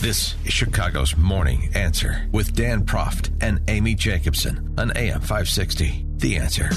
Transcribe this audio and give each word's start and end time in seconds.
This 0.00 0.36
is 0.44 0.52
Chicago's 0.52 1.16
Morning 1.16 1.70
Answer 1.74 2.28
with 2.30 2.54
Dan 2.54 2.84
Proft 2.84 3.32
and 3.40 3.60
Amy 3.66 3.96
Jacobson 3.96 4.72
on 4.78 4.92
AM 4.96 5.20
560. 5.20 6.06
The 6.18 6.36
Answer. 6.36 6.68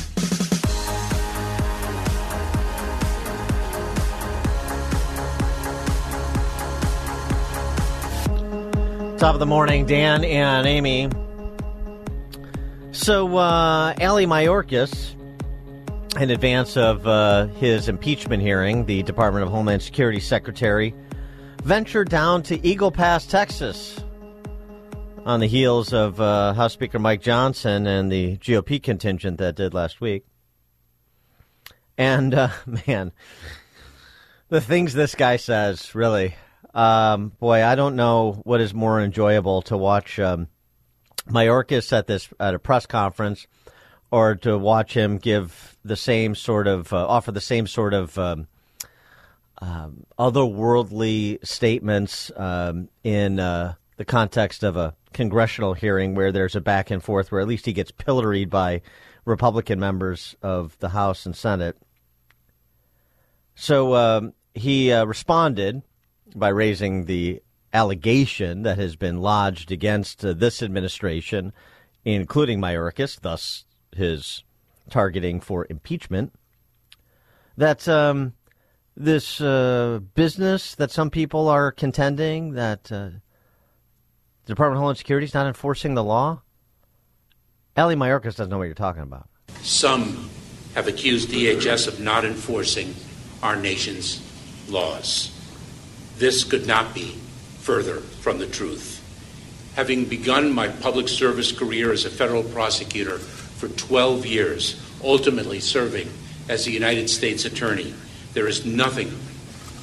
Top 9.19 9.35
of 9.35 9.39
the 9.39 9.45
morning, 9.45 9.85
Dan 9.85 10.23
and 10.23 10.65
Amy. 10.65 11.07
So, 12.91 13.37
uh, 13.37 13.93
Ali 14.01 14.25
Mayorkas, 14.25 15.13
in 16.19 16.31
advance 16.31 16.75
of 16.75 17.05
uh, 17.05 17.45
his 17.49 17.87
impeachment 17.87 18.41
hearing, 18.41 18.87
the 18.87 19.03
Department 19.03 19.45
of 19.45 19.51
Homeland 19.51 19.83
Security 19.83 20.19
Secretary 20.19 20.95
ventured 21.61 22.09
down 22.09 22.41
to 22.43 22.65
Eagle 22.65 22.91
Pass, 22.91 23.25
Texas, 23.25 23.99
on 25.25 25.39
the 25.39 25.47
heels 25.47 25.93
of 25.93 26.19
uh, 26.19 26.53
House 26.53 26.73
Speaker 26.73 26.97
Mike 26.97 27.21
Johnson 27.21 27.85
and 27.85 28.11
the 28.11 28.37
GOP 28.37 28.81
contingent 28.81 29.37
that 29.37 29.55
did 29.55 29.73
last 29.73 30.01
week. 30.01 30.25
And, 31.97 32.33
uh, 32.33 32.49
man, 32.87 33.11
the 34.49 34.59
things 34.59 34.93
this 34.93 35.13
guy 35.13 35.37
says, 35.37 35.93
really. 35.93 36.35
Um, 36.73 37.29
boy, 37.39 37.63
I 37.63 37.75
don't 37.75 37.95
know 37.95 38.41
what 38.43 38.59
is 38.59 38.73
more 38.73 38.99
enjoyable 38.99 39.61
to 39.63 39.77
watch 39.77 40.19
um, 40.19 40.47
Mayorkas 41.27 41.93
at 41.93 42.07
this 42.07 42.29
at 42.39 42.55
a 42.55 42.59
press 42.59 42.85
conference, 42.85 43.45
or 44.09 44.35
to 44.35 44.57
watch 44.57 44.93
him 44.95 45.17
give 45.17 45.77
the 45.83 45.95
same 45.95 46.33
sort 46.33 46.67
of 46.67 46.91
uh, 46.91 47.07
offer 47.07 47.31
the 47.31 47.41
same 47.41 47.67
sort 47.67 47.93
of 47.93 48.17
um, 48.17 48.47
um, 49.61 50.05
otherworldly 50.17 51.45
statements 51.45 52.31
um, 52.35 52.89
in 53.03 53.39
uh, 53.39 53.75
the 53.97 54.05
context 54.05 54.63
of 54.63 54.75
a 54.75 54.95
congressional 55.13 55.73
hearing 55.73 56.15
where 56.15 56.31
there's 56.31 56.55
a 56.55 56.61
back 56.61 56.89
and 56.89 57.03
forth 57.03 57.31
where 57.31 57.41
at 57.41 57.47
least 57.47 57.65
he 57.65 57.73
gets 57.73 57.91
pilloried 57.91 58.49
by 58.49 58.81
Republican 59.25 59.79
members 59.79 60.35
of 60.41 60.77
the 60.79 60.89
House 60.89 61.25
and 61.25 61.35
Senate. 61.35 61.77
So 63.53 63.93
um, 63.95 64.33
he 64.55 64.91
uh, 64.91 65.05
responded 65.05 65.83
by 66.35 66.49
raising 66.49 67.05
the 67.05 67.43
allegation 67.73 68.63
that 68.63 68.79
has 68.79 68.95
been 68.95 69.21
lodged 69.21 69.71
against 69.71 70.25
uh, 70.25 70.33
this 70.33 70.63
administration, 70.63 71.53
including 72.03 72.59
Mayorkas, 72.59 73.19
thus 73.21 73.65
his 73.95 74.43
targeting 74.89 75.39
for 75.39 75.67
impeachment, 75.69 76.33
that 77.57 77.87
um, 77.87 78.33
this 78.95 79.41
uh, 79.41 79.99
business 80.15 80.75
that 80.75 80.91
some 80.91 81.09
people 81.09 81.47
are 81.47 81.71
contending 81.71 82.53
that 82.53 82.91
uh, 82.91 83.09
the 84.45 84.47
Department 84.47 84.77
of 84.77 84.79
Homeland 84.79 84.97
Security 84.97 85.25
is 85.25 85.33
not 85.33 85.47
enforcing 85.47 85.93
the 85.93 86.03
law. 86.03 86.41
Ali 87.77 87.95
Mayorkas 87.95 88.35
doesn't 88.35 88.49
know 88.49 88.57
what 88.57 88.65
you're 88.65 88.73
talking 88.73 89.03
about. 89.03 89.29
Some 89.61 90.29
have 90.75 90.87
accused 90.87 91.29
DHS 91.29 91.87
of 91.87 91.99
not 91.99 92.25
enforcing 92.25 92.95
our 93.41 93.55
nation's 93.55 94.21
laws. 94.69 95.37
This 96.17 96.43
could 96.43 96.67
not 96.67 96.93
be 96.93 97.15
further 97.59 97.97
from 97.97 98.39
the 98.39 98.47
truth. 98.47 98.97
Having 99.75 100.05
begun 100.05 100.51
my 100.51 100.67
public 100.67 101.07
service 101.07 101.51
career 101.51 101.91
as 101.91 102.05
a 102.05 102.09
federal 102.09 102.43
prosecutor 102.43 103.17
for 103.17 103.69
12 103.69 104.25
years, 104.25 104.81
ultimately 105.03 105.59
serving 105.59 106.09
as 106.49 106.65
the 106.65 106.71
United 106.71 107.09
States 107.09 107.45
Attorney, 107.45 107.93
there 108.33 108.47
is 108.47 108.65
nothing 108.65 109.11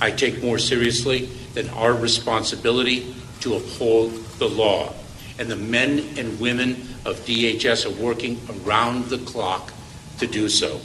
I 0.00 0.10
take 0.10 0.42
more 0.42 0.59
seriously 0.59 1.26
than 1.54 1.69
our 1.70 1.92
responsibility 1.92 3.14
to 3.41 3.56
uphold 3.56 4.12
the 4.38 4.48
law. 4.48 4.94
And 5.38 5.48
the 5.48 5.56
men 5.56 6.04
and 6.16 6.41
women 6.41 6.70
of 7.04 7.16
DHS 7.26 7.86
are 7.86 8.03
working 8.03 8.41
around 8.64 9.06
the 9.06 9.19
clock 9.19 9.72
to 10.19 10.26
do 10.26 10.48
so. 10.48 10.81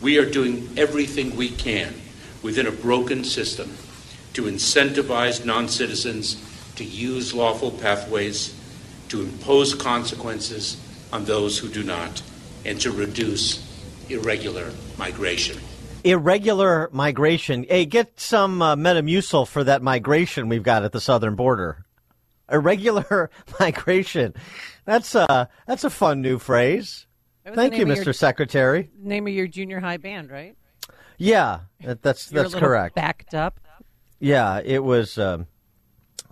We 0.00 0.18
are 0.18 0.30
doing 0.30 0.68
everything 0.76 1.36
we 1.36 1.48
can 1.48 1.94
within 2.42 2.66
a 2.66 2.72
broken 2.72 3.24
system 3.24 3.76
to 4.34 4.42
incentivize 4.42 5.44
non 5.44 5.68
citizens 5.68 6.42
to 6.76 6.84
use 6.84 7.34
lawful 7.34 7.70
pathways, 7.70 8.54
to 9.08 9.22
impose 9.22 9.74
consequences 9.74 10.76
on 11.12 11.24
those 11.24 11.58
who 11.58 11.68
do 11.68 11.82
not, 11.82 12.22
and 12.64 12.80
to 12.80 12.90
reduce 12.90 13.64
irregular 14.10 14.70
migration. 14.98 15.58
Irregular 16.06 16.88
migration. 16.92 17.66
Hey, 17.68 17.84
get 17.84 18.20
some 18.20 18.62
uh, 18.62 18.76
Metamucil 18.76 19.48
for 19.48 19.64
that 19.64 19.82
migration 19.82 20.48
we've 20.48 20.62
got 20.62 20.84
at 20.84 20.92
the 20.92 21.00
southern 21.00 21.34
border. 21.34 21.84
Irregular 22.50 23.28
migration. 23.60 24.32
That's 24.84 25.16
a 25.16 25.48
that's 25.66 25.82
a 25.82 25.90
fun 25.90 26.22
new 26.22 26.38
phrase. 26.38 27.06
Thank 27.54 27.76
you, 27.76 27.86
Mr. 27.86 28.06
Your, 28.06 28.14
Secretary. 28.14 28.90
Name 28.96 29.26
of 29.26 29.32
your 29.32 29.48
junior 29.48 29.80
high 29.80 29.96
band, 29.96 30.30
right? 30.30 30.56
Yeah, 31.18 31.60
that's 31.80 32.30
You're 32.30 32.44
that's 32.44 32.54
a 32.54 32.60
correct. 32.60 32.94
Backed 32.94 33.34
up. 33.34 33.58
Yeah, 34.20 34.60
it 34.64 34.84
was 34.84 35.18
um, 35.18 35.48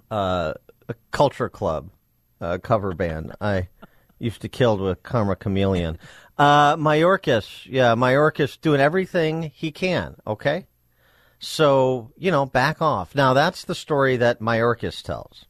uh, 0.09 0.55
a 0.89 0.95
culture 1.11 1.49
club 1.49 1.91
uh, 2.41 2.59
cover 2.59 2.95
band. 2.95 3.35
I 3.41 3.69
used 4.21 4.41
to 4.43 4.49
kill 4.49 4.79
with 4.79 5.03
Karma 5.03 5.35
Chameleon. 5.35 5.99
Uh, 6.37 6.77
Mayorkas, 6.77 7.67
yeah, 7.67 7.95
Mayorkas 7.95 8.61
doing 8.61 8.81
everything 8.81 9.53
he 9.55 9.71
can. 9.71 10.17
Okay, 10.27 10.67
so 11.39 12.11
you 12.17 12.31
know, 12.31 12.47
back 12.47 12.83
off. 12.83 13.15
Now 13.15 13.35
that's 13.35 13.65
the 13.65 13.75
story 13.75 14.17
that 14.17 14.41
Mayorkas 14.41 15.03
tells. 15.03 15.45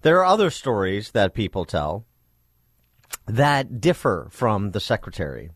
There 0.00 0.18
are 0.18 0.24
other 0.24 0.50
stories 0.50 1.10
that 1.12 1.34
people 1.34 1.64
tell 1.64 2.06
that 3.26 3.80
differ 3.80 4.28
from 4.30 4.70
the 4.72 4.80
secretary. 4.80 5.50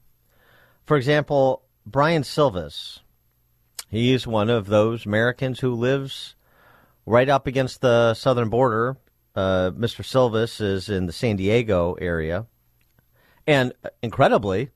For 0.84 0.96
example, 0.96 1.62
Brian 1.84 2.22
Silvis. 2.22 3.00
He's 3.88 4.26
one 4.26 4.50
of 4.50 4.66
those 4.66 5.06
Americans 5.06 5.60
who 5.60 5.74
lives 5.74 6.34
right 7.06 7.28
up 7.28 7.46
against 7.46 7.80
the 7.80 8.14
southern 8.14 8.48
border. 8.48 8.96
Uh, 9.34 9.70
Mr. 9.70 10.04
Silvis 10.04 10.60
is 10.60 10.88
in 10.88 11.06
the 11.06 11.12
San 11.12 11.36
Diego 11.36 11.94
area. 11.94 12.46
And 13.46 13.72
uh, 13.84 13.90
incredibly, 14.02 14.70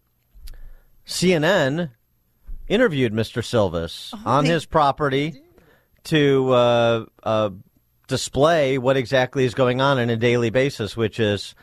CNN 1.06 1.90
interviewed 2.68 3.12
Mr. 3.12 3.44
Silvis 3.44 4.12
Oh, 4.14 4.22
on 4.24 4.44
his 4.44 4.64
property 4.64 5.42
to 6.04 6.52
uh, 6.52 7.04
uh, 7.22 7.50
display 8.06 8.78
what 8.78 8.96
exactly 8.96 9.44
is 9.44 9.54
going 9.54 9.80
on 9.80 9.98
on 9.98 10.08
a 10.08 10.16
daily 10.16 10.50
basis, 10.50 10.96
which 10.96 11.18
is 11.18 11.54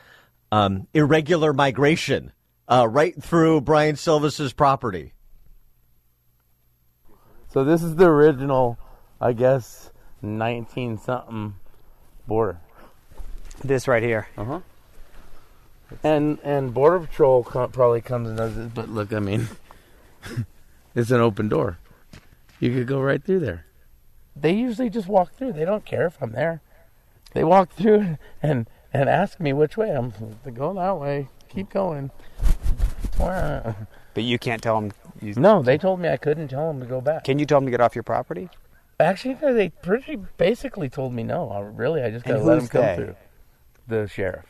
um, 0.51 0.87
irregular 0.93 1.53
migration 1.53 2.31
uh, 2.67 2.87
right 2.89 3.21
through 3.21 3.61
Brian 3.61 3.95
Silvis's 3.95 4.53
property. 4.53 5.13
So 7.49 7.63
this 7.63 7.81
is 7.81 7.95
the 7.95 8.05
original, 8.05 8.77
I 9.21 9.33
guess, 9.33 9.91
19 10.21 10.97
something 10.97 11.55
border. 12.27 12.59
This 13.63 13.87
right 13.87 14.03
here. 14.03 14.27
Uh 14.37 14.43
huh. 14.43 14.59
And 16.03 16.39
and 16.43 16.73
border 16.73 16.99
patrol 16.99 17.43
co- 17.43 17.67
probably 17.67 18.01
comes 18.01 18.27
and 18.29 18.37
does 18.37 18.55
this, 18.55 18.69
but 18.73 18.89
look, 18.89 19.13
I 19.13 19.19
mean, 19.19 19.47
it's 20.95 21.11
an 21.11 21.21
open 21.21 21.49
door. 21.49 21.77
You 22.59 22.73
could 22.73 22.87
go 22.87 23.01
right 23.01 23.23
through 23.23 23.39
there. 23.39 23.65
They 24.35 24.53
usually 24.53 24.89
just 24.89 25.07
walk 25.07 25.33
through. 25.33 25.53
They 25.53 25.65
don't 25.65 25.85
care 25.85 26.05
if 26.05 26.21
I'm 26.21 26.31
there. 26.33 26.61
They 27.33 27.43
walk 27.43 27.71
through 27.71 28.17
and 28.41 28.67
and 28.93 29.09
ask 29.09 29.39
me 29.39 29.53
which 29.53 29.77
way. 29.77 29.91
I'm 29.91 30.11
to 30.43 30.51
go 30.51 30.73
that 30.73 30.97
way. 30.97 31.29
Keep 31.49 31.69
going. 31.69 32.11
But 33.17 34.23
you 34.23 34.37
can't 34.39 34.61
tell 34.61 34.81
them. 34.81 34.91
You, 35.21 35.33
No, 35.35 35.61
they 35.61 35.77
told 35.77 35.99
me 35.99 36.09
I 36.09 36.17
couldn't 36.17 36.49
tell 36.49 36.67
them 36.67 36.79
to 36.81 36.85
go 36.85 37.01
back. 37.01 37.23
Can 37.23 37.39
you 37.39 37.45
tell 37.45 37.59
them 37.59 37.65
to 37.65 37.71
get 37.71 37.81
off 37.81 37.95
your 37.95 38.03
property? 38.03 38.49
Actually, 38.99 39.35
they 39.35 39.69
pretty 39.69 40.15
basically 40.37 40.89
told 40.89 41.13
me 41.13 41.23
no. 41.23 41.49
I, 41.49 41.59
really, 41.61 42.01
I 42.01 42.09
just 42.09 42.25
got 42.25 42.33
to 42.33 42.43
let 42.43 42.55
them 42.55 42.59
who's 42.61 42.69
come 42.69 42.81
they? 42.81 42.95
through. 42.95 43.15
The 43.87 44.07
sheriff. 44.07 44.45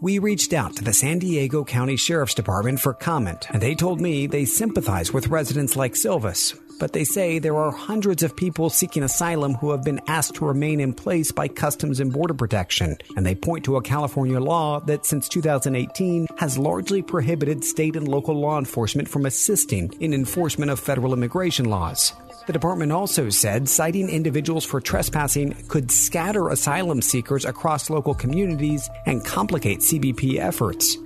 We 0.00 0.18
reached 0.18 0.52
out 0.52 0.76
to 0.76 0.84
the 0.84 0.92
San 0.92 1.18
Diego 1.18 1.64
County 1.64 1.96
Sheriff's 1.96 2.34
Department 2.34 2.80
for 2.80 2.92
comment, 2.92 3.46
and 3.50 3.62
they 3.62 3.74
told 3.74 4.00
me 4.00 4.26
they 4.26 4.44
sympathize 4.44 5.12
with 5.14 5.28
residents 5.28 5.76
like 5.76 5.96
Silvis. 5.96 6.54
but 6.80 6.92
they 6.92 7.04
say 7.04 7.38
there 7.38 7.56
are 7.56 7.70
hundreds 7.70 8.22
of 8.22 8.36
people 8.36 8.68
seeking 8.70 9.02
asylum 9.02 9.54
who 9.54 9.70
have 9.70 9.84
been 9.84 10.00
asked 10.08 10.34
to 10.34 10.44
remain 10.44 10.80
in 10.80 10.92
place 10.92 11.30
by 11.32 11.48
Customs 11.48 12.00
and 12.00 12.12
Border 12.12 12.34
Protection, 12.34 12.96
and 13.16 13.24
they 13.24 13.34
point 13.34 13.64
to 13.64 13.76
a 13.76 13.82
California 13.82 14.40
law 14.40 14.80
that 14.80 15.06
since 15.06 15.28
2018 15.28 16.26
has 16.38 16.58
largely 16.58 17.02
prohibited 17.02 17.64
state 17.64 17.96
and 17.96 18.08
local 18.08 18.34
law 18.34 18.58
enforcement 18.58 19.08
from 19.08 19.26
assisting 19.26 19.92
in 20.00 20.12
enforcement 20.12 20.70
of 20.70 20.80
federal 20.80 21.12
immigration 21.12 21.66
laws. 21.66 22.12
The 22.46 22.52
department 22.52 22.92
also 22.92 23.30
said 23.30 23.68
citing 23.68 24.10
individuals 24.10 24.66
for 24.66 24.80
trespassing 24.80 25.54
could 25.68 25.90
scatter 25.90 26.50
asylum 26.50 27.00
seekers 27.00 27.46
across 27.46 27.88
local 27.88 28.12
communities 28.12 28.88
and 29.06 29.24
complicate 29.24 29.78
CBP 29.78 30.38
efforts. 30.38 30.98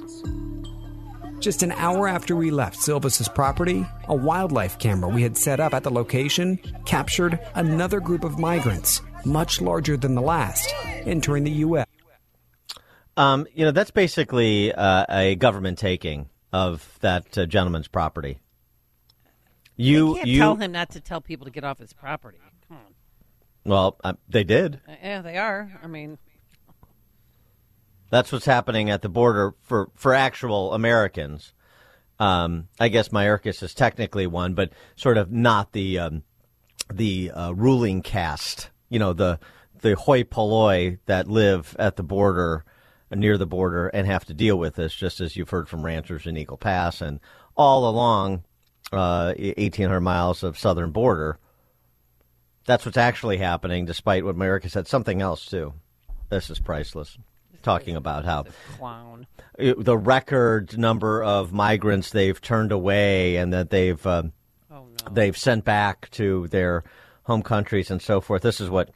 Just 1.38 1.62
an 1.62 1.70
hour 1.72 2.08
after 2.08 2.34
we 2.34 2.50
left 2.50 2.76
Silvis's 2.76 3.28
property, 3.28 3.86
a 4.08 4.14
wildlife 4.14 4.80
camera 4.80 5.08
we 5.08 5.22
had 5.22 5.36
set 5.36 5.60
up 5.60 5.72
at 5.72 5.84
the 5.84 5.90
location 5.90 6.58
captured 6.84 7.38
another 7.54 8.00
group 8.00 8.24
of 8.24 8.40
migrants, 8.40 9.00
much 9.24 9.60
larger 9.60 9.96
than 9.96 10.16
the 10.16 10.22
last, 10.22 10.74
entering 11.06 11.44
the 11.44 11.52
U.S. 11.52 11.86
Um, 13.16 13.46
you 13.54 13.64
know, 13.64 13.70
that's 13.70 13.92
basically 13.92 14.74
uh, 14.74 15.06
a 15.08 15.36
government 15.36 15.78
taking 15.78 16.28
of 16.52 16.98
that 17.00 17.38
uh, 17.38 17.46
gentleman's 17.46 17.86
property. 17.86 18.40
You, 19.78 20.16
can't 20.16 20.26
you, 20.26 20.40
tell 20.40 20.56
him 20.56 20.72
not 20.72 20.90
to 20.90 21.00
tell 21.00 21.20
people 21.20 21.44
to 21.44 21.52
get 21.52 21.62
off 21.62 21.78
his 21.78 21.92
property. 21.92 22.38
Come 22.66 22.78
on. 22.78 22.94
well, 23.64 23.96
uh, 24.02 24.14
they 24.28 24.42
did. 24.42 24.80
Uh, 24.88 24.94
Yeah, 25.00 25.22
they 25.22 25.38
are. 25.38 25.78
I 25.80 25.86
mean, 25.86 26.18
That's 28.10 28.32
what's 28.32 28.44
happening 28.44 28.90
at 28.90 29.02
the 29.02 29.08
border 29.08 29.54
for, 29.62 29.90
for 29.94 30.14
actual 30.14 30.74
Americans. 30.74 31.52
Um, 32.18 32.66
I 32.80 32.88
guess 32.88 33.10
Mayorkas 33.10 33.62
is 33.62 33.72
technically 33.72 34.26
one, 34.26 34.54
but 34.54 34.72
sort 34.96 35.16
of 35.16 35.30
not 35.30 35.70
the 35.70 36.00
um, 36.00 36.24
the 36.92 37.30
uh, 37.30 37.52
ruling 37.52 38.02
caste. 38.02 38.70
You 38.88 38.98
know, 38.98 39.12
the 39.12 39.38
the 39.80 39.94
hoi 39.94 40.24
polloi 40.24 40.98
that 41.06 41.28
live 41.28 41.76
at 41.78 41.94
the 41.94 42.02
border, 42.02 42.64
near 43.14 43.38
the 43.38 43.46
border, 43.46 43.86
and 43.86 44.08
have 44.08 44.24
to 44.24 44.34
deal 44.34 44.58
with 44.58 44.74
this, 44.74 44.92
just 44.92 45.20
as 45.20 45.36
you've 45.36 45.50
heard 45.50 45.68
from 45.68 45.84
ranchers 45.84 46.26
in 46.26 46.36
Eagle 46.36 46.56
Pass 46.56 47.00
and 47.00 47.20
all 47.56 47.88
along 47.88 48.42
uh, 48.92 49.34
1,800 49.38 50.00
miles 50.00 50.42
of 50.42 50.58
southern 50.58 50.90
border. 50.90 51.38
That's 52.66 52.84
what's 52.84 52.96
actually 52.98 53.38
happening, 53.38 53.86
despite 53.86 54.24
what 54.24 54.36
Mayorkas 54.36 54.70
said. 54.70 54.86
Something 54.86 55.22
else 55.22 55.46
too. 55.46 55.74
This 56.28 56.50
is 56.50 56.58
priceless. 56.58 57.16
Talking 57.62 57.96
about 57.96 58.24
how 58.24 58.44
clown. 58.76 59.26
the 59.58 59.96
record 59.98 60.78
number 60.78 61.22
of 61.24 61.52
migrants 61.52 62.10
they've 62.10 62.40
turned 62.40 62.70
away 62.70 63.36
and 63.36 63.52
that 63.52 63.70
they've 63.70 64.06
um, 64.06 64.32
Oh 64.70 64.86
no. 64.86 65.12
they've 65.12 65.36
sent 65.36 65.64
back 65.64 66.08
to 66.12 66.46
their 66.48 66.84
home 67.24 67.42
countries 67.42 67.90
and 67.90 68.00
so 68.00 68.20
forth. 68.20 68.42
This 68.42 68.60
is 68.60 68.70
what 68.70 68.90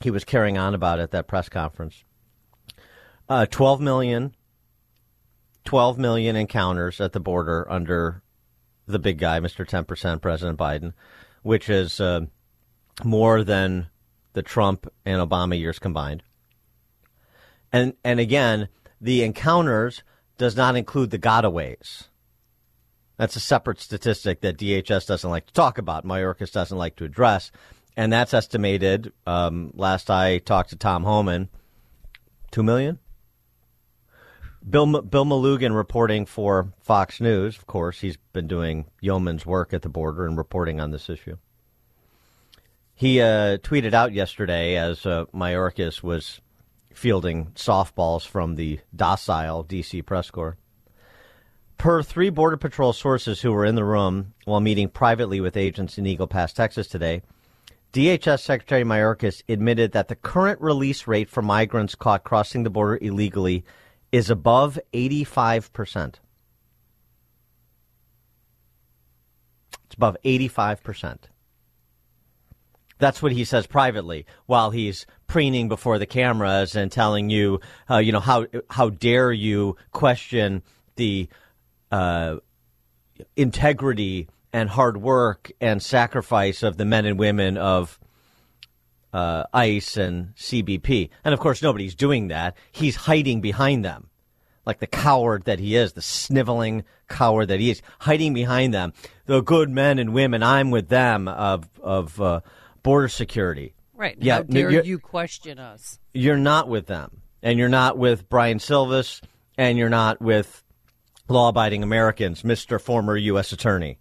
he 0.00 0.10
was 0.10 0.24
carrying 0.24 0.56
on 0.56 0.74
about 0.74 0.98
at 0.98 1.10
that 1.10 1.28
press 1.28 1.48
conference. 1.50 2.02
Uh, 3.28 3.44
12 3.46 3.80
million, 3.80 4.34
12 5.64 5.98
million 5.98 6.36
encounters 6.36 7.00
at 7.00 7.12
the 7.12 7.20
border 7.20 7.70
under 7.70 8.22
the 8.90 8.98
big 8.98 9.18
guy, 9.18 9.40
Mr. 9.40 9.66
10%, 9.66 10.20
President 10.20 10.58
Biden, 10.58 10.92
which 11.42 11.68
is 11.68 12.00
uh, 12.00 12.26
more 13.04 13.44
than 13.44 13.88
the 14.32 14.42
Trump 14.42 14.86
and 15.04 15.20
Obama 15.20 15.58
years 15.58 15.78
combined. 15.78 16.22
And 17.72 17.94
and 18.04 18.18
again, 18.18 18.68
the 19.00 19.22
encounters 19.22 20.02
does 20.38 20.56
not 20.56 20.76
include 20.76 21.10
the 21.10 21.18
gotaways. 21.18 22.08
That's 23.16 23.36
a 23.36 23.40
separate 23.40 23.80
statistic 23.80 24.40
that 24.40 24.56
DHS 24.56 25.06
doesn't 25.06 25.28
like 25.30 25.46
to 25.46 25.52
talk 25.52 25.78
about. 25.78 26.06
Mayorkas 26.06 26.52
doesn't 26.52 26.76
like 26.76 26.96
to 26.96 27.04
address, 27.04 27.52
and 27.96 28.12
that's 28.12 28.34
estimated. 28.34 29.12
Um, 29.26 29.72
last 29.74 30.10
I 30.10 30.38
talked 30.38 30.70
to 30.70 30.76
Tom 30.76 31.04
Homan, 31.04 31.48
two 32.50 32.62
million. 32.62 32.98
Bill 34.68 35.00
Bill 35.02 35.24
Melugin 35.24 35.74
reporting 35.74 36.26
for 36.26 36.72
Fox 36.80 37.20
News. 37.20 37.56
Of 37.56 37.66
course, 37.66 38.00
he's 38.00 38.16
been 38.32 38.46
doing 38.46 38.86
yeoman's 39.00 39.46
work 39.46 39.72
at 39.72 39.82
the 39.82 39.88
border 39.88 40.26
and 40.26 40.36
reporting 40.36 40.80
on 40.80 40.90
this 40.90 41.08
issue. 41.08 41.36
He 42.94 43.20
uh, 43.20 43.56
tweeted 43.58 43.94
out 43.94 44.12
yesterday 44.12 44.76
as 44.76 45.06
uh, 45.06 45.24
Mayorkas 45.34 46.02
was 46.02 46.40
fielding 46.92 47.46
softballs 47.54 48.26
from 48.26 48.56
the 48.56 48.80
docile 48.94 49.62
D.C. 49.62 50.02
press 50.02 50.30
corps. 50.30 50.58
Per 51.78 52.02
three 52.02 52.28
Border 52.28 52.58
Patrol 52.58 52.92
sources 52.92 53.40
who 53.40 53.52
were 53.52 53.64
in 53.64 53.74
the 53.74 53.84
room 53.84 54.34
while 54.44 54.60
meeting 54.60 54.90
privately 54.90 55.40
with 55.40 55.56
agents 55.56 55.96
in 55.96 56.06
Eagle 56.06 56.26
Pass, 56.26 56.52
Texas 56.52 56.88
today, 56.88 57.22
DHS 57.94 58.40
Secretary 58.40 58.84
Mayorkas 58.84 59.42
admitted 59.48 59.92
that 59.92 60.08
the 60.08 60.14
current 60.14 60.60
release 60.60 61.06
rate 61.06 61.30
for 61.30 61.40
migrants 61.40 61.94
caught 61.94 62.22
crossing 62.22 62.64
the 62.64 62.70
border 62.70 62.98
illegally 63.00 63.64
is 64.12 64.30
above 64.30 64.78
85%. 64.92 66.16
It's 69.86 69.94
above 69.94 70.16
85%. 70.24 71.18
That's 72.98 73.22
what 73.22 73.32
he 73.32 73.44
says 73.44 73.66
privately 73.66 74.26
while 74.46 74.70
he's 74.70 75.06
preening 75.26 75.68
before 75.68 75.98
the 75.98 76.06
cameras 76.06 76.76
and 76.76 76.92
telling 76.92 77.30
you, 77.30 77.60
uh, 77.90 77.96
you 77.96 78.12
know, 78.12 78.20
how 78.20 78.46
how 78.68 78.90
dare 78.90 79.32
you 79.32 79.76
question 79.90 80.62
the 80.96 81.28
uh, 81.90 82.36
integrity 83.36 84.28
and 84.52 84.68
hard 84.68 84.98
work 84.98 85.50
and 85.60 85.82
sacrifice 85.82 86.62
of 86.62 86.76
the 86.76 86.84
men 86.84 87.06
and 87.06 87.18
women 87.18 87.56
of 87.56 87.98
uh, 89.12 89.44
ICE 89.52 89.96
and 89.96 90.34
CBP. 90.36 91.10
And 91.24 91.34
of 91.34 91.40
course, 91.40 91.62
nobody's 91.62 91.94
doing 91.94 92.28
that. 92.28 92.56
He's 92.72 92.96
hiding 92.96 93.40
behind 93.40 93.84
them, 93.84 94.08
like 94.64 94.78
the 94.78 94.86
coward 94.86 95.44
that 95.44 95.58
he 95.58 95.76
is, 95.76 95.92
the 95.92 96.02
sniveling 96.02 96.84
coward 97.08 97.48
that 97.48 97.60
he 97.60 97.70
is, 97.70 97.82
hiding 98.00 98.34
behind 98.34 98.72
them. 98.74 98.92
The 99.26 99.42
good 99.42 99.70
men 99.70 99.98
and 99.98 100.14
women, 100.14 100.42
I'm 100.42 100.70
with 100.70 100.88
them 100.88 101.28
of 101.28 101.68
of 101.82 102.20
uh, 102.20 102.40
border 102.82 103.08
security. 103.08 103.74
Right. 103.94 104.16
Yeah, 104.18 104.36
How 104.36 104.42
dare 104.44 104.84
you 104.84 104.98
question 104.98 105.58
us? 105.58 105.98
You're 106.14 106.38
not 106.38 106.68
with 106.68 106.86
them, 106.86 107.20
and 107.42 107.58
you're 107.58 107.68
not 107.68 107.98
with 107.98 108.28
Brian 108.30 108.58
Silvis, 108.58 109.20
and 109.58 109.76
you're 109.76 109.90
not 109.90 110.22
with 110.22 110.64
law-abiding 111.28 111.82
Americans, 111.82 112.42
Mr. 112.42 112.80
Former 112.80 113.16
U.S. 113.16 113.52
Attorney. 113.52 113.98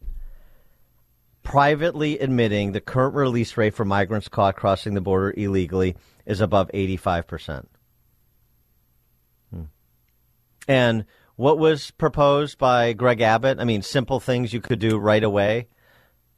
Privately 1.43 2.19
admitting 2.19 2.71
the 2.71 2.81
current 2.81 3.15
release 3.15 3.57
rate 3.57 3.73
for 3.73 3.85
migrants 3.85 4.27
caught 4.27 4.55
crossing 4.55 4.93
the 4.93 5.01
border 5.01 5.33
illegally 5.35 5.95
is 6.25 6.41
above 6.41 6.69
85 6.73 7.27
percent. 7.27 7.69
Hmm. 9.51 9.63
And 10.67 11.05
what 11.35 11.57
was 11.57 11.91
proposed 11.91 12.57
by 12.57 12.93
Greg 12.93 13.21
Abbott? 13.21 13.59
I 13.59 13.63
mean, 13.63 13.81
simple 13.81 14.19
things 14.19 14.53
you 14.53 14.59
could 14.59 14.79
do 14.79 14.97
right 14.97 15.23
away, 15.23 15.69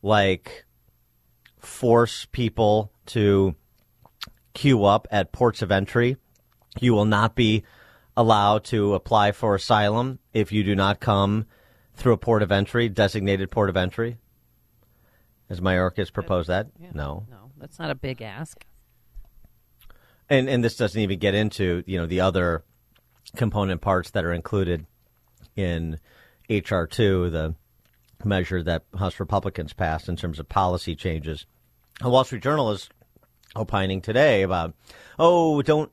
like 0.03 0.65
force 1.57 2.27
people 2.31 2.91
to 3.07 3.55
queue 4.53 4.85
up 4.85 5.07
at 5.11 5.31
ports 5.31 5.61
of 5.61 5.71
entry. 5.71 6.17
You 6.79 6.93
will 6.93 7.05
not 7.05 7.35
be 7.35 7.63
allowed 8.15 8.63
to 8.65 8.93
apply 8.93 9.31
for 9.31 9.55
asylum 9.55 10.19
if 10.33 10.51
you 10.51 10.63
do 10.63 10.75
not 10.75 10.99
come 10.99 11.45
through 11.95 12.13
a 12.13 12.17
port 12.17 12.43
of 12.43 12.51
entry, 12.51 12.89
designated 12.89 13.51
port 13.51 13.69
of 13.69 13.77
entry. 13.77 14.17
Has 15.51 15.59
Mayorkas 15.59 16.13
proposed 16.13 16.47
that? 16.47 16.67
No. 16.93 17.25
No, 17.29 17.51
that's 17.57 17.77
not 17.77 17.89
a 17.91 17.95
big 17.95 18.21
ask. 18.21 18.63
And 20.29 20.47
and 20.47 20.63
this 20.63 20.77
doesn't 20.77 21.01
even 21.01 21.19
get 21.19 21.35
into, 21.35 21.83
you 21.85 21.99
know, 21.99 22.05
the 22.05 22.21
other 22.21 22.63
component 23.35 23.81
parts 23.81 24.11
that 24.11 24.23
are 24.23 24.31
included 24.31 24.85
in 25.57 25.99
HR 26.49 26.83
two, 26.85 27.29
the 27.29 27.53
measure 28.23 28.63
that 28.63 28.83
House 28.97 29.19
Republicans 29.19 29.73
passed 29.73 30.07
in 30.07 30.15
terms 30.15 30.39
of 30.39 30.47
policy 30.47 30.95
changes. 30.95 31.45
The 31.99 32.09
Wall 32.09 32.23
Street 32.23 32.43
Journal 32.43 32.71
is 32.71 32.89
opining 33.53 33.99
today 33.99 34.43
about, 34.43 34.73
oh, 35.19 35.61
don't 35.61 35.91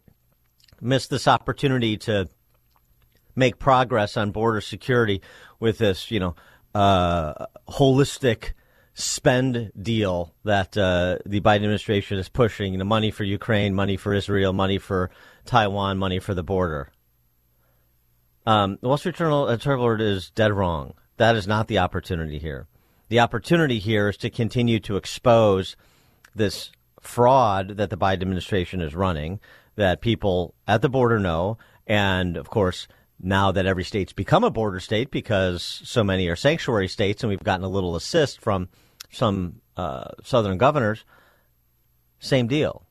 miss 0.81 1.09
this 1.09 1.27
opportunity 1.27 1.97
to 1.97 2.29
make 3.35 3.59
progress 3.59 4.17
on 4.17 4.31
border 4.31 4.61
security 4.61 5.21
with 5.59 5.79
this, 5.79 6.13
you 6.13 6.21
know, 6.21 6.37
uh, 6.77 7.47
holistic 7.69 8.53
spend 8.99 9.71
deal 9.81 10.35
that 10.45 10.77
uh, 10.77 11.19
the 11.25 11.41
Biden 11.41 11.57
administration 11.57 12.19
is 12.19 12.29
pushing. 12.29 12.73
You 12.73 12.79
know, 12.79 12.85
money 12.85 13.11
for 13.11 13.25
Ukraine, 13.25 13.75
money 13.75 13.97
for 13.97 14.13
Israel, 14.13 14.53
money 14.53 14.79
for 14.79 15.11
Taiwan, 15.45 15.99
money 15.99 16.19
for 16.19 16.35
the 16.35 16.43
border. 16.43 16.91
Um, 18.45 18.79
the 18.81 18.89
Wall 18.89 18.97
Street 18.97 19.15
Journal 19.15 19.49
editorial 19.49 20.01
is 20.01 20.31
dead 20.31 20.53
wrong. 20.53 20.95
That 21.17 21.37
is 21.37 21.47
not 21.47 21.69
the 21.69 21.79
opportunity 21.79 22.39
here. 22.39 22.67
The 23.09 23.21
opportunity 23.21 23.79
here 23.79 24.09
is 24.09 24.17
to 24.19 24.31
continue 24.31 24.81
to 24.81 24.97
expose 24.97 25.77
this 26.35 26.73
fraud 27.01 27.77
that 27.77 27.91
the 27.91 27.97
Biden 27.97 28.23
administration 28.23 28.81
is 28.81 28.95
running, 28.95 29.39
that 29.77 30.01
people 30.01 30.55
at 30.67 30.83
the 30.83 30.89
border 30.89 31.19
know, 31.19 31.57
and 31.87 32.37
of 32.37 32.51
course, 32.51 32.89
now 33.21 33.53
that 33.53 33.67
every 33.67 33.85
state's 33.85 34.13
become 34.13 34.45
a 34.45 34.51
border 34.51 34.81
state 34.81 35.11
because 35.11 35.81
so 35.85 36.03
many 36.03 36.29
are 36.29 36.37
sanctuary 36.37 36.89
states, 36.89 37.23
and 37.23 37.31
we've 37.31 37.43
gotten 37.43 37.65
a 37.65 37.69
little 37.69 37.97
assist 37.97 38.41
from 38.41 38.69
some 39.11 39.61
uh, 39.77 40.11
southern 40.23 40.59
governors, 40.59 41.05
same 42.19 42.47
deal. 42.47 42.87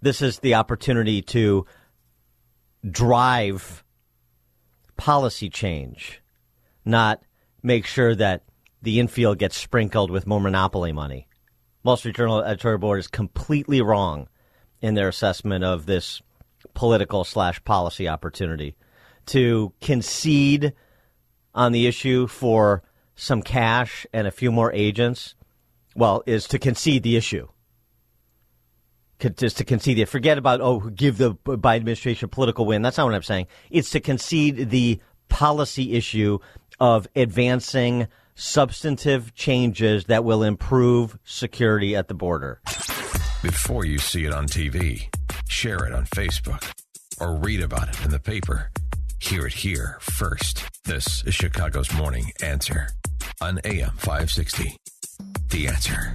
This 0.00 0.22
is 0.22 0.38
the 0.38 0.54
opportunity 0.54 1.22
to 1.22 1.66
drive 2.88 3.84
policy 4.96 5.50
change, 5.50 6.22
not 6.84 7.22
make 7.62 7.86
sure 7.86 8.14
that 8.14 8.44
the 8.82 9.00
infield 9.00 9.38
gets 9.38 9.56
sprinkled 9.56 10.10
with 10.10 10.26
more 10.26 10.40
monopoly 10.40 10.92
money. 10.92 11.26
Wall 11.82 11.96
Street 11.96 12.16
Journal 12.16 12.42
editorial 12.42 12.78
board 12.78 13.00
is 13.00 13.08
completely 13.08 13.80
wrong 13.80 14.28
in 14.80 14.94
their 14.94 15.08
assessment 15.08 15.64
of 15.64 15.86
this 15.86 16.22
political 16.74 17.24
slash 17.24 17.62
policy 17.64 18.08
opportunity 18.08 18.76
to 19.26 19.72
concede 19.80 20.72
on 21.54 21.72
the 21.72 21.86
issue 21.86 22.26
for 22.26 22.82
some 23.16 23.42
cash 23.42 24.06
and 24.12 24.26
a 24.26 24.30
few 24.30 24.52
more 24.52 24.72
agents. 24.72 25.34
Well, 25.96 26.22
is 26.26 26.46
to 26.48 26.58
concede 26.58 27.02
the 27.02 27.16
issue. 27.16 27.48
Is 29.18 29.54
to 29.54 29.64
concede 29.64 29.98
it. 29.98 30.06
Forget 30.06 30.36
about 30.36 30.60
oh, 30.60 30.80
give 30.80 31.16
the 31.16 31.34
Biden 31.34 31.76
administration 31.76 32.26
a 32.26 32.28
political 32.28 32.66
win. 32.66 32.82
That's 32.82 32.98
not 32.98 33.06
what 33.06 33.14
I'm 33.14 33.22
saying. 33.22 33.46
It's 33.70 33.90
to 33.90 34.00
concede 34.00 34.70
the 34.70 35.00
policy 35.28 35.94
issue 35.94 36.38
of 36.78 37.08
advancing 37.16 38.08
substantive 38.34 39.34
changes 39.34 40.04
that 40.04 40.22
will 40.22 40.42
improve 40.42 41.18
security 41.24 41.96
at 41.96 42.08
the 42.08 42.14
border. 42.14 42.60
Before 43.42 43.86
you 43.86 43.98
see 43.98 44.26
it 44.26 44.32
on 44.32 44.46
TV, 44.46 45.08
share 45.48 45.86
it 45.86 45.94
on 45.94 46.04
Facebook, 46.06 46.62
or 47.18 47.36
read 47.36 47.62
about 47.62 47.88
it 47.88 48.04
in 48.04 48.10
the 48.10 48.20
paper. 48.20 48.70
Hear 49.18 49.46
it 49.46 49.54
here 49.54 49.98
first. 50.00 50.62
This 50.84 51.24
is 51.24 51.34
Chicago's 51.34 51.92
Morning 51.94 52.32
Answer 52.42 52.88
on 53.40 53.58
AM 53.64 53.90
560. 53.96 54.76
The 55.50 55.68
Answer. 55.68 56.14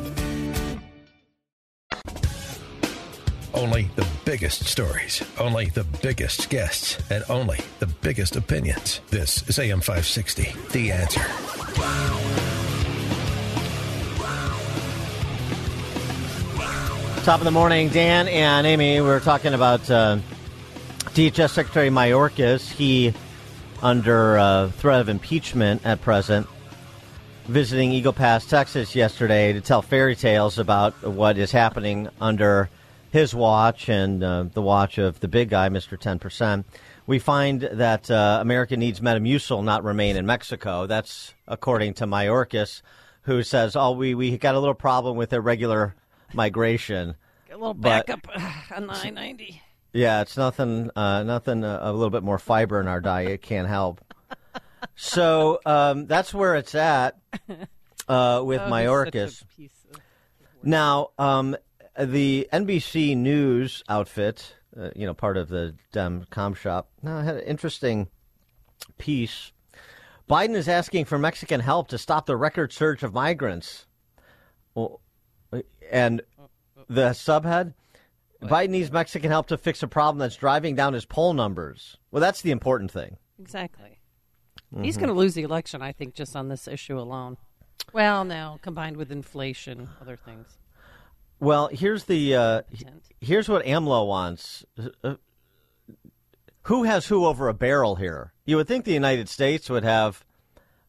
Only 3.61 3.91
the 3.95 4.07
biggest 4.25 4.65
stories, 4.65 5.21
only 5.37 5.65
the 5.65 5.83
biggest 5.83 6.49
guests, 6.49 6.97
and 7.11 7.23
only 7.29 7.59
the 7.77 7.85
biggest 7.85 8.35
opinions. 8.35 9.01
This 9.11 9.47
is 9.47 9.59
AM 9.59 9.81
560. 9.81 10.55
The 10.71 10.91
Answer. 10.91 11.21
Top 17.23 17.39
of 17.39 17.43
the 17.43 17.51
morning, 17.51 17.89
Dan 17.89 18.27
and 18.29 18.65
Amy. 18.65 18.99
We 18.99 19.07
are 19.07 19.19
talking 19.19 19.53
about 19.53 19.87
uh, 19.91 20.17
DHS 21.13 21.51
Secretary 21.51 21.89
Mayorkas. 21.89 22.67
He, 22.67 23.13
under 23.83 24.39
uh, 24.39 24.69
threat 24.71 25.01
of 25.01 25.07
impeachment 25.07 25.85
at 25.85 26.01
present, 26.01 26.47
visiting 27.45 27.91
Eagle 27.91 28.13
Pass, 28.13 28.43
Texas 28.43 28.95
yesterday 28.95 29.53
to 29.53 29.61
tell 29.61 29.83
fairy 29.83 30.15
tales 30.15 30.57
about 30.57 30.93
what 31.03 31.37
is 31.37 31.51
happening 31.51 32.09
under 32.19 32.67
his 33.11 33.35
watch 33.35 33.89
and 33.89 34.23
uh, 34.23 34.45
the 34.53 34.61
watch 34.61 34.97
of 34.97 35.19
the 35.19 35.27
big 35.27 35.49
guy, 35.49 35.69
Mr. 35.69 35.97
10%. 35.97 36.63
We 37.05 37.19
find 37.19 37.61
that 37.61 38.09
uh, 38.09 38.39
America 38.41 38.77
needs 38.77 39.01
Metamucil 39.01 39.63
not 39.63 39.83
remain 39.83 40.15
in 40.15 40.25
Mexico. 40.25 40.87
That's 40.87 41.33
according 41.47 41.95
to 41.95 42.07
Mayorkas, 42.07 42.81
who 43.23 43.43
says, 43.43 43.75
oh, 43.75 43.91
we, 43.91 44.15
we 44.15 44.37
got 44.37 44.55
a 44.55 44.59
little 44.59 44.73
problem 44.73 45.17
with 45.17 45.33
irregular 45.33 45.93
migration. 46.33 47.15
Get 47.47 47.57
A 47.57 47.59
little 47.59 47.73
backup 47.73 48.27
on 48.75 48.87
the 48.87 48.93
I 48.93 49.09
ninety. 49.09 49.61
Yeah, 49.93 50.21
it's 50.21 50.37
nothing. 50.37 50.89
Uh, 50.95 51.23
nothing. 51.23 51.65
Uh, 51.65 51.79
a 51.81 51.91
little 51.91 52.09
bit 52.09 52.23
more 52.23 52.39
fiber 52.39 52.79
in 52.79 52.87
our 52.87 53.01
diet 53.01 53.41
can't 53.41 53.67
help. 53.67 53.99
So 54.95 55.59
um, 55.65 56.07
that's 56.07 56.33
where 56.33 56.55
it's 56.55 56.75
at 56.75 57.17
uh, 58.07 58.41
with 58.43 58.61
Mayorkas. 58.61 59.43
Now, 60.63 61.09
um, 61.17 61.57
the 62.05 62.47
NBC 62.53 63.15
News 63.17 63.83
outfit, 63.89 64.55
uh, 64.79 64.89
you 64.95 65.05
know, 65.05 65.13
part 65.13 65.37
of 65.37 65.49
the 65.49 65.75
Dem 65.91 66.25
Com 66.29 66.53
Shop, 66.53 66.89
now 67.01 67.21
had 67.21 67.35
an 67.37 67.43
interesting 67.43 68.07
piece. 68.97 69.51
Biden 70.29 70.55
is 70.55 70.67
asking 70.67 71.05
for 71.05 71.17
Mexican 71.17 71.59
help 71.59 71.89
to 71.89 71.97
stop 71.97 72.25
the 72.25 72.37
record 72.37 72.71
surge 72.71 73.03
of 73.03 73.13
migrants. 73.13 73.85
Well, 74.73 75.01
and 75.91 76.21
the 76.87 77.09
subhead 77.09 77.73
Biden 78.41 78.69
needs 78.69 78.91
Mexican 78.91 79.29
help 79.29 79.47
to 79.47 79.57
fix 79.57 79.83
a 79.83 79.87
problem 79.87 80.19
that's 80.19 80.35
driving 80.35 80.75
down 80.75 80.93
his 80.93 81.05
poll 81.05 81.33
numbers. 81.33 81.97
Well, 82.11 82.21
that's 82.21 82.41
the 82.41 82.51
important 82.51 82.91
thing. 82.91 83.17
Exactly. 83.39 83.99
He's 84.81 84.95
Mm-hmm. 84.95 84.99
going 85.01 85.13
to 85.13 85.19
lose 85.19 85.33
the 85.33 85.43
election, 85.43 85.81
I 85.81 85.91
think, 85.91 86.13
just 86.15 86.33
on 86.35 86.47
this 86.47 86.65
issue 86.67 86.97
alone. 86.97 87.35
Well, 87.91 88.23
now 88.23 88.57
combined 88.61 88.95
with 88.95 89.11
inflation, 89.11 89.89
other 89.99 90.15
things. 90.15 90.57
Well, 91.41 91.69
here's 91.71 92.05
the 92.05 92.35
uh, 92.35 92.61
here's 93.19 93.49
what 93.49 93.65
AMLO 93.65 94.07
wants. 94.07 94.63
Uh, 95.03 95.15
who 96.63 96.83
has 96.83 97.07
who 97.07 97.25
over 97.25 97.49
a 97.49 97.53
barrel 97.53 97.95
here? 97.95 98.31
You 98.45 98.55
would 98.57 98.67
think 98.67 98.85
the 98.85 98.93
United 98.93 99.27
States 99.27 99.69
would 99.69 99.83
have 99.83 100.23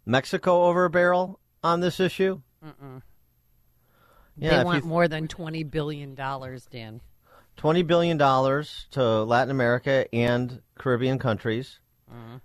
Mexico 0.04 0.64
over 0.64 0.84
a 0.84 0.90
barrel 0.90 1.40
on 1.64 1.80
this 1.80 1.98
issue. 1.98 2.42
Mm-mm. 2.64 3.00
Yeah, 4.36 4.58
they 4.58 4.64
want 4.64 4.84
you- 4.84 4.88
more 4.90 5.08
than 5.08 5.26
twenty 5.26 5.64
billion 5.64 6.14
dollars, 6.14 6.66
Dan. 6.70 7.00
Twenty 7.56 7.82
billion 7.82 8.16
dollars 8.18 8.86
to 8.92 9.24
Latin 9.24 9.50
America 9.50 10.06
and 10.14 10.60
Caribbean 10.78 11.18
countries. 11.18 11.80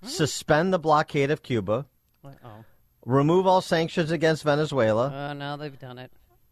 Suspend 0.02 0.72
the 0.74 0.80
blockade 0.80 1.30
of 1.30 1.44
Cuba. 1.44 1.86
Uh-oh. 2.24 2.64
Remove 3.06 3.46
all 3.46 3.60
sanctions 3.60 4.12
against 4.12 4.44
Venezuela. 4.44 5.30
Oh, 5.30 5.34
now 5.34 5.58
they've 5.58 5.78
done 5.78 5.98
it. 5.98 6.10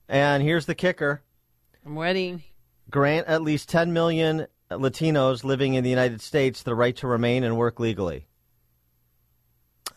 And 0.09 0.43
here's 0.43 0.65
the 0.65 0.75
kicker. 0.75 1.21
I'm 1.85 1.97
ready. 1.97 2.43
grant 2.89 3.27
at 3.27 3.41
least 3.41 3.69
10 3.69 3.93
million 3.93 4.47
Latinos 4.71 5.43
living 5.43 5.75
in 5.75 5.83
the 5.83 5.89
United 5.89 6.21
States 6.21 6.63
the 6.63 6.73
right 6.75 6.95
to 6.97 7.07
remain 7.07 7.43
and 7.43 7.57
work 7.57 7.79
legally. 7.79 8.25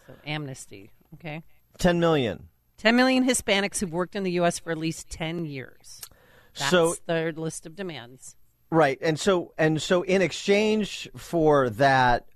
So 0.07 0.15
amnesty. 0.27 0.91
Okay. 1.15 1.43
10 1.79 2.01
million. 2.01 2.49
10 2.77 2.95
million 2.97 3.27
Hispanics 3.27 3.81
who've 3.81 3.93
worked 3.93 4.15
in 4.15 4.23
the 4.23 4.33
U.S. 4.33 4.59
for 4.59 4.71
at 4.71 4.79
least 4.79 5.09
10 5.11 5.45
years. 5.47 6.01
That's 6.59 6.71
So- 6.71 6.95
their 7.07 7.33
list 7.33 7.67
of 7.67 7.75
demands. 7.75 8.37
Right. 8.71 8.99
And 9.01 9.19
so 9.19 9.55
and 9.57 9.81
so 9.81 10.03
in 10.03 10.21
exchange 10.21 11.09
for 11.17 11.71
that 11.71 12.27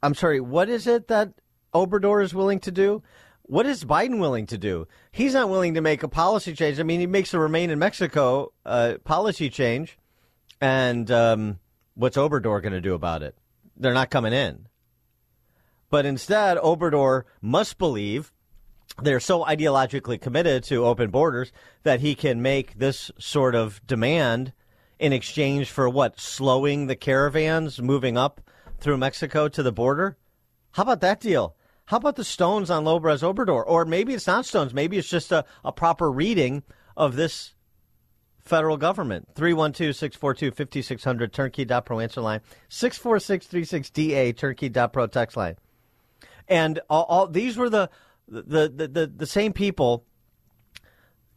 I'm 0.00 0.14
sorry, 0.14 0.40
what 0.40 0.68
is 0.68 0.86
it 0.86 1.08
that 1.08 1.32
Obrador 1.74 2.22
is 2.22 2.32
willing 2.32 2.60
to 2.60 2.70
do? 2.70 3.02
What 3.48 3.64
is 3.64 3.84
Biden 3.84 4.18
willing 4.18 4.46
to 4.46 4.58
do? 4.58 4.88
He's 5.12 5.34
not 5.34 5.48
willing 5.48 5.74
to 5.74 5.80
make 5.80 6.02
a 6.02 6.08
policy 6.08 6.52
change. 6.52 6.80
I 6.80 6.82
mean, 6.82 6.98
he 6.98 7.06
makes 7.06 7.32
a 7.32 7.38
remain 7.38 7.70
in 7.70 7.78
Mexico 7.78 8.52
uh, 8.64 8.94
policy 9.04 9.50
change. 9.50 9.98
And 10.60 11.08
um, 11.12 11.60
what's 11.94 12.16
Obrador 12.16 12.60
going 12.60 12.72
to 12.72 12.80
do 12.80 12.94
about 12.94 13.22
it? 13.22 13.36
They're 13.76 13.94
not 13.94 14.10
coming 14.10 14.32
in. 14.32 14.66
But 15.90 16.06
instead, 16.06 16.58
Obrador 16.58 17.22
must 17.40 17.78
believe 17.78 18.32
they're 19.00 19.20
so 19.20 19.44
ideologically 19.44 20.20
committed 20.20 20.64
to 20.64 20.84
open 20.84 21.10
borders 21.10 21.52
that 21.84 22.00
he 22.00 22.16
can 22.16 22.42
make 22.42 22.78
this 22.78 23.12
sort 23.18 23.54
of 23.54 23.80
demand 23.86 24.52
in 24.98 25.12
exchange 25.12 25.70
for 25.70 25.88
what? 25.88 26.18
Slowing 26.18 26.86
the 26.86 26.96
caravans 26.96 27.80
moving 27.80 28.16
up 28.16 28.40
through 28.80 28.96
Mexico 28.96 29.48
to 29.48 29.62
the 29.62 29.72
border? 29.72 30.16
How 30.72 30.82
about 30.82 31.00
that 31.02 31.20
deal? 31.20 31.55
How 31.86 31.98
about 31.98 32.16
the 32.16 32.24
Stones 32.24 32.68
on 32.68 32.84
López 32.84 33.22
Obrador? 33.22 33.64
Or 33.66 33.84
maybe 33.84 34.12
it's 34.12 34.26
not 34.26 34.44
Stones. 34.44 34.74
Maybe 34.74 34.98
it's 34.98 35.08
just 35.08 35.30
a, 35.32 35.44
a 35.64 35.72
proper 35.72 36.10
reading 36.10 36.64
of 36.96 37.14
this 37.14 37.54
federal 38.40 38.76
government. 38.76 39.28
312 39.34 39.94
642 39.94 40.50
5600, 40.50 41.32
turnkey.pro 41.32 42.00
answer 42.00 42.20
line. 42.20 42.40
64636DA, 42.70 44.36
turnkey.pro 44.36 45.06
text 45.06 45.36
line. 45.36 45.56
And 46.48 46.80
all, 46.90 47.04
all 47.04 47.26
these 47.28 47.56
were 47.56 47.70
the, 47.70 47.88
the, 48.28 48.68
the, 48.68 48.88
the, 48.88 49.06
the 49.06 49.26
same 49.26 49.52
people 49.52 50.04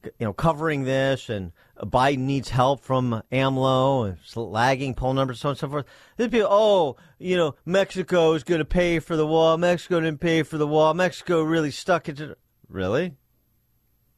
you 0.03 0.25
know, 0.25 0.33
covering 0.33 0.83
this 0.83 1.29
and 1.29 1.51
Biden 1.81 2.19
needs 2.19 2.49
help 2.49 2.81
from 2.81 3.23
AMLO 3.31 4.09
and 4.09 4.17
lagging 4.35 4.93
poll 4.93 5.13
numbers, 5.13 5.39
so 5.39 5.49
on 5.49 5.51
and 5.51 5.59
so 5.59 5.69
forth. 5.69 5.85
Then 6.17 6.29
people, 6.29 6.49
oh, 6.51 6.97
you 7.17 7.37
know, 7.37 7.55
Mexico 7.65 8.33
is 8.33 8.43
going 8.43 8.59
to 8.59 8.65
pay 8.65 8.99
for 8.99 9.15
the 9.15 9.25
wall. 9.25 9.57
Mexico 9.57 9.99
didn't 9.99 10.19
pay 10.19 10.43
for 10.43 10.57
the 10.57 10.67
wall. 10.67 10.93
Mexico 10.93 11.41
really 11.41 11.71
stuck 11.71 12.09
it 12.09 12.17
to. 12.17 12.35
Really? 12.67 13.15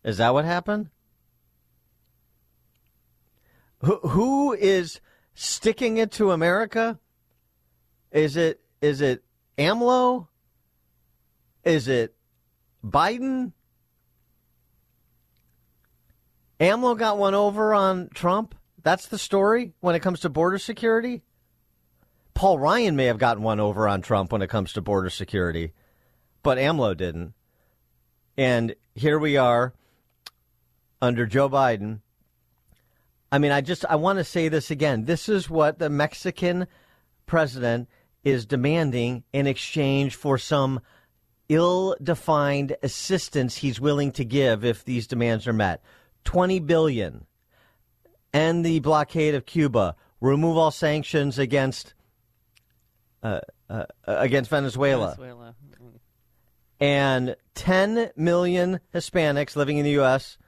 Is 0.03 0.18
that 0.18 0.34
what 0.34 0.46
happened? 0.46 0.89
Who, 3.84 3.98
who 4.00 4.53
is 4.53 5.00
sticking 5.34 5.98
it 5.98 6.12
to 6.13 6.32
America? 6.32 7.00
Is 8.12 8.36
it 8.36 8.62
is 8.82 9.01
it 9.01 9.24
AMLO? 9.58 10.27
Is 11.63 11.88
it 11.88 12.15
Biden? 12.84 13.53
AMLO 16.62 16.96
got 16.96 17.18
one 17.18 17.34
over 17.34 17.74
on 17.74 18.10
Trump. 18.13 18.53
That's 18.84 19.08
the 19.08 19.18
story 19.18 19.74
when 19.80 19.96
it 19.96 20.01
comes 20.01 20.20
to 20.20 20.30
border 20.30 20.60
security. 20.60 21.24
Paul 22.36 22.60
Ryan 22.60 22.96
may 22.96 23.06
have 23.06 23.18
gotten 23.18 23.41
one 23.41 23.60
over 23.60 23.88
on 23.88 24.03
Trump 24.03 24.32
when 24.32 24.44
it 24.44 24.50
comes 24.50 24.72
to 24.74 24.82
border 24.82 25.10
security, 25.10 25.74
but 26.44 26.60
AMLO 26.60 26.96
didn't. 26.96 27.34
And 28.38 28.75
here 28.94 29.18
we 29.18 29.38
are 29.38 29.74
under 31.01 31.25
Joe 31.25 31.50
Biden. 31.50 32.01
I 33.32 33.39
mean, 33.39 33.51
I 33.51 33.62
just 33.62 33.84
I 33.86 33.96
want 33.96 34.20
to 34.20 34.24
say 34.24 34.48
this 34.48 34.70
again. 34.70 35.06
This 35.06 35.30
is 35.30 35.50
what 35.50 35.80
the 35.80 35.89
Mexican 35.89 36.68
president 37.25 37.89
is 38.24 38.46
demanding 38.46 39.24
in 39.34 39.48
exchange 39.48 40.15
for 40.15 40.38
some 40.38 40.80
ill-defined 41.50 42.77
assistance 42.84 43.58
he's 43.58 43.82
willing 43.82 44.12
to 44.12 44.24
give 44.24 44.63
if 44.63 44.86
these 44.86 45.08
demands 45.08 45.48
are 45.48 45.53
met. 45.53 45.84
20 46.23 46.59
billion 46.59 47.25
end 48.33 48.65
the 48.65 48.79
blockade 48.79 49.35
of 49.35 49.45
Cuba, 49.45 49.95
remove 50.19 50.57
all 50.57 50.71
sanctions 50.71 51.37
against 51.39 51.93
uh, 53.23 53.41
uh, 53.69 53.85
against 54.05 54.49
Venezuela. 54.49 55.15
Venezuela. 55.17 55.55
And 56.79 57.35
10 57.53 58.09
million 58.15 58.79
Hispanics 58.93 59.55
living 59.55 59.77
in 59.77 59.83
the 59.83 59.91
U.S. 59.91 60.39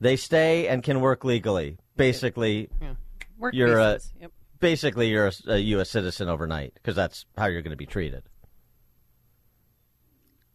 They 0.00 0.16
stay 0.16 0.68
and 0.68 0.82
can 0.82 1.00
work 1.00 1.22
legally. 1.22 1.76
Basically, 1.96 2.70
Yeah. 2.80 2.94
Work 3.38 3.52
you're 3.54 3.78
a. 3.78 4.00
Yep. 4.20 4.32
basically 4.58 5.08
you're 5.08 5.26
a, 5.26 5.32
a 5.48 5.58
U.S. 5.58 5.90
citizen 5.90 6.28
overnight 6.30 6.72
because 6.74 6.96
that's 6.96 7.26
how 7.36 7.46
you're 7.46 7.60
going 7.62 7.72
to 7.72 7.76
be 7.76 7.86
treated. 7.86 8.22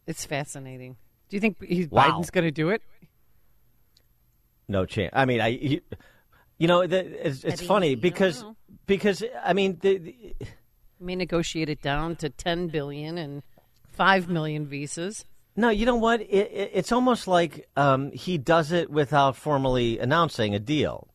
It's 0.06 0.24
fascinating. 0.24 0.96
Do 1.28 1.36
you 1.36 1.40
think 1.40 1.58
Wow. 1.90 2.10
Biden's 2.10 2.30
going 2.30 2.44
to 2.44 2.50
do 2.50 2.70
it? 2.70 2.82
No 4.70 4.86
chance. 4.86 5.10
I 5.12 5.24
mean, 5.24 5.40
I, 5.40 5.48
you, 5.48 5.80
you 6.56 6.68
know, 6.68 6.86
the, 6.86 7.26
it's, 7.26 7.42
it's 7.42 7.60
funny 7.60 7.90
you 7.90 7.96
because 7.96 8.42
know. 8.42 8.56
because 8.86 9.24
I 9.44 9.52
mean, 9.52 9.78
the, 9.80 9.98
the, 9.98 10.34
may 11.00 11.16
negotiate 11.16 11.68
it 11.68 11.82
down 11.82 12.14
to 12.16 12.30
10 12.30 12.68
billion 12.68 13.18
and 13.18 13.42
5 13.90 14.28
million 14.28 14.66
visas. 14.66 15.24
No, 15.56 15.70
you 15.70 15.86
know 15.86 15.96
what? 15.96 16.20
It, 16.20 16.52
it, 16.52 16.70
it's 16.72 16.92
almost 16.92 17.26
like 17.26 17.68
um, 17.76 18.12
he 18.12 18.38
does 18.38 18.70
it 18.70 18.90
without 18.90 19.34
formally 19.34 19.98
announcing 19.98 20.54
a 20.54 20.60
deal. 20.60 21.08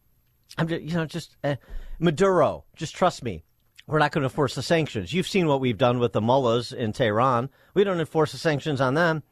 I'm 0.57 0.67
just, 0.67 0.81
you 0.81 0.93
know, 0.95 1.05
just 1.05 1.37
uh, 1.41 1.55
Maduro. 1.97 2.65
Just 2.75 2.93
trust 2.93 3.23
me. 3.23 3.45
We're 3.87 3.99
not 3.99 4.11
going 4.11 4.23
to 4.23 4.25
enforce 4.25 4.55
the 4.55 4.63
sanctions. 4.63 5.13
You've 5.13 5.29
seen 5.29 5.47
what 5.47 5.61
we've 5.61 5.77
done 5.77 5.99
with 5.99 6.11
the 6.11 6.19
mullahs 6.19 6.73
in 6.73 6.91
Tehran. 6.91 7.49
We 7.73 7.85
don't 7.85 8.01
enforce 8.01 8.33
the 8.33 8.37
sanctions 8.37 8.81
on 8.81 8.95
them. 8.95 9.23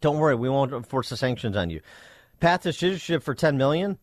Don't 0.00 0.18
worry, 0.18 0.34
we 0.34 0.48
won't 0.48 0.72
enforce 0.72 1.10
the 1.10 1.16
sanctions 1.16 1.56
on 1.56 1.68
you. 1.68 1.80
Path 2.40 2.62
to 2.62 2.72
citizenship 2.72 3.22
for 3.22 3.34
10 3.34 3.56
million 3.56 3.98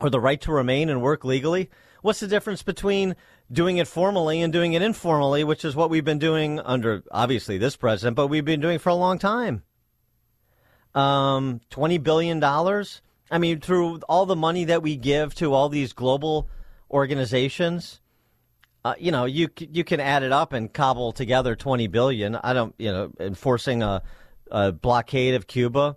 or 0.00 0.10
the 0.10 0.20
right 0.20 0.40
to 0.42 0.52
remain 0.52 0.88
and 0.88 1.02
work 1.02 1.24
legally. 1.24 1.70
What's 2.02 2.20
the 2.20 2.26
difference 2.26 2.62
between 2.62 3.16
doing 3.50 3.78
it 3.78 3.88
formally 3.88 4.42
and 4.42 4.52
doing 4.52 4.74
it 4.74 4.82
informally, 4.82 5.44
which 5.44 5.64
is 5.64 5.74
what 5.74 5.90
we've 5.90 6.04
been 6.04 6.18
doing 6.18 6.60
under 6.60 7.02
obviously 7.10 7.58
this 7.58 7.76
president, 7.76 8.16
but 8.16 8.26
we've 8.26 8.44
been 8.44 8.60
doing 8.60 8.78
for 8.78 8.90
a 8.90 8.94
long 8.94 9.18
time? 9.18 9.62
um, 10.96 11.60
twenty 11.70 11.98
billion 11.98 12.40
dollars. 12.40 13.02
I 13.30 13.38
mean, 13.38 13.60
through 13.60 14.00
all 14.08 14.26
the 14.26 14.34
money 14.34 14.64
that 14.64 14.82
we 14.82 14.96
give 14.96 15.34
to 15.36 15.52
all 15.52 15.68
these 15.68 15.92
global 15.92 16.48
organizations, 16.90 18.00
uh, 18.84 18.94
you 18.98 19.12
know, 19.12 19.26
you 19.26 19.48
you 19.58 19.84
can 19.84 20.00
add 20.00 20.22
it 20.22 20.32
up 20.32 20.52
and 20.52 20.72
cobble 20.72 21.12
together 21.12 21.54
twenty 21.54 21.86
billion. 21.86 22.34
I 22.36 22.54
don't, 22.54 22.74
you 22.78 22.90
know, 22.90 23.12
enforcing 23.20 23.82
a, 23.82 24.02
a 24.50 24.72
blockade 24.72 25.34
of 25.34 25.46
Cuba. 25.46 25.96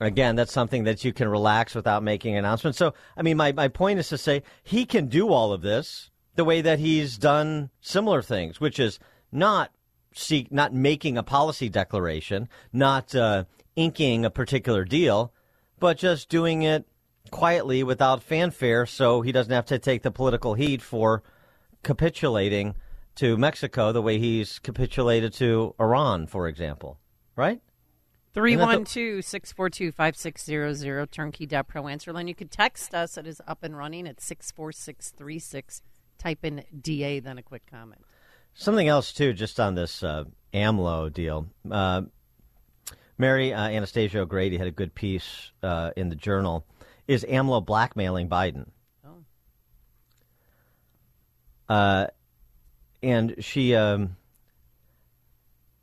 Again, 0.00 0.34
that's 0.34 0.52
something 0.52 0.84
that 0.84 1.04
you 1.04 1.12
can 1.12 1.28
relax 1.28 1.74
without 1.74 2.02
making 2.02 2.36
announcements. 2.36 2.78
So, 2.78 2.94
I 3.16 3.22
mean, 3.22 3.36
my, 3.36 3.52
my 3.52 3.68
point 3.68 3.98
is 3.98 4.08
to 4.08 4.18
say 4.18 4.42
he 4.62 4.86
can 4.86 5.08
do 5.08 5.28
all 5.28 5.52
of 5.52 5.60
this 5.60 6.10
the 6.36 6.44
way 6.44 6.62
that 6.62 6.78
he's 6.78 7.18
done 7.18 7.68
similar 7.82 8.22
things, 8.22 8.60
which 8.60 8.78
is 8.78 8.98
not 9.30 9.72
seek, 10.14 10.50
not 10.50 10.72
making 10.72 11.18
a 11.18 11.22
policy 11.22 11.68
declaration, 11.68 12.48
not 12.72 13.14
uh, 13.14 13.44
inking 13.76 14.24
a 14.24 14.30
particular 14.30 14.84
deal, 14.84 15.34
but 15.78 15.98
just 15.98 16.30
doing 16.30 16.62
it 16.62 16.86
quietly 17.30 17.82
without 17.82 18.22
fanfare 18.22 18.86
so 18.86 19.20
he 19.20 19.32
doesn't 19.32 19.52
have 19.52 19.66
to 19.66 19.78
take 19.78 20.02
the 20.02 20.10
political 20.10 20.54
heat 20.54 20.80
for 20.80 21.22
capitulating 21.82 22.74
to 23.16 23.36
Mexico 23.36 23.92
the 23.92 24.02
way 24.02 24.18
he's 24.18 24.58
capitulated 24.60 25.32
to 25.34 25.74
Iran, 25.78 26.26
for 26.26 26.48
example. 26.48 26.98
Right? 27.36 27.60
312 28.32 29.24
642 29.24 29.92
5600, 29.92 31.10
turnkey.pro 31.10 31.88
answer 31.88 32.12
line. 32.12 32.28
You 32.28 32.34
could 32.34 32.50
text 32.50 32.94
us. 32.94 33.18
It 33.18 33.26
is 33.26 33.40
up 33.46 33.64
and 33.64 33.76
running 33.76 34.06
at 34.06 34.20
64636. 34.20 35.82
Type 36.18 36.44
in 36.44 36.64
DA, 36.80 37.20
then 37.20 37.38
a 37.38 37.42
quick 37.42 37.62
comment. 37.68 38.02
Something 38.54 38.88
else 38.88 39.12
too, 39.12 39.32
just 39.32 39.58
on 39.58 39.74
this 39.74 40.02
uh, 40.02 40.24
AMLO 40.52 41.12
deal. 41.12 41.46
Uh, 41.70 42.02
Mary 43.18 43.52
uh, 43.52 43.68
Anastasia 43.68 44.20
O'Grady 44.20 44.58
had 44.58 44.66
a 44.66 44.72
good 44.72 44.94
piece 44.94 45.50
uh, 45.62 45.90
in 45.96 46.08
the 46.08 46.16
Journal. 46.16 46.64
Is 47.08 47.24
AMLO 47.24 47.64
blackmailing 47.64 48.28
Biden? 48.28 48.68
Oh. 49.04 49.24
Uh, 51.74 52.06
and 53.02 53.34
she 53.40 53.74
um, 53.74 54.16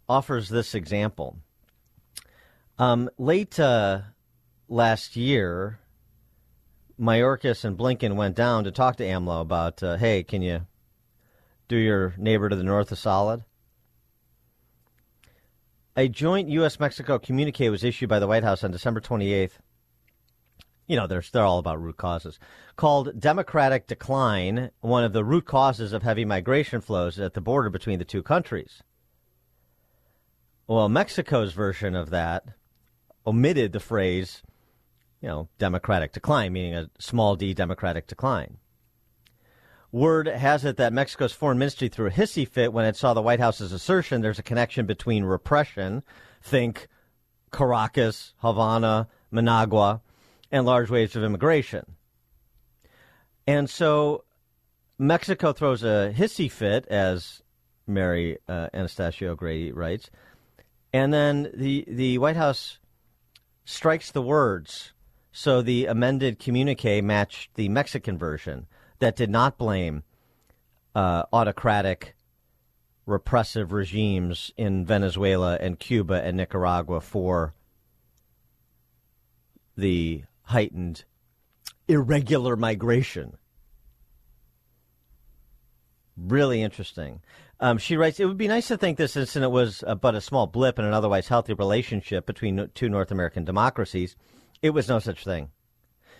offers 0.07 0.49
this 0.49 0.75
example. 0.75 1.37
Um, 2.79 3.09
late 3.17 3.59
uh, 3.59 4.01
last 4.69 5.15
year, 5.15 5.79
Mayorkas 6.99 7.63
and 7.65 7.75
Blinken 7.75 8.15
went 8.15 8.35
down 8.35 8.63
to 8.65 8.71
talk 8.71 8.97
to 8.97 9.03
AMLO 9.03 9.41
about, 9.41 9.81
uh, 9.81 9.97
hey, 9.97 10.23
can 10.23 10.43
you 10.43 10.67
do 11.67 11.75
your 11.75 12.13
neighbor 12.17 12.49
to 12.49 12.55
the 12.55 12.63
north 12.63 12.91
a 12.91 12.95
solid? 12.95 13.43
A 15.95 16.07
joint 16.07 16.49
U.S. 16.49 16.79
Mexico 16.79 17.17
communique 17.17 17.69
was 17.69 17.83
issued 17.83 18.09
by 18.09 18.19
the 18.19 18.27
White 18.27 18.43
House 18.43 18.63
on 18.63 18.69
December 18.69 19.01
28th. 19.01 19.53
You 20.85 20.95
know, 20.95 21.07
they're, 21.07 21.23
they're 21.33 21.43
all 21.43 21.57
about 21.57 21.81
root 21.81 21.97
causes. 21.97 22.39
Called 22.75 23.19
Democratic 23.19 23.87
Decline, 23.87 24.69
one 24.81 25.03
of 25.03 25.13
the 25.13 25.25
root 25.25 25.45
causes 25.45 25.93
of 25.93 26.03
heavy 26.03 26.25
migration 26.25 26.81
flows 26.81 27.19
at 27.19 27.33
the 27.33 27.41
border 27.41 27.71
between 27.71 27.97
the 27.97 28.05
two 28.05 28.21
countries. 28.21 28.83
Well, 30.67 30.87
Mexico's 30.87 31.53
version 31.53 31.95
of 31.95 32.11
that 32.11 32.45
omitted 33.27 33.73
the 33.73 33.79
phrase, 33.79 34.41
you 35.21 35.27
know, 35.27 35.49
democratic 35.59 36.13
decline, 36.13 36.53
meaning 36.53 36.73
a 36.73 36.89
small 36.97 37.35
d 37.35 37.53
democratic 37.53 38.07
decline. 38.07 38.57
Word 39.91 40.27
has 40.27 40.65
it 40.65 40.77
that 40.77 40.93
Mexico's 40.93 41.33
foreign 41.33 41.57
ministry 41.57 41.89
threw 41.89 42.07
a 42.07 42.11
hissy 42.11 42.47
fit 42.47 42.73
when 42.73 42.85
it 42.85 42.95
saw 42.95 43.13
the 43.13 43.21
White 43.21 43.39
House's 43.39 43.71
assertion 43.71 44.21
there's 44.21 44.39
a 44.39 44.43
connection 44.43 44.85
between 44.85 45.23
repression, 45.23 46.03
think 46.41 46.87
Caracas, 47.51 48.33
Havana, 48.39 49.07
Managua, 49.31 50.01
and 50.51 50.65
large 50.65 50.89
waves 50.89 51.15
of 51.15 51.23
immigration. 51.23 51.85
And 53.45 53.69
so 53.69 54.23
Mexico 54.97 55.53
throws 55.53 55.83
a 55.83 56.13
hissy 56.15 56.51
fit, 56.51 56.85
as 56.87 57.41
Mary 57.85 58.37
uh, 58.47 58.67
Anastasia 58.73 59.29
O'Grady 59.29 59.71
writes, 59.71 60.09
and 60.91 61.13
then 61.13 61.51
the, 61.53 61.85
the 61.87 62.17
White 62.17 62.35
House 62.35 62.79
strikes 63.67 64.11
the 64.11 64.21
words. 64.21 64.93
So 65.33 65.61
the 65.61 65.87
amended 65.87 66.39
communique 66.39 67.01
matched 67.01 67.53
the 67.55 67.67
Mexican 67.67 68.17
version 68.17 68.65
that 68.99 69.17
did 69.17 69.29
not 69.29 69.57
blame 69.57 70.03
uh, 70.95 71.23
autocratic 71.33 72.15
repressive 73.05 73.73
regimes 73.73 74.51
in 74.55 74.85
Venezuela 74.85 75.57
and 75.59 75.79
Cuba 75.79 76.23
and 76.23 76.37
Nicaragua 76.37 77.01
for 77.01 77.53
the 79.75 80.23
heightened 80.43 81.03
irregular 81.89 82.55
migration. 82.55 83.37
Really 86.15 86.61
interesting. 86.61 87.19
Um, 87.59 87.77
she 87.77 87.97
writes, 87.97 88.19
It 88.19 88.25
would 88.25 88.37
be 88.37 88.47
nice 88.47 88.67
to 88.67 88.77
think 88.77 88.97
this 88.97 89.15
incident 89.15 89.51
was 89.51 89.83
uh, 89.85 89.95
but 89.95 90.15
a 90.15 90.21
small 90.21 90.47
blip 90.47 90.77
in 90.77 90.85
an 90.85 90.93
otherwise 90.93 91.27
healthy 91.27 91.53
relationship 91.53 92.25
between 92.25 92.69
two 92.75 92.89
North 92.89 93.11
American 93.11 93.45
democracies. 93.45 94.15
It 94.61 94.71
was 94.71 94.87
no 94.87 94.99
such 94.99 95.23
thing. 95.23 95.49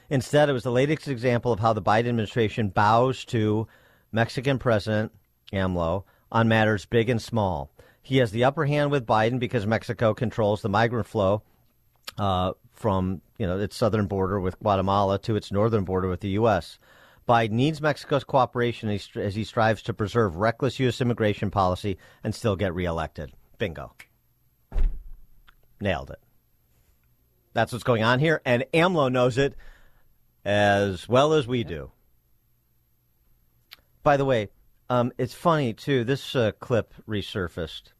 Instead, 0.10 0.50
it 0.50 0.54
was 0.54 0.64
the 0.64 0.72
latest 0.72 1.08
example 1.08 1.52
of 1.52 1.60
how 1.60 1.74
the 1.74 1.82
Biden 1.82 2.08
administration 2.08 2.70
bows 2.70 3.26
to 3.26 3.68
Mexican 4.12 4.58
President 4.58 5.12
AMLO 5.52 6.04
on 6.32 6.48
matters 6.48 6.86
big 6.86 7.10
and 7.10 7.22
small. 7.22 7.72
He 8.02 8.18
has 8.18 8.32
the 8.32 8.44
upper 8.44 8.66
hand 8.66 8.90
with 8.90 9.06
Biden 9.06 9.38
because 9.38 9.66
Mexico 9.66 10.14
controls 10.14 10.62
the 10.62 10.70
migrant 10.70 11.08
flow 11.08 11.44
uh, 12.18 12.54
from 12.74 13.22
you 13.38 13.46
know 13.46 13.60
its 13.60 13.76
southern 13.76 14.08
border 14.08 14.40
with 14.40 14.60
Guatemala 14.60 15.20
to 15.20 15.36
its 15.36 15.52
northern 15.52 15.84
border 15.84 16.08
with 16.08 16.22
the 16.22 16.30
U.S. 16.30 16.80
Biden 17.28 17.52
needs 17.52 17.82
Mexico's 17.82 18.24
cooperation 18.24 18.90
as 18.90 19.36
he 19.36 19.44
strives 19.44 19.82
to 19.84 19.94
preserve 19.94 20.38
reckless 20.38 20.80
U.S. 20.80 21.02
immigration 21.02 21.52
policy 21.52 21.98
and 22.24 22.34
still 22.34 22.56
get 22.56 22.74
reelected. 22.74 23.34
Bingo. 23.58 23.94
Nailed 25.82 26.12
it. 26.12 26.20
That's 27.54 27.72
what's 27.72 27.84
going 27.84 28.04
on 28.04 28.20
here, 28.20 28.42
and 28.46 28.64
AMLO 28.74 29.12
knows 29.12 29.38
it 29.38 29.56
as 30.46 31.10
well 31.10 31.34
as 31.34 31.48
we 31.48 31.64
do. 31.64 31.92
By 34.04 34.16
the 34.16 34.26
way, 34.26 34.50
um, 34.90 35.12
it's 35.18 35.34
funny 35.34 35.74
too. 35.74 36.04
This 36.06 36.36
uh, 36.36 36.52
clip 36.60 36.94
resurfaced. 37.08 37.92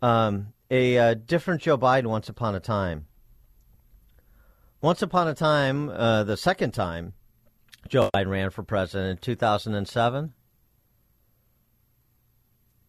Um, 0.00 0.54
a 0.70 0.96
uh, 0.96 1.14
different 1.14 1.60
Joe 1.60 1.76
Biden 1.76 2.06
once 2.06 2.30
upon 2.30 2.54
a 2.54 2.60
time. 2.60 3.06
Once 4.80 5.02
upon 5.02 5.28
a 5.28 5.34
time, 5.34 5.90
uh, 5.90 6.24
the 6.24 6.36
second 6.36 6.72
time 6.72 7.12
Joe 7.88 8.10
Biden 8.14 8.28
ran 8.28 8.50
for 8.50 8.62
president 8.62 9.10
in 9.10 9.16
2007. 9.18 10.32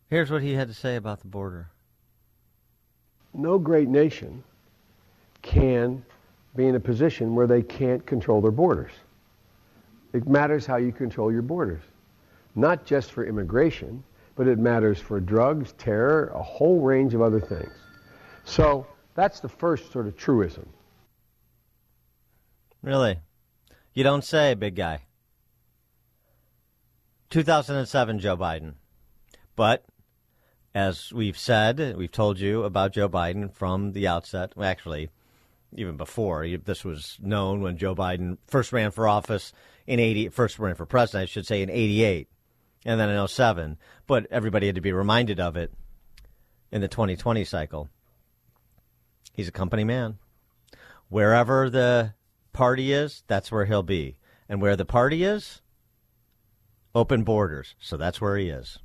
Here's 0.09 0.31
what 0.31 0.43
he 0.43 0.53
had 0.53 0.67
to 0.67 0.73
say 0.73 0.95
about 0.95 1.21
the 1.21 1.27
border. 1.27 1.69
No 3.33 3.57
great 3.57 3.87
nation 3.87 4.43
can 5.41 6.05
be 6.55 6.67
in 6.67 6.75
a 6.75 6.79
position 6.79 7.35
where 7.35 7.47
they 7.47 7.63
can't 7.63 8.05
control 8.05 8.39
their 8.39 8.51
borders. 8.51 8.91
It 10.13 10.27
matters 10.27 10.65
how 10.65 10.77
you 10.77 10.91
control 10.91 11.31
your 11.31 11.41
borders, 11.41 11.81
not 12.53 12.85
just 12.85 13.11
for 13.11 13.25
immigration, 13.25 14.03
but 14.35 14.47
it 14.47 14.59
matters 14.59 14.99
for 14.99 15.19
drugs, 15.19 15.73
terror, 15.73 16.31
a 16.35 16.41
whole 16.43 16.79
range 16.79 17.13
of 17.13 17.21
other 17.21 17.39
things. 17.39 17.73
So 18.45 18.85
that's 19.15 19.39
the 19.39 19.49
first 19.49 19.91
sort 19.91 20.07
of 20.07 20.15
truism. 20.15 20.67
Really? 22.83 23.19
You 23.93 24.03
don't 24.03 24.23
say, 24.23 24.55
big 24.55 24.75
guy. 24.75 25.01
2007 27.29 28.19
Joe 28.19 28.35
Biden. 28.35 28.73
But 29.55 29.85
as 30.73 31.13
we've 31.13 31.37
said, 31.37 31.95
we've 31.95 32.11
told 32.11 32.39
you 32.39 32.63
about 32.63 32.93
Joe 32.93 33.07
Biden 33.07 33.53
from 33.53 33.91
the 33.91 34.07
outset. 34.07 34.53
Actually, 34.59 35.09
even 35.75 35.95
before 35.95 36.47
this 36.65 36.83
was 36.83 37.19
known 37.21 37.61
when 37.61 37.77
Joe 37.77 37.95
Biden 37.95 38.37
first 38.47 38.73
ran 38.73 38.89
for 38.89 39.07
office 39.07 39.53
in 39.85 39.99
80, 39.99 40.29
first 40.29 40.57
ran 40.57 40.73
for 40.73 40.87
president, 40.87 41.23
I 41.23 41.25
should 41.31 41.45
say, 41.45 41.61
in 41.61 41.69
88, 41.69 42.27
and 42.85 42.99
then 42.99 43.09
in 43.09 43.27
07. 43.27 43.77
But 44.07 44.25
everybody 44.31 44.65
had 44.65 44.75
to 44.75 44.81
be 44.81 44.93
reminded 44.93 45.39
of 45.39 45.55
it 45.55 45.71
in 46.71 46.81
the 46.81 46.87
2020 46.87 47.45
cycle. 47.45 47.89
He's 49.33 49.47
a 49.47 49.51
company 49.51 49.83
man. 49.83 50.17
Wherever 51.09 51.69
the 51.69 52.13
party 52.53 52.93
is, 52.93 53.23
that's 53.27 53.51
where 53.51 53.65
he'll 53.65 53.83
be. 53.83 54.17
And 54.47 54.61
where 54.61 54.75
the 54.75 54.85
party 54.85 55.23
is, 55.23 55.61
open 56.93 57.23
borders. 57.23 57.75
So 57.79 57.97
that's 57.97 58.21
where 58.21 58.37
he 58.37 58.49
is. 58.49 58.79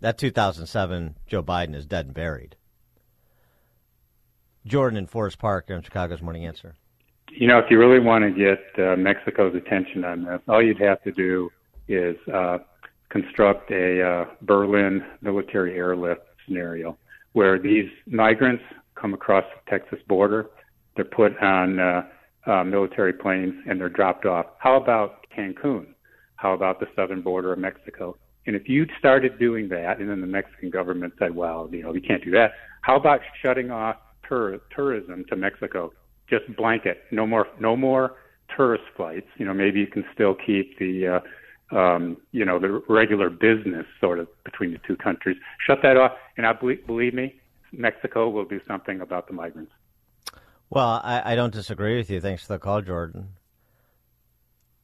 That 0.00 0.18
2007 0.18 1.16
Joe 1.26 1.42
Biden 1.42 1.74
is 1.74 1.86
dead 1.86 2.06
and 2.06 2.14
buried. 2.14 2.56
Jordan 4.66 4.98
in 4.98 5.06
Forest 5.06 5.38
Park 5.38 5.70
on 5.70 5.82
Chicago's 5.82 6.22
Morning 6.22 6.46
Answer. 6.46 6.74
You 7.30 7.48
know, 7.48 7.58
if 7.58 7.70
you 7.70 7.78
really 7.78 8.00
want 8.00 8.24
to 8.24 8.30
get 8.30 8.84
uh, 8.84 8.96
Mexico's 8.96 9.54
attention 9.54 10.04
on 10.04 10.24
this, 10.24 10.40
all 10.48 10.62
you'd 10.62 10.80
have 10.80 11.02
to 11.02 11.12
do 11.12 11.50
is 11.88 12.16
uh, 12.32 12.58
construct 13.08 13.70
a 13.70 14.02
uh, 14.02 14.24
Berlin 14.42 15.04
military 15.20 15.74
airlift 15.76 16.22
scenario 16.46 16.96
where 17.32 17.58
these 17.58 17.90
migrants 18.06 18.62
come 18.94 19.14
across 19.14 19.44
the 19.54 19.70
Texas 19.70 19.98
border. 20.08 20.50
They're 20.96 21.04
put 21.04 21.36
on 21.38 21.78
uh, 21.78 22.02
uh, 22.46 22.64
military 22.64 23.12
planes 23.12 23.54
and 23.68 23.80
they're 23.80 23.88
dropped 23.88 24.26
off. 24.26 24.46
How 24.58 24.76
about 24.76 25.26
Cancun? 25.36 25.86
How 26.36 26.52
about 26.52 26.80
the 26.80 26.86
southern 26.94 27.22
border 27.22 27.52
of 27.52 27.58
Mexico? 27.58 28.16
And 28.46 28.54
if 28.54 28.68
you 28.68 28.86
started 28.98 29.38
doing 29.38 29.68
that, 29.70 29.98
and 29.98 30.10
then 30.10 30.20
the 30.20 30.26
Mexican 30.26 30.70
government 30.70 31.14
said, 31.18 31.34
well, 31.34 31.68
you 31.72 31.82
know, 31.82 31.92
we 31.92 32.00
can't 32.00 32.22
do 32.22 32.30
that, 32.32 32.52
how 32.82 32.96
about 32.96 33.20
shutting 33.42 33.70
off 33.70 33.96
tur- 34.28 34.60
tourism 34.74 35.24
to 35.30 35.36
Mexico? 35.36 35.92
Just 36.28 36.44
blanket, 36.56 37.04
no 37.10 37.26
more, 37.26 37.46
no 37.58 37.76
more 37.76 38.16
tourist 38.54 38.84
flights. 38.96 39.26
You 39.38 39.46
know, 39.46 39.54
maybe 39.54 39.80
you 39.80 39.86
can 39.86 40.04
still 40.12 40.34
keep 40.34 40.78
the, 40.78 41.20
uh, 41.72 41.76
um, 41.76 42.18
you 42.32 42.44
know, 42.44 42.58
the 42.58 42.82
regular 42.88 43.30
business 43.30 43.86
sort 44.00 44.18
of 44.18 44.28
between 44.44 44.72
the 44.72 44.78
two 44.86 44.96
countries. 44.96 45.36
Shut 45.66 45.78
that 45.82 45.96
off, 45.96 46.12
and 46.36 46.46
I 46.46 46.52
believe, 46.52 46.86
believe 46.86 47.14
me, 47.14 47.34
Mexico 47.72 48.28
will 48.28 48.44
do 48.44 48.60
something 48.68 49.00
about 49.00 49.26
the 49.26 49.32
migrants. 49.32 49.72
Well, 50.74 51.00
I, 51.04 51.32
I 51.32 51.34
don't 51.36 51.52
disagree 51.52 51.96
with 51.96 52.10
you. 52.10 52.20
Thanks 52.20 52.42
for 52.42 52.54
the 52.54 52.58
call, 52.58 52.82
Jordan. 52.82 53.28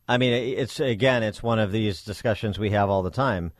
I 0.09 0.18
mean, 0.18 0.33
it's 0.33 0.79
again, 0.79 1.24
it's 1.24 1.42
one 1.42 1.59
of 1.59 1.72
these 1.72 2.05
discussions 2.05 2.59
we 2.59 2.70
have 2.70 2.88
all 2.88 3.03
the 3.03 3.11
time. 3.11 3.53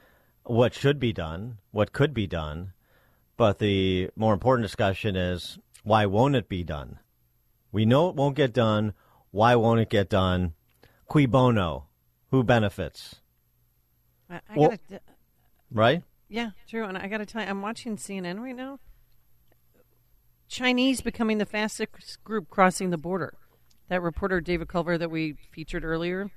What 0.45 0.73
should 0.73 1.01
be 1.01 1.13
done, 1.13 1.59
what 1.73 1.93
could 1.93 2.15
be 2.15 2.29
done, 2.29 2.73
but 3.37 3.59
the 3.59 4.11
more 4.15 4.33
important 4.33 4.65
discussion 4.65 5.17
is 5.17 5.59
why 5.83 6.07
won't 6.07 6.37
it 6.37 6.49
be 6.49 6.63
done? 6.63 7.01
We 7.73 7.85
know 7.85 8.09
it 8.09 8.15
won't 8.15 8.37
get 8.37 8.53
done. 8.53 8.95
Why 9.33 9.57
won't 9.57 9.81
it 9.81 9.91
get 9.91 10.09
done? 10.09 10.55
Cui 11.07 11.27
bono? 11.27 11.87
Who 12.31 12.45
benefits? 12.45 13.17
I, 14.29 14.37
I 14.37 14.41
well, 14.57 14.71
gotta, 14.71 15.01
right? 15.73 16.03
Yeah, 16.29 16.51
true. 16.69 16.85
And 16.85 16.97
I 16.97 17.09
got 17.09 17.19
to 17.19 17.27
tell 17.27 17.43
you, 17.43 17.49
I'm 17.49 17.63
watching 17.63 17.97
CNN 17.97 18.41
right 18.41 18.55
now. 18.55 18.79
Chinese 20.51 21.01
becoming 21.01 21.39
the 21.39 21.47
fastest 21.47 21.91
group 22.25 22.51
crossing 22.51 22.91
the 22.91 22.99
border. 22.99 23.35
That 23.89 24.03
reporter 24.03 24.41
David 24.41 24.69
Culver 24.69 24.99
that 24.99 25.11
we 25.11 25.37
featured 25.53 25.85
earlier 25.85 26.31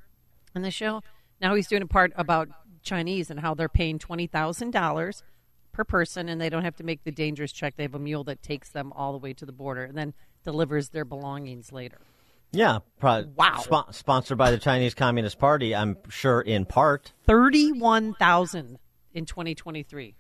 in 0.56 0.62
the 0.62 0.72
show. 0.72 1.02
Now 1.42 1.56
he's 1.56 1.68
doing 1.68 1.82
a 1.82 1.88
part 1.88 2.14
about 2.16 2.48
Chinese 2.84 3.32
and 3.32 3.40
how 3.40 3.56
they're 3.56 3.68
paying 3.68 3.98
twenty 3.98 4.28
thousand 4.28 4.72
dollars 4.72 5.24
per 5.72 5.84
person, 5.84 6.30
and 6.30 6.40
they 6.40 6.50
don't 6.50 6.64
have 6.64 6.76
to 6.76 6.84
make 6.84 7.04
the 7.04 7.12
dangerous 7.12 7.52
check. 7.52 7.76
They 7.76 7.84
have 7.84 7.96
a 7.96 8.00
mule 8.00 8.24
that 8.26 8.44
takes 8.44 8.70
them 8.70 8.94
all 8.94 9.12
the 9.12 9.18
way 9.18 9.34
to 9.34 9.46
the 9.46 9.52
border 9.52 9.84
and 9.84 9.98
then 9.98 10.14
delivers 10.44 10.90
their 10.90 11.06
belongings 11.06 11.72
later. 11.72 11.98
Yeah, 12.52 12.80
probably. 13.00 13.32
Wow. 13.36 13.58
Sp- 13.66 13.90
sponsored 13.92 14.38
by 14.38 14.52
the 14.52 14.60
Chinese 14.60 14.94
Communist 14.94 15.40
Party, 15.40 15.74
I'm 15.74 15.98
sure 16.10 16.40
in 16.40 16.66
part. 16.66 17.14
Thirty-one 17.26 18.14
thousand 18.14 18.78
in 19.12 19.26
2023 19.26 20.16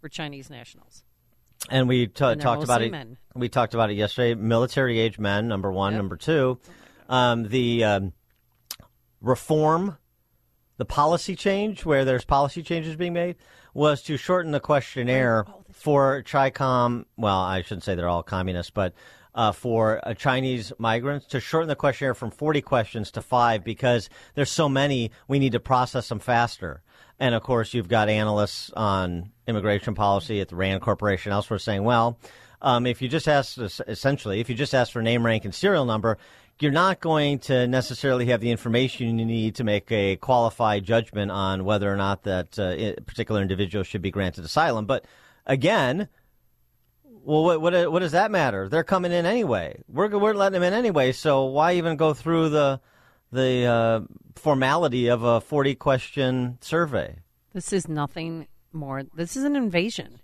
for 0.00 0.08
Chinese 0.08 0.50
nationals. 0.50 1.04
And 1.68 1.88
we 1.88 2.06
t- 2.06 2.24
and 2.24 2.40
talked 2.40 2.64
about 2.64 2.82
it. 2.82 2.94
We 3.34 3.48
talked 3.48 3.74
about 3.74 3.90
it 3.90 3.94
yesterday. 3.94 4.34
Military 4.34 4.98
age 4.98 5.18
men, 5.18 5.46
number 5.46 5.70
one. 5.70 5.92
Yep. 5.92 5.98
Number 5.98 6.16
two, 6.16 6.58
um, 7.08 7.48
the 7.48 7.84
um, 7.84 8.12
reform, 9.20 9.98
the 10.78 10.84
policy 10.84 11.36
change, 11.36 11.84
where 11.84 12.04
there's 12.04 12.24
policy 12.24 12.62
changes 12.62 12.96
being 12.96 13.12
made, 13.12 13.36
was 13.74 14.02
to 14.02 14.16
shorten 14.16 14.52
the 14.52 14.60
questionnaire 14.60 15.44
oh, 15.46 15.64
for 15.70 16.22
CHICOM. 16.22 17.04
Well, 17.16 17.38
I 17.38 17.62
shouldn't 17.62 17.84
say 17.84 17.94
they're 17.94 18.08
all 18.08 18.22
communists, 18.22 18.70
but 18.70 18.94
uh, 19.34 19.52
for 19.52 20.00
uh, 20.06 20.14
Chinese 20.14 20.72
migrants 20.78 21.26
to 21.26 21.40
shorten 21.40 21.68
the 21.68 21.76
questionnaire 21.76 22.14
from 22.14 22.30
40 22.30 22.62
questions 22.62 23.10
to 23.12 23.22
five 23.22 23.64
because 23.64 24.08
there's 24.34 24.50
so 24.50 24.68
many, 24.68 25.10
we 25.28 25.38
need 25.38 25.52
to 25.52 25.60
process 25.60 26.08
them 26.08 26.18
faster. 26.18 26.82
And 27.20 27.34
of 27.34 27.42
course, 27.42 27.74
you've 27.74 27.88
got 27.88 28.08
analysts 28.08 28.70
on 28.72 29.30
immigration 29.46 29.94
policy 29.94 30.40
at 30.40 30.48
the 30.48 30.56
RAND 30.56 30.80
Corporation 30.80 31.32
elsewhere 31.32 31.58
saying, 31.58 31.84
well, 31.84 32.18
um, 32.62 32.86
if 32.86 33.02
you 33.02 33.08
just 33.08 33.28
ask, 33.28 33.58
essentially, 33.58 34.40
if 34.40 34.48
you 34.48 34.54
just 34.54 34.74
ask 34.74 34.92
for 34.92 35.02
name, 35.02 35.24
rank, 35.24 35.44
and 35.44 35.54
serial 35.54 35.84
number, 35.84 36.16
you're 36.60 36.72
not 36.72 37.00
going 37.00 37.38
to 37.38 37.66
necessarily 37.66 38.26
have 38.26 38.40
the 38.40 38.50
information 38.50 39.18
you 39.18 39.24
need 39.26 39.54
to 39.56 39.64
make 39.64 39.90
a 39.92 40.16
qualified 40.16 40.84
judgment 40.84 41.30
on 41.30 41.64
whether 41.64 41.92
or 41.92 41.96
not 41.96 42.22
that 42.24 42.58
uh, 42.58 43.00
particular 43.02 43.42
individual 43.42 43.82
should 43.82 44.02
be 44.02 44.10
granted 44.10 44.44
asylum. 44.44 44.86
But 44.86 45.04
again, 45.46 46.08
well, 47.04 47.44
what, 47.44 47.60
what, 47.60 47.92
what 47.92 47.98
does 48.00 48.12
that 48.12 48.30
matter? 48.30 48.68
They're 48.68 48.84
coming 48.84 49.12
in 49.12 49.26
anyway. 49.26 49.82
We're 49.88 50.08
we're 50.18 50.34
letting 50.34 50.54
them 50.54 50.62
in 50.62 50.74
anyway. 50.74 51.12
So 51.12 51.44
why 51.44 51.74
even 51.74 51.96
go 51.96 52.14
through 52.14 52.50
the 52.50 52.80
the 53.32 53.64
uh, 53.64 54.00
formality 54.36 55.08
of 55.08 55.22
a 55.22 55.40
40 55.40 55.74
question 55.74 56.58
survey. 56.60 57.16
This 57.52 57.72
is 57.72 57.88
nothing 57.88 58.46
more. 58.72 59.02
This 59.14 59.36
is 59.36 59.44
an 59.44 59.56
invasion. 59.56 60.20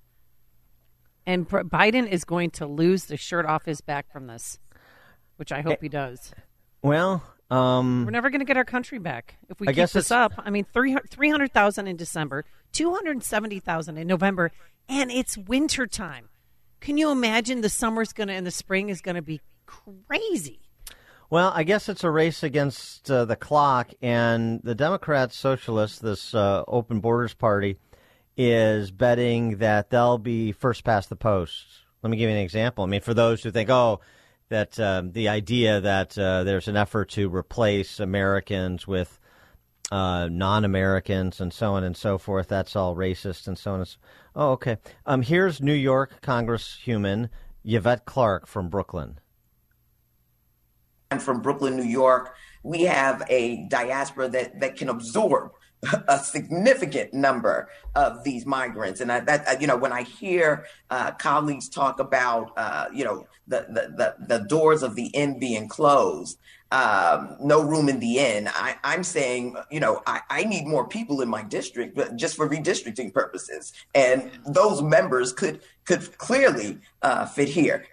And 1.27 1.49
Biden 1.49 2.09
is 2.09 2.25
going 2.25 2.51
to 2.53 2.67
lose 2.67 3.07
the 3.07 3.17
shirt 3.17 3.47
off 3.47 3.65
his 3.65 3.81
back 3.81 4.11
from 4.13 4.29
this, 4.29 4.59
which 5.37 5.51
I 5.51 5.61
hope 5.61 5.81
he 5.81 5.89
does. 5.89 6.33
Well, 6.83 7.23
um, 7.51 8.05
We're 8.05 8.13
never 8.13 8.31
going 8.31 8.41
to 8.41 8.45
get 8.45 8.57
our 8.57 8.65
country 8.65 8.99
back 8.99 9.37
if 9.49 9.61
we 9.61 9.67
I 9.67 9.73
keep 9.73 9.91
this 9.91 10.11
up. 10.13 10.33
I 10.39 10.51
mean, 10.51 10.65
300,000 10.73 11.87
in 11.87 11.97
December, 11.97 12.45
270,000 12.73 13.99
in 13.99 14.07
November, 14.07 14.53
and 14.89 15.11
it's 15.11 15.37
winter 15.37 15.87
time. 15.87 16.29
Can 16.81 16.99
you 16.99 17.11
imagine 17.11 17.61
the 17.61 17.69
summer's 17.69 18.13
going 18.13 18.29
to 18.29 18.35
and 18.35 18.47
the 18.47 18.51
spring 18.53 18.89
is 18.89 19.01
going 19.01 19.15
to 19.17 19.23
be 19.23 19.41
crazy? 19.67 20.61
Well, 21.29 21.51
I 21.53 21.65
guess 21.65 21.89
it's 21.89 22.05
a 22.05 22.11
race 22.11 22.45
against 22.45 23.11
uh, 23.11 23.25
the 23.25 23.35
clock, 23.35 23.91
and 24.01 24.61
the 24.63 24.77
Democrats, 24.77 25.37
Socialists, 25.37 25.99
this 25.99 26.37
uh, 26.37 26.63
Open 26.69 27.01
Borders 27.01 27.35
Party, 27.35 27.79
is 28.37 28.93
betting 28.93 29.57
that 29.59 29.91
they'll 29.91 30.19
be 30.19 30.53
first 30.53 30.85
past 30.85 31.09
the 31.09 31.17
post. 31.17 31.67
Let 32.03 32.11
me 32.11 32.17
give 32.17 32.31
you 32.31 32.37
an 32.37 32.43
example. 32.43 32.85
I 32.85 32.87
mean, 32.87 33.01
for 33.01 33.13
those 33.13 33.43
who 33.43 33.51
think, 33.51 33.71
oh, 33.71 34.01
that 34.51 34.79
um, 34.79 35.11
the 35.11 35.29
idea 35.29 35.81
that 35.81 36.17
uh, 36.17 36.45
there's 36.45 36.69
an 36.69 36.77
effort 36.77 37.09
to 37.11 37.29
replace 37.29 37.99
Americans 37.99 38.87
with 38.87 39.19
uh, 39.91 40.29
non-Americans 40.31 41.41
and 41.41 41.53
so 41.53 41.73
on 41.73 41.83
and 41.83 41.97
so 41.97 42.19
forth, 42.19 42.47
that's 42.47 42.77
all 42.77 42.95
racist 42.95 43.49
and 43.49 43.59
so 43.59 43.73
on. 43.73 43.81
And 43.81 43.89
so, 43.89 43.97
oh, 44.37 44.51
okay. 44.53 44.77
Um, 45.05 45.23
here's 45.23 45.61
New 45.61 45.75
York 45.75 46.21
Congresswoman 46.23 47.31
Yvette 47.65 48.05
Clarke 48.05 48.47
from 48.47 48.69
Brooklyn. 48.69 49.19
I'm 51.11 51.19
from 51.19 51.41
Brooklyn, 51.41 51.77
New 51.77 51.85
York. 51.85 52.35
We 52.63 52.83
have 52.83 53.23
a 53.29 53.67
diaspora 53.69 54.29
that, 54.31 54.61
that 54.61 54.77
can 54.77 54.89
absorb 54.89 55.53
a 56.09 56.19
significant 56.19 57.15
number 57.15 57.69
of 57.95 58.25
these 58.25 58.47
migrants. 58.47 59.01
And 59.01 59.13
I, 59.13 59.21
that, 59.21 59.61
you 59.61 59.67
know, 59.67 59.77
when 59.77 59.93
I 59.93 60.03
hear 60.03 60.67
uh, 60.91 61.13
colleagues 61.13 61.69
talk 61.69 62.01
about, 62.01 62.53
uh, 62.57 62.87
you 62.93 63.05
know, 63.05 63.27
the, 63.47 63.67
the, 63.69 63.95
the, 63.97 64.39
the 64.39 64.45
doors 64.45 64.83
of 64.83 64.97
the 64.97 65.07
inn 65.09 65.39
being 65.39 65.69
closed, 65.69 66.39
um, 66.73 67.37
no 67.41 67.63
room 67.63 67.89
in 67.89 68.01
the 68.01 68.19
inn, 68.19 68.49
I, 68.49 68.77
I'm 68.83 69.05
saying, 69.05 69.57
you 69.71 69.79
know, 69.79 70.03
I, 70.07 70.23
I 70.29 70.45
need 70.45 70.67
more 70.67 70.89
people 70.89 71.21
in 71.21 71.29
my 71.29 71.43
district, 71.45 71.95
but 71.95 72.17
just 72.17 72.35
for 72.37 72.49
redistricting 72.49 73.15
purposes. 73.15 73.73
And 73.95 74.31
those 74.47 74.83
members 74.83 75.33
could 75.33 75.61
could 75.85 76.19
clearly 76.19 76.79
uh, 77.03 77.27
fit 77.27 77.49
here. 77.49 77.87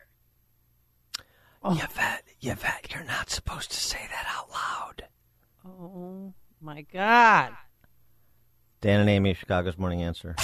Oh. 1.63 1.73
Yvette, 1.73 2.23
Yvette, 2.41 2.87
you're 2.93 3.05
not 3.05 3.29
supposed 3.29 3.71
to 3.71 3.77
say 3.77 3.99
that 4.09 4.27
out 4.35 4.49
loud. 4.51 5.03
Oh, 5.65 6.33
my 6.61 6.81
God. 6.81 7.53
Dan 8.81 8.99
and 8.99 9.09
Amy, 9.09 9.33
Chicago's 9.33 9.77
Morning 9.77 10.03
Answer. 10.03 10.35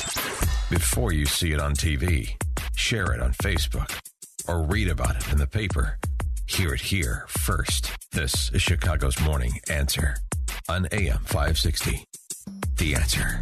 Before 0.69 1.12
you 1.12 1.25
see 1.25 1.51
it 1.51 1.60
on 1.60 1.73
TV, 1.73 2.41
share 2.73 3.12
it 3.12 3.21
on 3.21 3.34
Facebook, 3.34 3.99
or 4.47 4.63
read 4.63 4.88
about 4.88 5.17
it 5.17 5.29
in 5.29 5.39
the 5.39 5.47
paper. 5.47 5.99
Hear 6.45 6.73
it 6.73 6.82
here 6.82 7.25
first. 7.27 7.91
This 8.13 8.49
is 8.51 8.62
Chicago's 8.62 9.19
Morning 9.19 9.60
Answer 9.69 10.15
on 10.69 10.88
AM 10.93 11.19
560. 11.25 12.05
The 12.77 12.95
Answer. 12.95 13.41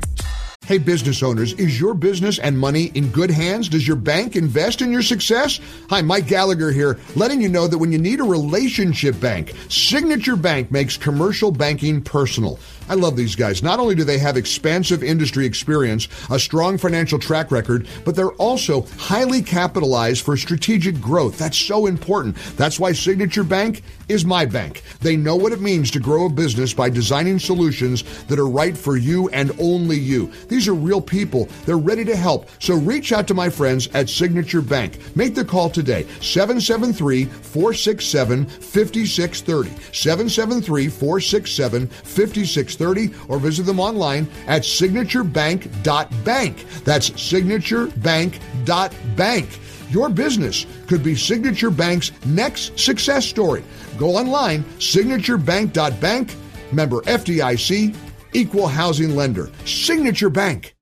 Hey, 0.68 0.80
business 0.80 1.24
owners, 1.24 1.54
is 1.54 1.80
your 1.80 1.94
business 1.94 2.40
and 2.40 2.60
money 2.60 2.92
in 2.94 3.10
good 3.12 3.32
hands? 3.32 3.70
Does 3.70 3.88
your 3.88 3.96
bank 3.96 4.36
invest 4.36 4.82
in 4.82 4.92
your 4.92 5.02
success? 5.02 5.62
Hi, 5.90 6.02
Mike 6.02 6.28
Gallagher 6.28 6.74
here, 6.74 7.00
letting 7.16 7.40
you 7.40 7.48
know 7.48 7.68
that 7.68 7.78
when 7.78 7.94
you 7.94 7.98
need 7.98 8.20
a 8.20 8.26
relationship 8.26 9.18
bank, 9.22 9.54
Signature 9.70 10.36
Bank 10.36 10.70
makes 10.70 10.98
commercial 10.98 11.54
banking 11.54 12.02
personal. 12.02 12.60
I 12.90 12.96
love 12.96 13.16
these 13.16 13.34
guys. 13.34 13.64
Not 13.64 13.80
only 13.80 13.96
do 13.96 14.04
they 14.04 14.18
have 14.18 14.36
expansive 14.36 15.04
industry 15.04 15.46
experience, 15.46 16.10
a 16.30 16.38
strong 16.38 16.78
financial 16.78 17.18
track 17.18 17.50
record, 17.50 17.88
but 18.04 18.18
they're 18.18 18.32
also 18.34 18.82
highly 18.98 19.42
capitalized 19.42 20.26
for 20.26 20.36
strategic 20.36 21.00
growth. 21.00 21.38
That's 21.38 21.58
so 21.58 21.86
important. 21.86 22.36
That's 22.58 22.78
why 22.78 22.92
Signature 22.92 23.46
Bank 23.46 23.84
is 24.10 24.26
my 24.26 24.46
bank. 24.46 24.84
They 25.02 25.16
know 25.16 25.36
what 25.36 25.52
it 25.52 25.62
means 25.62 25.92
to 25.92 26.00
grow 26.00 26.26
a 26.26 26.30
business 26.30 26.74
by 26.74 26.90
designing 26.90 27.38
solutions 27.40 28.04
that 28.26 28.40
are 28.40 28.48
right 28.48 28.76
for 28.78 28.98
you 28.98 29.30
and 29.30 29.52
only 29.60 29.98
you. 29.98 30.32
These 30.48 30.68
are 30.68 30.74
real 30.74 31.02
people. 31.02 31.48
They're 31.66 31.78
ready 31.78 32.04
to 32.06 32.16
help. 32.16 32.50
So 32.60 32.76
reach 32.76 33.12
out 33.12 33.28
to 33.28 33.34
my 33.34 33.50
friends 33.50 33.88
at 33.94 34.10
Signature 34.10 34.62
Bank. 34.62 35.16
Make 35.16 35.36
the 35.36 35.46
call 35.46 35.70
today. 35.70 36.04
773 36.22 37.26
467 37.26 38.46
5630. 38.46 39.70
773 39.94 40.90
467 40.90 41.88
5630 41.88 43.14
or 43.28 43.40
visit 43.40 43.64
them 43.64 43.80
online 43.80 44.28
at 44.48 44.64
signaturebank.bank. 44.64 46.66
That's 46.84 47.10
signaturebank.bank. 47.12 49.60
Your 49.90 50.10
business 50.10 50.66
could 50.88 51.04
be 51.04 51.16
Signature 51.16 51.72
Bank's 51.72 52.12
next 52.26 52.78
success 52.78 53.26
story. 53.26 53.64
Go 53.98 54.16
online, 54.16 54.64
signaturebank.bank, 54.80 56.36
member 56.72 57.02
FDIC, 57.02 57.96
equal 58.34 58.68
housing 58.68 59.16
lender. 59.16 59.50
Signature 59.66 60.30
Bank. 60.30 60.76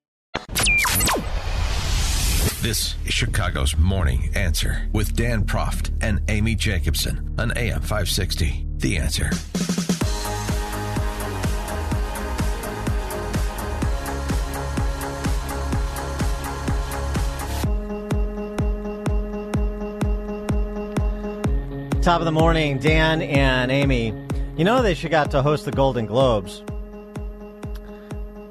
This 2.62 2.96
is 3.04 3.14
Chicago's 3.14 3.76
Morning 3.76 4.30
Answer 4.34 4.88
with 4.92 5.14
Dan 5.14 5.44
Proft 5.44 5.92
and 6.00 6.20
Amy 6.28 6.56
Jacobson 6.56 7.32
on 7.38 7.52
AM 7.56 7.80
560. 7.80 8.66
The 8.78 8.96
Answer. 8.96 9.30
Top 22.06 22.20
of 22.20 22.24
the 22.24 22.30
morning, 22.30 22.78
Dan 22.78 23.20
and 23.20 23.72
Amy. 23.72 24.14
You 24.56 24.64
know 24.64 24.80
they 24.80 24.94
should 24.94 25.10
got 25.10 25.32
to 25.32 25.42
host 25.42 25.64
the 25.64 25.72
Golden 25.72 26.06
Globes 26.06 26.62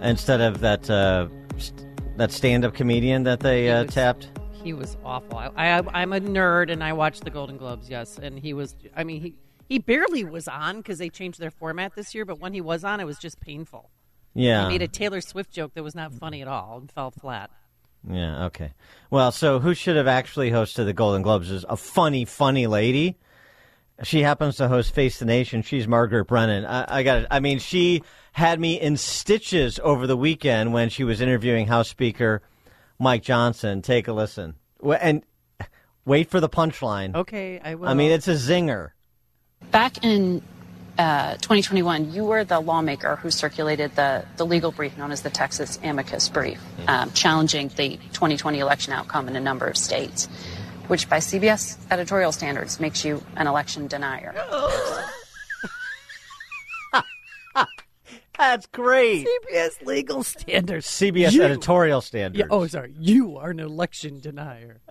instead 0.01 0.41
of 0.41 0.59
that 0.59 0.89
uh, 0.89 1.29
st- 1.57 2.17
that 2.17 2.33
stand-up 2.33 2.73
comedian 2.73 3.23
that 3.23 3.39
they 3.39 3.71
uh, 3.71 3.85
was- 3.85 3.93
tapped. 3.93 4.29
He 4.61 4.73
was 4.73 4.97
awful. 5.05 5.37
I, 5.37 5.51
I, 5.55 5.81
I'm 5.93 6.11
a 6.11 6.19
nerd, 6.19 6.69
and 6.69 6.83
I 6.83 6.91
watched 6.91 7.23
the 7.23 7.29
Golden 7.29 7.55
Globes. 7.55 7.89
Yes, 7.89 8.19
and 8.21 8.37
he 8.37 8.53
was. 8.53 8.75
I 8.93 9.05
mean, 9.05 9.21
he 9.21 9.35
he 9.69 9.79
barely 9.79 10.25
was 10.25 10.49
on 10.49 10.79
because 10.79 10.97
they 10.97 11.07
changed 11.07 11.39
their 11.39 11.49
format 11.49 11.95
this 11.95 12.13
year. 12.13 12.25
But 12.25 12.41
when 12.41 12.51
he 12.53 12.59
was 12.59 12.83
on, 12.83 12.99
it 12.99 13.05
was 13.05 13.17
just 13.17 13.39
painful. 13.39 13.89
Yeah. 14.33 14.63
he 14.63 14.73
made 14.73 14.81
a 14.81 14.89
Taylor 14.89 15.21
Swift 15.21 15.53
joke 15.53 15.75
that 15.75 15.81
was 15.81 15.95
not 15.95 16.11
funny 16.11 16.41
at 16.41 16.49
all 16.49 16.79
and 16.79 16.91
fell 16.91 17.09
flat. 17.09 17.51
Yeah, 18.05 18.47
okay. 18.47 18.73
Well, 19.09 19.31
so 19.31 19.59
who 19.59 19.73
should 19.73 19.95
have 19.95 20.07
actually 20.07 20.51
hosted 20.51 20.83
the 20.87 20.93
Golden 20.93 21.21
Globes 21.21 21.49
is 21.49 21.65
a 21.69 21.77
funny, 21.77 22.25
funny 22.25 22.67
lady. 22.67 23.17
She 24.03 24.21
happens 24.21 24.57
to 24.57 24.67
host 24.67 24.93
Face 24.93 25.19
the 25.19 25.25
Nation. 25.25 25.61
She's 25.61 25.87
Margaret 25.87 26.25
Brennan. 26.25 26.65
I, 26.65 26.99
I 26.99 27.03
got 27.03 27.17
it. 27.19 27.27
I 27.31 27.39
mean, 27.39 27.59
she 27.59 28.03
had 28.33 28.59
me 28.59 28.79
in 28.79 28.97
stitches 28.97 29.79
over 29.81 30.05
the 30.05 30.17
weekend 30.17 30.73
when 30.73 30.89
she 30.89 31.03
was 31.03 31.21
interviewing 31.21 31.67
House 31.67 31.89
Speaker 31.89 32.41
Mike 32.99 33.23
Johnson. 33.23 33.81
Take 33.81 34.07
a 34.07 34.13
listen. 34.13 34.55
And 34.83 35.23
wait 36.05 36.29
for 36.29 36.41
the 36.41 36.49
punchline. 36.49 37.15
Okay, 37.15 37.61
I 37.63 37.75
will. 37.75 37.87
I 37.87 37.93
mean, 37.93 38.11
it's 38.11 38.27
a 38.27 38.33
zinger. 38.33 38.89
Back 39.71 40.03
in 40.03 40.41
uh, 40.97 41.33
2021, 41.33 42.13
you 42.13 42.25
were 42.25 42.43
the 42.43 42.59
lawmaker 42.59 43.17
who 43.17 43.29
circulated 43.29 43.95
the, 43.95 44.25
the 44.37 44.45
legal 44.45 44.71
brief 44.71 44.97
known 44.97 45.11
as 45.11 45.21
the 45.21 45.29
Texas 45.29 45.79
Amicus 45.83 46.29
Brief, 46.29 46.61
um, 46.87 47.11
challenging 47.11 47.69
the 47.75 47.97
2020 48.13 48.59
election 48.59 48.93
outcome 48.93 49.27
in 49.27 49.35
a 49.35 49.39
number 49.39 49.65
of 49.65 49.77
states, 49.77 50.29
which 50.87 51.09
by 51.09 51.17
CBS 51.17 51.77
editorial 51.91 52.31
standards 52.31 52.79
makes 52.79 53.03
you 53.05 53.23
an 53.35 53.47
election 53.47 53.87
denier. 53.87 54.33
That's 58.37 58.65
great. 58.67 59.27
CBS 59.27 59.85
legal 59.85 60.23
standards. 60.23 60.87
CBS 60.87 61.31
You- 61.31 61.43
editorial 61.43 62.01
standards. 62.01 62.39
Yeah, 62.39 62.47
oh, 62.49 62.67
sorry. 62.67 62.93
You 62.99 63.37
are 63.37 63.51
an 63.51 63.59
election 63.59 64.19
denier. 64.19 64.81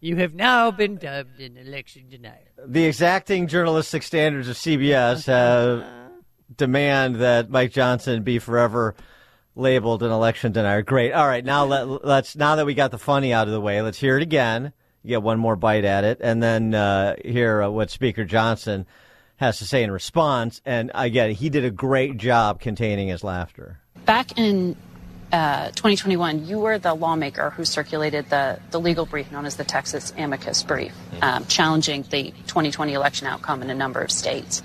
You 0.00 0.16
have 0.16 0.34
now 0.34 0.70
been 0.70 0.96
dubbed 0.96 1.40
an 1.40 1.56
election 1.56 2.10
denier. 2.10 2.50
the 2.66 2.84
exacting 2.84 3.46
journalistic 3.46 4.02
standards 4.02 4.48
of 4.48 4.56
CBS 4.56 5.28
uh-huh. 5.28 5.80
have 5.80 5.84
demand 6.54 7.16
that 7.16 7.48
Mike 7.48 7.72
Johnson 7.72 8.22
be 8.22 8.38
forever 8.38 8.94
labeled 9.56 10.02
an 10.02 10.10
election 10.10 10.52
denier. 10.52 10.82
Great. 10.82 11.12
All 11.12 11.26
right, 11.26 11.44
now 11.44 11.64
let, 11.64 12.04
let's 12.04 12.36
now 12.36 12.56
that 12.56 12.66
we 12.66 12.74
got 12.74 12.90
the 12.90 12.98
funny 12.98 13.32
out 13.32 13.46
of 13.46 13.52
the 13.54 13.60
way, 13.60 13.80
let's 13.80 13.98
hear 13.98 14.16
it 14.16 14.22
again. 14.22 14.72
Get 15.06 15.22
one 15.22 15.38
more 15.38 15.56
bite 15.56 15.84
at 15.84 16.04
it, 16.04 16.18
and 16.22 16.42
then 16.42 16.74
uh, 16.74 17.16
hear 17.22 17.62
uh, 17.62 17.70
what 17.70 17.90
Speaker 17.90 18.24
Johnson 18.24 18.86
has 19.36 19.58
to 19.58 19.66
say 19.66 19.82
in 19.82 19.90
response. 19.90 20.62
And 20.64 20.90
again, 20.94 21.32
he 21.32 21.50
did 21.50 21.64
a 21.64 21.70
great 21.70 22.16
job 22.16 22.60
containing 22.60 23.08
his 23.08 23.22
laughter. 23.22 23.80
Back 24.06 24.38
in 24.38 24.76
uh, 25.32 25.66
2021, 25.70 26.46
you 26.46 26.60
were 26.60 26.78
the 26.78 26.94
lawmaker 26.94 27.50
who 27.50 27.64
circulated 27.64 28.30
the, 28.30 28.58
the 28.70 28.78
legal 28.78 29.04
brief 29.04 29.30
known 29.32 29.46
as 29.46 29.56
the 29.56 29.64
Texas 29.64 30.12
Amicus 30.16 30.62
Brief, 30.62 30.94
um, 31.22 31.44
challenging 31.46 32.02
the 32.10 32.30
2020 32.46 32.92
election 32.92 33.26
outcome 33.26 33.60
in 33.60 33.68
a 33.68 33.74
number 33.74 34.00
of 34.00 34.12
states, 34.12 34.62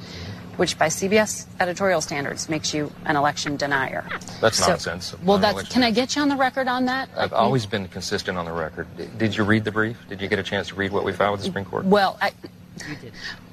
which 0.60 0.78
by 0.78 0.88
CBS 0.88 1.46
editorial 1.62 2.02
standards 2.02 2.50
makes 2.50 2.74
you 2.74 2.92
an 3.06 3.16
election 3.16 3.56
denier. 3.56 4.04
That's 4.42 4.58
So- 4.58 4.72
nonsense. 4.72 5.16
Well, 5.24 5.38
that's. 5.38 5.54
election- 5.54 5.74
Can 5.74 5.84
I 5.84 5.92
get 5.92 6.18
you 6.18 6.22
on 6.22 6.28
the 6.28 6.36
record 6.36 6.68
on 6.68 6.84
that? 6.86 7.08
I've 7.16 7.32
always 7.32 7.66
been 7.66 7.88
consistent 7.88 8.38
on 8.38 8.44
the 8.44 8.52
record. 8.52 8.86
Did 9.18 9.38
you 9.38 9.46
read 9.46 9.64
the 9.64 9.72
brief? 9.72 9.96
Did 10.10 10.20
you 10.22 10.28
get 10.28 10.38
a 10.38 10.44
chance 10.44 10.68
to 10.68 10.76
read 10.76 10.92
what 10.92 11.06
we 11.06 11.14
filed 11.14 11.32
with 11.32 11.40
the 11.42 11.46
Supreme 11.46 11.64
Court? 11.64 11.86
Well, 11.86 12.18
I, 12.22 12.34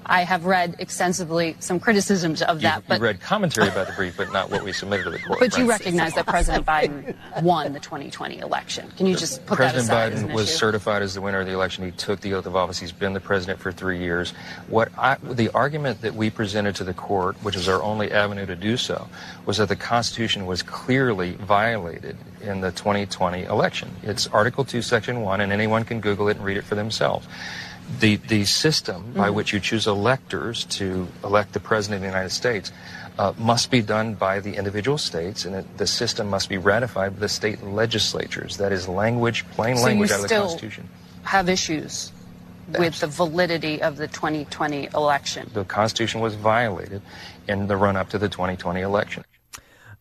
I 0.09 0.23
have 0.23 0.45
read 0.45 0.77
extensively 0.79 1.57
some 1.59 1.81
criticisms 1.81 2.41
of 2.41 2.59
You, 2.59 2.63
that, 2.63 2.77
you 2.77 2.83
but 2.87 3.01
read 3.01 3.21
commentary 3.21 3.69
about 3.69 3.89
the 3.89 3.93
brief, 3.95 4.17
but 4.17 4.33
not 4.33 4.51
what 4.51 4.63
we 4.63 4.73
submitted 4.73 5.03
to 5.05 5.11
the 5.11 5.19
court. 5.19 5.41
but 5.41 5.59
you 5.59 5.69
recognize 5.69 6.15
that 6.15 6.27
President 6.27 6.65
Biden 6.65 7.17
won 7.43 7.73
the 7.73 7.81
2020 7.81 8.39
election. 8.39 8.89
Can 8.97 9.07
you 9.07 9.17
just 9.17 9.45
put 9.47 9.57
President 9.57 9.89
that 9.89 10.13
aside 10.13 10.13
as 10.13 10.23
Biden 10.23 10.33
was 10.33 10.49
issue? 10.49 10.59
certified 10.59 11.03
as 11.03 11.15
the 11.15 11.21
winner 11.21 11.41
of 11.41 11.47
the 11.47 11.53
election. 11.53 11.85
He 11.85 11.91
took 11.91 12.21
the 12.21 12.35
oath 12.35 12.47
of 12.47 12.55
office. 12.55 12.79
He's 12.79 12.93
been 12.93 13.15
the 13.15 13.21
president 13.21 13.59
for 13.59 13.73
three 13.73 13.99
years. 13.99 14.33
What 14.69 14.93
I, 14.97 15.17
the 15.17 15.49
argument 15.51 16.03
that 16.03 16.15
we 16.15 16.31
presented 16.31 16.77
to 16.77 16.85
the 16.85 16.95
court, 16.95 17.37
which 17.43 17.57
is 17.57 17.69
our 17.69 17.83
only 17.83 18.13
avenue 18.13 18.47
to 18.47 18.55
do 18.57 18.77
so, 18.77 19.09
was 19.45 19.57
that 19.57 19.69
the 19.69 19.77
Constitution 19.77 20.47
was 20.47 20.63
clearly 20.63 21.33
violated 21.33 22.17
in 22.43 22.61
the 22.61 22.71
2020 22.71 23.43
election. 23.45 23.91
It's 24.05 24.29
Article 24.29 24.65
2, 24.65 24.83
Section 24.83 25.23
1, 25.23 25.41
and 25.41 25.53
anyone 25.53 25.85
can 25.85 26.01
Google 26.01 26.29
it 26.29 26.37
and 26.37 26.45
read 26.45 26.57
it 26.57 26.65
for 26.65 26.77
themselves. 26.77 27.27
The, 28.01 28.17
the 28.17 28.45
system 28.45 29.13
by 29.15 29.29
Mhm. 29.29 29.35
which 29.35 29.53
you 29.53 29.61
choose 29.61 29.87
electors 29.87 30.65
to 30.79 31.07
elect 31.23 31.53
the 31.53 31.61
president 31.61 31.97
of 31.99 32.03
the 32.03 32.09
United 32.09 32.31
States 32.31 32.73
uh, 33.19 33.33
must 33.39 33.71
be 33.71 33.81
done 33.81 34.15
by 34.15 34.41
the 34.41 34.57
individual 34.57 34.99
states, 34.99 35.45
and 35.47 35.55
it, 35.55 35.79
the 35.79 35.87
system 35.87 36.29
must 36.29 36.49
be 36.49 36.59
ratified 36.59 37.15
by 37.15 37.21
the 37.21 37.29
state 37.29 37.63
legislatures. 37.63 38.57
That 38.59 38.73
is 38.73 38.89
language, 38.89 39.47
plain 39.53 39.77
So 39.79 39.85
language 39.85 40.11
out 40.11 40.25
of 40.25 40.29
the 40.29 40.35
Constitution. 40.35 40.89
have 41.23 41.49
issues 41.49 42.13
with 42.79 42.99
the 43.01 43.07
validity 43.07 43.81
of 43.81 43.97
the 43.97 44.09
2020 44.09 44.89
election. 44.93 45.49
The 45.55 45.65
Constitution 45.65 46.21
was 46.21 46.35
violated 46.35 47.01
in 47.49 47.69
the 47.69 47.77
run 47.77 47.97
up 47.97 48.11
to 48.11 48.19
the 48.19 48.29
2020 48.29 48.81
election. 48.81 49.25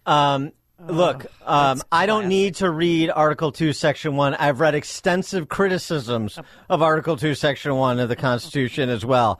Um, 0.07 0.51
look, 0.87 1.25
um, 1.43 1.81
I 1.91 2.05
don't 2.05 2.27
need 2.27 2.55
to 2.55 2.69
read 2.69 3.09
Article 3.09 3.51
2, 3.51 3.73
Section 3.73 4.15
1. 4.15 4.35
I've 4.35 4.59
read 4.59 4.75
extensive 4.75 5.47
criticisms 5.49 6.39
of 6.69 6.81
Article 6.81 7.17
2, 7.17 7.35
Section 7.35 7.75
1 7.75 7.99
of 7.99 8.09
the 8.09 8.15
Constitution 8.15 8.89
as 8.89 9.05
well. 9.05 9.39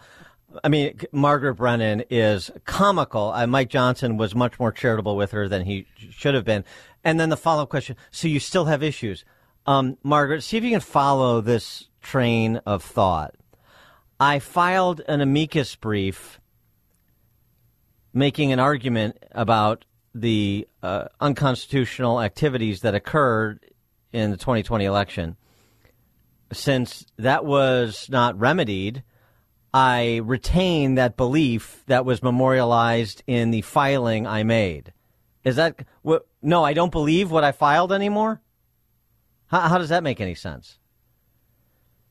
I 0.64 0.70
mean, 0.70 1.00
Margaret 1.12 1.56
Brennan 1.56 2.04
is 2.10 2.50
comical. 2.66 3.32
Uh, 3.32 3.46
Mike 3.48 3.70
Johnson 3.70 4.18
was 4.18 4.36
much 4.36 4.60
more 4.60 4.72
charitable 4.72 5.16
with 5.16 5.32
her 5.32 5.48
than 5.48 5.66
he 5.66 5.86
should 6.12 6.34
have 6.34 6.46
been. 6.46 6.64
And 7.04 7.20
then 7.20 7.30
the 7.30 7.38
follow 7.38 7.64
up 7.64 7.70
question 7.70 7.98
so 8.12 8.28
you 8.28 8.40
still 8.40 8.66
have 8.66 8.82
issues. 8.82 9.26
Um, 9.66 9.98
Margaret, 10.04 10.44
see 10.44 10.58
if 10.58 10.64
you 10.64 10.72
can 10.72 10.80
follow 10.80 11.42
this 11.42 11.90
train 12.02 12.58
of 12.66 12.84
thought. 12.84 13.36
I 14.20 14.40
filed 14.40 15.02
an 15.08 15.22
amicus 15.22 15.76
brief 15.76 16.40
making 18.14 18.54
an 18.54 18.60
argument 18.60 19.18
about 19.32 19.84
the 20.16 20.68
uh, 20.82 21.06
unconstitutional 21.20 22.22
activities 22.22 22.82
that 22.82 22.96
occurred 22.96 23.60
in 24.14 24.32
the 24.32 24.38
2020 24.38 24.86
election. 24.86 25.36
Since 26.54 27.06
that 27.18 27.44
was 27.46 28.08
not 28.10 28.40
remedied, 28.40 29.04
I 29.74 30.22
retain 30.24 30.96
that 30.96 31.18
belief 31.18 31.84
that 31.88 32.06
was 32.06 32.24
memorialized 32.24 33.24
in 33.28 33.52
the 33.52 33.62
filing 33.62 34.26
I 34.26 34.44
made. 34.44 34.94
Is 35.44 35.58
that 35.58 35.86
what? 36.02 36.26
No, 36.42 36.64
I 36.64 36.74
don't 36.74 36.92
believe 36.92 37.30
what 37.30 37.44
I 37.44 37.52
filed 37.52 37.92
anymore. 37.92 38.42
How, 39.48 39.62
how 39.62 39.78
does 39.78 39.90
that 39.90 40.02
make 40.02 40.22
any 40.22 40.34
sense? 40.34 40.80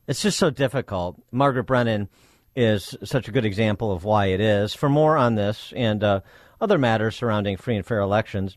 It's 0.07 0.21
just 0.21 0.39
so 0.39 0.51
difficult. 0.51 1.21
Margaret 1.33 1.65
Brennan 1.65 2.11
is 2.55 2.95
such 3.03 3.29
a 3.29 3.33
good 3.33 3.47
example 3.47 3.93
of 3.93 4.05
why 4.05 4.27
it 4.27 4.41
is. 4.41 4.75
For 4.75 4.89
more 4.89 5.17
on 5.17 5.35
this 5.35 5.73
and 5.75 6.05
uh, 6.05 6.21
other 6.61 6.79
matters 6.79 7.17
surrounding 7.17 7.57
free 7.57 7.77
and 7.77 7.87
fair 7.87 8.01
elections, 8.01 8.57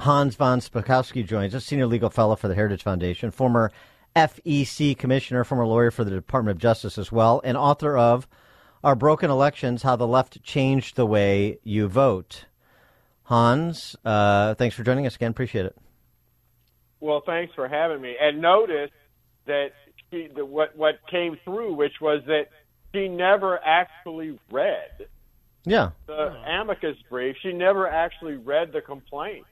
Hans 0.00 0.34
von 0.34 0.60
Spakovsky 0.60 1.26
joins 1.26 1.54
us, 1.54 1.64
senior 1.64 1.86
legal 1.86 2.10
fellow 2.10 2.36
for 2.36 2.48
the 2.48 2.54
Heritage 2.54 2.82
Foundation, 2.82 3.30
former 3.30 3.70
FEC 4.16 4.96
commissioner, 4.96 5.44
former 5.44 5.66
lawyer 5.66 5.90
for 5.90 6.04
the 6.04 6.10
Department 6.10 6.56
of 6.56 6.60
Justice 6.60 6.98
as 6.98 7.12
well, 7.12 7.40
and 7.44 7.56
author 7.56 7.96
of 7.96 8.26
Our 8.82 8.94
Broken 8.94 9.30
Elections 9.30 9.82
How 9.82 9.96
the 9.96 10.06
Left 10.06 10.42
Changed 10.42 10.96
the 10.96 11.06
Way 11.06 11.58
You 11.62 11.86
Vote. 11.86 12.46
Hans, 13.24 13.94
uh, 14.04 14.54
thanks 14.54 14.74
for 14.74 14.82
joining 14.82 15.06
us 15.06 15.16
again. 15.16 15.30
Appreciate 15.30 15.66
it. 15.66 15.76
Well, 16.98 17.22
thanks 17.24 17.54
for 17.54 17.68
having 17.68 18.00
me. 18.00 18.16
And 18.20 18.40
notice 18.40 18.90
that 19.46 19.68
she, 20.10 20.28
the, 20.34 20.44
what 20.44 20.76
what 20.76 20.94
came 21.10 21.38
through, 21.44 21.74
which 21.74 22.00
was 22.00 22.22
that 22.26 22.48
she 22.92 23.08
never 23.08 23.58
actually 23.64 24.38
read 24.50 25.06
Yeah. 25.64 25.90
the 26.06 26.34
amicus 26.46 26.96
brief. 27.08 27.36
She 27.42 27.52
never 27.52 27.88
actually 27.88 28.36
read 28.36 28.72
the 28.72 28.80
complaint. 28.80 29.44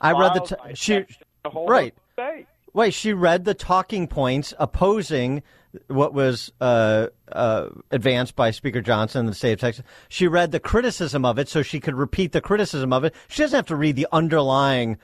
I 0.00 0.12
read 0.12 0.34
the 0.34 0.40
t- 0.40 0.74
she 0.74 1.04
to 1.44 1.66
right. 1.66 1.94
state. 2.12 2.46
Wait, 2.72 2.92
she 2.92 3.12
read 3.12 3.44
the 3.44 3.54
talking 3.54 4.06
points 4.06 4.52
opposing 4.58 5.42
what 5.88 6.12
was 6.12 6.52
uh, 6.60 7.08
uh, 7.32 7.68
advanced 7.90 8.36
by 8.36 8.50
Speaker 8.50 8.80
Johnson 8.80 9.20
in 9.20 9.26
the 9.26 9.34
state 9.34 9.52
of 9.52 9.60
Texas. 9.60 9.84
She 10.08 10.28
read 10.28 10.52
the 10.52 10.60
criticism 10.60 11.24
of 11.24 11.38
it 11.38 11.48
so 11.48 11.62
she 11.62 11.80
could 11.80 11.94
repeat 11.94 12.32
the 12.32 12.40
criticism 12.40 12.92
of 12.92 13.04
it. 13.04 13.14
She 13.28 13.42
doesn't 13.42 13.56
have 13.56 13.66
to 13.66 13.76
read 13.76 13.96
the 13.96 14.06
underlying 14.12 14.98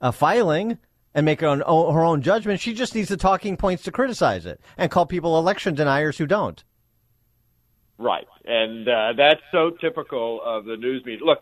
uh, 0.00 0.10
filing 0.10 0.78
and 1.14 1.24
make 1.24 1.40
her 1.40 1.46
own, 1.46 1.60
her 1.60 2.04
own 2.04 2.22
judgment. 2.22 2.60
She 2.60 2.74
just 2.74 2.94
needs 2.94 3.08
the 3.08 3.16
talking 3.16 3.56
points 3.56 3.82
to 3.84 3.92
criticize 3.92 4.46
it 4.46 4.60
and 4.76 4.90
call 4.90 5.06
people 5.06 5.38
election 5.38 5.74
deniers 5.74 6.18
who 6.18 6.26
don't. 6.26 6.62
Right, 8.02 8.26
and 8.44 8.88
uh, 8.88 9.12
that's 9.16 9.40
so 9.52 9.70
typical 9.70 10.40
of 10.44 10.64
the 10.64 10.76
news 10.76 11.04
media. 11.04 11.24
Look, 11.24 11.38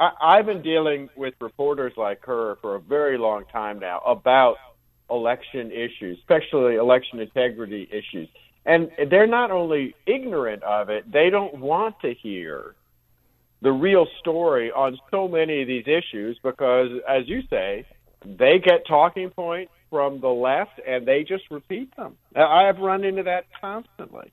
I, 0.00 0.12
I've 0.18 0.46
been 0.46 0.62
dealing 0.62 1.10
with 1.14 1.34
reporters 1.42 1.92
like 1.98 2.24
her 2.24 2.56
for 2.62 2.76
a 2.76 2.80
very 2.80 3.18
long 3.18 3.44
time 3.52 3.78
now 3.78 3.98
about 3.98 4.56
election 5.10 5.70
issues, 5.70 6.18
especially 6.20 6.76
election 6.76 7.20
integrity 7.20 7.86
issues. 7.90 8.28
And 8.64 8.90
they're 9.10 9.26
not 9.26 9.50
only 9.50 9.94
ignorant 10.06 10.62
of 10.62 10.88
it, 10.88 11.10
they 11.10 11.28
don't 11.28 11.58
want 11.58 11.96
to 12.00 12.14
hear 12.14 12.74
the 13.60 13.72
real 13.72 14.06
story 14.20 14.70
on 14.70 14.98
so 15.10 15.28
many 15.28 15.60
of 15.60 15.68
these 15.68 15.84
issues 15.86 16.38
because, 16.42 16.88
as 17.06 17.28
you 17.28 17.42
say, 17.50 17.84
they 18.24 18.58
get 18.58 18.86
talking 18.86 19.28
points 19.28 19.72
from 19.90 20.20
the 20.20 20.28
left 20.28 20.80
and 20.86 21.06
they 21.06 21.24
just 21.24 21.44
repeat 21.50 21.94
them. 21.96 22.16
I 22.34 22.62
have 22.62 22.78
run 22.78 23.04
into 23.04 23.24
that 23.24 23.44
constantly. 23.60 24.32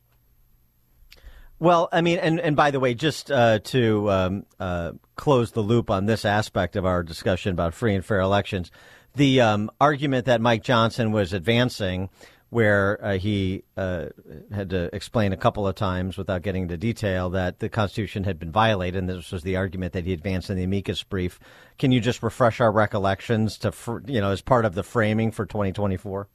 Well, 1.60 1.90
I 1.92 2.02
mean, 2.02 2.20
and, 2.20 2.40
and 2.40 2.56
by 2.56 2.70
the 2.70 2.80
way, 2.80 2.94
just 2.94 3.32
uh, 3.32 3.60
to 3.60 4.12
um, 4.12 4.46
uh, 4.60 4.92
close 5.16 5.52
the 5.52 5.62
loop 5.62 5.90
on 5.90 6.06
this 6.06 6.24
aspect 6.24 6.76
of 6.76 6.86
our 6.86 7.02
discussion 7.02 7.52
about 7.52 7.74
free 7.74 7.96
and 7.96 8.06
fair 8.06 8.20
elections, 8.20 8.72
the 9.16 9.42
um, 9.42 9.72
argument 9.82 10.28
that 10.28 10.40
Mike 10.40 10.62
Johnson 10.62 11.12
was 11.12 11.34
advancing, 11.34 12.10
where 12.50 13.04
uh, 13.04 13.18
he 13.18 13.64
uh, 13.76 14.06
had 14.54 14.70
to 14.70 14.96
explain 14.96 15.34
a 15.34 15.38
couple 15.38 15.68
of 15.68 15.74
times 15.74 16.16
without 16.16 16.44
getting 16.44 16.64
into 16.64 16.78
detail 16.78 17.32
that 17.32 17.58
the 17.58 17.70
Constitution 17.70 18.24
had 18.24 18.38
been 18.38 18.52
violated, 18.52 19.00
and 19.00 19.10
this 19.10 19.32
was 19.32 19.42
the 19.42 19.56
argument 19.56 19.94
that 19.94 20.06
he 20.06 20.14
advanced 20.14 20.52
in 20.52 20.58
the 20.58 20.64
amicus 20.64 21.02
brief. 21.02 21.40
Can 21.80 21.92
you 21.92 22.00
just 22.00 22.22
refresh 22.22 22.62
our 22.62 22.72
recollections 22.72 23.58
to, 23.58 23.72
fr- 23.72 24.00
you 24.06 24.22
know, 24.22 24.30
as 24.30 24.42
part 24.42 24.64
of 24.64 24.76
the 24.76 24.84
framing 24.84 25.32
for 25.32 25.48
2024? 25.48 26.28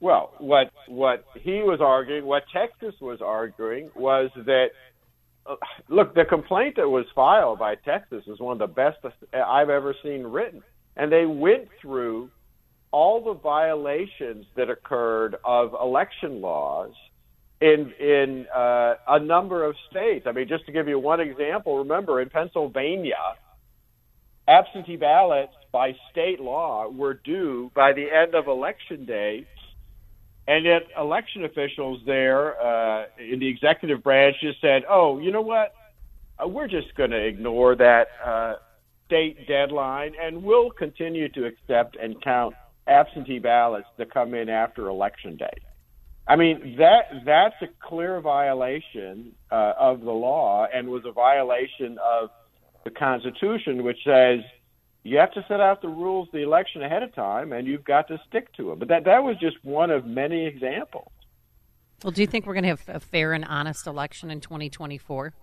Well, 0.00 0.32
what 0.38 0.70
what 0.88 1.24
he 1.40 1.62
was 1.62 1.80
arguing, 1.82 2.24
what 2.24 2.44
Texas 2.52 2.94
was 3.00 3.20
arguing, 3.20 3.90
was 3.94 4.30
that 4.34 4.68
uh, 5.46 5.56
look, 5.88 6.14
the 6.14 6.24
complaint 6.24 6.76
that 6.76 6.88
was 6.88 7.04
filed 7.14 7.58
by 7.58 7.74
Texas 7.74 8.24
is 8.26 8.40
one 8.40 8.60
of 8.60 8.68
the 8.68 8.74
best 8.74 8.98
I've 9.34 9.68
ever 9.68 9.94
seen 10.02 10.22
written, 10.22 10.62
and 10.96 11.12
they 11.12 11.26
went 11.26 11.68
through 11.82 12.30
all 12.92 13.22
the 13.22 13.34
violations 13.34 14.46
that 14.56 14.70
occurred 14.70 15.36
of 15.44 15.74
election 15.74 16.40
laws 16.40 16.92
in 17.60 17.92
in 18.00 18.46
uh, 18.54 18.94
a 19.06 19.20
number 19.20 19.64
of 19.64 19.74
states. 19.90 20.26
I 20.26 20.32
mean, 20.32 20.48
just 20.48 20.64
to 20.64 20.72
give 20.72 20.88
you 20.88 20.98
one 20.98 21.20
example, 21.20 21.78
remember 21.78 22.22
in 22.22 22.30
Pennsylvania, 22.30 23.36
absentee 24.48 24.96
ballots 24.96 25.52
by 25.72 25.92
state 26.10 26.40
law 26.40 26.88
were 26.88 27.14
due 27.14 27.70
by 27.74 27.92
the 27.92 28.06
end 28.10 28.34
of 28.34 28.48
election 28.48 29.04
day 29.04 29.46
and 30.48 30.64
yet, 30.64 30.82
election 30.98 31.44
officials 31.44 32.00
there 32.06 32.60
uh, 32.60 33.04
in 33.18 33.38
the 33.38 33.48
executive 33.48 34.02
branch 34.02 34.36
just 34.40 34.60
said, 34.60 34.82
"Oh, 34.88 35.18
you 35.18 35.30
know 35.30 35.42
what? 35.42 35.74
Uh, 36.42 36.48
we're 36.48 36.68
just 36.68 36.94
going 36.96 37.10
to 37.10 37.24
ignore 37.24 37.76
that 37.76 38.08
uh, 38.24 38.54
state 39.06 39.46
deadline, 39.46 40.14
and 40.20 40.42
we'll 40.42 40.70
continue 40.70 41.28
to 41.30 41.46
accept 41.46 41.96
and 41.96 42.20
count 42.22 42.54
absentee 42.86 43.38
ballots 43.38 43.86
that 43.98 44.12
come 44.12 44.34
in 44.34 44.48
after 44.48 44.88
election 44.88 45.36
day." 45.36 45.54
I 46.26 46.36
mean 46.36 46.76
that 46.78 47.24
that's 47.24 47.56
a 47.62 47.68
clear 47.80 48.20
violation 48.20 49.32
uh, 49.50 49.72
of 49.78 50.00
the 50.00 50.12
law, 50.12 50.66
and 50.72 50.88
was 50.88 51.04
a 51.04 51.12
violation 51.12 51.98
of 51.98 52.30
the 52.84 52.90
Constitution, 52.90 53.82
which 53.82 53.98
says 54.04 54.40
you 55.02 55.18
have 55.18 55.32
to 55.32 55.44
set 55.48 55.60
out 55.60 55.82
the 55.82 55.88
rules 55.88 56.28
of 56.28 56.32
the 56.32 56.42
election 56.42 56.82
ahead 56.82 57.02
of 57.02 57.14
time 57.14 57.52
and 57.52 57.66
you've 57.66 57.84
got 57.84 58.08
to 58.08 58.20
stick 58.28 58.52
to 58.56 58.70
them. 58.70 58.78
But 58.78 58.88
that 58.88 59.04
that 59.04 59.22
was 59.22 59.36
just 59.40 59.56
one 59.64 59.90
of 59.90 60.06
many 60.06 60.46
examples. 60.46 61.10
Well, 62.04 62.10
do 62.10 62.20
you 62.20 62.26
think 62.26 62.46
we're 62.46 62.54
going 62.54 62.64
to 62.64 62.70
have 62.70 62.88
a 62.88 63.00
fair 63.00 63.32
and 63.32 63.44
honest 63.44 63.86
election 63.86 64.30
in 64.30 64.40
2024? 64.40 65.34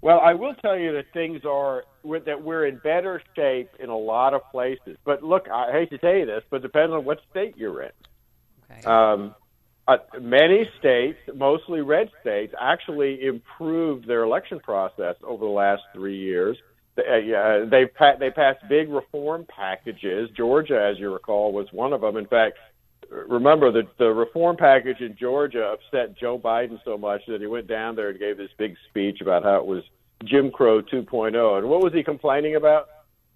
Well, 0.00 0.20
I 0.20 0.34
will 0.34 0.54
tell 0.54 0.78
you 0.78 0.92
that 0.92 1.06
things 1.14 1.44
are 1.46 1.84
that 2.26 2.42
we're 2.42 2.66
in 2.66 2.76
better 2.76 3.22
shape 3.34 3.70
in 3.78 3.88
a 3.88 3.96
lot 3.96 4.34
of 4.34 4.42
places. 4.50 4.98
But 5.04 5.22
look, 5.22 5.48
I 5.48 5.72
hate 5.72 5.90
to 5.90 5.98
tell 5.98 6.14
you 6.14 6.26
this, 6.26 6.42
but 6.50 6.60
depends 6.60 6.92
on 6.92 7.06
what 7.06 7.20
state 7.30 7.56
you're 7.56 7.82
in. 7.82 7.90
Okay. 8.70 8.82
Um, 8.84 9.34
uh, 9.88 9.96
many 10.20 10.68
states, 10.78 11.18
mostly 11.34 11.80
red 11.80 12.10
states, 12.20 12.54
actually 12.60 13.22
improved 13.24 14.06
their 14.06 14.22
election 14.22 14.60
process 14.60 15.16
over 15.22 15.44
the 15.44 15.50
last 15.50 15.82
three 15.94 16.18
years. 16.18 16.58
They, 16.96 17.32
uh, 17.34 17.68
they 17.68 17.86
pa- 17.86 18.16
they 18.18 18.30
passed 18.30 18.60
big 18.68 18.88
reform 18.88 19.46
packages. 19.48 20.30
Georgia, 20.36 20.80
as 20.80 20.98
you 20.98 21.12
recall, 21.12 21.52
was 21.52 21.66
one 21.72 21.92
of 21.92 22.00
them. 22.00 22.16
In 22.16 22.26
fact, 22.26 22.56
remember 23.10 23.72
the 23.72 23.82
the 23.98 24.12
reform 24.12 24.56
package 24.56 25.00
in 25.00 25.16
Georgia 25.16 25.64
upset 25.64 26.16
Joe 26.16 26.38
Biden 26.38 26.78
so 26.84 26.96
much 26.96 27.22
that 27.26 27.40
he 27.40 27.46
went 27.46 27.66
down 27.66 27.96
there 27.96 28.10
and 28.10 28.18
gave 28.18 28.36
this 28.36 28.50
big 28.58 28.76
speech 28.88 29.20
about 29.20 29.42
how 29.42 29.56
it 29.56 29.66
was 29.66 29.82
Jim 30.24 30.50
Crow 30.50 30.80
2.0. 30.82 31.58
And 31.58 31.68
what 31.68 31.82
was 31.82 31.92
he 31.92 32.02
complaining 32.02 32.56
about? 32.56 32.88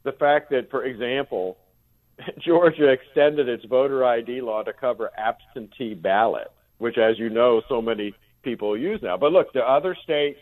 The 0.04 0.12
fact 0.12 0.50
that, 0.50 0.70
for 0.70 0.84
example, 0.84 1.58
Georgia 2.38 2.88
extended 2.88 3.48
its 3.48 3.64
voter 3.64 4.04
ID 4.04 4.40
law 4.40 4.62
to 4.62 4.72
cover 4.72 5.10
absentee 5.16 5.94
ballots, 5.94 6.50
which, 6.78 6.98
as 6.98 7.18
you 7.18 7.28
know, 7.28 7.62
so 7.68 7.82
many 7.82 8.14
people 8.42 8.78
use 8.78 9.00
now. 9.02 9.16
But 9.16 9.32
look, 9.32 9.52
the 9.52 9.68
other 9.68 9.96
states 10.02 10.38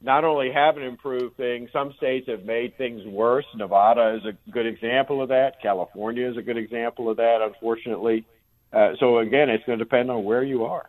not 0.00 0.24
only 0.24 0.52
haven't 0.52 0.84
improved 0.84 1.36
things, 1.36 1.70
some 1.72 1.92
states 1.96 2.28
have 2.28 2.44
made 2.44 2.76
things 2.78 3.04
worse. 3.06 3.44
Nevada 3.54 4.16
is 4.16 4.24
a 4.24 4.50
good 4.50 4.66
example 4.66 5.20
of 5.20 5.28
that. 5.28 5.60
California 5.60 6.28
is 6.28 6.36
a 6.36 6.42
good 6.42 6.56
example 6.56 7.10
of 7.10 7.16
that, 7.16 7.40
unfortunately. 7.42 8.24
Uh, 8.72 8.90
so 9.00 9.18
again, 9.18 9.48
it's 9.48 9.64
going 9.64 9.78
to 9.78 9.84
depend 9.84 10.10
on 10.10 10.24
where 10.24 10.42
you 10.42 10.64
are. 10.64 10.88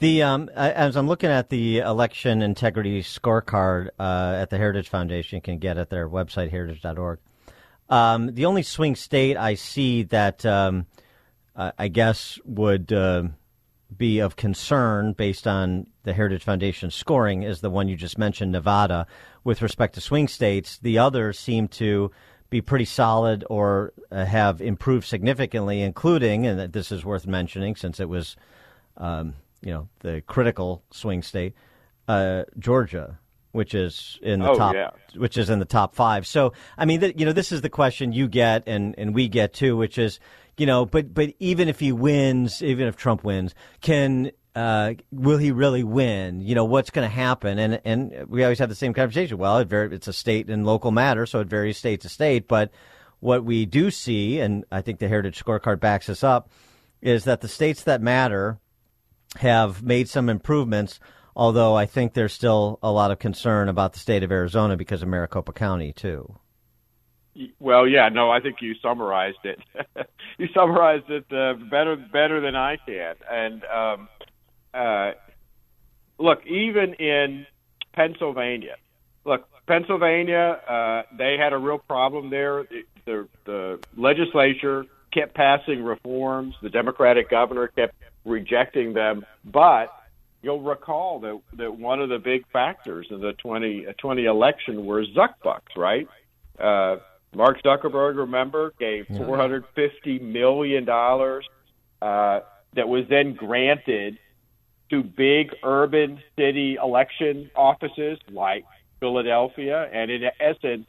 The 0.00 0.22
um, 0.22 0.50
as 0.54 0.96
I'm 0.96 1.06
looking 1.06 1.30
at 1.30 1.48
the 1.48 1.78
election 1.78 2.42
integrity 2.42 3.02
scorecard 3.02 3.88
uh, 3.98 4.36
at 4.38 4.50
the 4.50 4.58
Heritage 4.58 4.90
Foundation, 4.90 5.36
you 5.36 5.42
can 5.42 5.58
get 5.58 5.78
at 5.78 5.88
their 5.88 6.08
website 6.08 6.50
heritage.org. 6.50 7.20
Um, 7.88 8.34
the 8.34 8.44
only 8.44 8.62
swing 8.62 8.96
state 8.96 9.36
I 9.36 9.54
see 9.54 10.02
that 10.04 10.44
um, 10.44 10.86
I 11.56 11.88
guess 11.88 12.38
would 12.44 12.92
uh, 12.92 13.24
be 13.96 14.18
of 14.20 14.36
concern 14.36 15.12
based 15.12 15.46
on 15.46 15.86
the 16.04 16.12
Heritage 16.12 16.44
Foundation 16.44 16.90
scoring 16.90 17.42
is 17.42 17.60
the 17.60 17.70
one 17.70 17.88
you 17.88 17.96
just 17.96 18.18
mentioned, 18.18 18.52
Nevada. 18.52 19.06
With 19.44 19.62
respect 19.62 19.94
to 19.94 20.00
swing 20.00 20.28
states, 20.28 20.78
the 20.78 20.98
others 20.98 21.38
seem 21.38 21.68
to 21.68 22.10
be 22.50 22.60
pretty 22.60 22.84
solid 22.84 23.44
or 23.48 23.92
uh, 24.10 24.24
have 24.24 24.60
improved 24.60 25.06
significantly, 25.06 25.80
including, 25.80 26.46
and 26.46 26.72
this 26.72 26.92
is 26.92 27.04
worth 27.04 27.26
mentioning 27.26 27.74
since 27.76 27.98
it 27.98 28.08
was, 28.08 28.36
um, 28.98 29.34
you 29.62 29.72
know, 29.72 29.88
the 30.00 30.22
critical 30.26 30.82
swing 30.90 31.22
state, 31.22 31.54
uh, 32.08 32.44
Georgia, 32.58 33.18
which 33.52 33.74
is 33.74 34.18
in 34.22 34.40
the 34.40 34.50
oh, 34.50 34.54
top, 34.56 34.74
yeah. 34.74 34.90
which 35.16 35.36
is 35.38 35.50
in 35.50 35.60
the 35.60 35.64
top 35.64 35.94
five. 35.94 36.26
So, 36.26 36.52
I 36.76 36.84
mean, 36.84 37.00
th- 37.00 37.14
you 37.18 37.24
know, 37.24 37.32
this 37.32 37.52
is 37.52 37.62
the 37.62 37.70
question 37.70 38.12
you 38.12 38.28
get 38.28 38.64
and, 38.66 38.94
and 38.98 39.14
we 39.14 39.28
get 39.28 39.54
too, 39.54 39.76
which 39.76 39.98
is, 39.98 40.20
you 40.56 40.66
know, 40.66 40.84
but 40.84 41.14
but 41.14 41.34
even 41.38 41.68
if 41.68 41.80
he 41.80 41.92
wins, 41.92 42.62
even 42.62 42.86
if 42.86 42.96
Trump 42.96 43.24
wins, 43.24 43.54
can 43.80 44.30
uh, 44.54 44.94
will 45.10 45.38
he 45.38 45.50
really 45.50 45.82
win? 45.82 46.40
You 46.40 46.54
know, 46.54 46.64
what's 46.64 46.90
going 46.90 47.08
to 47.08 47.14
happen? 47.14 47.58
And 47.58 47.80
and 47.84 48.26
we 48.28 48.42
always 48.42 48.58
have 48.58 48.68
the 48.68 48.74
same 48.74 48.92
conversation. 48.92 49.38
Well, 49.38 49.58
it 49.58 49.68
var- 49.68 49.84
it's 49.84 50.08
a 50.08 50.12
state 50.12 50.50
and 50.50 50.66
local 50.66 50.90
matter, 50.90 51.26
so 51.26 51.40
it 51.40 51.48
varies 51.48 51.78
state 51.78 52.02
to 52.02 52.08
state. 52.08 52.48
But 52.48 52.70
what 53.20 53.44
we 53.44 53.64
do 53.64 53.90
see, 53.90 54.40
and 54.40 54.64
I 54.70 54.82
think 54.82 54.98
the 54.98 55.08
Heritage 55.08 55.42
Scorecard 55.42 55.80
backs 55.80 56.08
us 56.08 56.22
up, 56.22 56.50
is 57.00 57.24
that 57.24 57.40
the 57.40 57.48
states 57.48 57.84
that 57.84 58.02
matter 58.02 58.58
have 59.36 59.82
made 59.82 60.08
some 60.08 60.28
improvements. 60.28 61.00
Although 61.34 61.74
I 61.74 61.86
think 61.86 62.12
there's 62.12 62.34
still 62.34 62.78
a 62.82 62.92
lot 62.92 63.10
of 63.10 63.18
concern 63.18 63.70
about 63.70 63.94
the 63.94 63.98
state 63.98 64.22
of 64.22 64.30
Arizona 64.30 64.76
because 64.76 65.02
of 65.02 65.08
Maricopa 65.08 65.54
County 65.54 65.94
too. 65.94 66.36
Well, 67.58 67.88
yeah, 67.88 68.10
no, 68.10 68.30
I 68.30 68.40
think 68.40 68.56
you 68.60 68.74
summarized 68.82 69.44
it. 69.44 69.58
you 70.38 70.48
summarized 70.54 71.08
it 71.08 71.24
uh, 71.32 71.54
better 71.70 71.96
better 71.96 72.40
than 72.40 72.54
I 72.54 72.76
can. 72.76 73.14
And 73.30 73.64
um, 73.64 74.08
uh, 74.74 75.12
look, 76.18 76.46
even 76.46 76.94
in 76.94 77.46
Pennsylvania, 77.94 78.76
look, 79.24 79.48
Pennsylvania, 79.66 80.60
uh, 80.68 81.02
they 81.16 81.36
had 81.38 81.52
a 81.52 81.58
real 81.58 81.78
problem 81.78 82.28
there. 82.28 82.64
The, 82.64 82.82
the, 83.06 83.28
the 83.44 83.78
legislature 83.96 84.84
kept 85.12 85.34
passing 85.34 85.82
reforms. 85.82 86.54
The 86.62 86.70
Democratic 86.70 87.30
governor 87.30 87.68
kept 87.68 87.94
rejecting 88.24 88.92
them, 88.92 89.24
but 89.44 89.88
you'll 90.42 90.60
recall 90.60 91.20
that 91.20 91.40
that 91.56 91.76
one 91.76 92.00
of 92.00 92.08
the 92.08 92.18
big 92.18 92.46
factors 92.52 93.06
in 93.10 93.20
the 93.20 93.32
20, 93.34 93.86
20 93.98 94.24
election 94.24 94.84
were 94.84 95.04
Zuck 95.04 95.34
bucks, 95.42 95.72
right? 95.76 96.08
Uh, 96.58 96.96
Mark 97.34 97.62
Zuckerberg, 97.62 98.16
remember, 98.16 98.72
gave 98.78 99.06
four 99.08 99.36
hundred 99.36 99.64
fifty 99.74 100.18
million 100.18 100.84
dollars 100.84 101.46
uh, 102.02 102.40
that 102.74 102.88
was 102.88 103.04
then 103.08 103.34
granted 103.34 104.18
to 104.90 105.02
big 105.02 105.54
urban 105.62 106.20
city 106.36 106.76
election 106.82 107.50
offices 107.56 108.18
like 108.30 108.64
Philadelphia, 109.00 109.88
and 109.92 110.10
in 110.10 110.22
essence, 110.38 110.86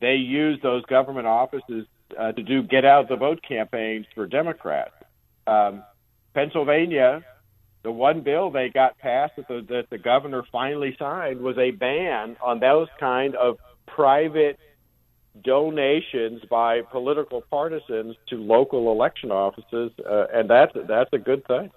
they 0.00 0.14
used 0.14 0.62
those 0.62 0.84
government 0.84 1.26
offices 1.26 1.86
uh, 2.18 2.32
to 2.32 2.42
do 2.42 2.62
get 2.62 2.84
out 2.84 3.08
the 3.08 3.16
vote 3.16 3.40
campaigns 3.46 4.06
for 4.14 4.26
Democrats. 4.26 4.94
Um, 5.46 5.82
Pennsylvania, 6.34 7.24
the 7.82 7.90
one 7.90 8.22
bill 8.22 8.50
they 8.50 8.70
got 8.70 8.98
passed 8.98 9.36
that 9.36 9.48
the, 9.48 9.64
that 9.68 9.90
the 9.90 9.98
governor 9.98 10.44
finally 10.50 10.96
signed 10.98 11.40
was 11.40 11.58
a 11.58 11.70
ban 11.70 12.36
on 12.42 12.60
those 12.60 12.88
kind 12.98 13.34
of 13.34 13.58
private 13.86 14.58
donations 15.42 16.42
by 16.48 16.82
political 16.82 17.42
partisans 17.42 18.16
to 18.28 18.36
local 18.36 18.92
election 18.92 19.30
offices, 19.30 19.92
uh, 20.08 20.26
and 20.32 20.48
that's 20.48 20.72
that's 20.88 21.10
a 21.12 21.18
good 21.18 21.46
thing. 21.46 21.70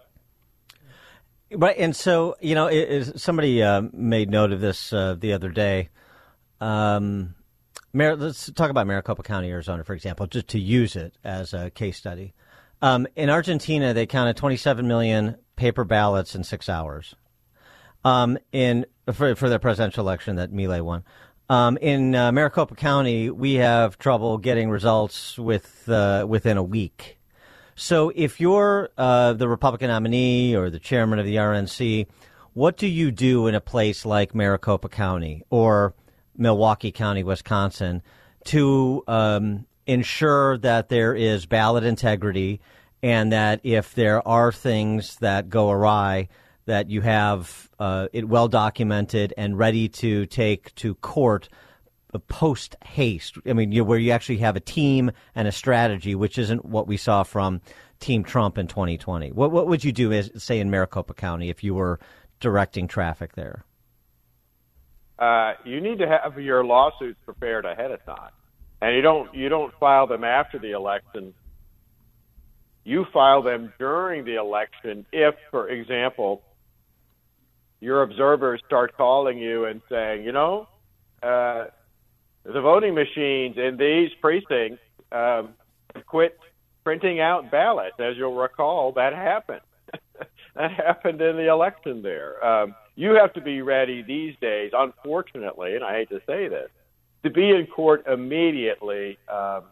Right, 1.51 1.78
and 1.78 1.95
so 1.95 2.36
you 2.41 2.55
know, 2.55 2.68
it, 2.68 2.78
it, 2.78 3.20
somebody 3.20 3.64
uh, 3.64 3.84
made 3.93 4.30
note 4.30 4.51
of 4.51 4.62
this 4.62 4.93
uh, 4.93 5.16
the 5.18 5.34
other 5.34 5.49
day. 5.49 5.89
Um, 6.60 7.36
Mar- 7.93 8.16
let's 8.16 8.51
talk 8.51 8.70
about 8.70 8.86
Maricopa 8.86 9.24
County, 9.24 9.49
Arizona, 9.49 9.84
for 9.84 9.93
example, 9.93 10.28
just 10.28 10.49
to 10.49 10.60
use 10.60 10.95
it 10.95 11.18
as 11.24 11.53
a 11.53 11.70
case 11.72 11.97
study. 11.97 12.34
Um, 12.82 13.08
in 13.16 13.30
Argentina, 13.30 13.93
they 13.93 14.05
counted 14.05 14.38
27 14.38 14.88
million 14.88 15.38
paper 15.55 15.84
ballots 15.84 16.36
in 16.36 16.43
six 16.43 16.70
hours. 16.70 17.16
Um, 18.05 18.38
in 18.51 18.86
for, 19.12 19.36
for 19.36 19.49
their 19.49 19.60
presidential 19.60 20.05
election 20.05 20.36
that 20.36 20.51
Milei 20.51 20.82
won. 20.82 21.03
Um, 21.50 21.78
in 21.78 22.14
uh, 22.14 22.34
Maricopa 22.34 22.76
County, 22.76 23.30
we 23.30 23.56
have 23.56 23.98
trouble 23.98 24.38
getting 24.38 24.70
results 24.70 25.38
with 25.38 25.88
uh, 25.88 26.26
within 26.28 26.58
a 26.58 26.64
week. 26.64 27.20
So, 27.74 28.12
if 28.16 28.41
you're 28.41 28.89
uh, 28.98 29.32
the 29.34 29.48
Republican 29.48 29.88
nominee 29.88 30.56
or 30.58 30.70
the 30.70 30.80
chairman 30.80 31.20
of 31.20 31.26
the 31.26 31.36
RNC, 31.36 32.08
what 32.54 32.76
do 32.76 32.88
you 32.88 33.12
do 33.12 33.48
in 33.48 33.56
a 33.56 33.62
place 33.62 34.06
like 34.06 34.36
Maricopa 34.36 34.89
County 34.89 35.43
or 35.50 35.93
Milwaukee 36.36 36.91
County, 36.91 37.24
Wisconsin, 37.24 38.02
to 38.45 39.04
um, 39.08 39.66
ensure 39.86 40.58
that 40.58 40.89
there 40.89 41.16
is 41.16 41.45
ballot 41.45 41.86
integrity 41.86 42.60
and 43.02 43.32
that 43.32 43.62
if 43.64 43.95
there 43.95 44.28
are 44.28 44.52
things 44.52 45.16
that 45.18 45.50
go 45.50 45.70
awry, 45.72 46.28
that 46.68 46.89
you 46.89 47.01
have 47.01 47.70
uh, 47.80 48.07
it 48.13 48.28
well 48.28 48.47
documented 48.47 49.34
and 49.36 49.57
ready 49.57 49.89
to 49.89 50.26
take 50.28 50.74
to 50.76 50.95
court 50.95 51.49
post 52.20 52.76
haste. 52.84 53.38
I 53.45 53.53
mean, 53.53 53.72
you, 53.72 53.84
where 53.84 53.99
you 53.99 54.11
actually 54.11 54.38
have 54.38 54.55
a 54.55 54.59
team 54.59 55.11
and 55.36 55.47
a 55.47 55.51
strategy, 55.51 56.15
which 56.15 56.38
isn't 56.38 56.65
what 56.65 56.88
we 56.88 56.97
saw 56.97 57.24
from 57.24 57.61
Team 57.99 58.24
Trump 58.24 58.57
in 58.57 58.68
2020. 58.68 59.32
What 59.32 59.51
what 59.51 59.68
would 59.68 59.84
you 59.84 59.91
do, 59.91 60.11
as, 60.11 60.32
say, 60.38 60.59
in 60.59 60.70
Maricopa 60.70 61.13
County, 61.13 61.49
if 61.49 61.63
you 61.63 61.74
were 61.74 61.99
directing 62.39 62.88
traffic 62.88 63.34
there? 63.34 63.63
Uh, 65.18 65.53
you 65.65 65.82
need 65.82 65.97
to 65.99 66.07
have 66.07 66.39
your 66.39 66.63
lawsuits 66.63 67.20
prepared 67.26 67.65
ahead 67.65 67.91
of 67.91 68.05
time, 68.05 68.32
and 68.82 68.95
you 68.95 69.01
don't 69.01 69.34
you 69.34 69.49
don't 69.49 69.74
file 69.80 70.07
them 70.07 70.24
after 70.24 70.59
the 70.59 70.72
election. 70.72 71.34
You 72.84 73.05
file 73.11 73.41
them 73.41 73.74
during 73.80 74.24
the 74.24 74.36
election 74.36 75.05
if, 75.11 75.36
for 75.51 75.68
example, 75.68 76.41
your 77.80 78.02
observers 78.02 78.62
start 78.66 78.96
calling 78.98 79.38
you 79.38 79.66
and 79.66 79.82
saying, 79.90 80.24
you 80.24 80.32
know, 80.32 80.68
uh, 81.22 81.66
the 82.44 82.62
voting 82.62 82.96
machines 82.96 83.58
in 83.58 83.78
these 83.78 84.10
precincts 84.22 84.82
um, 85.12 85.50
quit 86.06 86.40
printing 86.84 87.20
out 87.20 87.52
ballots. 87.52 87.96
As 88.00 88.16
you'll 88.18 88.36
recall, 88.36 88.94
that 88.94 89.14
happened. 89.14 89.62
that 90.56 90.72
happened 90.72 91.22
in 91.22 91.36
the 91.36 91.50
election 91.50 92.02
there. 92.02 92.44
Um, 92.44 92.76
you 92.96 93.16
have 93.16 93.34
to 93.34 93.42
be 93.42 93.62
ready 93.62 94.02
these 94.02 94.36
days, 94.42 94.72
unfortunately, 94.74 95.76
and 95.76 95.84
I 95.84 95.98
hate 95.98 96.10
to 96.10 96.22
say 96.26 96.48
this, 96.48 96.70
to 97.24 97.30
be 97.30 97.50
in 97.52 97.68
court 97.68 98.08
immediately 98.08 99.18
um, 99.32 99.64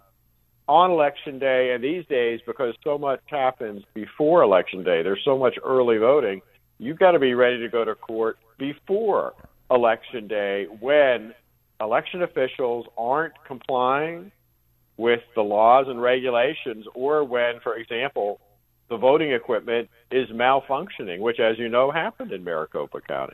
on 0.68 0.92
election 0.92 1.40
day. 1.40 1.74
And 1.74 1.84
these 1.84 2.06
days, 2.06 2.40
because 2.46 2.76
so 2.84 2.98
much 2.98 3.22
happens 3.28 3.84
before 3.94 4.44
election 4.44 4.84
day, 4.84 5.02
there's 5.02 5.24
so 5.26 5.38
much 5.38 5.56
early 5.64 5.98
voting 5.98 6.42
you've 6.78 7.00
got 7.00 7.12
to 7.12 7.20
be 7.20 7.34
ready 7.34 7.60
to 7.60 7.70
go 7.70 7.86
to 7.86 7.96
court 7.96 8.38
before 8.58 9.34
election 9.70 10.28
day 10.28 10.66
when 10.80 11.34
election 11.82 12.22
officials 12.22 12.86
aren't 12.98 13.34
complying 13.46 14.32
with 14.98 15.22
the 15.36 15.42
laws 15.42 15.88
and 15.90 16.02
regulations, 16.02 16.86
or 16.94 17.24
when, 17.24 17.60
for 17.62 17.76
example, 17.76 18.40
the 18.90 18.98
voting 18.98 19.34
equipment 19.34 19.90
is 20.10 20.30
malfunctioning, 20.30 21.20
which, 21.20 21.40
as 21.40 21.58
you 21.60 21.68
know, 21.68 21.92
happened 21.92 22.32
in 22.32 22.44
Maricopa 22.44 23.02
County. 23.02 23.34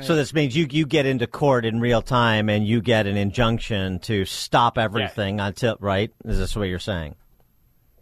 So 0.00 0.16
this 0.16 0.34
means 0.34 0.56
you 0.56 0.66
you 0.68 0.86
get 0.86 1.06
into 1.06 1.28
court 1.28 1.64
in 1.64 1.78
real 1.78 2.02
time 2.02 2.48
and 2.48 2.66
you 2.66 2.80
get 2.80 3.06
an 3.06 3.16
injunction 3.16 4.00
to 4.00 4.24
stop 4.24 4.76
everything 4.76 5.38
until 5.38 5.76
right. 5.78 6.10
Is 6.24 6.36
this 6.36 6.56
what 6.56 6.64
you're 6.64 6.80
saying? 6.80 7.14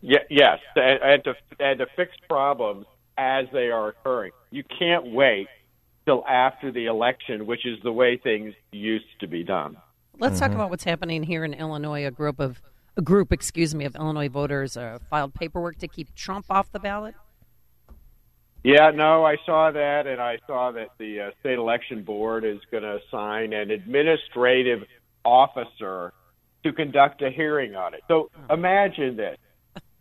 Yeah, 0.01 0.21
yes, 0.31 0.59
and, 0.75 1.03
and 1.03 1.25
to 1.25 1.35
and 1.61 1.79
to 1.81 1.87
fix 1.95 2.13
problems 2.29 2.87
as 3.17 3.47
they 3.53 3.71
are 3.71 3.89
occurring. 3.89 4.33
You 4.51 4.65
can't 4.79 5.13
wait 5.13 5.49
till 6.05 6.25
after 6.27 6.73
the 6.73 6.87
election, 6.87 7.47
which 7.47 7.65
is 7.67 7.79
the 7.83 7.93
way 7.93 8.17
things 8.17 8.55
used 8.73 9.05
to 9.21 9.27
be 9.27 9.45
done. 9.45 9.77
Let's 10.19 10.35
Mm-hmm. 10.35 10.45
talk 10.45 10.55
about 10.55 10.71
what's 10.71 10.85
happening 10.85 11.23
here 11.23 11.45
in 11.45 11.55
Illinois. 11.55 12.07
A 12.07 12.11
group 12.11 12.41
of 12.41 12.61
a 12.97 13.03
group, 13.03 13.33
excuse 13.33 13.75
me, 13.75 13.87
of 13.87 13.95
Illinois 13.97 14.29
voters 14.29 14.77
uh, 14.77 14.99
filed 15.09 15.33
paperwork 15.33 15.79
to 15.79 15.89
keep 15.89 16.15
Trump 16.15 16.47
off 16.51 16.71
the 16.73 16.79
ballot. 16.79 17.15
Yeah, 18.65 18.91
no, 18.91 19.25
I 19.25 19.39
saw 19.45 19.71
that, 19.73 20.07
and 20.07 20.21
I 20.21 20.39
saw 20.47 20.71
that 20.73 20.91
the 20.99 21.21
uh, 21.21 21.31
state 21.41 21.59
election 21.59 22.03
board 22.05 22.45
is 22.45 22.59
going 22.71 22.85
to 22.85 23.01
assign 23.09 23.53
an 23.53 23.71
administrative 23.71 24.85
officer 25.25 26.13
to 26.63 26.73
conduct 26.73 27.23
a 27.23 27.31
hearing 27.31 27.75
on 27.75 27.95
it. 27.95 28.03
So 28.07 28.31
imagine 28.51 29.17
this: 29.17 29.39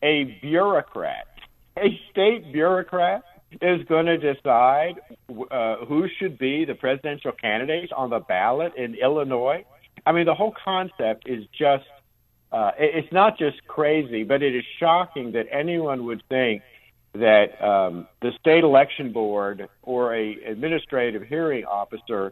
a 0.03 0.25
bureaucrat, 0.41 1.27
a 1.77 1.99
state 2.11 2.51
bureaucrat, 2.51 3.23
is 3.61 3.83
going 3.87 4.05
to 4.05 4.17
decide 4.17 4.95
uh, 5.51 5.77
who 5.85 6.07
should 6.17 6.37
be 6.37 6.63
the 6.63 6.75
presidential 6.75 7.31
candidates 7.33 7.91
on 7.95 8.09
the 8.09 8.19
ballot 8.19 8.73
in 8.77 8.95
Illinois. 8.95 9.65
I 10.05 10.13
mean, 10.13 10.25
the 10.25 10.33
whole 10.33 10.53
concept 10.63 11.27
is 11.27 11.45
just, 11.57 11.83
uh, 12.51 12.71
it's 12.77 13.11
not 13.11 13.37
just 13.37 13.65
crazy, 13.67 14.23
but 14.23 14.41
it 14.41 14.55
is 14.55 14.63
shocking 14.79 15.33
that 15.33 15.47
anyone 15.51 16.05
would 16.05 16.23
think 16.29 16.61
that 17.13 17.61
um, 17.61 18.07
the 18.21 18.31
state 18.39 18.63
election 18.63 19.11
board 19.11 19.67
or 19.81 20.15
a 20.15 20.37
administrative 20.45 21.23
hearing 21.23 21.65
officer 21.65 22.31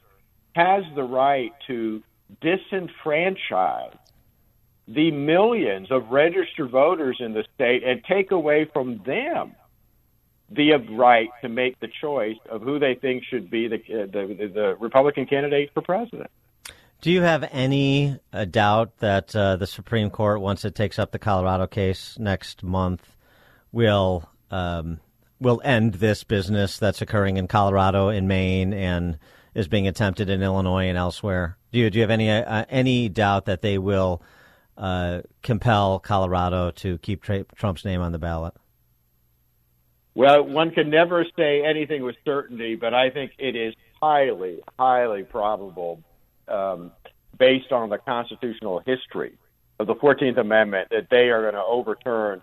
has 0.55 0.83
the 0.95 1.03
right 1.03 1.51
to 1.67 2.01
disenfranchise 2.41 3.97
the 4.89 5.11
millions 5.11 5.91
of 5.91 6.09
registered 6.09 6.71
voters 6.71 7.17
in 7.19 7.33
the 7.33 7.45
state 7.53 7.83
and 7.83 8.03
take 8.03 8.31
away 8.31 8.65
from 8.73 9.01
them 9.05 9.55
the 10.51 10.71
right 10.89 11.29
to 11.43 11.49
make 11.49 11.79
the 11.79 11.89
choice 12.01 12.37
of 12.49 12.63
who 12.63 12.79
they 12.79 12.95
think 12.95 13.23
should 13.23 13.51
be 13.51 13.67
the 13.67 13.75
uh, 13.75 14.05
the, 14.07 14.51
the 14.51 14.75
Republican 14.79 15.27
candidate 15.27 15.69
for 15.75 15.81
president. 15.81 16.29
Do 17.01 17.11
you 17.11 17.21
have 17.21 17.47
any 17.51 18.19
uh, 18.33 18.45
doubt 18.45 18.97
that 18.97 19.33
uh, 19.35 19.55
the 19.55 19.67
Supreme 19.67 20.09
Court, 20.09 20.41
once 20.41 20.65
it 20.65 20.75
takes 20.75 20.99
up 20.99 21.11
the 21.11 21.19
Colorado 21.19 21.67
case 21.67 22.17
next 22.19 22.63
month, 22.63 23.15
will 23.71 24.27
um, 24.49 24.99
will 25.39 25.61
end 25.63 25.95
this 25.95 26.23
business 26.23 26.79
that's 26.79 27.01
occurring 27.01 27.37
in 27.37 27.47
Colorado, 27.47 28.09
in 28.09 28.27
Maine, 28.27 28.73
and 28.73 29.19
is 29.53 29.67
being 29.67 29.87
attempted 29.87 30.31
in 30.31 30.41
Illinois 30.41 30.87
and 30.87 30.97
elsewhere? 30.97 31.57
Do 31.71 31.77
you 31.77 31.91
do 31.91 31.99
you 31.99 32.01
have 32.01 32.09
any 32.09 32.31
uh, 32.31 32.65
any 32.69 33.07
doubt 33.07 33.45
that 33.45 33.61
they 33.61 33.77
will 33.77 34.23
uh, 34.79 35.21
compel 35.43 35.99
Colorado 35.99 36.71
to 36.71 36.97
keep 36.99 37.21
tra- 37.21 37.43
Trump's 37.55 37.83
name 37.83 38.01
on 38.01 38.11
the 38.11 38.17
ballot? 38.17 38.53
Well, 40.15 40.43
one 40.43 40.71
can 40.71 40.89
never 40.89 41.25
say 41.37 41.63
anything 41.63 42.03
with 42.03 42.15
certainty, 42.25 42.75
but 42.75 42.93
I 42.93 43.09
think 43.09 43.31
it 43.37 43.55
is 43.55 43.73
highly, 44.01 44.59
highly 44.77 45.23
probable, 45.23 46.01
um, 46.47 46.91
based 47.37 47.71
on 47.71 47.89
the 47.89 47.97
constitutional 47.97 48.81
history 48.85 49.37
of 49.79 49.87
the 49.87 49.95
14th 49.95 50.39
Amendment, 50.39 50.89
that 50.91 51.07
they 51.09 51.29
are 51.29 51.41
going 51.43 51.53
to 51.53 51.63
overturn 51.63 52.41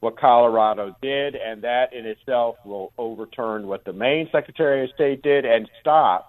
what 0.00 0.18
Colorado 0.18 0.94
did, 1.02 1.34
and 1.34 1.62
that 1.62 1.92
in 1.92 2.06
itself 2.06 2.56
will 2.64 2.92
overturn 2.98 3.66
what 3.66 3.84
the 3.84 3.92
Maine 3.92 4.28
Secretary 4.30 4.84
of 4.84 4.90
State 4.94 5.22
did 5.22 5.44
and 5.44 5.68
stop 5.80 6.27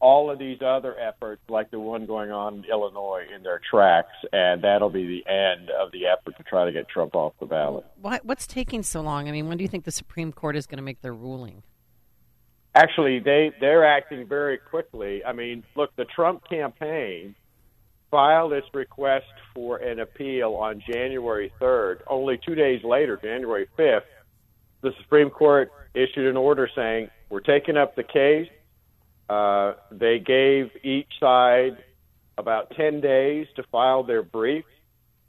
all 0.00 0.30
of 0.30 0.38
these 0.38 0.58
other 0.64 0.98
efforts, 0.98 1.42
like 1.48 1.70
the 1.70 1.80
one 1.80 2.06
going 2.06 2.30
on 2.30 2.56
in 2.56 2.64
Illinois, 2.64 3.24
in 3.34 3.42
their 3.42 3.60
tracks, 3.70 4.14
and 4.32 4.62
that'll 4.62 4.90
be 4.90 5.06
the 5.06 5.30
end 5.30 5.70
of 5.70 5.90
the 5.92 6.06
effort 6.06 6.36
to 6.36 6.42
try 6.44 6.64
to 6.64 6.72
get 6.72 6.88
Trump 6.88 7.14
off 7.14 7.32
the 7.40 7.46
ballot. 7.46 7.84
Why, 8.00 8.20
what's 8.22 8.46
taking 8.46 8.82
so 8.82 9.00
long? 9.00 9.28
I 9.28 9.32
mean, 9.32 9.48
when 9.48 9.58
do 9.58 9.64
you 9.64 9.68
think 9.68 9.84
the 9.84 9.90
Supreme 9.90 10.32
Court 10.32 10.56
is 10.56 10.66
going 10.66 10.78
to 10.78 10.82
make 10.82 11.00
their 11.00 11.14
ruling? 11.14 11.62
Actually, 12.74 13.18
they 13.18 13.50
they're 13.60 13.84
acting 13.84 14.28
very 14.28 14.58
quickly. 14.58 15.24
I 15.24 15.32
mean, 15.32 15.64
look, 15.74 15.96
the 15.96 16.04
Trump 16.04 16.48
campaign 16.48 17.34
filed 18.10 18.52
its 18.52 18.66
request 18.72 19.26
for 19.54 19.78
an 19.78 20.00
appeal 20.00 20.54
on 20.54 20.82
January 20.88 21.52
3rd. 21.60 22.00
Only 22.06 22.38
two 22.46 22.54
days 22.54 22.82
later, 22.84 23.18
January 23.22 23.68
5th, 23.78 24.02
the 24.80 24.92
Supreme 25.02 25.30
Court 25.30 25.70
issued 25.94 26.26
an 26.26 26.36
order 26.36 26.68
saying 26.74 27.10
we're 27.30 27.40
taking 27.40 27.76
up 27.76 27.96
the 27.96 28.04
case. 28.04 28.48
Uh, 29.28 29.74
they 29.90 30.18
gave 30.18 30.70
each 30.82 31.12
side 31.20 31.76
about 32.38 32.70
10 32.76 33.00
days 33.00 33.46
to 33.56 33.62
file 33.64 34.02
their 34.02 34.22
brief, 34.22 34.64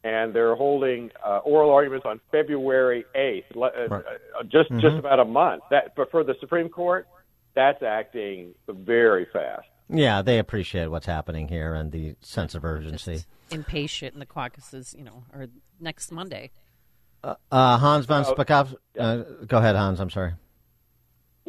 and 0.04 0.34
they're 0.34 0.56
holding 0.56 1.12
uh, 1.26 1.39
oral 1.39 1.72
arguments 1.72 2.06
on 2.06 2.22
February 2.32 3.04
8th, 3.16 3.45
uh, 3.56 3.88
Right. 3.89 4.06
uh, 4.39 4.43
just 4.43 4.70
just 4.80 4.95
Mhm. 4.95 5.00
about 5.00 5.20
a 5.20 5.26
month. 5.26 5.64
That, 5.70 5.95
but 5.95 6.10
for 6.12 6.24
the 6.24 6.36
Supreme 6.39 6.70
Court, 6.70 7.08
that's 7.56 7.84
acting 7.84 8.54
very 8.70 9.26
fast. 9.26 9.68
Yeah, 9.89 10.22
they 10.22 10.38
appreciate 10.39 10.88
what's 10.88 11.08
happening 11.08 11.47
here 11.47 11.74
and 11.74 11.91
the 11.91 12.16
sense 12.22 12.54
of 12.56 12.64
urgency. 12.64 13.26
Impatient 13.50 14.14
in 14.14 14.20
the 14.20 14.26
caucuses, 14.26 14.93
you 14.97 15.04
know, 15.04 15.24
or 15.34 15.47
next 15.80 16.12
Monday. 16.12 16.52
Uh, 17.24 17.36
Hans 17.52 18.06
von 18.06 18.24
Well, 18.24 18.36
Spakovsky. 18.36 18.76
Uh, 18.97 19.18
go 19.45 19.58
ahead, 19.58 19.76
Hans. 19.76 20.00
I'm 20.00 20.10
sorry. 20.12 20.34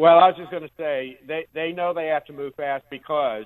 Well, 0.00 0.18
I 0.18 0.28
was 0.28 0.36
just 0.38 0.50
going 0.50 0.62
to 0.62 0.70
say 0.78 1.18
they 1.26 1.46
they 1.52 1.72
know 1.72 1.92
they 1.92 2.06
have 2.06 2.24
to 2.24 2.32
move 2.32 2.54
fast 2.54 2.86
because 2.88 3.44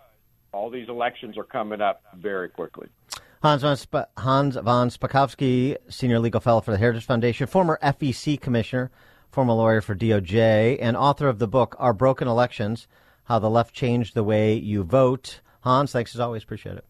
all 0.53 0.71
these 0.71 0.89
elections 0.89 1.37
are 1.37 1.43
coming 1.43 1.81
up 1.81 2.01
very 2.17 2.49
quickly. 2.49 2.87
Hans 3.43 3.63
von, 3.63 3.75
Sp- 3.75 4.07
Hans 4.17 4.55
von 4.55 4.89
Spakovsky, 4.89 5.77
senior 5.89 6.21
legal 6.21 6.41
fellow 6.41 6.61
for 6.61 6.71
the 6.71 6.79
Heritage 6.79 7.07
Foundation, 7.07 7.49
former 7.49 7.77
FEC 7.83 8.41
commissioner, 8.41 8.93
former 9.33 9.53
lawyer 9.53 9.81
for 9.81 9.97
DOJ, 9.97 10.79
and 10.81 10.97
author 10.97 11.27
of 11.27 11.41
the 11.41 11.49
book 11.49 11.75
Our 11.81 11.93
Broken 11.93 12.29
Elections: 12.29 12.87
How 13.25 13.41
the 13.41 13.51
Left 13.51 13.75
Changed 13.75 14.15
the 14.15 14.23
Way 14.23 14.55
You 14.55 14.85
Vote. 14.85 15.41
Hans, 15.63 15.91
thanks 15.91 16.15
as 16.15 16.21
always. 16.21 16.45
Appreciate 16.45 16.77
it. 16.77 16.85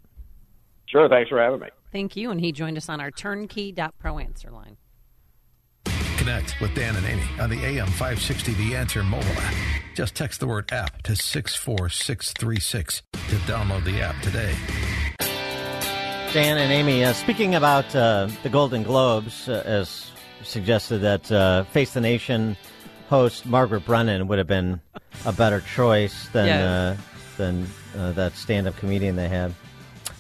Sure, 0.85 1.09
thanks 1.09 1.31
for 1.31 1.41
having 1.41 1.61
me. 1.61 1.69
Thank 1.91 2.17
you. 2.17 2.31
And 2.31 2.39
he 2.39 2.53
joined 2.53 2.77
us 2.77 2.91
on 2.91 3.01
our 3.01 3.11
turnkey.pro 3.11 4.19
answer 4.19 4.51
line. 4.51 4.77
Connect 6.25 6.59
with 6.59 6.75
Dan 6.75 6.97
and 6.97 7.05
Amy 7.05 7.23
on 7.39 7.51
the 7.51 7.63
AM 7.67 7.87
560 7.87 8.55
The 8.55 8.75
Answer 8.77 9.03
mobile 9.03 9.29
app. 9.43 9.55
Just 9.95 10.15
text 10.15 10.41
the 10.41 10.47
word 10.47 10.73
app 10.73 11.03
to 11.03 11.15
64636 11.15 13.03
to 13.13 13.19
download 13.45 13.85
the 13.85 14.01
app 14.01 14.19
today. 14.23 14.55
Dan 16.33 16.57
and 16.57 16.73
Amy, 16.73 17.05
uh, 17.05 17.13
speaking 17.13 17.55
about 17.55 17.95
uh, 17.95 18.29
the 18.43 18.49
Golden 18.49 18.83
Globes, 18.85 19.51
uh, 19.51 19.63
as 19.67 20.11
suggested 20.43 21.01
that 21.01 21.31
uh, 21.31 21.65
Face 21.65 21.93
the 21.93 22.01
Nation 22.01 22.57
host 23.11 23.45
Margaret 23.45 23.85
Brennan 23.85 24.27
would 24.29 24.39
have 24.39 24.47
been 24.49 24.81
a 25.27 25.33
better 25.35 25.61
choice 25.61 26.29
than 26.29 26.47
Yeah. 26.47 26.65
uh, 26.65 26.97
than 27.37 27.67
uh, 27.99 28.13
that 28.13 28.33
stand-up 28.35 28.79
comedian 28.79 29.17
they 29.17 29.29
had. 29.29 29.53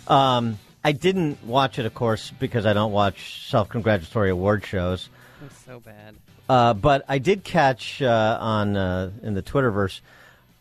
Um, 0.06 0.58
I 0.84 0.92
didn't 0.92 1.42
watch 1.46 1.78
it, 1.78 1.86
of 1.86 1.94
course, 1.94 2.30
because 2.38 2.66
I 2.66 2.74
don't 2.74 2.92
watch 2.92 3.48
self-congratulatory 3.48 4.28
award 4.28 4.66
shows. 4.66 5.08
It's 5.46 5.64
so 5.64 5.80
bad. 5.80 6.16
Uh, 6.48 6.74
but 6.74 7.04
I 7.08 7.18
did 7.18 7.44
catch 7.44 8.00
uh, 8.02 8.38
on 8.40 8.76
uh, 8.76 9.10
in 9.22 9.34
the 9.34 9.42
Twitterverse 9.42 10.00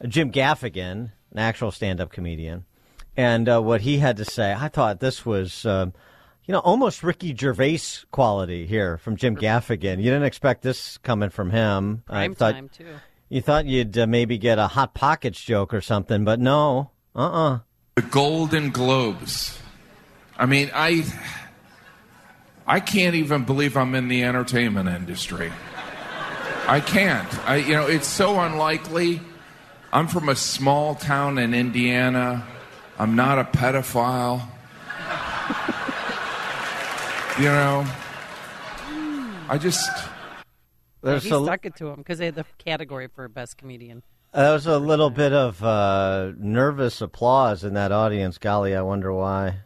Jim 0.07 0.31
Gaffigan, 0.31 1.11
an 1.31 1.37
actual 1.37 1.71
stand-up 1.71 2.11
comedian, 2.11 2.65
and 3.15 3.47
uh, 3.47 3.61
what 3.61 3.81
he 3.81 3.97
had 3.99 4.17
to 4.17 4.25
say. 4.25 4.53
I 4.53 4.67
thought 4.67 4.99
this 4.99 5.25
was, 5.25 5.65
um, 5.65 5.93
you 6.45 6.51
know, 6.51 6.59
almost 6.59 7.03
Ricky 7.03 7.35
Gervais 7.35 7.79
quality 8.11 8.65
here 8.65 8.97
from 8.97 9.15
Jim 9.15 9.35
Gaffigan. 9.35 9.97
You 9.97 10.05
didn't 10.05 10.23
expect 10.23 10.61
this 10.61 10.97
coming 10.99 11.29
from 11.29 11.51
him. 11.51 12.03
I 12.09 12.27
thought- 12.29 12.53
time, 12.53 12.69
too. 12.69 12.85
You 13.29 13.41
thought 13.41 13.65
you'd 13.65 13.97
uh, 13.97 14.05
maybe 14.05 14.37
get 14.37 14.59
a 14.59 14.67
hot 14.67 14.93
pockets 14.93 15.41
joke 15.41 15.73
or 15.73 15.81
something, 15.81 16.23
but 16.23 16.39
no. 16.39 16.91
Uh-uh. 17.15 17.59
The 17.95 18.03
Golden 18.03 18.69
Globes. 18.69 19.57
I 20.37 20.45
mean, 20.45 20.69
I 20.73 21.03
I 22.65 22.79
can't 22.79 23.15
even 23.15 23.43
believe 23.43 23.75
I'm 23.75 23.93
in 23.95 24.07
the 24.07 24.23
entertainment 24.23 24.89
industry. 24.89 25.51
I 26.67 26.79
can't. 26.79 27.27
I 27.47 27.57
you 27.57 27.73
know, 27.73 27.87
it's 27.87 28.07
so 28.07 28.39
unlikely. 28.39 29.19
I'm 29.91 30.07
from 30.07 30.29
a 30.29 30.35
small 30.35 30.95
town 30.95 31.37
in 31.37 31.53
Indiana. 31.53 32.45
I'm 32.97 33.15
not 33.15 33.37
a 33.39 33.43
pedophile. 33.43 34.47
you 37.37 37.45
know, 37.45 37.85
I 39.49 39.57
just 39.59 39.89
There's 41.01 41.23
he 41.23 41.29
a- 41.31 41.43
stuck 41.43 41.65
it 41.65 41.75
to 41.77 41.87
him 41.89 41.97
because 41.97 42.17
they 42.19 42.25
had 42.25 42.35
the 42.35 42.45
category 42.59 43.07
for 43.13 43.27
best 43.27 43.57
comedian. 43.57 44.03
That 44.31 44.51
was 44.51 44.65
a 44.65 44.79
little 44.79 45.09
bit 45.11 45.31
of 45.31 45.63
uh, 45.63 46.31
nervous 46.37 47.01
applause 47.01 47.63
in 47.63 47.73
that 47.75 47.91
audience. 47.91 48.37
Golly, 48.39 48.75
I 48.75 48.81
wonder 48.81 49.13
why. 49.13 49.57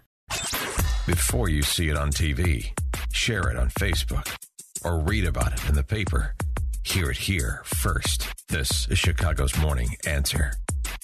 Before 1.05 1.47
you 1.47 1.61
see 1.61 1.87
it 1.87 1.95
on 1.95 2.11
TV, 2.11 2.73
share 3.11 3.49
it 3.49 3.57
on 3.57 3.69
Facebook, 3.69 4.35
or 4.83 4.99
read 4.99 5.25
about 5.25 5.53
it 5.53 5.69
in 5.69 5.75
the 5.75 5.83
paper. 5.83 6.35
Hear 6.83 7.11
it 7.11 7.17
here 7.17 7.61
first. 7.65 8.27
This 8.47 8.87
is 8.89 8.97
Chicago's 8.97 9.57
Morning 9.57 9.89
Answer 10.05 10.53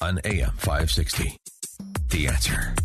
on 0.02 0.20
AM 0.24 0.52
560. 0.58 1.38
The 2.10 2.28
Answer. 2.28 2.76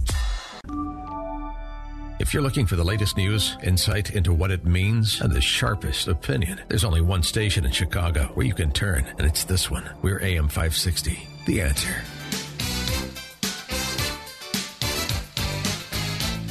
If 2.19 2.35
you're 2.35 2.43
looking 2.43 2.66
for 2.66 2.75
the 2.75 2.85
latest 2.85 3.16
news, 3.16 3.57
insight 3.62 4.11
into 4.11 4.33
what 4.33 4.51
it 4.51 4.64
means, 4.64 5.21
and 5.21 5.33
the 5.33 5.41
sharpest 5.41 6.09
opinion, 6.09 6.61
there's 6.69 6.83
only 6.83 7.01
one 7.01 7.23
station 7.23 7.64
in 7.64 7.71
Chicago 7.71 8.25
where 8.35 8.45
you 8.45 8.55
can 8.55 8.73
turn, 8.73 9.07
and 9.19 9.27
it's 9.27 9.45
this 9.45 9.71
one. 9.71 9.89
We're 10.03 10.21
AM 10.21 10.49
560. 10.49 11.29
The 11.47 11.61
Answer. 11.62 12.03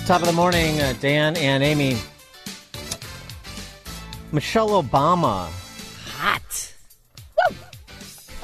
Top 0.05 0.21
of 0.21 0.27
the 0.27 0.33
morning, 0.33 0.79
uh, 0.79 0.93
Dan 1.01 1.35
and 1.35 1.61
Amy. 1.61 1.97
Michelle 4.31 4.83
Obama. 4.83 5.49
Hot. 6.17 6.73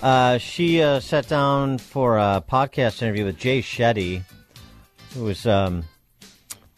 Uh, 0.01 0.37
she 0.37 0.81
uh, 0.81 0.99
sat 0.99 1.27
down 1.27 1.77
for 1.77 2.17
a 2.17 2.43
podcast 2.49 3.01
interview 3.01 3.25
with 3.25 3.37
Jay 3.37 3.61
Shetty, 3.61 4.23
who 5.13 5.27
is 5.27 5.45
um, 5.45 5.83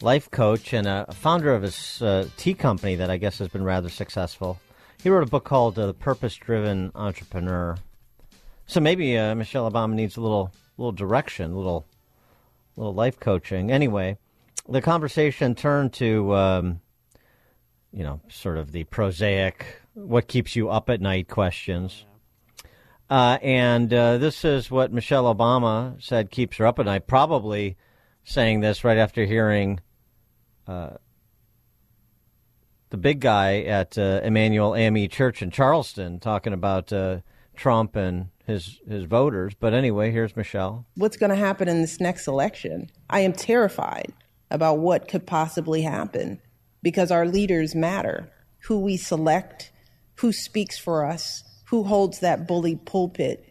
life 0.00 0.30
coach 0.30 0.72
and 0.72 0.88
a 0.88 1.06
founder 1.12 1.54
of 1.54 1.62
his 1.62 2.02
uh, 2.02 2.28
tea 2.36 2.54
company 2.54 2.96
that 2.96 3.08
I 3.08 3.16
guess 3.16 3.38
has 3.38 3.48
been 3.48 3.64
rather 3.64 3.88
successful. 3.88 4.58
He 5.02 5.08
wrote 5.08 5.22
a 5.22 5.30
book 5.30 5.44
called 5.44 5.78
uh, 5.78 5.86
"The 5.86 5.94
Purpose 5.94 6.34
Driven 6.34 6.90
Entrepreneur." 6.94 7.76
So 8.66 8.80
maybe 8.80 9.16
uh, 9.16 9.36
Michelle 9.36 9.70
Obama 9.70 9.94
needs 9.94 10.16
a 10.16 10.20
little 10.20 10.52
little 10.78 10.92
direction, 10.92 11.52
a 11.52 11.56
little 11.56 11.86
little 12.76 12.94
life 12.94 13.20
coaching. 13.20 13.70
Anyway, 13.70 14.18
the 14.68 14.82
conversation 14.82 15.54
turned 15.54 15.92
to 15.94 16.34
um, 16.34 16.80
you 17.96 18.04
know 18.04 18.20
sort 18.28 18.58
of 18.58 18.72
the 18.72 18.84
prosaic, 18.84 19.80
what 19.94 20.28
keeps 20.28 20.54
you 20.54 20.68
up 20.68 20.90
at 20.90 21.00
night 21.00 21.28
questions. 21.28 22.04
Uh, 23.08 23.38
and 23.40 23.92
uh, 23.94 24.18
this 24.18 24.44
is 24.44 24.70
what 24.70 24.92
Michelle 24.92 25.34
Obama 25.34 26.00
said 26.02 26.30
keeps 26.30 26.58
her 26.58 26.66
up 26.66 26.78
at 26.78 26.86
night. 26.86 27.06
Probably 27.06 27.76
saying 28.24 28.60
this 28.60 28.84
right 28.84 28.98
after 28.98 29.24
hearing 29.24 29.80
uh, 30.66 30.90
the 32.90 32.96
big 32.98 33.20
guy 33.20 33.60
at 33.60 33.96
uh, 33.96 34.20
Emanuel 34.22 34.74
AME 34.74 35.08
Church 35.08 35.40
in 35.40 35.50
Charleston 35.50 36.20
talking 36.20 36.52
about 36.52 36.92
uh, 36.92 37.20
Trump 37.54 37.96
and 37.96 38.28
his 38.44 38.78
his 38.86 39.04
voters. 39.04 39.54
But 39.58 39.72
anyway, 39.72 40.10
here's 40.10 40.36
Michelle. 40.36 40.84
What's 40.96 41.16
going 41.16 41.30
to 41.30 41.36
happen 41.36 41.66
in 41.66 41.80
this 41.80 41.98
next 41.98 42.26
election? 42.26 42.90
I 43.08 43.20
am 43.20 43.32
terrified 43.32 44.12
about 44.50 44.80
what 44.80 45.08
could 45.08 45.26
possibly 45.26 45.80
happen 45.80 46.40
because 46.82 47.10
our 47.10 47.26
leaders 47.26 47.74
matter. 47.74 48.30
Who 48.64 48.80
we 48.80 48.96
select, 48.96 49.70
who 50.16 50.32
speaks 50.32 50.78
for 50.78 51.04
us, 51.04 51.44
who 51.66 51.84
holds 51.84 52.20
that 52.20 52.46
bully 52.46 52.76
pulpit, 52.76 53.44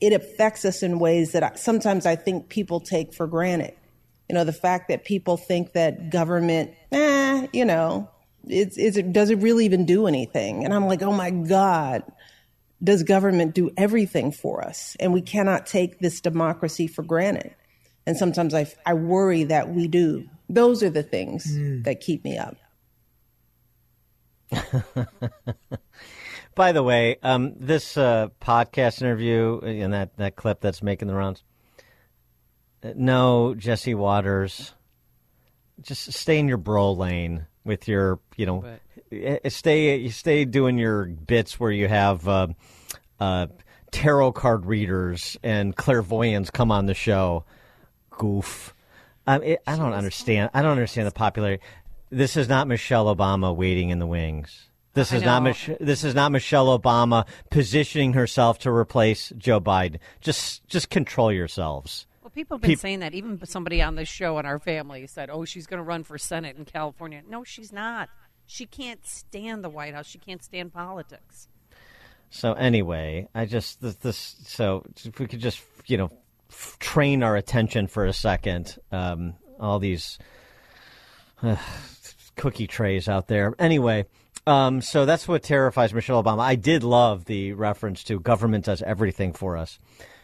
it 0.00 0.12
affects 0.12 0.64
us 0.64 0.82
in 0.82 0.98
ways 0.98 1.32
that 1.32 1.42
I, 1.42 1.54
sometimes 1.54 2.06
I 2.06 2.16
think 2.16 2.48
people 2.48 2.80
take 2.80 3.14
for 3.14 3.26
granted. 3.26 3.74
You 4.28 4.34
know, 4.34 4.44
the 4.44 4.52
fact 4.52 4.88
that 4.88 5.04
people 5.04 5.36
think 5.36 5.72
that 5.72 6.10
government, 6.10 6.72
eh, 6.92 7.46
you 7.52 7.64
know, 7.64 8.10
it's, 8.46 8.76
it's, 8.76 9.00
does 9.10 9.30
it 9.30 9.38
really 9.38 9.64
even 9.64 9.86
do 9.86 10.06
anything? 10.06 10.64
And 10.64 10.72
I'm 10.72 10.86
like, 10.86 11.02
oh 11.02 11.12
my 11.12 11.30
God, 11.30 12.04
does 12.82 13.02
government 13.02 13.54
do 13.54 13.70
everything 13.76 14.30
for 14.30 14.64
us? 14.64 14.96
And 15.00 15.12
we 15.12 15.22
cannot 15.22 15.66
take 15.66 15.98
this 15.98 16.20
democracy 16.20 16.86
for 16.86 17.02
granted. 17.02 17.54
And 18.06 18.16
sometimes 18.16 18.54
I, 18.54 18.72
I 18.86 18.94
worry 18.94 19.44
that 19.44 19.70
we 19.70 19.88
do. 19.88 20.28
Those 20.48 20.82
are 20.82 20.90
the 20.90 21.02
things 21.02 21.44
that 21.84 22.00
keep 22.00 22.24
me 22.24 22.38
up. 22.38 22.56
By 26.54 26.72
the 26.72 26.82
way, 26.82 27.18
um, 27.22 27.54
this 27.58 27.96
uh, 27.96 28.28
podcast 28.40 29.00
interview 29.02 29.60
and 29.60 29.92
that, 29.92 30.16
that 30.16 30.36
clip 30.36 30.60
that's 30.60 30.82
making 30.82 31.08
the 31.08 31.14
rounds. 31.14 31.42
uh, 32.82 32.92
No, 32.96 33.54
Jesse 33.54 33.94
Watters. 33.94 34.72
Just 35.80 36.12
stay 36.12 36.38
in 36.38 36.48
your 36.48 36.56
bro 36.56 36.92
lane 36.92 37.46
with 37.64 37.86
your, 37.86 38.18
you 38.36 38.46
know, 38.46 38.64
eh, 39.12 39.48
stay 39.48 39.96
you 39.98 40.10
stay 40.10 40.44
doing 40.44 40.76
your 40.78 41.04
bits 41.04 41.60
where 41.60 41.70
you 41.70 41.86
have 41.86 42.26
uh, 42.26 42.48
uh, 43.20 43.46
tarot 43.92 44.32
card 44.32 44.66
readers 44.66 45.36
and 45.44 45.76
clairvoyants 45.76 46.50
come 46.50 46.72
on 46.72 46.86
the 46.86 46.94
show. 46.94 47.44
Goof. 48.10 48.74
Um, 49.28 49.42
it, 49.42 49.62
I 49.66 49.76
don't 49.76 49.92
understand. 49.92 50.50
I 50.54 50.62
don't 50.62 50.70
understand 50.70 51.06
the 51.06 51.12
popularity. 51.12 51.62
This 52.08 52.38
is 52.38 52.48
not 52.48 52.66
Michelle 52.66 53.14
Obama 53.14 53.54
waiting 53.54 53.90
in 53.90 53.98
the 53.98 54.06
wings. 54.06 54.70
This 54.94 55.12
is 55.12 55.22
not. 55.22 55.42
Mich- 55.42 55.70
this 55.80 56.02
is 56.02 56.14
not 56.14 56.32
Michelle 56.32 56.78
Obama 56.78 57.26
positioning 57.50 58.14
herself 58.14 58.58
to 58.60 58.70
replace 58.70 59.30
Joe 59.36 59.60
Biden. 59.60 59.98
Just 60.22 60.66
just 60.66 60.88
control 60.88 61.30
yourselves. 61.30 62.06
Well, 62.22 62.30
people 62.30 62.56
have 62.56 62.62
been 62.62 62.70
Peop- 62.70 62.78
saying 62.78 63.00
that. 63.00 63.12
Even 63.12 63.44
somebody 63.44 63.82
on 63.82 63.96
this 63.96 64.08
show 64.08 64.38
in 64.38 64.46
our 64.46 64.58
family 64.58 65.06
said, 65.06 65.28
"Oh, 65.28 65.44
she's 65.44 65.66
going 65.66 65.78
to 65.78 65.84
run 65.84 66.04
for 66.04 66.16
Senate 66.16 66.56
in 66.56 66.64
California." 66.64 67.20
No, 67.28 67.44
she's 67.44 67.70
not. 67.70 68.08
She 68.46 68.64
can't 68.64 69.06
stand 69.06 69.62
the 69.62 69.68
White 69.68 69.92
House. 69.92 70.06
She 70.06 70.18
can't 70.18 70.42
stand 70.42 70.72
politics. 70.72 71.48
So 72.30 72.54
anyway, 72.54 73.28
I 73.34 73.44
just 73.44 73.82
this, 73.82 73.96
this 73.96 74.36
so 74.46 74.84
if 75.04 75.20
we 75.20 75.26
could 75.26 75.40
just 75.40 75.60
you 75.86 75.98
know 75.98 76.10
train 76.78 77.22
our 77.22 77.36
attention 77.36 77.86
for 77.86 78.04
a 78.06 78.12
second. 78.12 78.78
Um, 78.90 79.34
all 79.60 79.78
these 79.78 80.18
uh, 81.42 81.56
cookie 82.36 82.66
trays 82.66 83.08
out 83.08 83.28
there. 83.28 83.54
Anyway, 83.58 84.06
um, 84.46 84.80
so 84.80 85.04
that's 85.04 85.28
what 85.28 85.42
terrifies 85.42 85.92
Michelle 85.92 86.22
Obama. 86.22 86.40
I 86.40 86.54
did 86.54 86.82
love 86.82 87.26
the 87.26 87.52
reference 87.52 88.02
to 88.04 88.20
government 88.20 88.64
does 88.64 88.82
everything 88.82 89.32
for 89.32 89.56
us. 89.56 89.78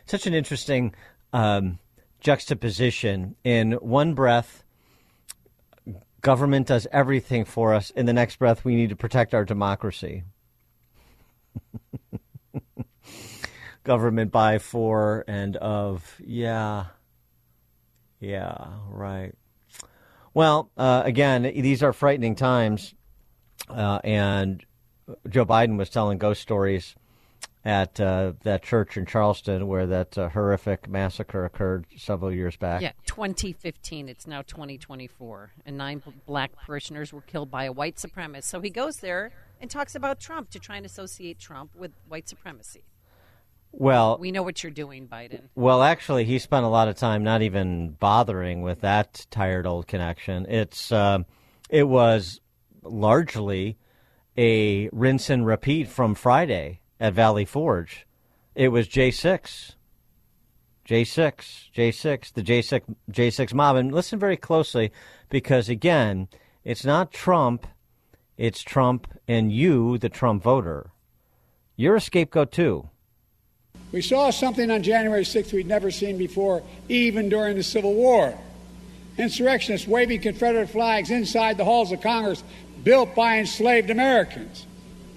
Such 0.06 0.26
an 0.26 0.34
interesting 0.34 0.94
um, 1.32 1.78
juxtaposition. 2.20 3.36
In 3.44 3.72
one 3.72 4.14
breath, 4.14 4.64
government 6.20 6.66
does 6.66 6.86
everything 6.90 7.44
for 7.44 7.74
us. 7.74 7.90
In 7.90 8.06
the 8.06 8.12
next 8.12 8.38
breath, 8.38 8.64
we 8.64 8.76
need 8.76 8.90
to 8.90 8.96
protect 8.96 9.34
our 9.34 9.44
democracy. 9.44 10.24
government 13.84 14.32
by, 14.32 14.58
for, 14.58 15.24
and 15.28 15.56
of. 15.56 16.20
Yeah. 16.24 16.86
Yeah, 18.20 18.56
right. 18.88 19.32
Well, 20.32 20.70
uh, 20.76 21.02
again, 21.04 21.42
these 21.42 21.82
are 21.82 21.92
frightening 21.92 22.34
times. 22.34 22.94
Uh, 23.68 24.00
and 24.02 24.64
Joe 25.28 25.46
Biden 25.46 25.78
was 25.78 25.90
telling 25.90 26.18
ghost 26.18 26.42
stories 26.42 26.94
at 27.64 27.98
uh, 27.98 28.32
that 28.42 28.62
church 28.62 28.96
in 28.96 29.06
Charleston 29.06 29.66
where 29.66 29.86
that 29.86 30.18
uh, 30.18 30.28
horrific 30.28 30.88
massacre 30.88 31.44
occurred 31.44 31.86
several 31.96 32.32
years 32.32 32.56
back. 32.56 32.82
Yeah, 32.82 32.92
2015. 33.06 34.08
It's 34.08 34.26
now 34.26 34.42
2024, 34.42 35.52
and 35.64 35.78
nine 35.78 36.02
black 36.26 36.52
parishioners 36.66 37.12
were 37.12 37.22
killed 37.22 37.50
by 37.50 37.64
a 37.64 37.72
white 37.72 37.96
supremacist. 37.96 38.44
So 38.44 38.60
he 38.60 38.70
goes 38.70 38.98
there 38.98 39.30
and 39.60 39.70
talks 39.70 39.94
about 39.94 40.20
Trump 40.20 40.50
to 40.50 40.58
try 40.58 40.76
and 40.76 40.84
associate 40.84 41.38
Trump 41.38 41.70
with 41.74 41.92
white 42.06 42.28
supremacy. 42.28 42.84
Well, 43.76 44.18
We 44.20 44.30
know 44.30 44.42
what 44.42 44.62
you're 44.62 44.70
doing, 44.70 45.08
Biden. 45.08 45.48
Well, 45.54 45.82
actually, 45.82 46.24
he 46.24 46.38
spent 46.38 46.64
a 46.64 46.68
lot 46.68 46.88
of 46.88 46.96
time 46.96 47.24
not 47.24 47.42
even 47.42 47.90
bothering 47.90 48.62
with 48.62 48.82
that 48.82 49.26
tired 49.30 49.66
old 49.66 49.88
connection. 49.88 50.46
It's 50.48 50.92
uh, 50.92 51.20
it 51.68 51.88
was 51.88 52.40
largely 52.82 53.76
a 54.36 54.88
rinse 54.92 55.28
and 55.28 55.44
repeat 55.44 55.88
from 55.88 56.14
Friday 56.14 56.80
at 57.00 57.14
Valley 57.14 57.44
Forge. 57.44 58.06
It 58.54 58.68
was 58.68 58.86
J 58.86 59.10
six, 59.10 59.74
J 60.84 61.02
six, 61.04 61.68
J 61.72 61.90
six, 61.90 62.30
the 62.30 62.42
J 62.42 62.62
six 62.62 62.86
J 63.10 63.30
six 63.30 63.52
mob, 63.52 63.76
and 63.76 63.92
listen 63.92 64.18
very 64.18 64.36
closely 64.36 64.92
because 65.28 65.68
again, 65.68 66.28
it's 66.62 66.84
not 66.84 67.12
Trump, 67.12 67.66
it's 68.36 68.62
Trump 68.62 69.08
and 69.26 69.50
you, 69.50 69.98
the 69.98 70.08
Trump 70.08 70.44
voter. 70.44 70.92
You're 71.76 71.96
a 71.96 72.00
scapegoat 72.00 72.52
too. 72.52 72.90
We 73.94 74.02
saw 74.02 74.30
something 74.30 74.72
on 74.72 74.82
January 74.82 75.22
6th 75.22 75.52
we'd 75.52 75.68
never 75.68 75.92
seen 75.92 76.18
before, 76.18 76.64
even 76.88 77.28
during 77.28 77.56
the 77.56 77.62
Civil 77.62 77.94
War. 77.94 78.36
Insurrectionists 79.18 79.86
waving 79.86 80.20
Confederate 80.20 80.68
flags 80.68 81.12
inside 81.12 81.58
the 81.58 81.64
halls 81.64 81.92
of 81.92 82.00
Congress 82.00 82.42
built 82.82 83.14
by 83.14 83.38
enslaved 83.38 83.90
Americans. 83.90 84.66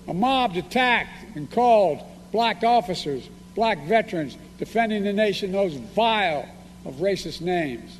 A 0.08 0.14
mob 0.14 0.56
attacked 0.56 1.36
and 1.36 1.50
called 1.50 2.04
black 2.32 2.64
officers, 2.64 3.28
black 3.56 3.84
veterans, 3.86 4.38
defending 4.60 5.06
the 5.06 5.14
nation 5.14 5.52
those 5.52 5.74
vile 5.74 6.48
of 6.86 6.98
racist 6.98 7.42
names. 7.42 7.98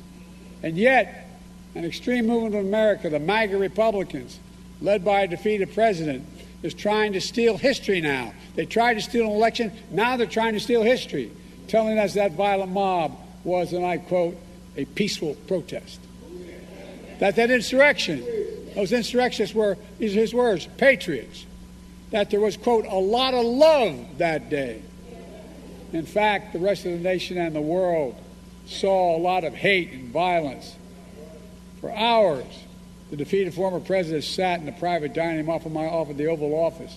And 0.62 0.78
yet, 0.78 1.28
an 1.74 1.84
extreme 1.86 2.28
movement 2.28 2.54
of 2.54 2.64
America, 2.64 3.10
the 3.10 3.18
MAGA 3.18 3.58
Republicans, 3.58 4.38
led 4.80 5.04
by 5.04 5.22
a 5.22 5.26
defeated 5.26 5.74
president, 5.74 6.24
is 6.62 6.74
trying 6.74 7.12
to 7.12 7.20
steal 7.20 7.56
history 7.56 8.00
now. 8.00 8.32
They 8.54 8.66
tried 8.66 8.94
to 8.94 9.00
steal 9.00 9.26
an 9.26 9.32
election, 9.32 9.72
now 9.90 10.16
they're 10.16 10.26
trying 10.26 10.54
to 10.54 10.60
steal 10.60 10.82
history. 10.82 11.30
telling 11.68 11.98
us 11.98 12.14
that 12.14 12.32
violent 12.32 12.72
mob 12.72 13.16
was, 13.44 13.72
and 13.72 13.84
I 13.84 13.98
quote, 13.98 14.36
a 14.76 14.84
peaceful 14.86 15.34
protest. 15.46 16.00
That 17.18 17.36
that 17.36 17.50
insurrection, 17.50 18.24
those 18.74 18.92
insurrectionists 18.92 19.54
were, 19.54 19.76
these 19.98 20.16
are 20.16 20.20
his 20.20 20.32
words, 20.32 20.66
patriots. 20.78 21.44
That 22.10 22.30
there 22.30 22.40
was, 22.40 22.56
quote, 22.56 22.86
a 22.86 22.96
lot 22.96 23.34
of 23.34 23.44
love 23.44 24.18
that 24.18 24.48
day. 24.48 24.82
In 25.92 26.06
fact, 26.06 26.52
the 26.52 26.58
rest 26.58 26.86
of 26.86 26.92
the 26.92 26.98
nation 26.98 27.38
and 27.38 27.54
the 27.54 27.60
world 27.60 28.14
saw 28.66 29.16
a 29.16 29.18
lot 29.18 29.44
of 29.44 29.54
hate 29.54 29.92
and 29.92 30.10
violence. 30.10 30.74
For 31.80 31.92
hours, 31.92 32.46
the 33.10 33.16
defeated 33.16 33.54
former 33.54 33.80
president 33.80 34.24
sat 34.24 34.60
in 34.60 34.66
the 34.66 34.72
private 34.72 35.14
dining 35.14 35.38
room 35.38 35.50
off 35.50 35.66
of 35.66 35.72
my 35.72 35.86
off 35.86 36.10
of 36.10 36.16
the 36.16 36.26
Oval 36.26 36.54
Office 36.54 36.96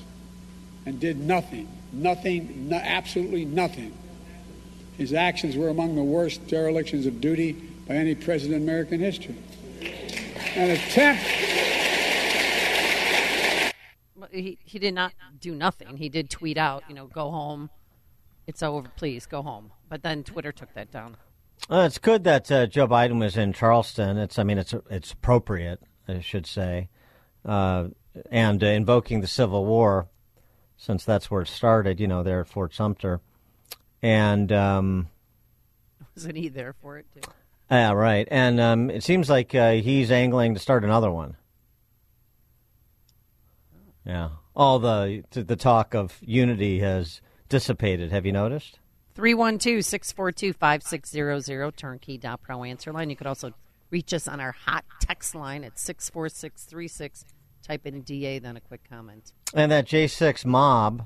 and 0.85 0.99
did 0.99 1.17
nothing, 1.19 1.67
nothing, 1.93 2.69
no, 2.69 2.77
absolutely 2.77 3.45
nothing. 3.45 3.93
His 4.97 5.13
actions 5.13 5.55
were 5.55 5.69
among 5.69 5.95
the 5.95 6.03
worst 6.03 6.47
derelictions 6.47 7.05
of 7.05 7.21
duty 7.21 7.53
by 7.87 7.95
any 7.95 8.15
president 8.15 8.57
in 8.57 8.63
American 8.63 8.99
history. 8.99 9.35
An 10.55 10.71
attempt. 10.71 11.23
Well, 14.15 14.29
He, 14.31 14.59
he 14.63 14.79
did 14.79 14.93
not 14.93 15.13
do 15.39 15.55
nothing. 15.55 15.97
He 15.97 16.09
did 16.09 16.29
tweet 16.29 16.57
out, 16.57 16.83
you 16.87 16.95
know, 16.95 17.07
go 17.07 17.31
home. 17.31 17.69
It's 18.47 18.61
over. 18.61 18.89
Please 18.95 19.25
go 19.25 19.41
home. 19.41 19.71
But 19.87 20.03
then 20.03 20.23
Twitter 20.23 20.51
took 20.51 20.73
that 20.73 20.91
down. 20.91 21.17
Well, 21.69 21.85
it's 21.85 21.97
good 21.99 22.23
that 22.25 22.51
uh, 22.51 22.65
Joe 22.67 22.87
Biden 22.87 23.19
was 23.19 23.37
in 23.37 23.53
Charleston. 23.53 24.17
It's, 24.17 24.37
I 24.39 24.43
mean, 24.43 24.57
it's 24.57 24.73
it's 24.89 25.13
appropriate, 25.13 25.81
I 26.07 26.19
should 26.19 26.45
say, 26.45 26.89
uh, 27.45 27.87
and 28.29 28.63
uh, 28.63 28.67
invoking 28.67 29.21
the 29.21 29.27
Civil 29.27 29.65
War, 29.65 30.07
since 30.77 31.05
that's 31.05 31.29
where 31.31 31.41
it 31.41 31.47
started. 31.47 31.99
You 31.99 32.07
know, 32.07 32.23
there 32.23 32.41
at 32.41 32.47
Fort 32.47 32.73
Sumter, 32.73 33.21
and 34.01 34.51
um, 34.51 35.07
Wasn't 36.15 36.37
he 36.37 36.49
there 36.49 36.73
for 36.73 36.97
it, 36.97 37.05
too? 37.13 37.29
yeah, 37.69 37.91
right. 37.91 38.27
And 38.29 38.59
um, 38.59 38.89
it 38.89 39.03
seems 39.03 39.29
like 39.29 39.55
uh, 39.55 39.73
he's 39.73 40.11
angling 40.11 40.53
to 40.55 40.59
start 40.59 40.83
another 40.83 41.11
one. 41.11 41.37
Yeah, 44.05 44.29
all 44.55 44.79
the 44.79 45.23
the 45.31 45.55
talk 45.55 45.93
of 45.93 46.17
unity 46.21 46.79
has 46.79 47.21
dissipated. 47.49 48.11
Have 48.11 48.25
you 48.25 48.31
noticed? 48.31 48.79
312 49.13 49.83
642 49.83 50.53
5600, 50.53 51.77
turnkey.pro 51.77 52.63
answer 52.63 52.91
line. 52.91 53.09
You 53.09 53.15
could 53.15 53.27
also 53.27 53.53
reach 53.91 54.13
us 54.13 54.27
on 54.27 54.39
our 54.39 54.53
hot 54.53 54.85
text 54.99 55.35
line 55.35 55.63
at 55.63 55.77
64636. 55.77 57.25
Type 57.61 57.85
in 57.85 58.01
DA, 58.01 58.39
then 58.39 58.57
a 58.57 58.61
quick 58.61 58.81
comment. 58.89 59.33
And 59.53 59.71
that 59.71 59.85
J6 59.85 60.45
mob, 60.45 61.05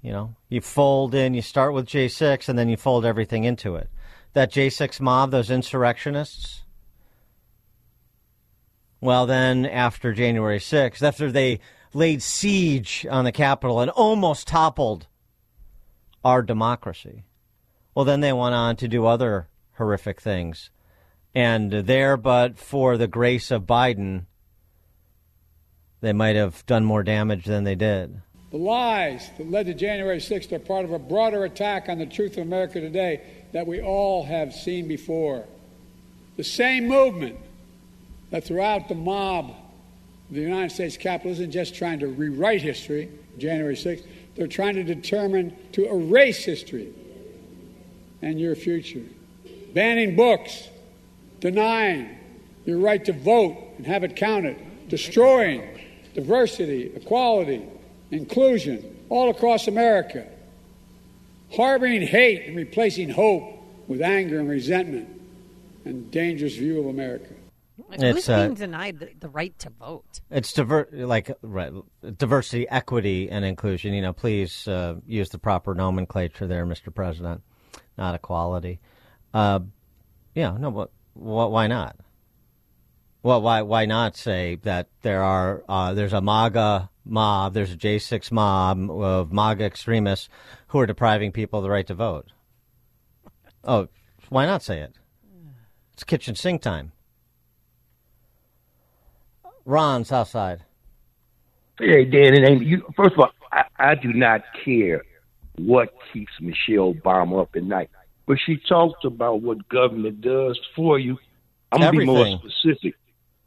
you 0.00 0.12
know, 0.12 0.34
you 0.48 0.62
fold 0.62 1.14
in, 1.14 1.34
you 1.34 1.42
start 1.42 1.74
with 1.74 1.86
J6, 1.86 2.48
and 2.48 2.58
then 2.58 2.70
you 2.70 2.76
fold 2.78 3.04
everything 3.04 3.44
into 3.44 3.76
it. 3.76 3.90
That 4.32 4.50
J6 4.50 5.00
mob, 5.00 5.30
those 5.30 5.50
insurrectionists, 5.50 6.62
well, 9.00 9.26
then 9.26 9.66
after 9.66 10.12
January 10.12 10.58
6th, 10.58 11.02
after 11.02 11.30
they 11.30 11.60
laid 11.92 12.22
siege 12.22 13.06
on 13.10 13.24
the 13.24 13.32
Capitol 13.32 13.80
and 13.80 13.90
almost 13.90 14.48
toppled 14.48 15.06
our 16.24 16.42
democracy, 16.42 17.24
well, 17.94 18.04
then 18.04 18.20
they 18.20 18.32
went 18.32 18.54
on 18.54 18.76
to 18.76 18.88
do 18.88 19.06
other 19.06 19.48
horrific 19.74 20.20
things. 20.20 20.70
And 21.38 21.70
there, 21.70 22.16
but 22.16 22.58
for 22.58 22.96
the 22.96 23.06
grace 23.06 23.52
of 23.52 23.62
Biden, 23.62 24.24
they 26.00 26.12
might 26.12 26.34
have 26.34 26.66
done 26.66 26.84
more 26.84 27.04
damage 27.04 27.44
than 27.44 27.62
they 27.62 27.76
did. 27.76 28.20
The 28.50 28.56
lies 28.56 29.30
that 29.38 29.48
led 29.48 29.66
to 29.66 29.74
January 29.74 30.18
6th 30.18 30.50
are 30.50 30.58
part 30.58 30.84
of 30.84 30.90
a 30.90 30.98
broader 30.98 31.44
attack 31.44 31.88
on 31.88 31.98
the 31.98 32.06
truth 32.06 32.32
of 32.32 32.38
America 32.38 32.80
today 32.80 33.22
that 33.52 33.68
we 33.68 33.80
all 33.80 34.24
have 34.24 34.52
seen 34.52 34.88
before. 34.88 35.44
The 36.36 36.42
same 36.42 36.88
movement 36.88 37.36
that 38.32 38.42
throughout 38.42 38.88
the 38.88 38.96
mob 38.96 39.54
the 40.32 40.40
United 40.40 40.74
States 40.74 40.96
Capitol 40.96 41.30
isn't 41.30 41.52
just 41.52 41.76
trying 41.76 42.00
to 42.00 42.08
rewrite 42.08 42.62
history, 42.62 43.12
January 43.38 43.76
6th, 43.76 44.04
they're 44.34 44.48
trying 44.48 44.74
to 44.74 44.82
determine 44.82 45.56
to 45.70 45.88
erase 45.88 46.44
history 46.44 46.92
and 48.22 48.40
your 48.40 48.56
future. 48.56 49.04
Banning 49.72 50.16
books, 50.16 50.68
denying 51.40 52.16
your 52.64 52.78
right 52.78 53.04
to 53.04 53.12
vote 53.12 53.56
and 53.76 53.86
have 53.86 54.04
it 54.04 54.16
counted, 54.16 54.56
destroying 54.88 55.62
diversity, 56.14 56.92
equality, 56.94 57.64
inclusion 58.10 58.96
all 59.08 59.30
across 59.30 59.68
America, 59.68 60.26
harboring 61.54 62.02
hate 62.02 62.46
and 62.46 62.56
replacing 62.56 63.10
hope 63.10 63.42
with 63.86 64.02
anger 64.02 64.38
and 64.38 64.48
resentment 64.48 65.08
and 65.84 66.10
dangerous 66.10 66.56
view 66.56 66.80
of 66.80 66.86
America. 66.86 67.34
Who's 67.90 68.02
It's, 68.02 68.28
uh, 68.28 68.44
being 68.44 68.54
denied 68.54 68.98
the, 68.98 69.10
the 69.18 69.28
right 69.28 69.56
to 69.60 69.70
vote? 69.70 70.20
It's 70.30 70.52
diver- 70.52 70.88
like 70.92 71.30
right, 71.42 71.72
diversity, 72.16 72.68
equity, 72.68 73.30
and 73.30 73.44
inclusion. 73.44 73.94
You 73.94 74.02
know, 74.02 74.12
please 74.12 74.66
uh, 74.68 74.96
use 75.06 75.30
the 75.30 75.38
proper 75.38 75.74
nomenclature 75.74 76.46
there, 76.46 76.66
Mr. 76.66 76.94
President, 76.94 77.40
not 77.96 78.14
equality. 78.14 78.80
Uh, 79.32 79.60
yeah, 80.34 80.56
no, 80.58 80.70
but 80.70 80.90
wh- 81.18 81.50
why 81.50 81.66
not? 81.66 81.96
Well, 83.22 83.42
why 83.42 83.62
why 83.62 83.84
not 83.86 84.16
say 84.16 84.58
that 84.62 84.88
there 85.02 85.22
are 85.22 85.64
uh, 85.68 85.92
there's 85.94 86.12
a 86.12 86.20
MAGA 86.20 86.88
mob, 87.04 87.54
there's 87.54 87.72
a 87.72 87.76
J6 87.76 88.30
mob 88.30 88.90
of 88.90 89.32
MAGA 89.32 89.64
extremists 89.64 90.28
who 90.68 90.78
are 90.78 90.86
depriving 90.86 91.32
people 91.32 91.58
of 91.58 91.62
the 91.64 91.70
right 91.70 91.86
to 91.88 91.94
vote? 91.94 92.32
Oh, 93.64 93.88
why 94.28 94.46
not 94.46 94.62
say 94.62 94.80
it? 94.80 94.94
It's 95.92 96.04
kitchen 96.04 96.36
sink 96.36 96.62
time. 96.62 96.92
Ron, 99.64 100.04
Southside. 100.04 100.64
Hey, 101.78 102.04
Dan 102.04 102.34
and 102.34 102.48
Amy. 102.48 102.64
You, 102.64 102.82
first 102.96 103.12
of 103.14 103.20
all, 103.20 103.30
I, 103.52 103.64
I 103.78 103.94
do 103.94 104.12
not 104.12 104.42
care 104.64 105.02
what 105.58 105.92
keeps 106.12 106.32
Michelle 106.40 106.94
Obama 106.94 107.42
up 107.42 107.50
at 107.54 107.64
night, 107.64 107.90
but 108.28 108.38
she 108.44 108.58
talked 108.68 109.04
about 109.06 109.40
what 109.40 109.68
government 109.68 110.20
does 110.20 110.60
for 110.76 110.98
you. 110.98 111.18
I'm 111.72 111.80
gonna 111.80 111.98
be 111.98 112.04
more 112.04 112.38
specific. 112.38 112.94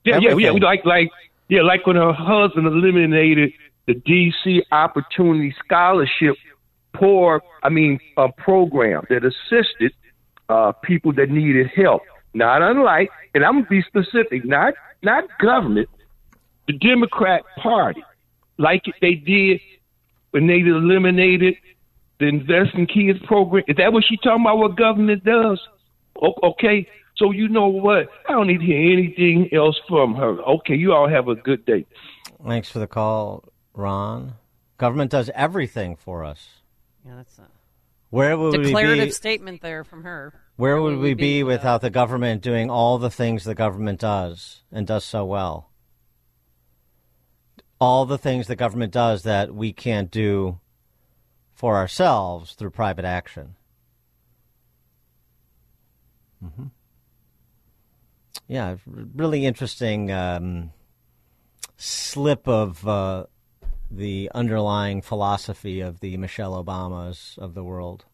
Yeah, 0.03 0.17
yeah, 0.17 0.35
yeah. 0.35 0.51
We 0.51 0.59
like, 0.59 0.83
like, 0.83 1.09
yeah, 1.47 1.61
like 1.61 1.85
when 1.85 1.95
her 1.95 2.11
husband 2.11 2.65
eliminated 2.65 3.53
the 3.85 3.93
DC 3.93 4.61
Opportunity 4.71 5.55
Scholarship 5.63 6.35
poor, 6.93 7.41
I 7.63 7.69
mean, 7.69 7.99
uh, 8.17 8.29
program 8.37 9.05
that 9.09 9.23
assisted 9.23 9.93
uh, 10.49 10.71
people 10.71 11.13
that 11.13 11.29
needed 11.29 11.67
help. 11.75 12.01
Not 12.33 12.61
unlike, 12.61 13.11
and 13.35 13.45
I'm 13.45 13.63
gonna 13.63 13.67
be 13.67 13.83
specific, 13.83 14.45
not 14.45 14.73
not 15.03 15.25
government, 15.39 15.89
the 16.67 16.73
Democrat 16.73 17.43
Party, 17.57 18.03
like 18.57 18.83
they 19.01 19.15
did 19.15 19.59
when 20.31 20.47
they 20.47 20.59
eliminated 20.59 21.55
the 22.21 22.27
Invest 22.27 22.75
in 22.75 22.85
Kids 22.85 23.19
program. 23.25 23.63
Is 23.67 23.75
that 23.77 23.91
what 23.91 24.03
she 24.07 24.15
talking 24.17 24.43
about? 24.45 24.57
What 24.57 24.77
government 24.77 25.23
does? 25.23 25.59
O- 26.21 26.35
okay, 26.51 26.87
so 27.17 27.31
you 27.31 27.49
know 27.49 27.67
what? 27.67 28.07
I 28.29 28.33
don't 28.33 28.47
need 28.47 28.59
to 28.59 28.65
hear 28.65 28.93
anything 28.93 29.49
else 29.51 29.79
from 29.89 30.15
her. 30.15 30.39
Okay, 30.41 30.75
you 30.75 30.93
all 30.93 31.09
have 31.09 31.27
a 31.27 31.35
good 31.35 31.65
day. 31.65 31.85
Thanks 32.47 32.69
for 32.69 32.79
the 32.79 32.87
call, 32.87 33.43
Ron. 33.73 34.35
Government 34.77 35.11
does 35.11 35.29
everything 35.35 35.95
for 35.95 36.23
us. 36.23 36.61
Yeah, 37.05 37.15
that's 37.17 37.37
a 37.39 37.47
Where 38.09 38.37
would 38.37 38.57
we 38.57 38.65
declarative 38.65 39.05
be? 39.07 39.11
statement 39.11 39.61
there 39.61 39.83
from 39.83 40.03
her. 40.03 40.33
Where 40.55 40.81
would 40.81 40.99
we 40.99 41.15
be 41.15 41.43
without 41.43 41.81
the 41.81 41.89
government 41.89 42.43
doing 42.43 42.69
all 42.69 42.97
the 42.99 43.09
things 43.09 43.43
the 43.43 43.55
government 43.55 43.99
does 43.99 44.61
and 44.71 44.85
does 44.85 45.03
so 45.03 45.25
well? 45.25 45.71
All 47.79 48.05
the 48.05 48.17
things 48.19 48.45
the 48.45 48.55
government 48.55 48.93
does 48.93 49.23
that 49.23 49.55
we 49.55 49.73
can't 49.73 50.11
do 50.11 50.59
for 51.61 51.75
ourselves 51.75 52.53
through 52.53 52.71
private 52.71 53.05
action. 53.05 53.53
hmm 56.41 56.69
Yeah, 58.47 58.77
really 58.87 59.45
interesting 59.45 60.11
um, 60.11 60.71
slip 61.77 62.47
of 62.47 62.87
uh, 62.87 63.25
the 63.91 64.31
underlying 64.33 65.03
philosophy 65.03 65.81
of 65.81 65.99
the 65.99 66.17
Michelle 66.17 66.53
Obamas 66.63 67.37
of 67.37 67.53
the 67.53 67.63
world. 67.63 68.05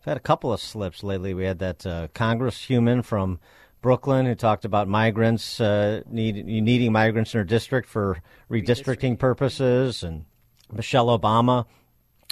We've 0.00 0.06
had 0.06 0.16
a 0.16 0.20
couple 0.28 0.52
of 0.52 0.60
slips 0.60 1.04
lately. 1.04 1.34
We 1.34 1.44
had 1.44 1.60
that 1.60 1.86
uh, 1.86 2.08
congresswoman 2.16 3.04
from 3.04 3.38
Brooklyn 3.80 4.26
who 4.26 4.34
talked 4.34 4.64
about 4.64 4.88
migrants 4.88 5.60
uh, 5.60 6.02
need, 6.10 6.44
needing 6.44 6.90
migrants 6.90 7.32
in 7.32 7.38
her 7.38 7.44
district 7.44 7.88
for 7.88 8.20
redistricting 8.50 9.20
purposes, 9.20 10.02
and 10.02 10.24
Michelle 10.72 11.16
Obama, 11.16 11.66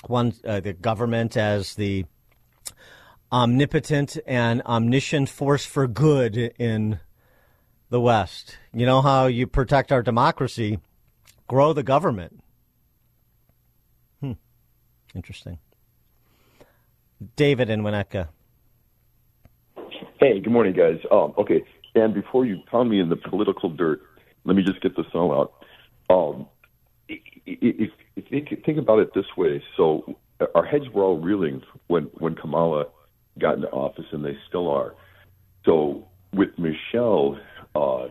one 0.09 0.35
uh, 0.45 0.61
the 0.61 0.73
government 0.73 1.37
as 1.37 1.75
the 1.75 2.05
omnipotent 3.31 4.19
and 4.27 4.63
omniscient 4.63 5.29
force 5.29 5.65
for 5.65 5.87
good 5.87 6.37
in 6.37 7.01
the 7.91 8.01
West. 8.01 8.59
You 8.73 8.87
know 8.87 9.01
how 9.03 9.27
you 9.27 9.47
protect 9.47 9.93
our 9.93 10.03
democracy? 10.03 10.79
Grow 11.47 11.73
the 11.73 11.83
government. 11.83 12.43
Hmm. 14.21 14.33
Interesting. 15.15 15.59
David 17.37 17.71
and 17.71 17.83
Winnetka. 17.83 18.29
Hey, 20.19 20.41
good 20.41 20.53
morning, 20.53 20.73
guys. 20.73 20.99
Um, 21.11 21.35
okay, 21.39 21.65
and 21.95 22.15
before 22.15 22.47
you 22.47 22.61
pound 22.71 22.91
me 22.91 23.01
in 23.01 23.09
the 23.09 23.17
political 23.17 23.69
dirt, 23.69 24.01
let 24.45 24.57
me 24.57 24.63
just 24.63 24.81
get 24.81 24.97
this 24.97 25.07
all 25.15 25.33
out. 25.33 25.53
Um, 26.15 26.47
if, 27.47 27.91
if 28.17 28.29
think- 28.29 28.65
think 28.65 28.79
about 28.79 28.99
it 29.01 29.15
this 29.15 29.37
way, 29.37 29.63
so 29.77 30.17
our 30.55 30.65
heads 30.65 30.89
were 30.91 31.03
all 31.03 31.19
reeling 31.19 31.63
when 31.89 32.05
when 32.19 32.35
Kamala 32.35 32.87
got 33.39 33.55
into 33.57 33.71
office, 33.71 34.07
and 34.13 34.25
they 34.25 34.37
still 34.49 34.69
are. 34.69 34.95
So 35.65 36.07
with 36.33 36.51
Michelle, 36.59 37.39
uh, 37.75 38.05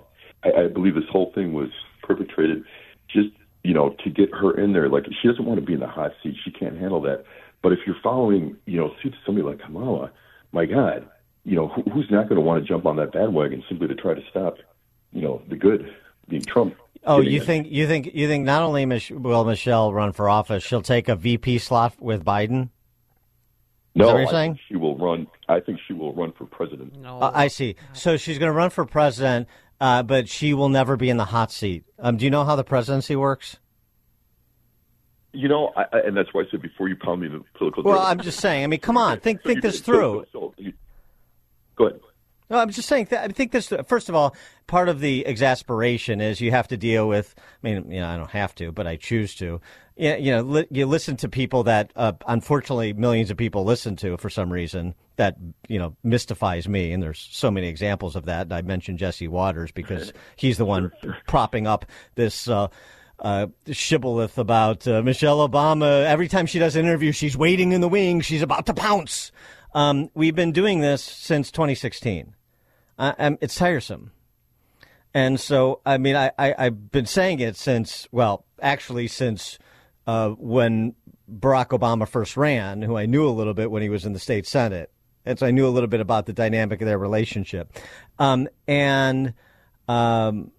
I, 0.43 0.63
I 0.63 0.67
believe 0.67 0.95
this 0.95 1.03
whole 1.11 1.31
thing 1.33 1.53
was 1.53 1.69
perpetrated 2.03 2.63
just 3.07 3.29
you 3.63 3.73
know 3.73 3.95
to 4.03 4.09
get 4.09 4.33
her 4.33 4.57
in 4.59 4.73
there. 4.73 4.89
Like 4.89 5.05
she 5.21 5.27
doesn't 5.27 5.45
want 5.45 5.59
to 5.59 5.65
be 5.65 5.73
in 5.73 5.79
the 5.79 5.87
hot 5.87 6.11
seat; 6.23 6.35
she 6.43 6.51
can't 6.51 6.77
handle 6.77 7.01
that. 7.01 7.23
But 7.61 7.73
if 7.73 7.79
you're 7.85 7.97
following, 8.01 8.57
you 8.65 8.79
know, 8.79 8.93
suit 9.03 9.13
somebody 9.25 9.45
like 9.45 9.59
Kamala, 9.59 10.11
my 10.51 10.65
God, 10.65 11.07
you 11.43 11.55
know, 11.55 11.67
who, 11.67 11.83
who's 11.91 12.09
not 12.09 12.27
going 12.27 12.35
to 12.35 12.41
want 12.41 12.63
to 12.63 12.67
jump 12.67 12.85
on 12.85 12.95
that 12.97 13.11
bandwagon 13.11 13.63
simply 13.69 13.87
to 13.87 13.95
try 13.95 14.13
to 14.13 14.21
stop, 14.29 14.57
you 15.11 15.21
know, 15.21 15.41
the 15.47 15.55
good 15.55 15.93
being 16.27 16.41
Trump? 16.41 16.75
Oh, 17.03 17.19
you 17.19 17.39
in? 17.39 17.45
think 17.45 17.67
you 17.71 17.87
think 17.87 18.11
you 18.13 18.27
think 18.27 18.45
not 18.45 18.61
only 18.61 18.85
Mich- 18.85 19.09
will 19.11 19.43
Michelle 19.45 19.91
run 19.93 20.11
for 20.13 20.29
office, 20.29 20.63
she'll 20.63 20.81
take 20.83 21.09
a 21.09 21.15
VP 21.15 21.57
slot 21.57 21.95
with 21.99 22.23
Biden? 22.23 22.69
No, 23.95 24.09
you're 24.17 24.27
I 24.27 24.31
saying? 24.31 24.51
think 24.53 24.61
she 24.69 24.75
will 24.77 24.97
run. 24.97 25.27
I 25.49 25.59
think 25.59 25.79
she 25.87 25.93
will 25.93 26.13
run 26.13 26.31
for 26.31 26.45
president. 26.45 26.93
Uh, 27.05 27.31
I 27.33 27.47
see. 27.47 27.75
So 27.93 28.15
she's 28.17 28.37
going 28.39 28.47
to 28.49 28.53
run 28.55 28.69
for 28.69 28.85
president, 28.85 29.47
uh, 29.81 30.03
but 30.03 30.29
she 30.29 30.53
will 30.53 30.69
never 30.69 30.95
be 30.95 31.09
in 31.09 31.17
the 31.17 31.25
hot 31.25 31.51
seat. 31.51 31.83
Um, 31.99 32.15
do 32.17 32.23
you 32.23 32.31
know 32.31 32.45
how 32.45 32.55
the 32.55 32.63
presidency 32.63 33.15
works? 33.17 33.57
You 35.33 35.47
know, 35.47 35.71
I, 35.75 35.81
I, 35.93 35.99
and 36.05 36.15
that's 36.15 36.33
why 36.33 36.41
I 36.41 36.45
said 36.51 36.61
before 36.61 36.87
you 36.89 36.95
pound 36.95 37.21
me 37.21 37.27
in 37.27 37.33
the 37.33 37.43
political. 37.57 37.83
Well, 37.83 37.97
dirt- 37.99 38.05
I'm 38.05 38.19
just 38.21 38.39
saying. 38.39 38.63
I 38.63 38.67
mean, 38.67 38.79
come 38.79 38.97
on, 39.05 39.19
think 39.19 39.41
So 39.41 39.47
think 39.47 39.57
you- 39.57 39.61
this 39.61 39.79
so- 39.79 39.83
through. 39.83 40.25
so- 40.31 40.39
so 40.39 40.53
you- 40.57 40.73
go 41.75 41.87
ahead. 41.87 41.99
No, 42.51 42.57
I'm 42.57 42.69
just 42.69 42.89
saying. 42.89 43.05
Th- 43.05 43.21
I 43.21 43.29
think 43.29 43.53
this. 43.53 43.71
First 43.87 44.09
of 44.09 44.15
all, 44.15 44.35
part 44.67 44.89
of 44.89 44.99
the 44.99 45.25
exasperation 45.25 46.19
is 46.19 46.41
you 46.41 46.51
have 46.51 46.67
to 46.67 46.75
deal 46.75 47.07
with. 47.07 47.33
I 47.37 47.41
mean, 47.63 47.89
you 47.89 48.01
know, 48.01 48.09
I 48.09 48.17
don't 48.17 48.29
have 48.31 48.53
to, 48.55 48.73
but 48.73 48.85
I 48.85 48.97
choose 48.97 49.35
to. 49.35 49.61
You 49.95 50.15
you 50.15 50.31
know, 50.31 50.41
li- 50.41 50.67
you 50.69 50.85
listen 50.85 51.15
to 51.17 51.29
people 51.29 51.63
that, 51.63 51.93
uh, 51.95 52.11
unfortunately, 52.27 52.91
millions 52.91 53.31
of 53.31 53.37
people 53.37 53.63
listen 53.63 53.95
to 53.97 54.17
for 54.17 54.29
some 54.29 54.51
reason. 54.51 54.95
That 55.15 55.37
you 55.69 55.79
know 55.79 55.95
mystifies 56.03 56.67
me, 56.67 56.91
and 56.91 57.01
there's 57.01 57.25
so 57.31 57.49
many 57.49 57.69
examples 57.69 58.17
of 58.17 58.25
that. 58.25 58.51
I 58.51 58.63
mentioned 58.63 58.99
Jesse 58.99 59.29
Watters 59.29 59.71
because 59.71 60.11
he's 60.35 60.57
the 60.57 60.65
one 60.65 60.91
propping 61.27 61.67
up 61.67 61.85
this. 62.15 62.49
Uh, 62.49 62.67
uh, 63.19 63.45
shibboleth 63.71 64.39
about 64.39 64.87
uh, 64.87 65.03
Michelle 65.03 65.47
Obama. 65.47 66.05
Every 66.05 66.27
time 66.27 66.47
she 66.47 66.57
does 66.57 66.75
an 66.75 66.85
interview, 66.85 67.11
she's 67.11 67.37
waiting 67.37 67.71
in 67.71 67.79
the 67.79 67.87
wings. 67.87 68.25
She's 68.25 68.41
about 68.41 68.65
to 68.65 68.73
pounce. 68.73 69.31
Um, 69.75 70.09
we've 70.15 70.35
been 70.35 70.51
doing 70.51 70.81
this 70.81 71.03
since 71.03 71.51
2016. 71.51 72.33
I, 73.01 73.15
I'm, 73.17 73.37
it's 73.41 73.55
tiresome. 73.55 74.11
And 75.13 75.39
so, 75.39 75.81
I 75.85 75.97
mean, 75.97 76.15
I, 76.15 76.31
I, 76.37 76.55
I've 76.57 76.91
been 76.91 77.07
saying 77.07 77.39
it 77.41 77.57
since, 77.57 78.07
well, 78.11 78.45
actually, 78.61 79.07
since 79.07 79.59
uh, 80.07 80.29
when 80.29 80.95
Barack 81.29 81.69
Obama 81.77 82.07
first 82.07 82.37
ran, 82.37 82.81
who 82.81 82.95
I 82.95 83.07
knew 83.07 83.27
a 83.27 83.31
little 83.31 83.53
bit 83.53 83.71
when 83.71 83.81
he 83.81 83.89
was 83.89 84.05
in 84.05 84.13
the 84.13 84.19
state 84.19 84.47
Senate. 84.47 84.91
And 85.25 85.37
so 85.37 85.45
I 85.45 85.51
knew 85.51 85.67
a 85.67 85.69
little 85.69 85.89
bit 85.89 85.99
about 85.99 86.27
the 86.27 86.33
dynamic 86.33 86.81
of 86.81 86.85
their 86.85 86.97
relationship. 86.97 87.73
Um, 88.19 88.47
and 88.67 89.33
um, 89.87 90.51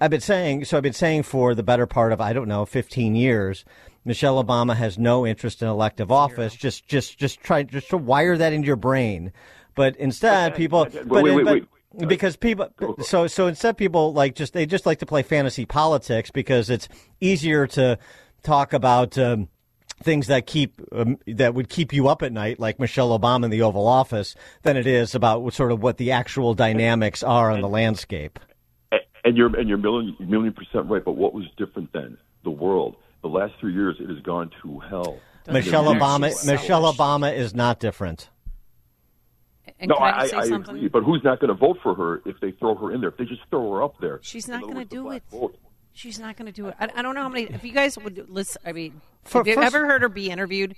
I've 0.00 0.10
been 0.10 0.20
saying, 0.20 0.64
so 0.64 0.76
I've 0.76 0.82
been 0.82 0.92
saying 0.92 1.22
for 1.24 1.54
the 1.54 1.62
better 1.62 1.86
part 1.86 2.12
of, 2.12 2.20
I 2.20 2.32
don't 2.32 2.48
know, 2.48 2.64
15 2.64 3.14
years, 3.14 3.64
Michelle 4.04 4.42
Obama 4.42 4.74
has 4.76 4.98
no 4.98 5.26
interest 5.26 5.62
in 5.62 5.68
elective 5.68 6.10
office. 6.10 6.54
Just, 6.54 6.86
just, 6.86 7.18
just 7.18 7.40
try, 7.40 7.62
just 7.62 7.90
to 7.90 7.98
wire 7.98 8.36
that 8.36 8.52
into 8.52 8.66
your 8.66 8.76
brain. 8.76 9.32
But 9.78 9.96
instead, 9.96 10.56
people, 10.56 10.88
wait, 10.92 11.06
but, 11.06 11.22
wait, 11.22 11.44
but- 11.44 11.68
wait. 11.92 12.08
because 12.08 12.36
people, 12.36 12.68
so, 13.00 13.28
so 13.28 13.46
instead 13.46 13.76
people 13.76 14.12
like 14.12 14.34
just, 14.34 14.52
they 14.52 14.66
just 14.66 14.86
like 14.86 14.98
to 14.98 15.06
play 15.06 15.22
fantasy 15.22 15.66
politics 15.66 16.32
because 16.32 16.68
it's 16.68 16.88
easier 17.20 17.68
to 17.68 17.96
talk 18.42 18.72
about, 18.72 19.16
um, 19.16 19.48
things 20.02 20.26
that 20.26 20.46
keep 20.46 20.80
um, 20.92 21.18
that 21.26 21.54
would 21.54 21.68
keep 21.68 21.92
you 21.92 22.08
up 22.08 22.22
at 22.22 22.32
night, 22.32 22.58
like 22.58 22.78
Michelle 22.78 23.16
Obama 23.16 23.44
in 23.44 23.50
the 23.50 23.62
Oval 23.62 23.86
Office, 23.86 24.34
than 24.62 24.76
it 24.76 24.86
is 24.86 25.14
about 25.14 25.52
sort 25.54 25.72
of 25.72 25.82
what 25.82 25.96
the 25.96 26.12
actual 26.12 26.54
dynamics 26.54 27.22
are 27.22 27.50
on 27.50 27.60
the 27.60 27.68
landscape. 27.68 28.38
And 29.24 29.36
you're 29.36 29.54
and 29.56 29.68
you're 29.68 29.78
million 29.78 30.16
million 30.20 30.52
percent 30.52 30.88
right. 30.88 31.04
But 31.04 31.16
what 31.16 31.34
was 31.34 31.46
different 31.56 31.92
then? 31.92 32.16
The 32.44 32.50
world. 32.50 32.96
The 33.22 33.28
last 33.28 33.54
three 33.60 33.74
years, 33.74 33.96
it 33.98 34.08
has 34.08 34.20
gone 34.20 34.50
to 34.62 34.78
hell. 34.78 35.18
Michelle 35.50 35.86
Obama, 35.86 36.46
Michelle 36.46 36.92
Obama 36.92 37.34
is 37.34 37.54
not 37.54 37.80
different. 37.80 38.28
And 39.80 39.88
no, 39.90 39.96
can 39.96 40.04
I 40.14 40.18
I, 40.22 40.26
say 40.26 40.36
I 40.38 40.48
something? 40.48 40.76
agree. 40.76 40.88
But 40.88 41.04
who's 41.04 41.22
not 41.22 41.40
going 41.40 41.48
to 41.48 41.54
vote 41.54 41.78
for 41.82 41.94
her 41.94 42.20
if 42.26 42.40
they 42.40 42.50
throw 42.52 42.74
her 42.76 42.92
in 42.92 43.00
there? 43.00 43.10
If 43.10 43.16
they 43.16 43.24
just 43.24 43.42
throw 43.50 43.70
her 43.72 43.82
up 43.82 43.94
there, 44.00 44.18
She's 44.22 44.48
not 44.48 44.62
going 44.62 44.76
to 44.76 44.84
do 44.84 45.10
it. 45.10 45.22
vote. 45.30 45.56
She's 45.92 46.18
not 46.18 46.36
going 46.36 46.46
to 46.46 46.52
do 46.52 46.68
it. 46.68 46.74
I, 46.80 46.88
I 46.96 47.02
don't 47.02 47.14
know 47.14 47.22
how 47.22 47.28
many. 47.28 47.44
If 47.44 47.64
you 47.64 47.72
guys 47.72 47.96
would 47.98 48.28
listen, 48.28 48.60
I 48.64 48.72
mean, 48.72 49.00
For- 49.24 49.38
have 49.38 49.46
you 49.46 49.54
first- 49.54 49.66
ever 49.74 49.86
heard 49.86 50.02
her 50.02 50.08
be 50.08 50.30
interviewed? 50.30 50.74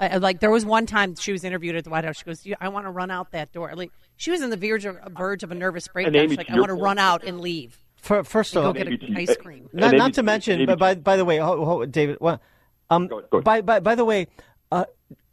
Uh, 0.00 0.18
like 0.20 0.40
there 0.40 0.50
was 0.50 0.64
one 0.66 0.86
time 0.86 1.14
she 1.14 1.30
was 1.30 1.44
interviewed 1.44 1.76
at 1.76 1.84
the 1.84 1.90
White 1.90 2.04
House. 2.04 2.16
She 2.18 2.24
goes, 2.24 2.44
"Yeah, 2.44 2.56
"I 2.60 2.68
want 2.68 2.84
to 2.86 2.90
run 2.90 3.12
out 3.12 3.30
that 3.30 3.52
door." 3.52 3.72
Like 3.76 3.92
she 4.16 4.32
was 4.32 4.42
in 4.42 4.50
the 4.50 4.56
verge 4.56 4.84
of, 4.84 4.98
verge 5.16 5.44
of 5.44 5.52
a 5.52 5.54
nervous 5.54 5.86
breakdown. 5.86 6.16
Amy, 6.16 6.30
She's 6.30 6.38
like, 6.38 6.50
"I 6.50 6.56
want 6.56 6.68
to 6.70 6.74
run 6.74 6.98
out 6.98 7.22
and 7.22 7.40
leave." 7.40 7.78
For, 7.98 8.24
first 8.24 8.56
And 8.56 8.58
of 8.58 8.62
go 8.64 8.66
all, 8.68 8.72
get 8.74 8.88
Maybe 8.88 9.06
an 9.06 9.16
ice 9.16 9.36
cream. 9.36 9.68
not, 9.72 9.92
maybe 9.92 9.96
not 9.98 10.06
to 10.08 10.12
to- 10.14 10.22
mention, 10.24 10.58
maybe 10.58 10.66
but 10.66 10.78
by 10.80 10.94
by 10.96 11.16
the 11.16 11.24
way, 11.24 11.38
ho, 11.38 11.64
ho, 11.64 11.86
David, 11.86 12.16
what, 12.18 12.40
um, 12.90 13.08
by, 13.44 13.60
by 13.60 13.78
by 13.78 13.94
the 13.94 14.04
way, 14.04 14.26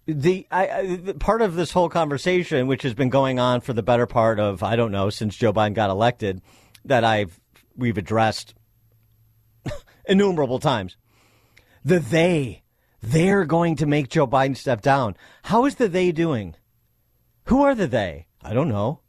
the, 0.05 0.47
I, 0.51 0.67
I, 0.67 1.13
part 1.19 1.41
of 1.41 1.55
this 1.55 1.71
whole 1.71 1.89
conversation, 1.89 2.67
which 2.67 2.83
has 2.83 2.93
been 2.93 3.09
going 3.09 3.39
on 3.39 3.61
for 3.61 3.73
the 3.73 3.83
better 3.83 4.07
part 4.07 4.39
of 4.39 4.63
I 4.63 4.75
don't 4.75 4.91
know 4.91 5.09
since 5.09 5.35
Joe 5.35 5.53
Biden 5.53 5.73
got 5.73 5.89
elected, 5.89 6.41
that 6.85 7.03
I've 7.03 7.39
we've 7.75 7.97
addressed 7.97 8.55
innumerable 10.07 10.59
times. 10.59 10.97
The 11.83 11.99
they, 11.99 12.63
they're 13.01 13.45
going 13.45 13.75
to 13.77 13.85
make 13.85 14.09
Joe 14.09 14.27
Biden 14.27 14.57
step 14.57 14.81
down. 14.81 15.15
How 15.43 15.65
is 15.65 15.75
the 15.75 15.87
they 15.87 16.11
doing? 16.11 16.55
Who 17.45 17.63
are 17.63 17.75
the 17.75 17.87
they? 17.87 18.27
I 18.43 18.53
don't 18.53 18.69
know. 18.69 19.01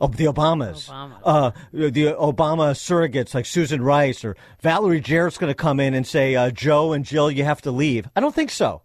Oh, 0.00 0.06
the 0.06 0.24
Obamas. 0.24 0.88
Uh, 1.22 1.50
the 1.72 2.14
Obama 2.14 2.72
surrogates 2.72 3.34
like 3.34 3.44
Susan 3.44 3.82
Rice 3.82 4.24
or 4.24 4.34
Valerie 4.62 5.00
Jarrett's 5.00 5.36
going 5.36 5.50
to 5.50 5.54
come 5.54 5.78
in 5.78 5.92
and 5.92 6.06
say, 6.06 6.34
uh, 6.34 6.50
Joe 6.50 6.94
and 6.94 7.04
Jill, 7.04 7.30
you 7.30 7.44
have 7.44 7.60
to 7.62 7.70
leave. 7.70 8.08
I 8.16 8.20
don't 8.20 8.34
think 8.34 8.50
so. 8.50 8.82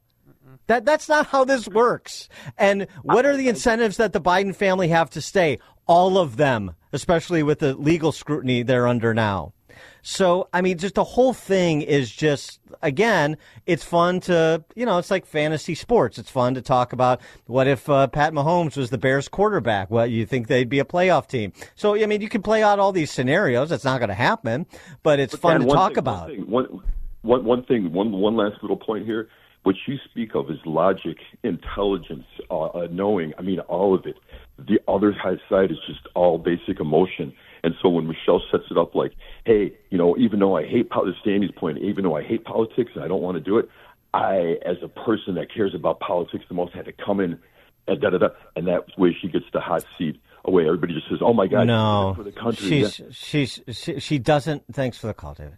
That 0.67 0.85
that's 0.85 1.07
not 1.07 1.27
how 1.27 1.45
this 1.45 1.67
works. 1.67 2.29
And 2.57 2.87
what 3.03 3.25
are 3.25 3.37
the 3.37 3.49
incentives 3.49 3.97
that 3.97 4.13
the 4.13 4.21
Biden 4.21 4.55
family 4.55 4.87
have 4.89 5.09
to 5.11 5.21
stay? 5.21 5.59
All 5.87 6.17
of 6.17 6.37
them, 6.37 6.75
especially 6.93 7.43
with 7.43 7.59
the 7.59 7.75
legal 7.75 8.11
scrutiny 8.11 8.63
they're 8.63 8.87
under 8.87 9.13
now. 9.13 9.53
So, 10.01 10.47
I 10.53 10.61
mean, 10.61 10.77
just 10.77 10.95
the 10.95 11.03
whole 11.03 11.33
thing 11.33 11.81
is 11.81 12.11
just, 12.11 12.59
again, 12.83 13.37
it's 13.65 13.83
fun 13.83 14.19
to, 14.21 14.63
you 14.75 14.85
know, 14.85 14.99
it's 14.99 15.09
like 15.09 15.25
fantasy 15.25 15.73
sports. 15.73 16.17
It's 16.19 16.29
fun 16.29 16.53
to 16.53 16.61
talk 16.61 16.93
about 16.93 17.21
what 17.47 17.67
if 17.67 17.89
uh, 17.89 18.07
Pat 18.07 18.31
Mahomes 18.31 18.77
was 18.77 18.91
the 18.91 18.99
Bears 18.99 19.27
quarterback? 19.27 19.89
Well, 19.89 20.05
you 20.05 20.25
think 20.27 20.47
they'd 20.47 20.69
be 20.69 20.77
a 20.79 20.85
playoff 20.85 21.27
team. 21.27 21.53
So, 21.75 21.95
I 21.95 22.05
mean, 22.05 22.21
you 22.21 22.29
can 22.29 22.43
play 22.43 22.61
out 22.61 22.77
all 22.79 22.91
these 22.91 23.09
scenarios. 23.11 23.71
It's 23.71 23.83
not 23.83 23.99
going 23.99 24.09
to 24.09 24.13
happen, 24.15 24.67
but 25.01 25.19
it's 25.19 25.35
fun 25.35 25.57
And 25.57 25.65
to 25.67 25.71
talk 25.71 25.93
thing- 25.93 25.97
about. 25.99 26.27
One 26.29 26.35
thing, 26.37 26.49
one, 26.51 26.83
one, 27.23 27.43
one 27.43 27.63
thing, 27.63 27.91
one, 27.91 28.11
one 28.11 28.35
last 28.37 28.61
little 28.61 28.77
point 28.77 29.05
here. 29.05 29.27
What 29.65 29.75
you 29.87 29.97
speak 30.05 30.35
of 30.35 30.51
is 30.51 30.59
logic, 30.63 31.17
intelligence, 31.41 32.25
uh, 32.51 32.65
uh, 32.65 32.87
knowing. 32.91 33.33
I 33.39 33.41
mean, 33.41 33.61
all 33.61 33.95
of 33.95 34.05
it. 34.05 34.15
The 34.59 34.79
other 34.87 35.15
side 35.49 35.71
is 35.71 35.77
just 35.87 36.01
all 36.13 36.37
basic 36.37 36.79
emotion. 36.79 37.33
And 37.63 37.73
so 37.81 37.89
when 37.89 38.05
Michelle 38.05 38.43
sets 38.51 38.65
it 38.69 38.77
up 38.77 38.93
like, 38.93 39.13
hey, 39.43 39.73
you 39.89 39.97
know, 39.97 40.15
even 40.17 40.37
though 40.37 40.55
I 40.55 40.67
hate 40.67 40.91
politics, 40.91 41.17
Danny's 41.25 41.49
point, 41.49 41.79
even 41.79 42.03
though 42.03 42.15
I 42.15 42.21
hate 42.21 42.45
politics 42.45 42.91
and 42.93 43.03
I 43.03 43.07
don't 43.07 43.23
want 43.23 43.37
to 43.37 43.41
do 43.41 43.57
it, 43.57 43.67
I, 44.13 44.57
as 44.63 44.77
a 44.83 44.87
person 44.87 45.33
that 45.33 45.51
cares 45.51 45.73
about 45.73 45.99
politics 45.99 46.45
the 46.47 46.53
most, 46.53 46.75
had 46.75 46.85
to 46.85 46.93
come 46.93 47.19
in 47.19 47.39
and 47.87 47.99
da 47.99 48.11
da 48.11 48.19
da. 48.19 48.29
And 48.55 48.67
that 48.67 48.95
way 48.99 49.17
she 49.19 49.29
gets 49.29 49.45
the 49.51 49.61
hot 49.61 49.83
seat 49.97 50.21
away. 50.45 50.67
Everybody 50.67 50.93
just 50.93 51.09
says, 51.09 51.19
oh 51.21 51.33
my 51.33 51.47
God, 51.47 51.65
no, 51.65 52.13
for 52.15 52.21
the 52.21 52.31
country. 52.31 52.67
she's 52.67 52.99
Yeah. 52.99 53.05
she's 53.09 53.61
she, 53.71 53.99
she 53.99 54.19
doesn't. 54.19 54.63
Thanks 54.71 54.99
for 54.99 55.07
the 55.07 55.15
call, 55.15 55.33
David. 55.33 55.57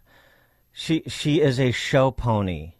She 0.72 1.02
she 1.08 1.42
is 1.42 1.60
a 1.60 1.72
show 1.72 2.10
pony. 2.10 2.72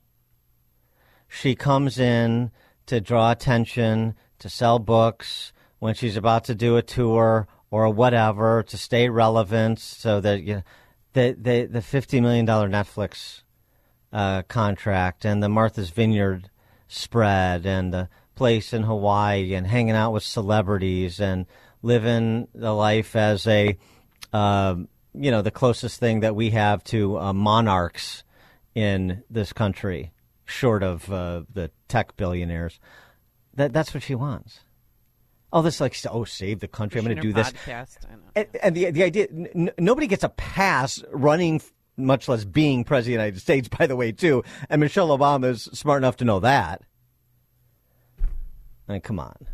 She 1.29 1.55
comes 1.55 1.99
in 1.99 2.51
to 2.87 3.01
draw 3.01 3.31
attention, 3.31 4.15
to 4.39 4.49
sell 4.49 4.79
books. 4.79 5.53
When 5.79 5.95
she's 5.95 6.17
about 6.17 6.45
to 6.45 6.57
do 6.57 6.77
a 6.77 6.83
tour 6.83 7.47
or 7.71 7.89
whatever, 7.91 8.65
to 8.65 8.77
stay 8.77 9.09
relevant, 9.09 9.79
so 9.79 10.21
that 10.21 10.43
you 10.43 10.55
know, 10.57 10.63
the 11.13 11.37
the 11.39 11.67
the 11.67 11.83
fifty 11.83 12.21
million 12.21 12.45
dollar 12.45 12.69
Netflix 12.69 13.43
uh, 14.13 14.43
contract 14.43 15.25
and 15.25 15.43
the 15.43 15.49
Martha's 15.49 15.91
Vineyard 15.91 16.51
spread 16.89 17.67
and 17.67 17.93
the 17.93 18.09
place 18.35 18.73
in 18.73 18.83
Hawaii 18.85 19.55
and 19.55 19.67
hanging 19.67 19.95
out 19.95 20.13
with 20.13 20.23
celebrities 20.23 21.21
and 21.21 21.47
living 21.83 22.49
the 22.55 22.73
life 22.73 23.15
as 23.15 23.47
a 23.47 23.77
um, 24.33 24.89
you 25.15 25.31
know 25.31 25.43
the 25.43 25.51
closest 25.51 26.01
thing 26.01 26.21
that 26.21 26.35
we 26.35 26.51
have 26.51 26.83
to 26.85 27.19
uh, 27.19 27.33
monarchs 27.33 28.23
in 28.75 29.23
this 29.29 29.53
country, 29.53 30.13
short 30.49 30.83
of 30.83 31.13
uh, 31.13 31.43
the 31.53 31.71
tech 31.87 32.17
billionaires. 32.17 32.81
That 33.55 33.73
that's 33.73 33.93
what 33.93 34.03
she 34.03 34.15
wants. 34.15 34.61
Oh, 35.53 35.63
this 35.63 35.81
like 35.81 35.97
oh, 36.11 36.25
save 36.25 36.61
the 36.61 36.69
country. 36.69 36.99
I'm 36.99 37.05
going 37.05 37.17
to 37.17 37.23
do 37.23 37.33
this. 37.33 37.53
Podcast. 37.53 37.99
I. 38.05 38.41
And, 38.41 38.49
and 38.63 38.75
the 38.75 38.91
the 38.91 39.03
idea, 39.03 39.29
n- 39.31 39.71
nobody 39.79 40.07
gets 40.07 40.25
a 40.25 40.29
pass 40.29 41.03
running, 41.13 41.61
much 41.97 42.29
less 42.29 42.45
being 42.45 42.85
president 42.85 43.15
of 43.15 43.23
the 43.23 43.25
United 43.25 43.41
States. 43.41 43.69
By 43.69 43.87
the 43.87 43.97
way, 43.97 44.13
too, 44.13 44.43
and 44.69 44.81
Michelle 44.81 45.09
Obama 45.17 45.51
is 45.51 45.63
smart 45.73 46.01
enough 46.03 46.17
to 46.19 46.25
know 46.25 46.41
that. 46.41 46.83
I 48.89 48.93
mean, 48.93 49.01
come 49.01 49.19
on, 49.21 49.47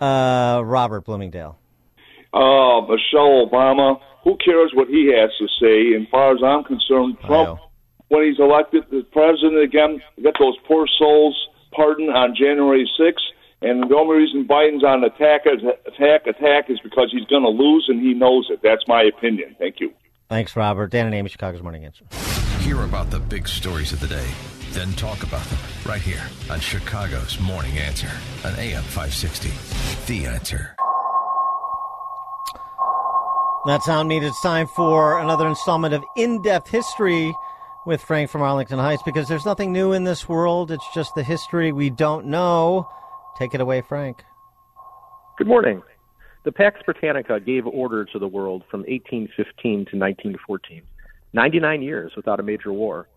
uh, 0.00 0.62
Robert 0.64 1.04
Bloomingdale. 1.04 1.58
uh, 2.32 2.80
Michelle 2.82 3.46
Obama. 3.46 4.00
Who 4.24 4.36
cares 4.36 4.72
what 4.74 4.88
he 4.88 5.10
has 5.16 5.30
to 5.38 5.46
say? 5.60 5.94
And 5.94 6.06
as 6.06 6.10
far 6.10 6.32
as 6.34 6.42
I'm 6.44 6.62
concerned, 6.64 7.16
Trump, 7.24 7.58
when 8.10 8.24
he's 8.26 8.38
elected 8.38 8.84
the 8.90 9.02
president 9.12 9.62
again, 9.62 10.02
get 10.22 10.34
those 10.38 10.56
poor 10.66 10.86
souls 10.98 11.48
pardoned 11.72 12.10
on 12.10 12.34
January 12.36 12.88
6th. 12.98 13.14
And 13.62 13.88
the 13.88 13.94
only 13.94 14.16
reason 14.16 14.46
Biden's 14.46 14.84
on 14.84 15.04
attack, 15.04 15.46
attack, 15.46 16.26
attack 16.26 16.70
is 16.70 16.80
because 16.82 17.10
he's 17.12 17.26
going 17.26 17.42
to 17.42 17.48
lose, 17.50 17.86
and 17.88 18.00
he 18.00 18.14
knows 18.14 18.48
it. 18.50 18.60
That's 18.62 18.82
my 18.88 19.02
opinion. 19.02 19.54
Thank 19.58 19.80
you. 19.80 19.92
Thanks, 20.28 20.56
Robert. 20.56 20.90
Dan 20.90 21.06
and 21.06 21.14
Amy, 21.14 21.28
Chicago's 21.28 21.62
Morning 21.62 21.84
Answer. 21.84 22.04
Hear 22.60 22.82
about 22.82 23.10
the 23.10 23.20
big 23.20 23.46
stories 23.46 23.92
of 23.92 24.00
the 24.00 24.06
day, 24.06 24.26
then 24.70 24.92
talk 24.94 25.22
about 25.22 25.44
them 25.46 25.58
right 25.86 26.00
here 26.00 26.22
on 26.50 26.58
Chicago's 26.58 27.38
Morning 27.38 27.78
Answer 27.78 28.10
on 28.44 28.54
AM 28.54 28.82
560. 28.82 29.50
The 30.06 30.26
Answer. 30.26 30.74
That 33.66 33.82
sound 33.82 34.08
means 34.08 34.24
it's 34.24 34.40
time 34.40 34.66
for 34.68 35.20
another 35.20 35.46
installment 35.46 35.92
of 35.92 36.02
In 36.16 36.40
Depth 36.40 36.70
History 36.70 37.34
with 37.86 38.02
Frank 38.02 38.30
from 38.30 38.42
Arlington 38.42 38.78
Heights 38.78 39.02
because 39.04 39.28
there's 39.28 39.46
nothing 39.46 39.72
new 39.72 39.92
in 39.92 40.04
this 40.04 40.28
world. 40.28 40.70
It's 40.70 40.86
just 40.94 41.14
the 41.14 41.22
history 41.22 41.72
we 41.72 41.90
don't 41.90 42.26
know. 42.26 42.88
Take 43.38 43.54
it 43.54 43.60
away, 43.60 43.80
Frank. 43.80 44.22
Good 45.38 45.46
morning. 45.46 45.82
The 46.44 46.52
Pax 46.52 46.80
Britannica 46.84 47.40
gave 47.40 47.66
order 47.66 48.04
to 48.06 48.18
the 48.18 48.28
world 48.28 48.62
from 48.70 48.80
1815 48.80 49.54
to 49.62 49.96
1914, 49.96 50.82
99 51.32 51.82
years 51.82 52.12
without 52.16 52.40
a 52.40 52.42
major 52.42 52.72
war. 52.72 53.08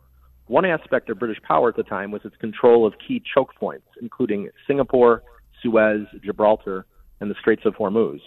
One 0.48 0.66
aspect 0.66 1.10
of 1.10 1.20
British 1.20 1.42
power 1.42 1.70
at 1.70 1.78
the 1.78 1.84
time 1.84 2.12
was 2.12 2.22
its 2.26 2.36
control 2.38 2.86
of 2.86 2.94
key 3.06 3.24
choke 3.34 3.56
points, 3.56 3.88
including 4.02 4.50
Singapore, 4.68 5.24
Suez, 5.62 6.06
Gibraltar, 6.22 6.86
and 7.22 7.32
the 7.32 7.36
Straits 7.40 7.66
of 7.66 7.76
Hormuz. 7.76 8.20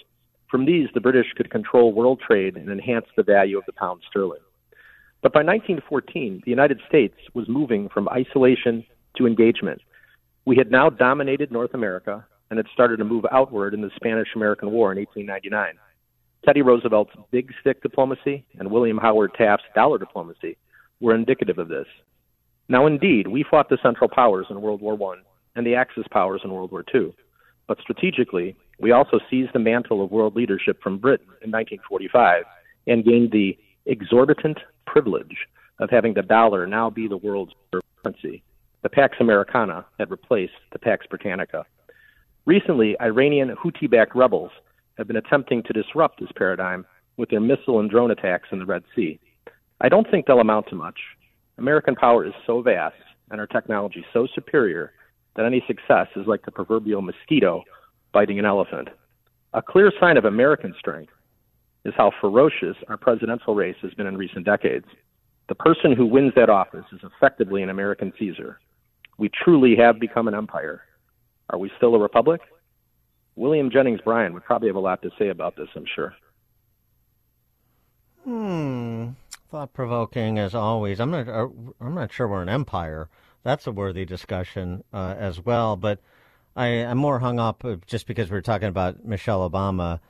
From 0.51 0.65
these, 0.65 0.89
the 0.95 1.01
British 1.01 1.27
could 1.37 1.51
control 1.51 1.93
world 1.93 2.21
trade 2.27 2.57
and 2.57 2.71
enhance 2.71 3.07
the 3.17 3.23
value 3.23 3.59
of 3.59 3.65
the 3.67 3.73
pound 3.73 4.01
sterling. 4.09 4.41
But 5.23 5.33
by 5.33 5.41
1914, 5.41 6.43
the 6.45 6.51
United 6.51 6.81
States 6.89 7.17
was 7.35 7.49
moving 7.49 7.89
from 7.89 8.09
isolation 8.09 8.85
to 9.17 9.27
engagement. 9.27 9.81
We 10.45 10.57
had 10.57 10.71
now 10.71 10.91
dominated 10.91 11.51
North 11.51 11.75
America 11.75 12.25
and 12.51 12.59
had 12.59 12.67
started 12.73 12.99
to 12.99 13.05
move 13.05 13.25
outward 13.33 13.75
in 13.75 13.81
the 13.81 13.91
Spanish 13.97 14.29
American 14.37 14.71
War 14.71 14.93
in 14.93 14.99
1899. 14.99 15.75
Teddy 16.45 16.63
Roosevelt's 16.63 17.13
big 17.33 17.53
stick 17.61 17.83
diplomacy 17.83 18.45
and 18.59 18.71
William 18.71 18.99
Howard 18.99 19.33
Taft's 19.35 19.67
dollar 19.75 19.99
diplomacy 19.99 20.57
were 21.01 21.15
indicative 21.15 21.59
of 21.59 21.69
this. 21.69 21.87
Now, 22.69 22.87
indeed, 22.87 23.27
we 23.27 23.45
fought 23.49 23.69
the 23.69 23.79
Central 23.83 24.09
Powers 24.09 24.47
in 24.51 24.61
World 24.61 24.81
War 24.81 24.97
I 25.13 25.23
and 25.57 25.67
the 25.67 25.75
Axis 25.75 26.05
powers 26.11 26.43
in 26.45 26.53
World 26.53 26.71
War 26.71 26.85
II. 26.95 27.13
But 27.67 27.79
strategically, 27.81 28.55
we 28.79 28.93
also 28.93 29.19
seized 29.31 29.53
the 29.55 29.59
mantle 29.59 30.05
of 30.05 30.11
world 30.11 30.37
leadership 30.37 30.81
from 30.83 30.99
Britain 30.99 31.27
in 31.43 31.51
1945 31.51 32.45
and 32.87 33.05
gained 33.05 33.33
the 33.33 33.59
exorbitant 33.87 34.59
privilege 34.87 35.37
of 35.81 35.91
having 35.91 36.15
the 36.15 36.23
dollar 36.23 36.67
now 36.67 36.91
be 36.91 37.09
the 37.09 37.17
world's 37.17 37.53
currency. 38.03 38.43
The 38.83 38.89
Pax 38.89 39.17
Americana 39.21 39.85
had 39.99 40.11
replaced 40.11 40.55
the 40.73 40.79
Pax 40.79 41.07
Britannica. 41.07 41.65
Recently, 42.47 42.97
Iranian 43.01 43.55
Houthi 43.57 43.91
backed 43.91 44.15
rebels 44.15 44.53
have 44.97 45.07
been 45.07 45.17
attempting 45.17 45.63
to 45.65 45.73
disrupt 45.73 46.21
this 46.21 46.31
paradigm 46.37 46.87
with 47.17 47.29
their 47.31 47.41
missile 47.41 47.81
and 47.81 47.91
drone 47.91 48.11
attacks 48.11 48.49
in 48.53 48.59
the 48.59 48.67
Red 48.67 48.85
Sea. 48.95 49.19
I 49.81 49.89
don't 49.89 50.09
think 50.11 50.27
they'll 50.27 50.41
amount 50.41 50.69
to 50.69 50.75
much. 50.75 50.99
American 51.59 51.95
power 51.95 52.25
is 52.25 52.33
so 52.47 52.63
vast 52.63 52.97
and 53.31 53.41
our 53.41 53.47
technology 53.47 54.05
so 54.13 54.27
superior 54.35 54.93
that 55.35 55.47
any 55.47 55.63
success 55.67 56.07
is 56.17 56.27
like 56.27 56.45
the 56.45 56.53
proverbial 56.53 57.03
mosquito 57.03 57.63
biting 58.13 58.39
an 58.39 58.45
elephant. 58.45 58.89
A 59.53 59.63
clear 59.63 59.93
sign 60.01 60.17
of 60.17 60.25
American 60.25 60.75
strength 60.79 61.13
is 61.87 61.95
how 61.97 62.11
ferocious 62.21 62.77
our 62.89 62.97
presidential 62.97 63.55
race 63.55 63.77
has 63.83 63.95
been 63.95 64.07
in 64.07 64.17
recent 64.17 64.45
decades. 64.45 64.87
The 65.49 65.55
person 65.55 65.93
who 65.93 66.07
wins 66.07 66.33
that 66.35 66.51
office 66.51 66.85
is 66.93 67.01
effectively 67.05 67.63
an 67.63 67.71
American 67.71 68.13
Caesar. 68.19 68.59
We 69.19 69.31
truly 69.31 69.77
have 69.77 70.01
become 70.01 70.27
an 70.27 70.35
empire. 70.35 70.83
Are 71.51 71.59
we 71.59 71.71
still 71.77 71.95
a 71.95 71.99
republic? 71.99 72.41
William 73.37 73.71
Jennings 73.71 74.01
Bryan 74.01 74.35
would 74.35 74.45
probably 74.45 74.69
have 74.69 74.77
a 74.77 74.81
lot 74.81 75.03
to 75.03 75.11
say 75.19 75.29
about 75.29 75.57
this, 75.57 75.69
I'm 75.77 75.87
sure. 75.95 76.15
Hmm. 78.25 79.11
Thought 79.51 79.73
provoking 79.73 80.39
as 80.39 80.55
always. 80.55 80.99
I'm 80.99 81.13
not. 81.13 81.29
uh, 81.29 81.47
I'm 81.81 81.95
not 81.95 82.13
sure 82.13 82.27
we're 82.27 82.43
an 82.43 82.49
empire. 82.49 83.09
That's 83.45 83.69
a 83.69 83.73
worthy 83.73 84.05
discussion 84.05 84.83
uh, 84.93 85.15
as 85.17 85.41
well. 85.45 85.77
But 85.77 86.01
I, 86.57 86.67
I'm 86.67 86.99
more 86.99 87.21
hung 87.21 87.39
up 87.39 87.65
just 87.87 88.09
because 88.09 88.29
we 88.29 88.37
are 88.37 88.43
talking 88.43 88.67
about 88.67 89.05
Michelle 89.05 89.49
Obama, 89.49 90.01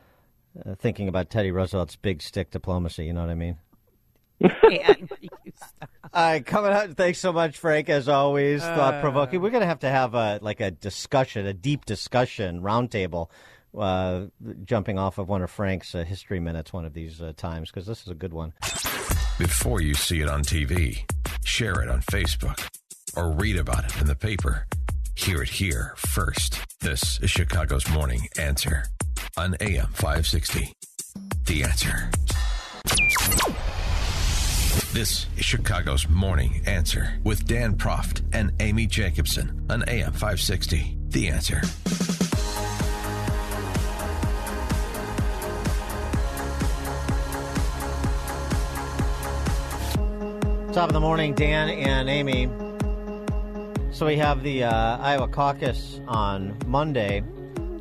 uh, 0.64 0.74
thinking 0.76 1.08
about 1.08 1.30
Teddy 1.30 1.50
Roosevelt's 1.50 1.96
big 1.96 2.22
stick 2.22 2.50
diplomacy. 2.50 3.04
You 3.04 3.12
know 3.12 3.20
what 3.20 3.30
I 3.30 3.34
mean? 3.34 3.58
All 4.42 4.50
right, 6.14 6.44
coming 6.44 6.72
up. 6.72 6.92
Thanks 6.96 7.18
so 7.18 7.32
much, 7.32 7.58
Frank. 7.58 7.88
As 7.88 8.08
always, 8.08 8.62
thought 8.62 9.00
provoking. 9.00 9.40
We're 9.40 9.50
gonna 9.50 9.66
have 9.66 9.80
to 9.80 9.88
have 9.88 10.14
a 10.14 10.38
like 10.42 10.60
a 10.60 10.70
discussion, 10.70 11.46
a 11.46 11.54
deep 11.54 11.84
discussion, 11.84 12.60
roundtable, 12.60 13.30
uh, 13.76 14.26
jumping 14.64 14.98
off 14.98 15.18
of 15.18 15.28
one 15.28 15.42
of 15.42 15.50
Frank's 15.50 15.94
uh, 15.94 16.04
history 16.04 16.40
minutes 16.40 16.72
one 16.72 16.84
of 16.84 16.92
these 16.92 17.20
uh, 17.22 17.32
times 17.36 17.70
because 17.70 17.86
this 17.86 18.02
is 18.02 18.08
a 18.08 18.14
good 18.14 18.32
one. 18.32 18.52
Before 19.38 19.80
you 19.80 19.94
see 19.94 20.20
it 20.20 20.28
on 20.28 20.42
TV, 20.42 21.10
share 21.44 21.82
it 21.82 21.88
on 21.88 22.00
Facebook, 22.02 22.66
or 23.16 23.32
read 23.32 23.56
about 23.56 23.84
it 23.84 24.00
in 24.00 24.06
the 24.06 24.16
paper. 24.16 24.66
Hear 25.14 25.42
it 25.42 25.48
here 25.48 25.94
first. 25.96 26.60
This 26.80 27.18
is 27.20 27.30
Chicago's 27.30 27.88
Morning 27.90 28.28
Answer 28.38 28.84
on 29.36 29.56
AM 29.60 29.86
560. 29.92 30.72
The 31.44 31.62
Answer. 31.64 32.10
This 34.92 35.26
is 35.36 35.44
Chicago's 35.44 36.08
Morning 36.08 36.62
Answer 36.66 37.18
with 37.24 37.46
Dan 37.46 37.76
Proft 37.76 38.22
and 38.32 38.52
Amy 38.60 38.86
Jacobson 38.86 39.66
on 39.70 39.84
AM 39.88 40.12
560. 40.12 40.96
The 41.08 41.28
Answer. 41.28 41.60
Top 50.72 50.88
of 50.88 50.92
the 50.92 51.00
morning, 51.00 51.32
Dan 51.34 51.70
and 51.70 52.10
Amy. 52.10 52.50
So 53.92 54.04
we 54.04 54.16
have 54.16 54.42
the 54.42 54.64
uh, 54.64 54.98
Iowa 54.98 55.26
caucus 55.26 56.02
on 56.06 56.54
Monday, 56.66 57.22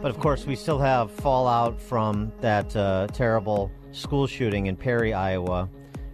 but 0.05 0.13
of 0.13 0.19
course 0.19 0.45
we 0.45 0.55
still 0.55 0.77
have 0.77 1.09
fallout 1.09 1.81
from 1.81 2.31
that 2.39 2.75
uh, 2.75 3.07
terrible 3.11 3.71
school 3.91 4.27
shooting 4.27 4.67
in 4.67 4.75
Perry, 4.75 5.15
Iowa, 5.15 5.67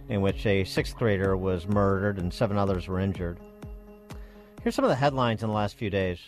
in 0.08 0.22
which 0.22 0.46
a 0.46 0.64
sixth 0.64 0.96
grader 0.96 1.36
was 1.36 1.68
murdered 1.68 2.16
and 2.16 2.32
seven 2.32 2.56
others 2.56 2.88
were 2.88 2.98
injured. 2.98 3.38
Here's 4.62 4.74
some 4.74 4.86
of 4.86 4.88
the 4.88 4.94
headlines 4.94 5.42
in 5.42 5.50
the 5.50 5.54
last 5.54 5.76
few 5.76 5.90
days. 5.90 6.18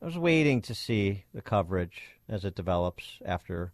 I 0.00 0.04
was 0.04 0.16
waiting 0.16 0.62
to 0.62 0.76
see 0.76 1.24
the 1.34 1.42
coverage 1.42 2.02
as 2.28 2.44
it 2.44 2.54
develops 2.54 3.18
after 3.26 3.72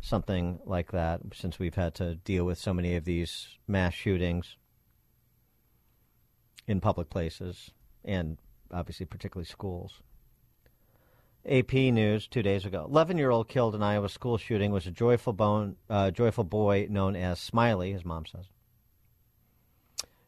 something 0.00 0.58
like 0.64 0.90
that, 0.90 1.20
since 1.32 1.60
we've 1.60 1.76
had 1.76 1.94
to 1.94 2.16
deal 2.16 2.44
with 2.44 2.58
so 2.58 2.74
many 2.74 2.96
of 2.96 3.04
these 3.04 3.50
mass 3.68 3.94
shootings 3.94 4.56
in 6.66 6.80
public 6.80 7.08
places 7.08 7.70
and 8.04 8.38
obviously 8.72 9.06
particularly 9.06 9.46
schools. 9.46 10.02
AP 11.44 11.72
News 11.72 12.26
two 12.28 12.42
days 12.42 12.64
ago: 12.64 12.86
eleven-year-old 12.88 13.48
killed 13.48 13.74
in 13.74 13.82
Iowa 13.82 14.08
school 14.08 14.38
shooting 14.38 14.70
was 14.72 14.86
a 14.86 14.90
joyful 14.90 15.32
bone, 15.32 15.76
uh, 15.90 16.10
joyful 16.10 16.44
boy 16.44 16.86
known 16.88 17.16
as 17.16 17.40
Smiley, 17.40 17.92
his 17.92 18.04
mom 18.04 18.26
says. 18.26 18.46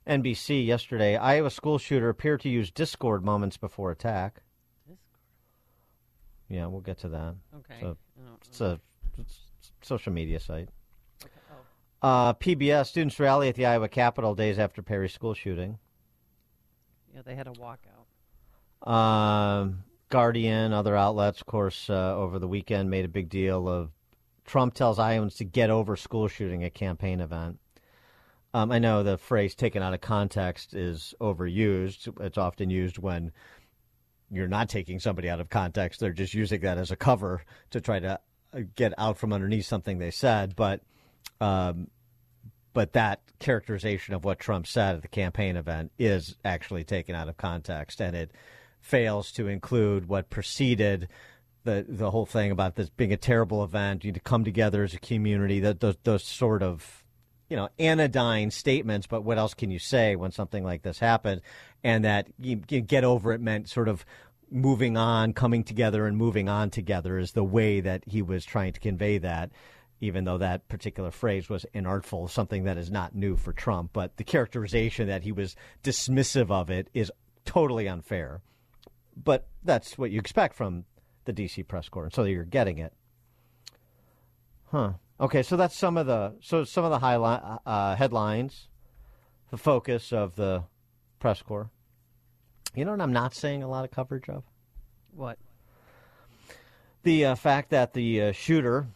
NBC 0.07 0.67
yesterday: 0.67 1.17
Iowa 1.17 1.51
school 1.51 1.79
shooter 1.79 2.09
appeared 2.09 2.41
to 2.43 2.49
use 2.49 2.71
Discord 2.71 3.25
moments 3.25 3.57
before 3.57 3.91
attack. 3.91 4.43
Discord? 4.87 4.99
Yeah, 6.49 6.67
we'll 6.67 6.81
get 6.81 6.99
to 6.99 7.09
that. 7.09 7.35
Okay. 7.57 7.81
So 7.81 7.97
Oh, 8.19 8.37
it's 8.47 8.61
a 8.61 8.81
it's 9.19 9.41
a 9.83 9.87
social 9.87 10.13
media 10.13 10.41
site. 10.41 10.69
Uh, 12.03 12.35
PBS 12.35 12.87
students 12.89 13.19
rally 13.19 13.49
at 13.49 13.55
the 13.55 13.65
Iowa 13.65 13.89
Capitol 13.89 14.35
days 14.35 14.59
after 14.59 14.83
Perry 14.83 15.09
school 15.09 15.33
shooting. 15.33 15.79
Yeah, 17.15 17.23
they 17.25 17.35
had 17.35 17.47
a 17.47 17.53
walkout. 17.53 18.91
Um, 18.91 19.85
Guardian, 20.11 20.73
other 20.73 20.97
outlets, 20.97 21.41
of 21.41 21.47
course, 21.47 21.91
uh, 21.91 22.17
over 22.17 22.39
the 22.39 22.49
weekend 22.49 22.91
made 22.91 23.05
a 23.05 23.09
big 23.09 23.29
deal 23.29 23.69
of 23.69 23.91
Trump 24.45 24.75
tells 24.75 24.99
Iowans 24.99 25.37
to 25.37 25.45
get 25.45 25.71
over 25.71 25.97
school 25.97 26.29
shooting 26.29 26.65
at 26.65 26.75
campaign 26.75 27.21
event. 27.21 27.59
Um, 28.53 28.71
I 28.71 28.79
know 28.79 29.03
the 29.03 29.19
phrase 29.19 29.55
taken 29.55 29.83
out 29.83 29.95
of 29.95 30.01
context 30.01 30.75
is 30.75 31.15
overused. 31.21 32.21
It's 32.21 32.39
often 32.39 32.71
used 32.71 32.99
when 32.99 33.33
you're 34.31 34.47
not 34.49 34.69
taking 34.69 35.01
somebody 35.01 35.29
out 35.29 35.41
of 35.41 35.49
context. 35.49 35.99
They're 35.99 36.13
just 36.13 36.35
using 36.35 36.61
that 36.61 36.79
as 36.79 36.91
a 36.91 36.97
cover 36.97 37.45
to 37.71 37.81
try 37.81 37.99
to 37.99 38.21
uh, 38.53 38.61
get 38.77 38.93
out 38.99 39.19
from 39.19 39.33
underneath 39.33 39.67
something 39.67 39.99
they 39.99 40.13
said. 40.13 40.55
But, 40.55 40.83
um, 41.41 41.89
but 42.73 42.93
that 42.93 43.23
characterization 43.41 44.15
of 44.15 44.25
what 44.25 44.39
Trump 44.39 44.67
said 44.67 44.97
at 44.97 45.03
the 45.03 45.09
campaign 45.09 45.57
event 45.57 45.91
is 45.99 46.37
actually 46.45 46.85
taken 46.85 47.17
out 47.17 47.29
of 47.29 47.37
context, 47.37 48.01
and 48.01 48.15
it 48.15 48.31
fails 48.85 49.33
to 49.33 49.49
include 49.49 50.07
what 50.07 50.29
preceded 50.29 51.09
the 51.65 51.87
the 51.89 52.11
whole 52.11 52.27
thing 52.27 52.51
about 52.51 52.77
this 52.77 52.91
being 52.91 53.15
a 53.15 53.17
terrible 53.17 53.65
event. 53.65 54.05
You 54.05 54.13
to 54.13 54.21
come 54.21 54.45
together 54.45 54.85
as 54.85 54.93
a 54.93 54.99
community. 54.99 55.61
That 55.61 55.81
those, 55.81 55.97
those 56.05 56.23
sort 56.23 56.63
of 56.63 57.03
you 57.49 57.57
know 57.57 57.71
anodyne 57.79 58.51
statements. 58.51 59.07
But 59.07 59.23
what 59.23 59.39
else 59.39 59.55
can 59.55 59.71
you 59.71 59.79
say 59.79 60.17
when 60.17 60.31
something 60.31 60.63
like 60.63 60.83
this 60.83 60.99
happened? 60.99 61.41
And 61.83 62.05
that 62.05 62.29
you, 62.39 62.61
you 62.69 62.83
get 62.83 63.05
over 63.05 63.33
it 63.33 63.41
meant 63.41 63.71
sort 63.71 63.89
of 63.89 64.05
moving 64.51 64.97
on, 64.99 65.33
coming 65.33 65.65
together, 65.65 66.07
and 66.07 66.17
moving 66.17 66.51
on 66.51 66.69
together 66.69 67.19
is 67.19 67.33
the 67.33 67.43
way 67.43 67.81
that 67.81 68.05
he 68.07 68.21
was 68.21 68.45
trying 68.45 68.75
to 68.75 68.81
convey 68.81 69.17
that. 69.19 69.51
Even 70.01 70.25
though 70.25 70.39
that 70.39 70.69
particular 70.69 71.11
phrase 71.11 71.49
was 71.49 71.65
inartful, 71.75 72.29
something 72.29 72.65
that 72.65 72.77
is 72.77 72.91
not 72.91 73.15
new 73.15 73.37
for 73.37 73.55
Trump, 73.55 73.91
but 73.95 74.19
the 74.19 74.25
characterization 74.25 75.09
that 75.09 75.23
he 75.23 75.33
was 75.33 75.57
dismissive 75.83 76.51
of 76.51 76.69
it 76.69 76.91
is 76.93 77.11
totally 77.47 77.89
unfair. 77.89 78.43
But 79.17 79.47
that's 79.63 79.97
what 79.97 80.11
you 80.11 80.19
expect 80.19 80.55
from 80.55 80.85
the 81.25 81.33
DC 81.33 81.67
press 81.67 81.89
corps, 81.89 82.05
and 82.05 82.13
so 82.13 82.25
you're 82.25 82.45
getting 82.45 82.79
it. 82.79 82.93
Huh. 84.71 84.95
Okay, 85.21 85.43
so 85.43 85.57
that's 85.57 85.77
some 85.77 85.97
of 85.97 86.07
the 86.07 86.35
so 86.41 86.65
some 86.65 86.85
of 86.85 86.91
the 86.91 86.99
highlight 86.99 87.41
uh, 87.65 87.95
headlines, 87.95 88.69
the 89.51 89.57
focus 89.57 90.13
of 90.13 90.35
the 90.37 90.65
press 91.21 91.41
corps. 91.43 91.71
You 92.75 92.85
know 92.85 92.91
what 92.91 93.01
I'm 93.01 93.13
not 93.13 93.35
seeing 93.35 93.63
a 93.63 93.69
lot 93.69 93.85
of 93.85 93.93
coverage 93.93 94.29
of? 94.29 94.43
What? 95.15 95.39
The 97.05 97.27
uh, 97.27 97.35
fact 97.37 97.71
that 97.71 97.93
the 97.93 98.23
uh, 98.23 98.33
shooter 98.33 98.89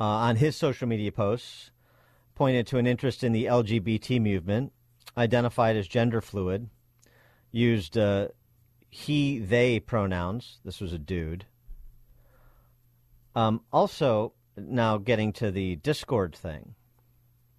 uh, 0.00 0.04
on 0.04 0.36
his 0.36 0.56
social 0.56 0.88
media 0.88 1.12
posts 1.12 1.70
pointed 2.34 2.66
to 2.68 2.78
an 2.78 2.86
interest 2.86 3.22
in 3.22 3.32
the 3.32 3.44
LGBT 3.44 4.18
movement, 4.22 4.72
identified 5.18 5.76
as 5.76 5.86
gender 5.86 6.22
fluid, 6.22 6.70
used 7.52 7.96
uh, 7.96 8.28
he, 8.90 9.38
they 9.38 9.80
pronouns. 9.80 10.58
This 10.64 10.80
was 10.80 10.92
a 10.92 10.98
dude. 10.98 11.46
Um, 13.34 13.62
also, 13.72 14.32
now 14.56 14.98
getting 14.98 15.32
to 15.34 15.50
the 15.50 15.76
Discord 15.76 16.34
thing. 16.34 16.74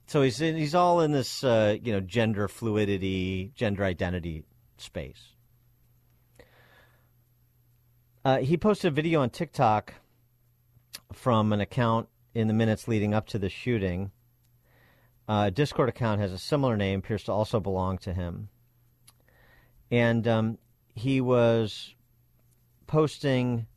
So 0.07 0.21
he's 0.21 0.41
in, 0.41 0.57
he's 0.57 0.75
all 0.75 0.99
in 0.99 1.13
this 1.13 1.41
uh, 1.43 1.77
you 1.81 1.93
know 1.93 2.01
gender 2.01 2.49
fluidity, 2.49 3.53
gender 3.55 3.85
identity 3.85 4.43
space. 4.77 5.35
Uh, 8.25 8.39
he 8.39 8.57
posted 8.57 8.91
a 8.91 8.93
video 8.93 9.21
on 9.21 9.29
TikTok 9.29 9.93
from 11.13 11.53
an 11.53 11.61
account 11.61 12.09
in 12.35 12.47
the 12.47 12.53
minutes 12.53 12.87
leading 12.87 13.13
up 13.13 13.27
to 13.27 13.39
the 13.39 13.49
shooting. 13.49 14.11
Uh, 15.29 15.45
a 15.47 15.51
Discord 15.51 15.87
account 15.87 16.19
has 16.19 16.33
a 16.33 16.37
similar 16.37 16.75
name, 16.75 16.99
appears 16.99 17.23
to 17.23 17.31
also 17.31 17.59
belong 17.59 17.97
to 17.99 18.13
him. 18.13 18.49
And 19.91 20.27
um, 20.27 20.57
he 20.95 21.19
was 21.21 21.95
posting 22.87 23.67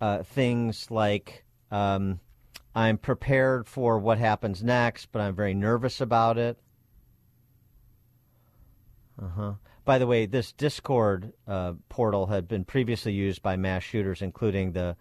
uh, 0.00 0.22
things 0.22 0.90
like, 0.90 1.44
um, 1.70 2.20
I'm 2.74 2.96
prepared 2.96 3.66
for 3.66 3.98
what 3.98 4.18
happens 4.18 4.62
next, 4.62 5.10
but 5.10 5.20
I'm 5.20 5.34
very 5.34 5.54
nervous 5.54 6.00
about 6.00 6.38
it. 6.38 6.58
Uh 9.20 9.28
huh. 9.28 9.52
By 9.84 9.98
the 9.98 10.06
way, 10.06 10.26
this 10.26 10.52
Discord 10.52 11.32
uh, 11.48 11.72
portal 11.88 12.26
had 12.26 12.46
been 12.46 12.64
previously 12.64 13.12
used 13.12 13.42
by 13.42 13.56
mass 13.56 13.82
shooters, 13.82 14.22
including 14.22 14.72
the 14.72 14.96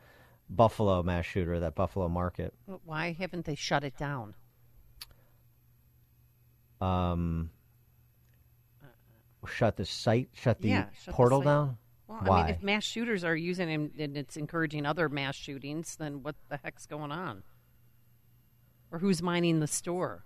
Buffalo 0.50 1.04
mass 1.04 1.26
shooter, 1.26 1.60
that 1.60 1.76
Buffalo 1.76 2.08
market. 2.08 2.54
Why 2.86 3.12
haven't 3.12 3.46
they 3.46 3.56
shut 3.56 3.84
it 3.84 3.98
down? 3.98 4.34
Um, 6.80 7.50
shut 9.48 9.78
the 9.78 9.86
site, 9.86 10.30
shut 10.34 10.62
the 10.62 10.70
yeah, 10.70 10.86
shut 11.04 11.14
portal 11.14 11.40
the 11.40 11.46
down. 11.46 11.78
Well, 12.08 12.20
Why? 12.24 12.40
I 12.40 12.46
mean, 12.46 12.56
if 12.56 12.64
mass 12.64 12.84
shooters 12.84 13.24
are 13.24 13.36
using 13.36 13.70
it 13.70 13.92
and 14.00 14.18
it's 14.18 14.38
encouraging 14.38 14.86
other 14.86 15.10
mass 15.10 15.36
shootings, 15.36 15.96
then 15.98 16.24
what 16.24 16.36
the 16.50 16.58
heck's 16.64 16.86
going 16.86 17.12
on? 17.12 17.44
Or 18.92 19.00
who's 19.00 19.22
mining 19.22 19.60
the 19.60 19.68
store? 19.68 20.24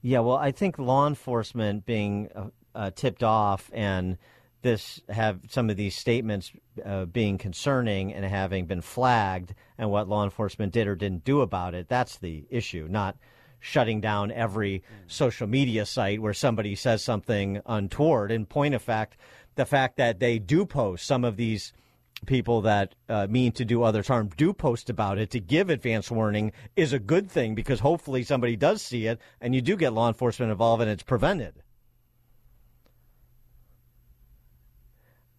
Yeah, 0.00 0.20
well, 0.20 0.36
I 0.36 0.52
think 0.52 0.78
law 0.78 1.06
enforcement 1.06 1.84
being 1.84 2.30
uh, 2.34 2.48
uh, 2.74 2.90
tipped 2.94 3.22
off 3.22 3.70
and 3.74 4.16
this 4.62 5.00
have 5.08 5.40
some 5.48 5.70
of 5.70 5.76
these 5.76 5.94
statements 5.94 6.52
uh, 6.84 7.04
being 7.04 7.38
concerning 7.38 8.12
and 8.12 8.24
having 8.24 8.66
been 8.66 8.80
flagged 8.80 9.54
and 9.78 9.90
what 9.90 10.08
law 10.08 10.24
enforcement 10.24 10.72
did 10.72 10.88
or 10.88 10.96
didn't 10.96 11.24
do 11.24 11.40
about 11.40 11.74
it. 11.74 11.88
That's 11.88 12.18
the 12.18 12.46
issue, 12.50 12.88
not 12.90 13.16
shutting 13.66 14.00
down 14.00 14.30
every 14.30 14.82
social 15.08 15.48
media 15.48 15.84
site 15.84 16.22
where 16.22 16.32
somebody 16.32 16.76
says 16.76 17.02
something 17.02 17.60
untoward. 17.66 18.30
In 18.30 18.46
point 18.46 18.74
of 18.74 18.82
fact, 18.82 19.16
the 19.56 19.66
fact 19.66 19.96
that 19.96 20.20
they 20.20 20.38
do 20.38 20.64
post 20.64 21.04
some 21.04 21.24
of 21.24 21.36
these 21.36 21.72
people 22.26 22.62
that 22.62 22.94
uh, 23.08 23.26
mean 23.28 23.50
to 23.52 23.64
do 23.64 23.82
others 23.82 24.08
harm 24.08 24.30
do 24.36 24.52
post 24.52 24.88
about 24.88 25.18
it 25.18 25.30
to 25.30 25.40
give 25.40 25.68
advance 25.68 26.10
warning 26.10 26.52
is 26.76 26.92
a 26.92 26.98
good 26.98 27.30
thing 27.30 27.54
because 27.54 27.80
hopefully 27.80 28.22
somebody 28.22 28.56
does 28.56 28.80
see 28.80 29.06
it 29.06 29.20
and 29.40 29.54
you 29.54 29.60
do 29.60 29.76
get 29.76 29.92
law 29.92 30.08
enforcement 30.08 30.52
involved 30.52 30.80
and 30.80 30.90
it's 30.90 31.02
prevented. 31.02 31.54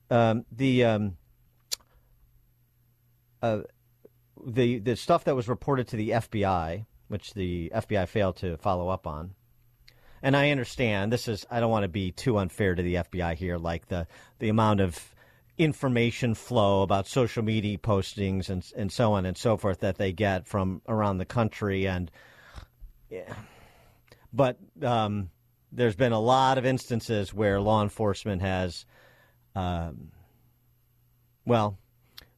Um, 0.09 0.45
the 0.51 0.83
um, 0.83 1.17
uh, 3.41 3.61
the 4.45 4.79
the 4.79 4.95
stuff 4.95 5.23
that 5.23 5.35
was 5.35 5.47
reported 5.47 5.87
to 5.89 5.95
the 5.95 6.11
FBI, 6.11 6.85
which 7.07 7.33
the 7.33 7.71
FBI 7.73 8.07
failed 8.07 8.37
to 8.37 8.57
follow 8.57 8.89
up 8.89 9.07
on, 9.07 9.35
and 10.21 10.35
I 10.35 10.51
understand 10.51 11.11
this 11.11 11.27
is 11.27 11.45
I 11.49 11.59
don't 11.59 11.71
want 11.71 11.83
to 11.83 11.89
be 11.89 12.11
too 12.11 12.37
unfair 12.37 12.75
to 12.75 12.81
the 12.81 12.95
FBI 12.95 13.35
here, 13.35 13.57
like 13.57 13.87
the 13.87 14.07
the 14.39 14.49
amount 14.49 14.81
of 14.81 15.13
information 15.57 16.35
flow 16.35 16.83
about 16.83 17.07
social 17.07 17.43
media 17.43 17.77
postings 17.77 18.49
and 18.49 18.65
and 18.75 18.91
so 18.91 19.13
on 19.13 19.25
and 19.25 19.37
so 19.37 19.57
forth 19.57 19.79
that 19.79 19.97
they 19.97 20.13
get 20.13 20.47
from 20.47 20.81
around 20.87 21.17
the 21.17 21.25
country 21.25 21.87
and 21.87 22.11
yeah. 23.09 23.33
but 24.31 24.57
um, 24.83 25.29
there's 25.71 25.95
been 25.95 26.11
a 26.11 26.19
lot 26.19 26.57
of 26.57 26.65
instances 26.65 27.33
where 27.33 27.59
law 27.59 27.81
enforcement 27.81 28.41
has 28.41 28.85
um, 29.55 30.11
well 31.45 31.77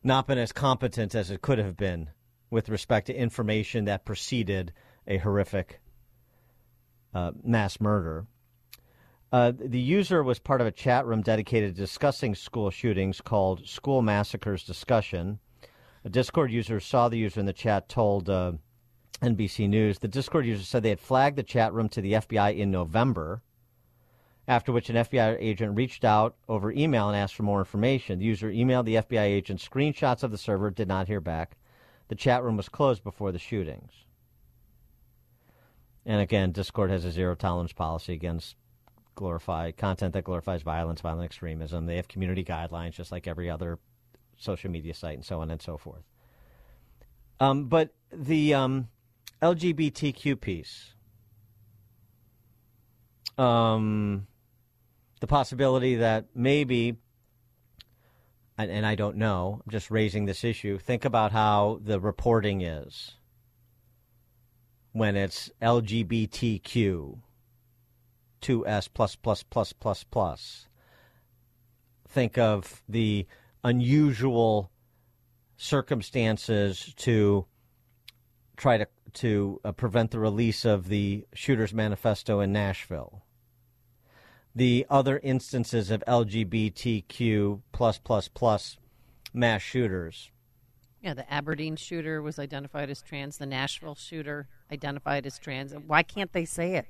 not 0.02 0.28
been 0.28 0.38
as 0.38 0.54
competent 0.54 1.14
as 1.14 1.30
it 1.30 1.42
could 1.42 1.58
have 1.58 1.76
been 1.76 2.10
with 2.50 2.70
respect 2.70 3.08
to 3.08 3.16
information 3.16 3.86
that 3.86 4.06
preceded 4.06 4.74
a 5.08 5.18
horrific 5.18 5.80
uh, 7.14 7.32
mass 7.44 7.80
murder. 7.80 8.26
Uh, 9.32 9.52
the 9.56 9.80
user 9.80 10.24
was 10.24 10.40
part 10.40 10.60
of 10.60 10.66
a 10.66 10.72
chat 10.72 11.06
room 11.06 11.22
dedicated 11.22 11.76
to 11.76 11.82
discussing 11.82 12.34
school 12.34 12.72
shootings 12.72 13.22
called 13.22 13.68
School 13.68 14.02
Massacres 14.02 14.64
Discussion. 14.64 15.40
A 16.04 16.10
Discord 16.10 16.52
user 16.52 16.80
saw 16.80 17.10
the 17.10 17.18
user 17.18 17.40
in 17.40 17.46
the 17.46 17.54
chat 17.54 17.90
told 17.90 18.30
uh, 18.30 18.54
NBC 19.22 19.70
News 19.70 20.00
the 20.00 20.08
Discord 20.08 20.46
user 20.46 20.64
said 20.64 20.82
they 20.82 20.90
had 20.90 21.00
flagged 21.00 21.38
the 21.38 21.44
chat 21.44 21.74
room 21.74 21.90
to 21.90 22.02
the 22.02 22.14
FBI 22.14 22.58
in 22.58 22.72
November, 22.72 23.44
after 24.48 24.72
which 24.72 24.90
an 24.90 24.96
FBI 24.96 25.38
agent 25.40 25.76
reached 25.76 26.04
out 26.04 26.36
over 26.48 26.72
email 26.72 27.08
and 27.08 27.18
asked 27.18 27.36
for 27.36 27.44
more 27.44 27.60
information. 27.60 28.18
The 28.18 28.26
user 28.26 28.50
emailed 28.50 28.86
the 28.86 28.96
FBI 28.96 29.22
agent 29.22 29.60
screenshots 29.60 30.24
of 30.24 30.32
the 30.32 30.38
server, 30.40 30.72
did 30.72 30.88
not 30.88 31.08
hear 31.08 31.22
back. 31.22 31.56
The 32.10 32.16
chat 32.16 32.44
room 32.44 32.58
was 32.58 32.70
closed 32.70 33.04
before 33.04 33.32
the 33.32 33.40
shootings. 33.40 33.92
And 36.06 36.22
again, 36.22 36.52
Discord 36.52 36.90
has 36.90 37.06
a 37.06 37.12
zero 37.12 37.36
tolerance 37.36 37.72
policy 37.72 38.14
against 38.14 38.56
glorify 39.16 39.72
content 39.72 40.14
that 40.14 40.24
glorifies 40.24 40.62
violence, 40.64 41.02
violent 41.02 41.26
extremism. 41.26 41.86
They 41.86 41.98
have 41.98 42.08
community 42.08 42.44
guidelines, 42.44 42.94
just 42.94 43.12
like 43.12 43.28
every 43.28 43.50
other 43.50 43.78
social 44.38 44.72
media 44.72 44.94
site, 44.94 45.16
and 45.16 45.26
so 45.26 45.42
on 45.42 45.52
and 45.52 45.62
so 45.62 45.78
forth. 45.78 46.04
Um, 47.40 47.66
but 47.66 47.94
the 48.12 48.54
um, 48.54 48.88
LGBTQ 49.42 50.40
piece, 50.40 50.94
um, 53.38 54.26
the 55.20 55.28
possibility 55.28 55.96
that 55.98 56.26
maybe, 56.34 56.98
and, 58.60 58.70
and 58.70 58.86
I 58.86 58.96
don't 58.96 59.16
know, 59.16 59.62
I'm 59.66 59.72
just 59.72 59.90
raising 59.90 60.26
this 60.26 60.44
issue. 60.44 60.78
Think 60.78 61.06
about 61.06 61.32
how 61.32 61.80
the 61.82 61.98
reporting 61.98 62.62
is 62.62 63.16
when 64.92 65.16
it's 65.16 65.50
LGBTQ, 65.62 67.20
2S 68.42 68.90
plus 68.94 69.16
plus 69.16 69.44
plus 69.44 69.72
plus 69.72 70.04
plus. 70.04 70.68
Think 72.10 72.38
of 72.38 72.84
the 72.90 73.26
unusual 73.64 74.72
circumstances 75.56 76.94
to 76.98 77.46
try 78.58 78.78
to 78.78 78.88
to 79.14 79.62
uh, 79.64 79.72
prevent 79.72 80.12
the 80.12 80.20
release 80.20 80.66
of 80.66 80.90
the 80.90 81.26
Shooters 81.34 81.74
Manifesto 81.74 82.42
in 82.42 82.52
Nashville. 82.52 83.24
The 84.56 84.86
other 84.90 85.20
instances 85.24 85.92
of 85.92 86.04
LGBTQ 86.08 87.62
plus 87.72 88.00
plus 88.00 88.28
plus 88.28 88.78
mass 89.34 89.62
shooters. 89.62 90.32
Yeah, 91.02 91.14
the 91.14 91.32
Aberdeen 91.32 91.76
shooter 91.78 92.22
was 92.22 92.40
identified 92.40 92.90
as 92.90 93.02
trans. 93.02 93.38
The 93.38 93.46
Nashville 93.46 93.96
shooter 93.96 94.48
identified 94.72 95.26
as 95.26 95.40
trans. 95.40 95.74
Why 95.74 96.04
can't 96.04 96.34
they 96.34 96.46
say 96.46 96.76
it? 96.76 96.88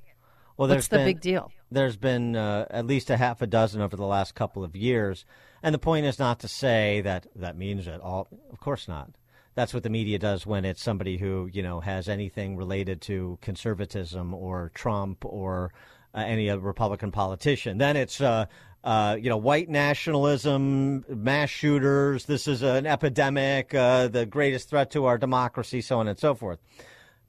Well, 0.58 0.68
What's 0.68 0.74
there's 0.74 0.88
the 0.90 0.98
been, 0.98 1.06
big 1.06 1.22
deal? 1.22 1.52
There's 1.72 1.96
been 1.96 2.36
uh, 2.36 2.66
at 2.70 2.86
least 2.86 3.10
a 3.10 3.18
half 3.18 3.42
a 3.42 3.48
dozen 3.48 3.82
over 3.82 3.96
the 3.96 4.06
last 4.06 4.36
couple 4.36 4.64
of 4.64 4.76
years, 4.76 5.26
and 5.64 5.74
the 5.74 5.80
point 5.80 6.06
is 6.06 6.20
not 6.20 6.40
to 6.40 6.48
say 6.48 7.02
that 7.02 7.28
that 7.36 7.56
means 7.56 7.88
it 7.88 8.02
all. 8.02 8.28
Of 8.52 8.60
course 8.60 8.88
not. 8.88 9.12
That's 9.56 9.74
what 9.74 9.84
the 9.84 9.90
media 9.90 10.20
does 10.20 10.46
when 10.46 10.66
it's 10.66 10.84
somebody 10.84 11.18
who 11.18 11.50
you 11.54 11.62
know 11.62 11.80
has 11.80 12.10
anything 12.10 12.58
related 12.58 13.00
to 13.04 13.38
conservatism 13.42 14.34
or 14.34 14.72
Trump 14.74 15.24
or 15.24 15.72
any 16.16 16.50
other 16.50 16.62
Republican 16.62 17.12
politician. 17.12 17.78
Then 17.78 17.96
it's 17.96 18.22
uh, 18.22 18.46
uh, 18.84 19.18
you 19.20 19.30
know 19.30 19.38
white 19.38 19.70
nationalism, 19.70 21.06
mass 21.08 21.50
shooters. 21.50 22.26
This 22.26 22.48
is 22.48 22.62
an 22.62 22.86
epidemic, 22.86 23.74
uh, 23.74 24.08
the 24.08 24.26
greatest 24.26 24.70
threat 24.70 24.92
to 24.92 25.06
our 25.06 25.18
democracy, 25.18 25.82
so 25.82 26.00
on 26.00 26.08
and 26.08 26.18
so 26.18 26.36
forth. 26.36 26.60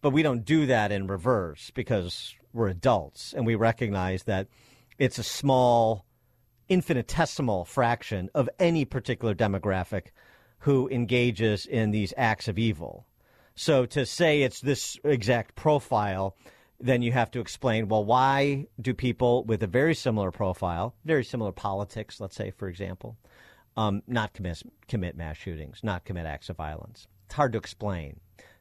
But 0.01 0.11
we 0.11 0.23
don't 0.23 0.45
do 0.45 0.67
that 0.67 0.93
in 0.93 1.07
reverse 1.07 1.71
because 1.75 2.35
we're 2.53 2.69
adults 2.69 3.33
and 3.33 3.47
we 3.47 3.55
recognize 3.55 4.25
that 4.25 4.49
it's 4.99 5.19
a 5.19 5.23
small, 5.23 6.05
infinitesimal 6.69 7.65
fraction 7.65 8.31
of 8.35 8.49
any 8.59 8.85
particular 8.85 9.35
demographic 9.35 10.09
who 10.61 10.89
engages 10.89 11.67
in 11.67 11.91
these 11.91 12.13
acts 12.17 12.49
of 12.49 12.59
evil. 12.59 13.07
So 13.55 13.87
to 13.87 14.07
say 14.07 14.43
it's 14.43 14.61
this 14.61 14.99
exact 15.05 15.55
profile, 15.55 16.37
then 16.81 17.03
you 17.03 17.13
have 17.13 17.31
to 17.33 17.41
explain, 17.41 17.89
well, 17.89 18.05
why 18.05 18.67
do 18.81 18.95
people 18.95 19.45
with 19.45 19.63
a 19.63 19.67
very 19.67 19.95
similar 19.95 20.31
profile, 20.31 20.95
very 21.05 21.25
similar 21.25 21.53
politics, 21.53 22.21
let's 22.21 22.37
say, 22.37 22.51
for 22.51 22.69
example, 22.69 23.17
um, 23.77 24.03
not 24.07 24.33
commit, 24.33 24.63
commit 24.89 25.17
mass 25.17 25.37
shootings, 25.37 25.81
not 25.83 26.05
commit 26.05 26.27
acts 26.27 26.49
of 26.49 26.57
violence? 26.57 27.07
It's 27.27 27.35
hard 27.35 27.53
to 27.53 27.59
explain 27.59 28.21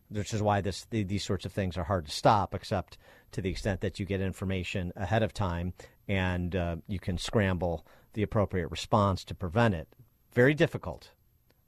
which 0.09 0.33
is 0.33 0.41
why 0.41 0.61
this 0.61 0.85
the, 0.89 1.03
these 1.03 1.23
sorts 1.23 1.45
of 1.45 1.51
things 1.51 1.77
are 1.77 1.83
hard 1.83 2.05
to 2.05 2.11
stop, 2.11 2.53
except 2.53 2.97
to 3.31 3.41
the 3.41 3.49
extent 3.49 3.81
that 3.81 3.99
you 3.99 4.05
get 4.05 4.21
information 4.21 4.91
ahead 4.95 5.23
of 5.23 5.33
time 5.33 5.73
and 6.07 6.55
uh, 6.55 6.75
you 6.87 6.99
can 6.99 7.17
scramble 7.17 7.85
the 8.13 8.23
appropriate 8.23 8.69
response 8.71 9.23
to 9.23 9.35
prevent 9.35 9.75
it. 9.75 9.87
Very 10.33 10.53
difficult, 10.53 11.11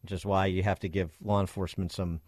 which 0.01 0.11
is 0.11 0.25
why 0.25 0.47
you 0.47 0.63
have 0.63 0.79
to 0.79 0.89
give 0.89 1.15
law 1.23 1.39
enforcement 1.39 1.91
some 1.91 2.19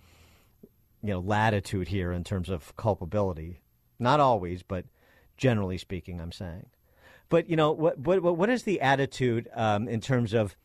you 1.02 1.10
know 1.10 1.20
latitude 1.20 1.88
here 1.88 2.12
in 2.12 2.24
terms 2.24 2.50
of 2.50 2.76
culpability. 2.78 3.60
Not 4.04 4.20
always, 4.20 4.62
but 4.62 4.86
generally 5.38 5.78
speaking, 5.78 6.22
I'm 6.22 6.32
saying. 6.32 6.68
But 7.30 7.50
you 7.50 7.56
know 7.56 7.72
what? 7.72 7.98
What, 7.98 8.22
what 8.22 8.50
is 8.50 8.64
the 8.64 8.82
attitude 8.82 9.50
um, 9.56 9.88
in 9.88 10.02
terms 10.02 10.34
of 10.34 10.56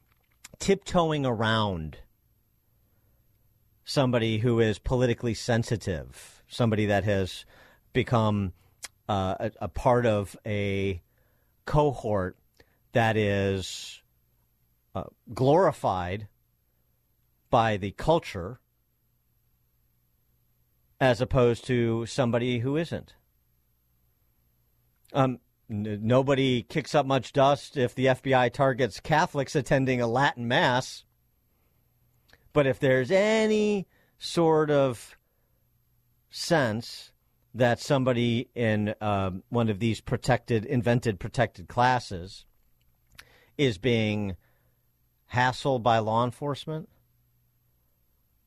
tiptoeing 0.58 1.24
around? 1.24 1.98
somebody 3.88 4.36
who 4.36 4.60
is 4.60 4.78
politically 4.78 5.32
sensitive, 5.32 6.42
somebody 6.46 6.84
that 6.84 7.04
has 7.04 7.46
become 7.94 8.52
uh, 9.08 9.34
a, 9.40 9.50
a, 9.62 9.68
part 9.68 10.04
of 10.04 10.36
a 10.44 11.00
cohort 11.64 12.36
that 12.92 13.16
is 13.16 14.02
uh, 14.94 15.04
glorified 15.32 16.28
by 17.48 17.78
the 17.78 17.90
culture 17.92 18.60
as 21.00 21.22
opposed 21.22 21.64
to 21.64 22.04
somebody 22.04 22.58
who 22.58 22.76
isn't. 22.76 23.14
Um, 25.12 25.38
n- 25.70 26.00
nobody 26.02 26.62
kicks 26.62 26.94
up 26.94 27.06
much 27.06 27.32
dust 27.32 27.76
if 27.76 27.94
the 27.94 28.06
FBI 28.06 28.52
targets 28.52 29.00
Catholics 29.00 29.54
attending 29.54 30.00
a 30.00 30.06
Latin 30.06 30.48
Mass. 30.48 31.04
But 32.52 32.66
if 32.66 32.80
there's 32.80 33.10
any 33.10 33.86
sort 34.18 34.70
of 34.70 35.16
sense 36.30 37.12
that 37.54 37.80
somebody 37.80 38.48
in 38.54 38.94
um, 39.00 39.42
one 39.48 39.68
of 39.68 39.78
these 39.78 40.00
protected, 40.00 40.64
invented 40.64 41.18
protected 41.18 41.68
classes 41.68 42.44
is 43.56 43.78
being 43.78 44.36
hassled 45.32 45.82
by 45.82 45.98
law 45.98 46.24
enforcement, 46.24 46.88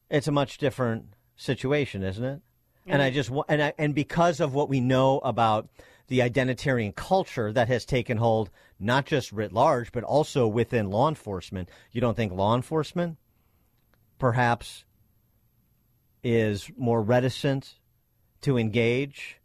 it's 0.09 0.27
a 0.27 0.31
much 0.31 0.57
different 0.57 1.13
situation, 1.35 2.03
isn't 2.03 2.23
it? 2.23 2.41
Mm-hmm. 2.81 2.91
And 2.91 3.01
I 3.01 3.09
just 3.09 3.31
and 3.47 3.63
I, 3.63 3.73
and 3.77 3.95
because 3.95 4.39
of 4.39 4.53
what 4.53 4.69
we 4.69 4.79
know 4.79 5.19
about 5.19 5.69
the 6.11 6.19
identitarian 6.19 6.93
culture 6.93 7.53
that 7.53 7.69
has 7.69 7.85
taken 7.85 8.17
hold, 8.17 8.49
not 8.81 9.05
just 9.05 9.31
writ 9.31 9.53
large, 9.53 9.93
but 9.93 10.03
also 10.03 10.45
within 10.45 10.89
law 10.89 11.07
enforcement, 11.07 11.69
you 11.93 12.01
don't 12.01 12.17
think 12.17 12.33
law 12.33 12.53
enforcement 12.53 13.17
perhaps 14.19 14.83
is 16.21 16.69
more 16.75 17.01
reticent 17.01 17.75
to 18.41 18.57
engage 18.57 19.38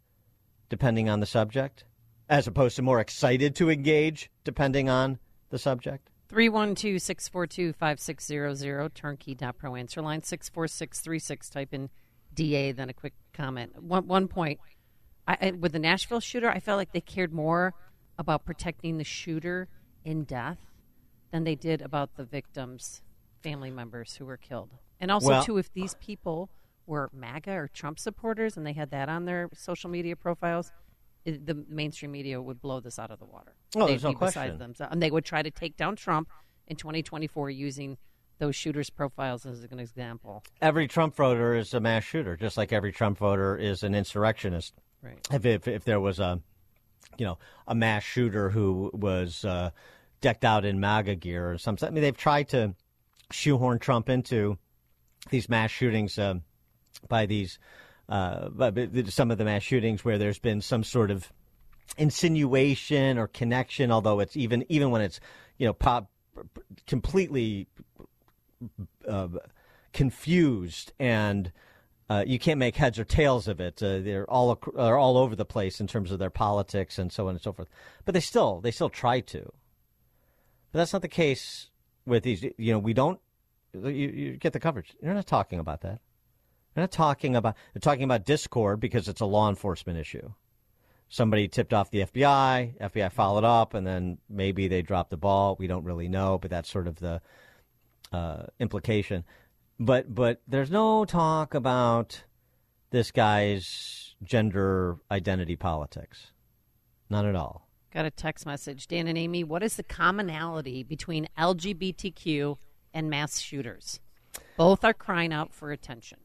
depending 0.67 1.07
on 1.07 1.21
the 1.21 1.25
subject, 1.25 1.85
as 2.27 2.47
opposed 2.47 2.75
to 2.75 2.81
more 2.81 2.99
excited 2.99 3.55
to 3.55 3.69
engage 3.69 4.29
depending 4.43 4.89
on 4.89 5.19
the 5.51 5.57
subject? 5.57 6.09
312 6.27 7.01
642 7.01 7.71
5600, 7.71 8.93
turnkey.pro 8.93 9.75
answer 9.75 10.01
line 10.01 10.21
64636. 10.21 11.49
Type 11.49 11.73
in 11.73 11.89
DA, 12.33 12.73
then 12.73 12.89
a 12.89 12.93
quick 12.93 13.13
comment. 13.31 13.81
One, 13.81 14.05
one 14.05 14.27
point 14.27 14.59
I, 15.27 15.51
with 15.51 15.73
the 15.73 15.79
Nashville 15.79 16.19
shooter, 16.19 16.49
I 16.49 16.59
felt 16.59 16.77
like 16.77 16.93
they 16.93 17.01
cared 17.01 17.33
more 17.33 17.73
about 18.17 18.45
protecting 18.45 18.97
the 18.97 19.03
shooter 19.03 19.67
in 20.05 20.23
death 20.23 20.59
than 21.31 21.43
they 21.43 21.55
did 21.55 21.81
about 21.81 22.15
the 22.15 22.23
victims 22.23 23.01
family 23.43 23.69
members 23.69 24.15
who 24.15 24.25
were 24.25 24.37
killed. 24.37 24.71
And 24.99 25.11
also, 25.11 25.27
well, 25.27 25.43
too, 25.43 25.57
if 25.57 25.71
these 25.73 25.95
people 25.95 26.49
were 26.85 27.09
MAGA 27.13 27.51
or 27.51 27.67
Trump 27.67 27.99
supporters 27.99 28.57
and 28.57 28.65
they 28.65 28.73
had 28.73 28.91
that 28.91 29.09
on 29.09 29.25
their 29.25 29.49
social 29.53 29.89
media 29.89 30.15
profiles, 30.15 30.71
it, 31.25 31.45
the 31.45 31.65
mainstream 31.69 32.11
media 32.11 32.41
would 32.41 32.61
blow 32.61 32.79
this 32.79 32.97
out 32.97 33.11
of 33.11 33.19
the 33.19 33.25
water. 33.25 33.53
Oh, 33.75 33.81
They'd 33.81 33.93
there's 33.93 34.03
no 34.03 34.13
question. 34.13 34.57
Them. 34.57 34.73
And 34.79 35.03
they 35.03 35.11
would 35.11 35.25
try 35.25 35.43
to 35.43 35.51
take 35.51 35.75
down 35.75 35.97
Trump 35.97 36.29
in 36.67 36.77
2024 36.77 37.49
using 37.49 37.97
those 38.39 38.55
shooters' 38.55 38.89
profiles 38.89 39.45
as 39.45 39.63
an 39.63 39.79
example. 39.79 40.43
Every 40.61 40.87
Trump 40.87 41.15
voter 41.15 41.55
is 41.55 41.73
a 41.73 41.79
mass 41.79 42.03
shooter, 42.03 42.37
just 42.37 42.55
like 42.55 42.71
every 42.71 42.91
Trump 42.91 43.17
voter 43.17 43.57
is 43.57 43.83
an 43.83 43.93
insurrectionist. 43.93 44.73
Right. 45.01 45.19
If, 45.31 45.45
if, 45.45 45.67
if 45.67 45.83
there 45.83 45.99
was 45.99 46.19
a, 46.19 46.39
you 47.17 47.25
know, 47.25 47.37
a 47.67 47.75
mass 47.75 48.03
shooter 48.03 48.49
who 48.49 48.91
was 48.93 49.45
uh, 49.45 49.71
decked 50.21 50.43
out 50.43 50.65
in 50.65 50.79
MAGA 50.79 51.15
gear 51.15 51.51
or 51.51 51.57
something, 51.57 51.87
I 51.87 51.91
mean, 51.91 52.01
they've 52.01 52.17
tried 52.17 52.49
to 52.49 52.73
shoehorn 53.31 53.79
Trump 53.79 54.09
into 54.09 54.57
these 55.29 55.49
mass 55.49 55.71
shootings 55.71 56.17
uh, 56.17 56.35
by 57.07 57.25
these 57.25 57.59
uh, 58.09 58.49
some 59.07 59.31
of 59.31 59.37
the 59.37 59.45
mass 59.45 59.63
shootings 59.63 60.05
where 60.05 60.17
there's 60.17 60.39
been 60.39 60.61
some 60.61 60.83
sort 60.83 61.11
of 61.11 61.31
insinuation 61.97 63.17
or 63.17 63.27
connection, 63.27 63.91
although 63.91 64.19
it's 64.19 64.37
even 64.37 64.65
even 64.69 64.91
when 64.91 65.01
it's 65.01 65.19
you 65.57 65.67
know 65.67 65.73
pop 65.73 66.09
completely 66.85 67.67
uh, 69.07 69.27
confused 69.93 70.93
and 70.99 71.51
uh, 72.09 72.23
you 72.25 72.39
can't 72.39 72.59
make 72.59 72.75
heads 72.75 72.97
or 72.97 73.03
tails 73.03 73.47
of 73.47 73.59
it. 73.59 73.83
Uh, 73.83 73.99
they're 73.99 74.29
all 74.29 74.57
are 74.77 74.97
all 74.97 75.17
over 75.17 75.35
the 75.35 75.45
place 75.45 75.81
in 75.81 75.87
terms 75.87 76.11
of 76.11 76.19
their 76.19 76.29
politics 76.29 76.97
and 76.97 77.11
so 77.11 77.27
on 77.27 77.31
and 77.31 77.41
so 77.41 77.51
forth. 77.51 77.67
But 78.05 78.13
they 78.13 78.21
still 78.21 78.61
they 78.61 78.71
still 78.71 78.89
try 78.89 79.19
to. 79.21 79.51
But 80.71 80.79
that's 80.79 80.93
not 80.93 81.01
the 81.01 81.09
case 81.09 81.69
with 82.05 82.23
these. 82.23 82.43
You 82.43 82.73
know, 82.73 82.79
we 82.79 82.93
don't. 82.93 83.19
You, 83.73 83.91
you 83.91 84.37
get 84.37 84.53
the 84.53 84.59
coverage. 84.59 84.95
You're 85.01 85.13
not 85.13 85.27
talking 85.27 85.59
about 85.59 85.81
that. 85.81 85.99
They're 86.73 86.83
not 86.83 86.91
talking 86.91 87.35
about. 87.35 87.55
They're 87.73 87.81
talking 87.81 88.03
about 88.03 88.25
discord 88.25 88.79
because 88.79 89.07
it's 89.09 89.21
a 89.21 89.25
law 89.25 89.49
enforcement 89.49 89.99
issue. 89.99 90.31
Somebody 91.09 91.47
tipped 91.47 91.73
off 91.73 91.91
the 91.91 92.05
FBI. 92.05 92.79
FBI 92.79 93.11
followed 93.11 93.43
up, 93.43 93.73
and 93.73 93.85
then 93.85 94.17
maybe 94.29 94.67
they 94.67 94.81
dropped 94.81 95.09
the 95.09 95.17
ball. 95.17 95.55
We 95.59 95.67
don't 95.67 95.83
really 95.83 96.07
know, 96.07 96.37
but 96.37 96.51
that's 96.51 96.69
sort 96.69 96.87
of 96.87 96.99
the 96.99 97.21
uh, 98.11 98.43
implication. 98.59 99.23
But 99.79 100.13
but 100.13 100.41
there's 100.47 100.71
no 100.71 101.05
talk 101.05 101.53
about 101.53 102.23
this 102.89 103.11
guy's 103.11 104.15
gender 104.23 104.97
identity 105.11 105.55
politics. 105.55 106.31
Not 107.09 107.25
at 107.25 107.35
all. 107.35 107.67
Got 107.93 108.05
a 108.05 108.11
text 108.11 108.45
message. 108.45 108.87
Dan 108.87 109.07
and 109.07 109.17
Amy, 109.17 109.43
what 109.43 109.63
is 109.63 109.75
the 109.75 109.83
commonality 109.83 110.83
between 110.83 111.27
LGBTQ 111.37 112.57
and 112.93 113.09
mass 113.09 113.39
shooters? 113.39 113.99
Both 114.57 114.83
are 114.83 114.93
crying 114.93 115.31
out 115.31 115.53
for 115.53 115.71
attention. 115.71 116.19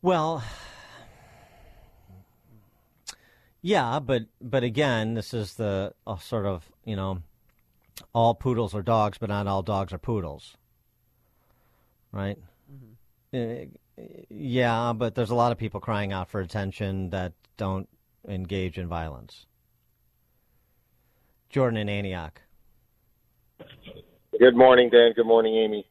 Well, 0.00 0.42
yeah, 3.62 4.00
but 4.00 4.24
but 4.40 4.62
again, 4.62 5.14
this 5.14 5.32
is 5.32 5.54
the 5.54 5.94
uh, 6.06 6.18
sort 6.18 6.46
of 6.46 6.70
you 6.84 6.96
know, 6.96 7.22
all 8.12 8.34
poodles 8.34 8.74
are 8.74 8.82
dogs, 8.82 9.18
but 9.18 9.30
not 9.30 9.46
all 9.46 9.62
dogs 9.62 9.92
are 9.92 9.98
poodles, 9.98 10.56
right? 12.14 12.38
Mm-hmm. 12.72 13.72
Uh, 14.02 14.02
yeah, 14.30 14.92
but 14.94 15.14
there's 15.14 15.30
a 15.30 15.34
lot 15.34 15.52
of 15.52 15.58
people 15.58 15.80
crying 15.80 16.12
out 16.12 16.30
for 16.30 16.40
attention 16.40 17.10
that 17.10 17.32
don't 17.56 17.88
engage 18.26 18.78
in 18.78 18.88
violence. 18.88 19.46
Jordan 21.50 21.76
in 21.76 21.88
Antioch. 21.88 22.40
Good 24.38 24.56
morning, 24.56 24.90
Dan. 24.90 25.12
Good 25.14 25.26
morning, 25.26 25.56
Amy. 25.56 25.86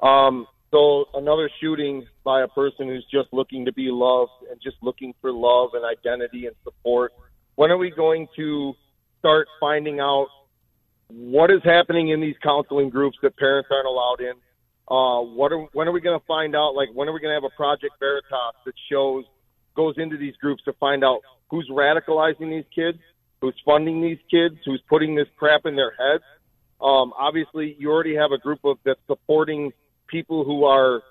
Um, 0.00 0.46
so 0.70 1.06
another 1.14 1.50
shooting 1.60 2.06
by 2.24 2.42
a 2.42 2.48
person 2.48 2.88
who's 2.88 3.06
just 3.10 3.32
looking 3.32 3.64
to 3.64 3.72
be 3.72 3.88
loved 3.90 4.32
and 4.50 4.60
just 4.62 4.76
looking 4.82 5.14
for 5.20 5.32
love 5.32 5.70
and 5.72 5.84
identity 5.84 6.46
and 6.46 6.54
support. 6.62 7.12
When 7.54 7.70
are 7.70 7.78
we 7.78 7.90
going 7.90 8.28
to 8.36 8.74
start 9.18 9.48
finding 9.58 10.00
out 10.00 10.26
what 11.08 11.50
is 11.50 11.60
happening 11.64 12.10
in 12.10 12.20
these 12.20 12.36
counseling 12.42 12.90
groups 12.90 13.16
that 13.22 13.36
parents 13.38 13.70
aren't 13.72 13.86
allowed 13.86 14.20
in? 14.20 14.34
Uh, 14.90 15.20
what 15.20 15.52
are, 15.52 15.66
when 15.72 15.86
are 15.86 15.92
we 15.92 16.00
going 16.00 16.18
to 16.18 16.26
find 16.26 16.56
out? 16.56 16.74
Like, 16.74 16.88
when 16.94 17.08
are 17.08 17.12
we 17.12 17.20
going 17.20 17.30
to 17.30 17.40
have 17.40 17.50
a 17.50 17.54
Project 17.56 17.94
Veritas 18.00 18.54
that 18.64 18.74
shows, 18.90 19.24
goes 19.76 19.94
into 19.98 20.16
these 20.16 20.34
groups 20.36 20.62
to 20.64 20.72
find 20.74 21.04
out 21.04 21.20
who's 21.50 21.68
radicalizing 21.70 22.50
these 22.50 22.64
kids, 22.74 22.98
who's 23.40 23.54
funding 23.64 24.00
these 24.00 24.18
kids, 24.30 24.56
who's 24.64 24.82
putting 24.88 25.14
this 25.14 25.28
crap 25.36 25.66
in 25.66 25.76
their 25.76 25.90
heads? 25.90 26.24
Um, 26.80 27.12
obviously, 27.18 27.76
you 27.78 27.90
already 27.90 28.14
have 28.16 28.32
a 28.32 28.38
group 28.38 28.60
of 28.64 28.78
that's 28.84 29.00
supporting 29.06 29.72
people 30.06 30.44
who 30.44 30.64
are 30.64 31.02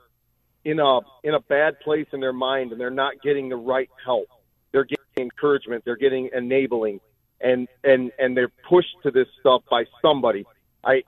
in 0.63 0.79
a 0.79 0.99
in 1.23 1.33
a 1.33 1.39
bad 1.39 1.79
place 1.79 2.07
in 2.13 2.19
their 2.19 2.33
mind 2.33 2.71
and 2.71 2.81
they're 2.81 2.89
not 2.89 3.13
getting 3.23 3.49
the 3.49 3.55
right 3.55 3.89
help. 4.03 4.27
They're 4.71 4.85
getting 4.85 5.05
encouragement. 5.17 5.83
They're 5.85 5.97
getting 5.97 6.29
enabling, 6.33 6.99
and 7.39 7.67
and 7.83 8.11
and 8.17 8.35
they're 8.35 8.51
pushed 8.69 8.95
to 9.03 9.11
this 9.11 9.27
stuff 9.39 9.63
by 9.69 9.85
somebody. 10.01 10.45
I 10.83 11.03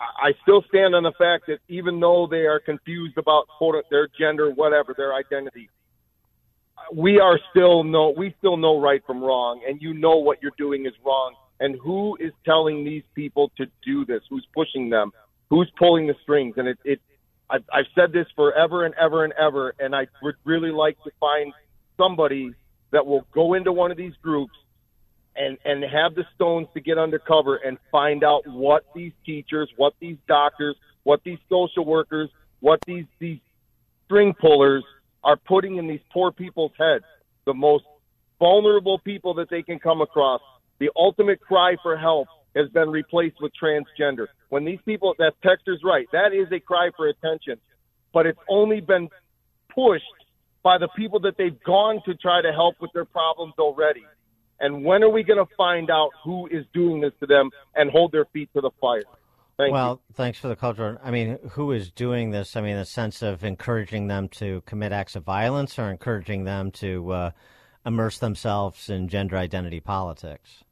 I 0.00 0.32
still 0.42 0.62
stand 0.68 0.94
on 0.94 1.02
the 1.02 1.12
fact 1.18 1.46
that 1.48 1.58
even 1.68 2.00
though 2.00 2.26
they 2.30 2.46
are 2.46 2.58
confused 2.58 3.18
about 3.18 3.48
quote, 3.58 3.84
their 3.90 4.08
gender, 4.18 4.50
whatever 4.50 4.94
their 4.96 5.14
identity, 5.14 5.68
we 6.94 7.20
are 7.20 7.38
still 7.50 7.84
know 7.84 8.14
we 8.16 8.34
still 8.38 8.56
know 8.56 8.80
right 8.80 9.02
from 9.06 9.22
wrong, 9.22 9.60
and 9.68 9.80
you 9.82 9.92
know 9.92 10.16
what 10.16 10.42
you're 10.42 10.52
doing 10.56 10.86
is 10.86 10.92
wrong. 11.04 11.34
And 11.60 11.76
who 11.82 12.16
is 12.18 12.32
telling 12.46 12.84
these 12.84 13.02
people 13.14 13.52
to 13.58 13.66
do 13.84 14.06
this? 14.06 14.22
Who's 14.30 14.46
pushing 14.54 14.88
them? 14.88 15.12
Who's 15.50 15.70
pulling 15.78 16.06
the 16.06 16.14
strings? 16.22 16.54
And 16.56 16.68
it, 16.68 16.78
it 16.84 17.00
I've, 17.50 17.64
I've 17.72 17.86
said 17.94 18.12
this 18.12 18.26
forever 18.34 18.86
and 18.86 18.94
ever 18.94 19.24
and 19.24 19.34
ever, 19.34 19.74
and 19.78 19.94
I 19.94 20.06
would 20.22 20.36
really 20.44 20.70
like 20.70 20.96
to 21.04 21.10
find 21.20 21.52
somebody 21.98 22.54
that 22.92 23.04
will 23.04 23.26
go 23.34 23.54
into 23.54 23.72
one 23.72 23.90
of 23.90 23.98
these 23.98 24.14
groups 24.22 24.54
and 25.40 25.56
and 25.64 25.82
have 25.82 26.14
the 26.14 26.24
stones 26.34 26.68
to 26.74 26.80
get 26.80 26.98
undercover 26.98 27.56
and 27.56 27.78
find 27.90 28.22
out 28.22 28.46
what 28.46 28.84
these 28.94 29.12
teachers, 29.24 29.68
what 29.76 29.94
these 30.00 30.18
doctors, 30.28 30.76
what 31.04 31.20
these 31.24 31.38
social 31.48 31.84
workers, 31.84 32.28
what 32.60 32.78
these 32.86 33.06
these 33.18 33.38
string 34.04 34.34
pullers 34.34 34.84
are 35.24 35.36
putting 35.36 35.76
in 35.76 35.86
these 35.88 36.00
poor 36.12 36.30
people's 36.30 36.72
heads. 36.78 37.04
The 37.46 37.54
most 37.54 37.84
vulnerable 38.38 38.98
people 38.98 39.34
that 39.34 39.48
they 39.50 39.62
can 39.62 39.78
come 39.78 40.00
across. 40.00 40.40
The 40.78 40.90
ultimate 40.96 41.40
cry 41.40 41.76
for 41.82 41.96
help 41.96 42.28
has 42.56 42.68
been 42.70 42.90
replaced 42.90 43.36
with 43.40 43.52
transgender. 43.60 44.26
When 44.48 44.64
these 44.64 44.80
people, 44.84 45.14
that 45.18 45.34
texter's 45.44 45.82
right, 45.84 46.06
that 46.12 46.32
is 46.32 46.48
a 46.52 46.58
cry 46.58 46.90
for 46.96 47.08
attention, 47.08 47.58
but 48.12 48.26
it's 48.26 48.38
only 48.48 48.80
been 48.80 49.08
pushed 49.72 50.04
by 50.62 50.78
the 50.78 50.88
people 50.96 51.20
that 51.20 51.36
they've 51.38 51.62
gone 51.62 52.00
to 52.06 52.14
try 52.14 52.42
to 52.42 52.52
help 52.52 52.76
with 52.80 52.90
their 52.92 53.04
problems 53.04 53.54
already. 53.58 54.04
And 54.60 54.84
when 54.84 55.02
are 55.02 55.08
we 55.08 55.22
going 55.22 55.44
to 55.44 55.54
find 55.56 55.90
out 55.90 56.10
who 56.22 56.46
is 56.46 56.66
doing 56.74 57.00
this 57.00 57.12
to 57.20 57.26
them 57.26 57.50
and 57.74 57.90
hold 57.90 58.12
their 58.12 58.26
feet 58.26 58.50
to 58.54 58.60
the 58.60 58.70
fire? 58.80 59.02
Thank 59.56 59.72
well, 59.72 60.00
you. 60.08 60.14
thanks 60.14 60.38
for 60.38 60.48
the 60.48 60.56
culture. 60.56 60.98
I 61.02 61.10
mean, 61.10 61.38
who 61.50 61.72
is 61.72 61.90
doing 61.90 62.30
this? 62.30 62.56
I 62.56 62.60
mean, 62.60 62.76
the 62.76 62.84
sense 62.84 63.20
of 63.20 63.44
encouraging 63.44 64.06
them 64.06 64.28
to 64.30 64.62
commit 64.66 64.92
acts 64.92 65.16
of 65.16 65.24
violence 65.24 65.78
or 65.78 65.90
encouraging 65.90 66.44
them 66.44 66.70
to 66.72 67.10
uh, 67.10 67.30
immerse 67.84 68.18
themselves 68.18 68.88
in 68.88 69.08
gender 69.08 69.36
identity 69.36 69.80
politics? 69.80 70.64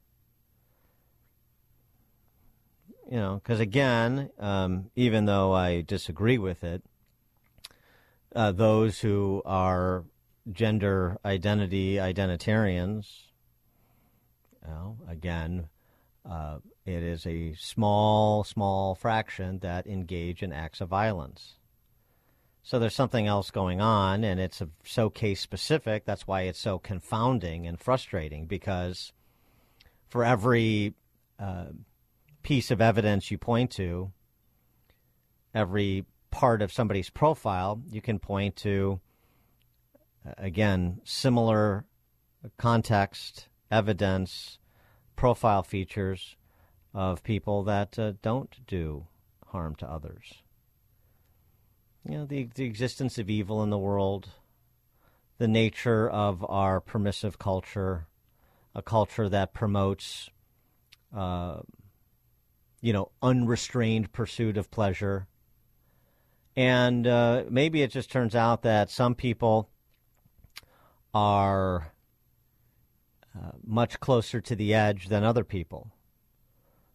You 3.09 3.17
know, 3.17 3.41
because 3.43 3.59
again, 3.59 4.29
um, 4.39 4.91
even 4.95 5.25
though 5.25 5.53
I 5.53 5.81
disagree 5.81 6.37
with 6.37 6.63
it, 6.63 6.83
uh, 8.35 8.51
those 8.51 8.99
who 8.99 9.41
are 9.45 10.05
gender 10.51 11.17
identity 11.25 11.95
identitarians, 11.95 13.28
again, 15.07 15.69
uh, 16.29 16.59
it 16.85 17.03
is 17.03 17.25
a 17.25 17.53
small, 17.55 18.43
small 18.43 18.95
fraction 18.95 19.59
that 19.59 19.87
engage 19.87 20.43
in 20.43 20.51
acts 20.51 20.81
of 20.81 20.89
violence. 20.89 21.55
So 22.61 22.77
there's 22.77 22.95
something 22.95 23.25
else 23.25 23.51
going 23.51 23.81
on, 23.81 24.23
and 24.23 24.39
it's 24.39 24.61
a, 24.61 24.69
so 24.83 25.09
case 25.09 25.39
specific. 25.41 26.05
That's 26.05 26.27
why 26.27 26.41
it's 26.41 26.59
so 26.59 26.77
confounding 26.77 27.65
and 27.65 27.79
frustrating 27.79 28.45
because 28.45 29.11
for 30.07 30.23
every 30.23 30.93
uh, 31.39 31.67
piece 32.43 32.69
of 32.69 32.81
evidence 32.81 33.31
you 33.31 33.37
point 33.37 33.71
to, 33.71 34.11
every 35.53 36.05
part 36.29 36.61
of 36.61 36.71
somebody's 36.71 37.09
profile, 37.09 37.81
you 37.89 38.01
can 38.01 38.19
point 38.19 38.55
to, 38.57 38.99
uh, 40.27 40.33
again, 40.37 41.01
similar 41.03 41.85
context, 42.57 43.47
evidence, 43.71 44.58
profile 45.19 45.63
features 45.63 46.37
of 46.93 47.21
people 47.23 47.61
that 47.63 47.99
uh, 47.99 48.13
don't 48.21 48.65
do 48.65 49.05
harm 49.47 49.75
to 49.75 49.85
others. 49.85 50.35
You 52.07 52.19
know, 52.19 52.25
the, 52.25 52.47
the 52.55 52.63
existence 52.63 53.17
of 53.17 53.29
evil 53.29 53.61
in 53.61 53.69
the 53.69 53.77
world, 53.77 54.29
the 55.37 55.47
nature 55.49 56.09
of 56.09 56.49
our 56.49 56.79
permissive 56.79 57.37
culture, 57.37 58.07
a 58.73 58.81
culture 58.81 59.27
that 59.27 59.53
promotes 59.53 60.29
uh, 61.13 61.57
you 62.79 62.93
know, 62.93 63.11
unrestrained 63.21 64.13
pursuit 64.13 64.55
of 64.55 64.71
pleasure. 64.71 65.27
And 66.55 67.05
uh, 67.05 67.43
maybe 67.49 67.81
it 67.81 67.91
just 67.91 68.09
turns 68.09 68.35
out 68.35 68.61
that 68.61 68.89
some 68.89 69.15
people 69.15 69.69
are 71.13 71.91
uh, 73.37 73.51
much 73.65 73.99
closer 73.99 74.41
to 74.41 74.55
the 74.55 74.73
edge 74.73 75.07
than 75.07 75.23
other 75.23 75.43
people. 75.43 75.91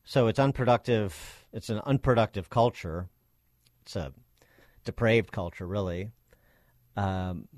So 0.05 0.27
it's 0.27 0.39
unproductive. 0.39 1.47
It's 1.53 1.71
an 1.71 1.81
unproductive 1.87 2.51
culture. 2.51 3.09
It's 3.83 3.97
a 3.97 4.13
depraved 4.85 5.33
culture, 5.33 5.67
really. 5.67 6.11
Um, 6.97 7.49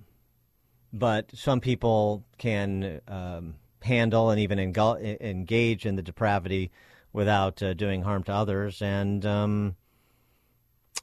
but 0.93 1.31
some 1.35 1.61
people 1.61 2.25
can 2.39 3.01
um, 3.09 3.55
handle 3.83 4.31
and 4.31 4.41
even 4.41 4.59
engage 4.59 5.87
in 5.87 5.97
the 5.97 6.03
depravity 6.03 6.71
without 7.13 7.63
uh, 7.63 7.75
doing 7.75 8.03
harm 8.03 8.23
to 8.25 8.33
others. 8.33 8.81
And 8.83 9.25
um, 9.27 9.77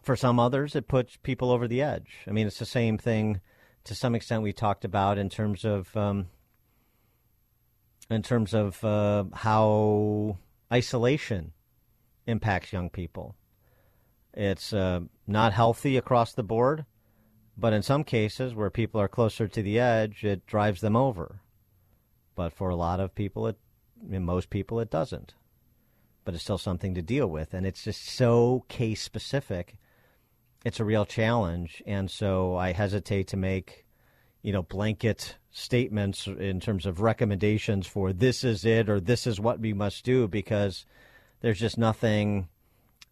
for 0.04 0.16
some 0.16 0.40
others, 0.40 0.76
it 0.76 0.88
puts 0.88 1.18
people 1.24 1.52
over 1.52 1.68
the 1.68 1.82
edge. 1.82 2.20
I 2.28 2.32
mean, 2.32 2.48
it's 2.48 2.60
the 2.60 2.66
same 2.66 2.98
thing 2.98 3.42
to 3.84 3.96
some 3.96 4.16
extent 4.16 4.44
we 4.44 4.54
talked 4.54 4.86
about 4.86 5.18
in 5.18 5.30
terms 5.30 5.66
of 5.66 5.96
um, 5.98 6.28
in 8.10 8.22
terms 8.22 8.54
of 8.54 8.84
uh, 8.84 9.26
how 9.34 10.38
isolation 10.72 11.54
impacts 12.26 12.74
young 12.74 12.90
people. 12.90 13.36
It's 14.34 14.74
uh, 14.74 15.02
not 15.28 15.54
healthy 15.54 15.98
across 15.98 16.34
the 16.34 16.44
board, 16.44 16.86
but 17.58 17.74
in 17.74 17.84
some 17.84 18.04
cases 18.04 18.56
where 18.56 18.70
people 18.70 19.00
are 19.00 19.08
closer 19.08 19.48
to 19.48 19.62
the 19.62 19.80
edge, 19.80 20.24
it 20.24 20.46
drives 20.48 20.82
them 20.82 20.96
over. 20.96 21.42
But 22.36 22.52
for 22.54 22.70
a 22.70 22.76
lot 22.76 23.00
of 23.00 23.14
people, 23.14 23.48
it, 23.48 23.58
most 24.02 24.50
people, 24.50 24.80
it 24.80 24.90
doesn't 24.90 25.36
but 26.24 26.34
it's 26.34 26.44
still 26.44 26.58
something 26.58 26.94
to 26.96 27.02
deal 27.02 27.28
with. 27.28 27.54
And 27.54 27.66
it's 27.66 27.84
just 27.84 28.06
so 28.06 28.66
case 28.68 29.02
specific. 29.02 29.78
It's 30.66 30.80
a 30.80 30.86
real 30.86 31.06
challenge. 31.06 31.84
And 31.86 32.10
so 32.10 32.56
I 32.56 32.72
hesitate 32.72 33.28
to 33.30 33.38
make, 33.38 33.86
you 34.42 34.54
know, 34.54 34.64
blanket 34.64 35.38
statements 35.56 36.26
in 36.26 36.60
terms 36.60 36.86
of 36.88 37.00
recommendations 37.00 37.86
for 37.86 38.12
this 38.12 38.44
is 38.44 38.66
it 38.66 38.90
or 38.90 39.00
this 39.00 39.28
is 39.28 39.40
what 39.40 39.60
we 39.60 39.72
must 39.72 40.04
do 40.04 40.28
because 40.28 40.86
there's 41.42 41.60
just 41.60 41.78
nothing 41.78 42.50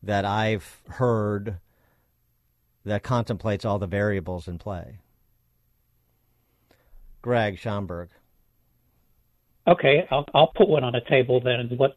that 0.01 0.25
I've 0.25 0.81
heard 0.87 1.59
that 2.83 3.03
contemplates 3.03 3.63
all 3.63 3.77
the 3.77 3.85
variables 3.85 4.47
in 4.47 4.57
play. 4.57 4.97
Greg 7.21 7.59
Schaumburg. 7.59 8.09
Okay, 9.67 10.07
I'll, 10.09 10.25
I'll 10.33 10.51
put 10.55 10.67
one 10.67 10.83
on 10.83 10.93
the 10.93 11.01
table 11.07 11.39
then. 11.39 11.69
What 11.77 11.95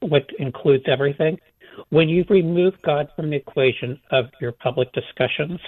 what 0.00 0.26
includes 0.38 0.84
everything. 0.88 1.38
When 1.90 2.08
you 2.08 2.24
remove 2.28 2.74
God 2.82 3.08
from 3.14 3.30
the 3.30 3.36
equation 3.36 4.00
of 4.10 4.26
your 4.40 4.52
public 4.52 4.92
discussions, 4.92 5.60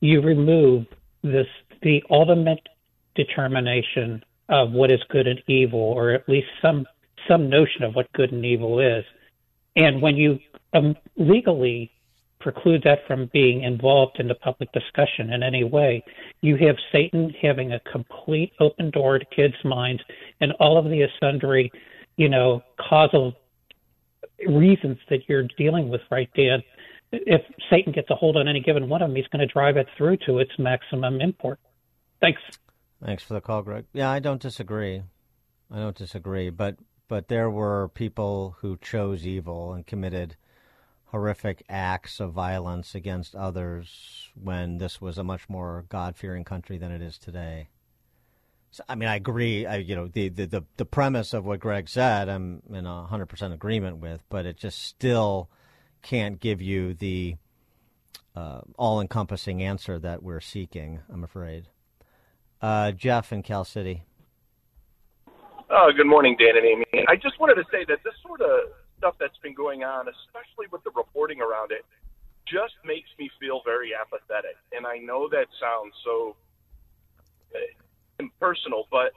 you 0.00 0.20
remove 0.20 0.86
this 1.22 1.46
the 1.82 2.02
ultimate 2.10 2.60
determination 3.16 4.24
of 4.48 4.72
what 4.72 4.90
is 4.90 5.00
good 5.08 5.26
and 5.26 5.42
evil, 5.48 5.80
or 5.80 6.10
at 6.10 6.28
least 6.28 6.48
some 6.62 6.86
some 7.28 7.48
notion 7.48 7.82
of 7.82 7.94
what 7.94 8.12
good 8.12 8.32
and 8.32 8.44
evil 8.44 8.78
is. 8.78 9.04
And 9.74 10.00
when 10.00 10.16
you 10.16 10.38
um, 10.74 10.94
legally 11.16 11.90
preclude 12.38 12.82
that 12.84 13.00
from 13.08 13.28
being 13.32 13.62
involved 13.62 14.20
in 14.20 14.28
the 14.28 14.34
public 14.36 14.70
discussion 14.70 15.32
in 15.32 15.42
any 15.42 15.64
way, 15.64 16.04
you 16.42 16.56
have 16.56 16.76
Satan 16.92 17.34
having 17.42 17.72
a 17.72 17.80
complete 17.90 18.52
open 18.60 18.90
door 18.90 19.18
to 19.18 19.24
kids' 19.24 19.56
minds 19.64 20.02
and 20.40 20.52
all 20.60 20.78
of 20.78 20.84
the 20.84 21.04
sundry 21.18 21.72
you 22.16 22.28
know, 22.28 22.62
causal 22.80 23.34
reasons 24.46 24.98
that 25.08 25.28
you're 25.28 25.46
dealing 25.56 25.88
with, 25.88 26.00
right, 26.10 26.28
Dan? 26.34 26.62
If 27.12 27.42
Satan 27.70 27.92
gets 27.92 28.10
a 28.10 28.14
hold 28.14 28.36
on 28.36 28.48
any 28.48 28.60
given 28.60 28.88
one 28.88 29.02
of 29.02 29.08
them, 29.08 29.16
he's 29.16 29.26
going 29.28 29.46
to 29.46 29.52
drive 29.52 29.76
it 29.76 29.86
through 29.96 30.18
to 30.26 30.38
its 30.38 30.50
maximum 30.58 31.20
import. 31.20 31.60
Thanks. 32.20 32.40
Thanks 33.04 33.22
for 33.22 33.34
the 33.34 33.40
call, 33.40 33.62
Greg. 33.62 33.84
Yeah, 33.92 34.10
I 34.10 34.18
don't 34.20 34.40
disagree. 34.40 35.02
I 35.70 35.78
don't 35.78 35.96
disagree, 35.96 36.50
but 36.50 36.76
but 37.08 37.28
there 37.28 37.50
were 37.50 37.88
people 37.88 38.56
who 38.60 38.76
chose 38.78 39.26
evil 39.26 39.72
and 39.72 39.86
committed 39.86 40.36
horrific 41.10 41.62
acts 41.68 42.18
of 42.18 42.32
violence 42.32 42.94
against 42.94 43.36
others 43.36 44.28
when 44.34 44.78
this 44.78 45.00
was 45.00 45.18
a 45.18 45.24
much 45.24 45.48
more 45.48 45.84
God-fearing 45.88 46.42
country 46.42 46.78
than 46.78 46.90
it 46.90 47.00
is 47.00 47.16
today. 47.16 47.68
So, 48.72 48.82
I 48.88 48.96
mean, 48.96 49.08
I 49.08 49.14
agree. 49.14 49.66
I, 49.66 49.76
you 49.76 49.94
know, 49.94 50.08
the, 50.08 50.28
the, 50.28 50.46
the, 50.46 50.62
the 50.76 50.84
premise 50.84 51.32
of 51.32 51.44
what 51.44 51.60
Greg 51.60 51.88
said, 51.88 52.28
I'm 52.28 52.60
in 52.70 52.84
hundred 52.84 53.26
percent 53.26 53.54
agreement 53.54 53.98
with, 53.98 54.20
but 54.28 54.46
it 54.46 54.56
just 54.56 54.82
still 54.82 55.48
can't 56.02 56.40
give 56.40 56.60
you 56.60 56.92
the 56.92 57.36
uh, 58.34 58.62
all-encompassing 58.76 59.62
answer 59.62 59.98
that 60.00 60.24
we're 60.24 60.40
seeking. 60.40 61.00
I'm 61.08 61.22
afraid. 61.22 61.68
Uh, 62.60 62.92
Jeff 62.92 63.32
in 63.32 63.42
Cal 63.42 63.64
City. 63.64 64.02
Oh, 65.68 65.90
good 65.94 66.06
morning, 66.06 66.36
Dan 66.38 66.56
and 66.56 66.64
Amy. 66.64 67.04
I 67.08 67.16
just 67.16 67.38
wanted 67.40 67.56
to 67.56 67.64
say 67.70 67.84
that 67.88 67.98
this 68.04 68.14
sort 68.22 68.40
of 68.40 68.70
stuff 68.98 69.14
that's 69.18 69.36
been 69.42 69.54
going 69.54 69.84
on, 69.84 70.06
especially 70.08 70.66
with 70.70 70.82
the 70.84 70.90
reporting 70.96 71.40
around 71.40 71.72
it, 71.72 71.84
just 72.46 72.74
makes 72.84 73.08
me 73.18 73.28
feel 73.40 73.60
very 73.64 73.90
apathetic. 73.94 74.56
And 74.72 74.86
I 74.86 74.98
know 74.98 75.28
that 75.28 75.46
sounds 75.60 75.92
so 76.04 76.36
uh, 77.54 77.58
impersonal, 78.20 78.86
but 78.90 79.12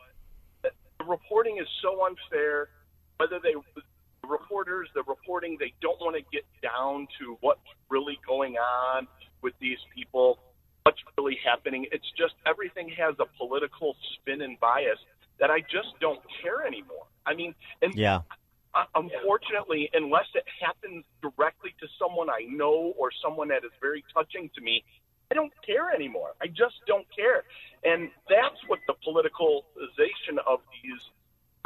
the 0.64 1.06
reporting 1.06 1.60
is 1.60 1.68
so 1.82 2.06
unfair. 2.06 2.70
Whether 3.18 3.40
they, 3.42 3.54
the 3.76 4.28
reporters, 4.28 4.90
the 4.96 5.04
reporting, 5.08 5.56
they 5.60 5.74
don't 5.82 6.00
want 6.02 6.16
to 6.16 6.24
get 6.32 6.46
down 6.62 7.08
to 7.20 7.38
what's 7.42 7.62
really 7.90 8.20
going 8.28 8.56
on 8.58 9.08
with 9.42 9.54
these 9.62 9.78
people, 9.96 10.40
what's 10.84 11.00
really 11.18 11.38
happening. 11.44 11.86
It's 11.92 12.10
just 12.18 12.34
everything 12.46 12.90
has 12.98 13.16
a 13.20 13.26
political 13.38 13.96
spin 14.14 14.42
and 14.42 14.60
bias 14.60 15.00
that 15.40 15.50
I 15.50 15.62
just 15.62 16.00
don't 16.00 16.20
care 16.42 16.66
anymore. 16.66 17.06
I 17.26 17.34
mean, 17.34 17.56
and 17.82 17.94
yeah. 17.96 18.22
Uh, 18.76 18.84
unfortunately, 18.94 19.90
unless 19.94 20.28
it 20.36 20.46
happens 20.62 21.04
directly 21.24 21.74
to 21.80 21.88
someone 21.98 22.30
I 22.30 22.46
know 22.48 22.94
or 23.00 23.10
someone 23.24 23.48
that 23.48 23.64
is 23.66 23.72
very 23.82 24.06
touching 24.14 24.48
to 24.54 24.62
me, 24.62 24.84
I 25.32 25.36
don't 25.36 25.52
care 25.66 25.92
anymore. 25.92 26.34
I 26.40 26.48
just 26.48 26.76
don't 26.86 27.08
care. 27.16 27.44
And 27.84 28.10
that's 28.30 28.62
what 28.68 28.80
the 28.86 28.94
politicalization 29.06 30.38
of 30.46 30.60
these 30.84 31.02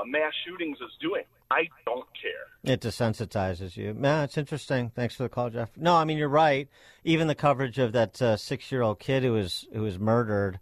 mass 0.06 0.34
shootings 0.46 0.78
is 0.78 0.92
doing. 1.00 1.24
I 1.52 1.70
don't 1.86 2.08
care. 2.20 2.74
It 2.74 2.82
desensitizes 2.82 3.78
you. 3.78 3.94
Man, 3.94 4.24
it's 4.24 4.38
interesting. 4.38 4.92
Thanks 4.96 5.16
for 5.16 5.24
the 5.24 5.30
call, 5.30 5.50
Jeff. 5.50 5.70
No, 5.78 5.96
I 5.96 6.04
mean 6.04 6.18
you're 6.18 6.30
right. 6.30 6.68
Even 7.04 7.28
the 7.28 7.36
coverage 7.36 7.78
of 7.78 7.92
that 7.92 8.22
uh, 8.22 8.38
six-year-old 8.38 9.00
kid 9.00 9.24
who 9.24 9.34
was 9.34 9.68
who 9.74 9.84
was 9.84 10.00
murdered 10.00 10.60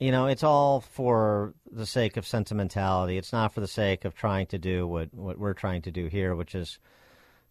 you 0.00 0.10
know, 0.10 0.26
it's 0.26 0.42
all 0.42 0.80
for 0.80 1.52
the 1.70 1.84
sake 1.84 2.16
of 2.16 2.26
sentimentality. 2.26 3.18
It's 3.18 3.34
not 3.34 3.52
for 3.52 3.60
the 3.60 3.68
sake 3.68 4.06
of 4.06 4.14
trying 4.14 4.46
to 4.46 4.58
do 4.58 4.86
what, 4.86 5.12
what 5.12 5.38
we're 5.38 5.52
trying 5.52 5.82
to 5.82 5.90
do 5.90 6.06
here, 6.06 6.34
which 6.34 6.54
is, 6.54 6.78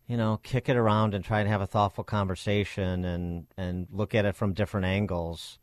you 0.08 0.18
know, 0.18 0.40
kick 0.42 0.68
it 0.68 0.76
around 0.76 1.14
and 1.14 1.24
try 1.24 1.42
and 1.42 1.48
have 1.48 1.62
a 1.62 1.68
thoughtful 1.68 2.04
conversation 2.04 3.06
and, 3.06 3.46
and 3.56 3.88
look 3.92 4.16
at 4.16 4.26
it 4.26 4.36
from 4.36 4.54
different 4.54 4.88
angles. 4.88 5.60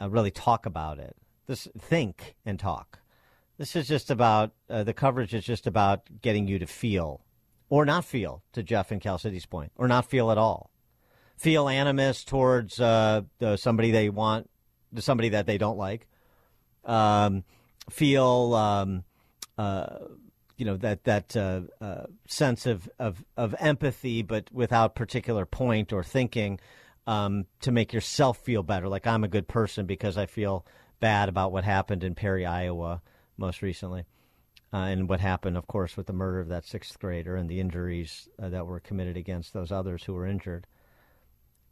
Uh, 0.00 0.08
really 0.08 0.30
talk 0.30 0.66
about 0.66 1.00
it. 1.00 1.16
This 1.48 1.66
think 1.76 2.36
and 2.46 2.60
talk. 2.60 3.00
This 3.58 3.76
is 3.76 3.88
just 3.88 4.10
about 4.10 4.52
uh, 4.70 4.84
the 4.84 4.94
coverage 4.94 5.34
is 5.34 5.44
just 5.44 5.66
about 5.66 6.02
getting 6.22 6.46
you 6.46 6.58
to 6.60 6.66
feel 6.66 7.20
or 7.68 7.84
not 7.84 8.04
feel, 8.04 8.42
to 8.54 8.62
Jeff 8.62 8.90
and 8.90 9.00
Cal 9.00 9.18
City's 9.18 9.44
point, 9.44 9.72
or 9.76 9.88
not 9.88 10.08
feel 10.08 10.30
at 10.30 10.38
all. 10.38 10.70
Feel 11.36 11.68
animus 11.68 12.24
towards 12.24 12.80
uh, 12.80 13.22
somebody 13.56 13.90
they 13.90 14.08
want 14.08 14.48
somebody 14.96 15.30
that 15.30 15.46
they 15.46 15.58
don't 15.58 15.78
like, 15.78 16.06
um, 16.84 17.44
feel 17.90 18.54
um, 18.54 19.04
uh, 19.56 19.98
you 20.56 20.64
know 20.64 20.76
that 20.76 21.04
that 21.04 21.36
uh, 21.36 21.60
uh, 21.80 22.04
sense 22.26 22.66
of, 22.66 22.88
of 22.98 23.24
of 23.36 23.54
empathy, 23.58 24.22
but 24.22 24.50
without 24.52 24.94
particular 24.94 25.46
point 25.46 25.92
or 25.92 26.02
thinking, 26.02 26.58
um, 27.06 27.46
to 27.60 27.70
make 27.70 27.92
yourself 27.92 28.38
feel 28.38 28.62
better. 28.62 28.88
Like 28.88 29.06
I'm 29.06 29.24
a 29.24 29.28
good 29.28 29.48
person 29.48 29.86
because 29.86 30.16
I 30.16 30.26
feel 30.26 30.66
bad 31.00 31.28
about 31.28 31.52
what 31.52 31.64
happened 31.64 32.02
in 32.02 32.14
Perry, 32.14 32.44
Iowa, 32.44 33.02
most 33.38 33.62
recently. 33.62 34.04
Uh, 34.72 34.76
and 34.76 35.08
what 35.08 35.20
happened, 35.20 35.56
of 35.56 35.66
course, 35.66 35.96
with 35.96 36.06
the 36.06 36.12
murder 36.12 36.40
of 36.40 36.48
that 36.48 36.66
sixth 36.66 36.98
grader 36.98 37.36
and 37.36 37.48
the 37.48 37.60
injuries 37.60 38.28
uh, 38.42 38.50
that 38.50 38.66
were 38.66 38.80
committed 38.80 39.16
against 39.16 39.54
those 39.54 39.72
others 39.72 40.04
who 40.04 40.12
were 40.12 40.26
injured. 40.26 40.66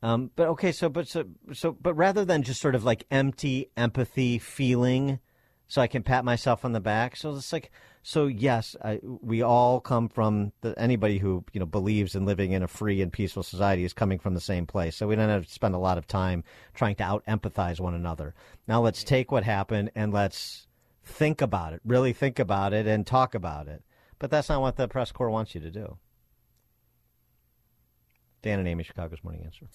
Um, 0.03 0.31
but 0.37 0.49
okay, 0.49 0.73
so 0.73 0.89
but 0.89 1.09
so 1.09 1.25
so 1.53 1.73
but 1.73 1.95
rather 1.95 2.25
than 2.25 2.43
just 2.43 2.61
sort 2.61 2.75
of 2.75 2.85
like 2.85 3.05
empty 3.11 3.71
empathy 3.77 4.39
feeling, 4.39 5.21
so 5.69 5.83
I 5.83 5.87
can 5.89 6.03
pat 6.03 6.25
myself 6.25 6.65
on 6.65 6.73
the 6.73 6.81
back. 6.81 7.17
So 7.17 7.35
it's 7.35 7.53
like 7.53 7.71
so 8.03 8.27
yes, 8.27 8.77
I, 8.85 9.01
we 9.03 9.43
all 9.43 9.81
come 9.81 10.09
from 10.09 10.53
the, 10.61 10.79
anybody 10.79 11.19
who 11.19 11.45
you 11.53 11.61
know 11.61 11.67
believes 11.67 12.15
in 12.15 12.25
living 12.25 12.53
in 12.53 12.63
a 12.63 12.69
free 12.69 13.03
and 13.03 13.13
peaceful 13.13 13.43
society 13.43 13.85
is 13.85 13.93
coming 13.93 14.19
from 14.19 14.35
the 14.35 14.41
same 14.41 14.67
place. 14.67 14.97
So 14.97 15.07
we 15.07 15.17
don't 15.17 15.29
have 15.29 15.47
to 15.47 15.53
spend 15.53 15.75
a 15.75 15.79
lot 15.79 15.99
of 15.99 16.07
time 16.07 16.45
trying 16.75 16.95
to 16.97 17.05
out 17.05 17.25
empathize 17.27 17.81
one 17.81 17.95
another. 17.95 18.35
Now 18.69 18.81
let's 18.81 19.03
take 19.03 19.33
what 19.33 19.45
happened 19.45 19.91
and 19.97 20.13
let's 20.13 20.66
think 21.07 21.41
about 21.41 21.73
it, 21.73 21.81
really 21.85 22.13
think 22.13 22.39
about 22.39 22.73
it, 22.73 22.87
and 22.87 23.07
talk 23.07 23.35
about 23.35 23.69
it. 23.69 23.83
But 24.19 24.31
that's 24.31 24.49
not 24.49 24.61
what 24.61 24.77
the 24.77 24.89
press 24.89 25.13
corps 25.13 25.31
wants 25.31 25.55
you 25.55 25.61
to 25.63 25.71
do. 25.71 25.99
Dan 28.43 28.59
and 28.59 28.69
Amy, 28.69 28.85
Chicago's 28.85 29.19
Morning 29.25 29.43
Answer. 29.45 29.67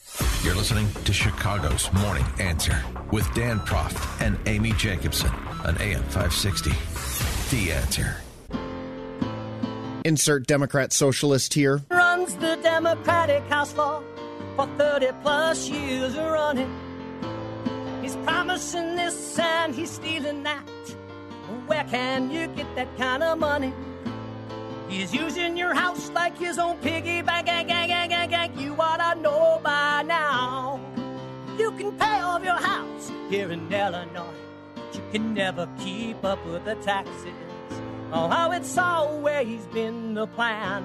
You're 0.45 0.55
listening 0.55 0.87
to 1.03 1.11
Chicago's 1.11 1.91
Morning 1.93 2.25
Answer 2.39 2.81
with 3.11 3.31
Dan 3.33 3.59
Proft 3.59 4.21
and 4.21 4.37
Amy 4.45 4.71
Jacobson 4.73 5.31
on 5.65 5.77
AM 5.81 6.03
560. 6.03 6.71
The 7.55 7.71
Answer. 7.73 8.15
Insert 10.05 10.47
Democrat 10.47 10.93
socialist 10.93 11.53
here. 11.53 11.81
Runs 11.91 12.35
the 12.35 12.57
Democratic 12.63 13.43
House 13.49 13.73
floor 13.73 14.03
for 14.55 14.67
30 14.77 15.07
plus 15.21 15.69
years 15.69 16.15
running. 16.15 16.73
He's 18.01 18.15
promising 18.17 18.95
this 18.95 19.37
and 19.37 19.75
he's 19.75 19.91
stealing 19.91 20.43
that. 20.43 20.65
Where 21.67 21.83
can 21.85 22.31
you 22.31 22.47
get 22.47 22.75
that 22.75 22.87
kind 22.97 23.23
of 23.23 23.39
money? 23.39 23.73
He's 24.89 25.13
using 25.13 25.55
your 25.55 25.73
house 25.73 26.09
like 26.11 26.37
his 26.37 26.59
own 26.59 26.77
piggy 26.79 27.21
bank. 27.21 27.45
Gang, 27.45 27.67
gang, 27.67 27.87
gang, 27.87 28.09
gang, 28.09 28.29
gang. 28.29 28.59
You 28.59 28.75
ought 28.79 28.97
to 28.97 29.21
know 29.21 29.59
by 29.63 30.03
now. 30.05 30.79
You 31.57 31.71
can 31.71 31.91
pay 31.97 32.19
off 32.21 32.43
your 32.43 32.55
house 32.55 33.11
here 33.29 33.51
in 33.51 33.71
Illinois, 33.71 34.33
but 34.75 34.95
you 34.95 35.01
can 35.11 35.33
never 35.33 35.67
keep 35.79 36.23
up 36.25 36.45
with 36.45 36.65
the 36.65 36.75
taxes. 36.75 37.33
Oh, 38.11 38.27
how 38.27 38.51
it's 38.51 38.77
always 38.77 39.65
been 39.67 40.13
the 40.13 40.27
plan 40.27 40.83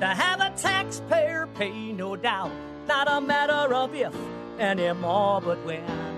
to 0.00 0.06
have 0.06 0.40
a 0.40 0.50
taxpayer 0.56 1.46
pay, 1.54 1.92
no 1.92 2.16
doubt. 2.16 2.52
Not 2.86 3.08
a 3.08 3.20
matter 3.20 3.74
of 3.74 3.94
if 3.94 4.14
anymore, 4.58 5.40
but 5.40 5.64
when. 5.64 6.13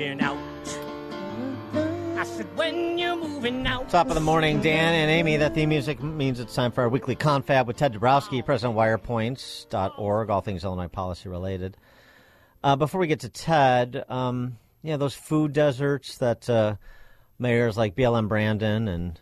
Moving 0.00 0.22
out 0.22 0.38
I 2.18 2.24
said, 2.24 2.46
when 2.56 2.98
you're 2.98 3.16
moving 3.16 3.66
out. 3.66 3.88
Top 3.90 4.08
of 4.08 4.14
the 4.14 4.20
morning, 4.20 4.60
Dan 4.60 4.94
and 4.94 5.10
Amy. 5.10 5.36
That 5.38 5.54
theme 5.54 5.70
music 5.70 6.02
means 6.02 6.40
it's 6.40 6.54
time 6.54 6.70
for 6.72 6.82
our 6.82 6.88
weekly 6.88 7.14
confab 7.14 7.66
with 7.66 7.76
Ted 7.76 7.94
Dabrowski, 7.94 8.44
President 8.44 8.78
of 8.78 8.82
WirePoints.org, 8.82 10.30
all 10.30 10.40
things 10.40 10.64
Illinois 10.64 10.88
policy 10.88 11.28
related. 11.28 11.76
Uh, 12.62 12.76
before 12.76 13.00
we 13.00 13.06
get 13.06 13.20
to 13.20 13.28
Ted, 13.28 14.04
um, 14.08 14.58
yeah, 14.82 14.96
those 14.98 15.14
food 15.14 15.52
deserts 15.52 16.18
that 16.18 16.48
uh, 16.48 16.76
mayors 17.38 17.76
like 17.78 17.94
BLM 17.94 18.28
Brandon 18.28 18.88
and 18.88 19.20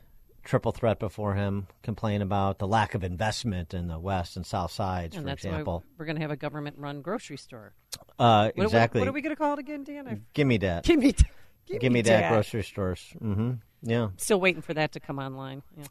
Triple 0.48 0.72
Threat 0.72 0.98
before 0.98 1.34
him 1.34 1.66
complain 1.82 2.22
about 2.22 2.58
the 2.58 2.66
lack 2.66 2.94
of 2.94 3.04
investment 3.04 3.74
in 3.74 3.86
the 3.86 3.98
west 3.98 4.34
and 4.34 4.46
south 4.46 4.72
sides, 4.72 5.14
and 5.14 5.26
for 5.26 5.30
example. 5.32 5.84
We're 5.98 6.06
going 6.06 6.16
to 6.16 6.22
have 6.22 6.30
a 6.30 6.36
government-run 6.36 7.02
grocery 7.02 7.36
store. 7.36 7.74
Uh, 8.18 8.50
What- 8.54 8.64
exactly. 8.64 9.00
What, 9.00 9.06
what 9.06 9.10
are 9.10 9.12
we 9.12 9.20
going 9.20 9.34
to 9.34 9.38
call 9.38 9.52
it 9.52 9.58
again, 9.58 9.84
Dan? 9.84 10.24
Gimme 10.32 10.56
that. 10.56 10.84
Gimme, 10.84 11.14
Gimme 11.78 12.00
that 12.00 12.32
grocery 12.32 12.62
stores. 12.64 13.12
Mm-hmm. 13.22 13.52
Yeah. 13.82 14.08
Still 14.16 14.40
waiting 14.40 14.62
for 14.62 14.72
that 14.72 14.92
to 14.92 15.00
come 15.00 15.18
online. 15.18 15.62
Yeah. 15.76 15.84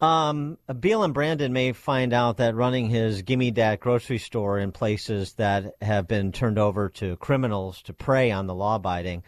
Um, 0.00 0.56
BLM 0.66 1.12
Brandon 1.12 1.52
may 1.52 1.72
find 1.72 2.14
out 2.14 2.38
that 2.38 2.54
running 2.54 2.88
his 2.88 3.20
Gimme 3.20 3.50
Dat 3.50 3.80
grocery 3.80 4.16
store 4.16 4.58
in 4.58 4.72
places 4.72 5.34
that 5.34 5.74
have 5.82 6.08
been 6.08 6.32
turned 6.32 6.58
over 6.58 6.88
to 6.88 7.16
criminals 7.16 7.82
to 7.82 7.92
prey 7.92 8.30
on 8.30 8.46
the 8.46 8.54
law 8.54 8.76
abiding 8.76 9.24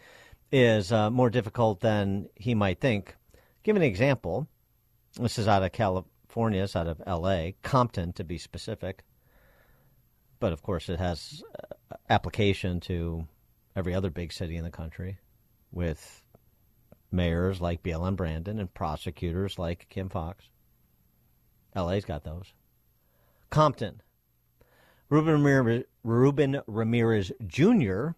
is 0.51 0.91
uh, 0.91 1.11
more 1.11 1.29
difficult 1.29 1.79
than 1.81 2.27
he 2.33 2.55
might 2.55 2.79
think. 2.79 3.15
Give 3.61 3.75
an 3.75 3.83
example. 3.83 4.47
This 5.19 5.37
is 5.37 5.47
out 5.47 5.61
of 5.61 5.71
California, 5.71 6.63
it's 6.63 6.75
out 6.75 6.87
of 6.87 6.99
L.A., 7.05 7.55
Compton 7.61 8.13
to 8.13 8.23
be 8.23 8.39
specific. 8.39 9.03
But 10.39 10.53
of 10.53 10.63
course, 10.63 10.89
it 10.89 10.97
has 10.97 11.43
uh, 11.59 11.95
application 12.09 12.79
to 12.81 13.27
every 13.75 13.93
other 13.93 14.09
big 14.09 14.33
city 14.33 14.55
in 14.55 14.63
the 14.63 14.71
country 14.71 15.19
with 15.71 16.23
mayors 17.11 17.61
like 17.61 17.83
BLM 17.83 18.15
Brandon 18.15 18.59
and 18.59 18.73
prosecutors 18.73 19.59
like 19.59 19.87
Kim 19.89 20.09
Foxx. 20.09 20.49
LA's 21.75 22.05
got 22.05 22.23
those. 22.23 22.51
Compton. 23.51 24.01
Ruben 25.09 25.43
Ramirez, 25.43 25.83
Ruben 26.03 26.61
Ramirez 26.65 27.31
Jr. 27.45 28.09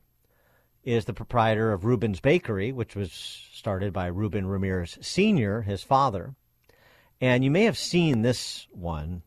is 0.85 1.03
the 1.03 1.13
proprietor 1.13 1.73
of 1.73 1.83
Ruben's 1.83 2.21
Bakery, 2.21 2.71
which 2.71 2.95
was 2.95 3.11
started 3.11 3.91
by 3.91 4.07
Ruben 4.07 4.47
Ramirez 4.47 4.97
Sr., 5.01 5.63
his 5.63 5.83
father. 5.83 6.35
And 7.21 7.43
you 7.43 7.51
may 7.51 7.63
have 7.63 7.77
seen 7.77 8.21
this 8.21 8.67
one 8.71 9.21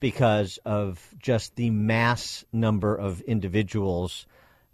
because 0.00 0.58
of 0.64 1.14
just 1.18 1.56
the 1.56 1.70
mass 1.70 2.44
number 2.52 2.94
of 2.94 3.20
individuals 3.22 4.26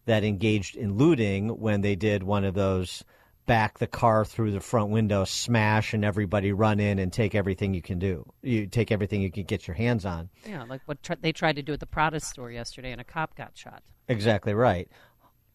that 0.07 0.25
engaged 0.25 0.77
in 0.77 0.97
looting 0.97 1.49
when 1.49 1.81
they 1.81 1.95
did 1.95 2.23
one 2.23 2.45
of 2.45 2.55
those 2.55 3.05
back 3.47 3.79
the 3.79 3.87
car 3.87 4.25
through 4.25 4.53
the 4.53 4.61
front 4.61 4.91
window, 4.91 5.25
smash, 5.25 5.93
and 5.93 6.05
everybody 6.05 6.53
run 6.53 6.81
in 6.81 6.99
and 6.99 7.13
take 7.13 7.35
everything 7.35 7.75
you 7.75 7.83
can 7.83 7.99
do. 7.99 8.25
You 8.43 8.67
take 8.67 8.91
everything 8.91 9.21
you 9.21 9.31
can 9.31 9.45
get 9.45 9.67
your 9.67 9.75
hands 9.75 10.07
on. 10.07 10.31
Yeah, 10.47 10.65
like 10.65 10.81
what 10.87 11.03
tr- 11.03 11.15
they 11.21 11.33
tried 11.33 11.57
to 11.57 11.63
do 11.63 11.73
at 11.75 11.81
the 11.81 11.87
Prada 11.87 12.21
store 12.21 12.51
yesterday, 12.51 12.93
and 12.93 13.01
a 13.01 13.05
cop 13.05 13.37
got 13.37 13.57
shot. 13.57 13.83
Exactly 14.09 14.55
right. 14.55 14.89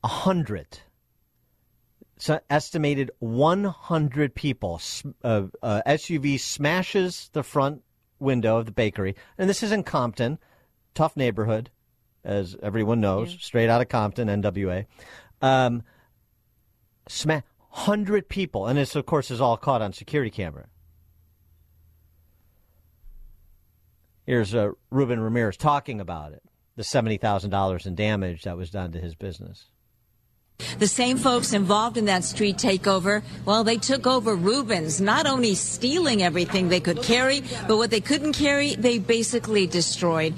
A 0.03 0.07
hundred. 0.07 0.79
Estimated 2.49 3.11
100 3.19 4.35
people. 4.35 4.81
Uh, 5.23 5.43
uh, 5.63 5.81
SUV 5.87 6.39
smashes 6.39 7.29
the 7.33 7.43
front 7.43 7.81
window 8.19 8.57
of 8.57 8.65
the 8.65 8.71
bakery, 8.71 9.15
and 9.37 9.49
this 9.49 9.63
is 9.63 9.71
in 9.71 9.83
Compton, 9.83 10.37
tough 10.93 11.15
neighborhood, 11.15 11.69
as 12.23 12.57
everyone 12.61 12.99
knows, 12.99 13.31
yeah. 13.31 13.37
straight 13.39 13.69
out 13.69 13.81
of 13.81 13.87
Compton, 13.87 14.27
NWA. 14.27 14.85
Um, 15.41 15.83
sma- 17.07 17.43
hundred 17.69 18.27
people, 18.27 18.67
and 18.67 18.77
this, 18.77 18.95
of 18.95 19.05
course, 19.05 19.31
is 19.31 19.39
all 19.39 19.55
caught 19.55 19.81
on 19.81 19.93
security 19.93 20.31
camera. 20.31 20.67
Here's 24.25 24.53
uh, 24.53 24.71
Ruben 24.91 25.19
Ramirez 25.19 25.57
talking 25.57 25.99
about 25.99 26.33
it 26.33 26.43
the 26.75 26.83
$70,000 26.83 27.85
in 27.85 27.95
damage 27.95 28.43
that 28.43 28.55
was 28.55 28.69
done 28.69 28.93
to 28.93 29.01
his 29.01 29.13
business. 29.13 29.65
The 30.79 30.87
same 30.87 31.17
folks 31.17 31.53
involved 31.53 31.97
in 31.97 32.05
that 32.05 32.23
street 32.23 32.57
takeover, 32.57 33.21
well, 33.45 33.63
they 33.63 33.77
took 33.77 34.07
over 34.07 34.35
Ruben's, 34.35 35.01
not 35.01 35.25
only 35.25 35.55
stealing 35.55 36.23
everything 36.23 36.69
they 36.69 36.79
could 36.79 37.01
carry, 37.01 37.41
but 37.67 37.77
what 37.77 37.91
they 37.91 38.01
couldn't 38.01 38.33
carry, 38.33 38.75
they 38.75 38.99
basically 38.99 39.67
destroyed. 39.67 40.33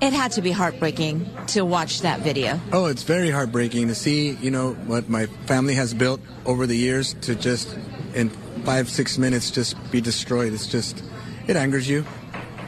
It 0.00 0.12
had 0.12 0.32
to 0.32 0.42
be 0.42 0.50
heartbreaking 0.50 1.28
to 1.48 1.64
watch 1.64 2.02
that 2.02 2.20
video. 2.20 2.60
Oh, 2.72 2.86
it's 2.86 3.04
very 3.04 3.30
heartbreaking 3.30 3.88
to 3.88 3.94
see, 3.94 4.32
you 4.32 4.50
know, 4.50 4.72
what 4.74 5.08
my 5.08 5.26
family 5.46 5.74
has 5.74 5.94
built 5.94 6.20
over 6.44 6.66
the 6.66 6.76
years 6.76 7.14
to 7.22 7.34
just 7.34 7.76
in 8.14 8.30
five, 8.64 8.88
six 8.88 9.16
minutes 9.16 9.50
just 9.50 9.76
be 9.90 10.00
destroyed. 10.00 10.52
It's 10.52 10.66
just, 10.66 11.02
it 11.46 11.56
angers 11.56 11.88
you. 11.88 12.04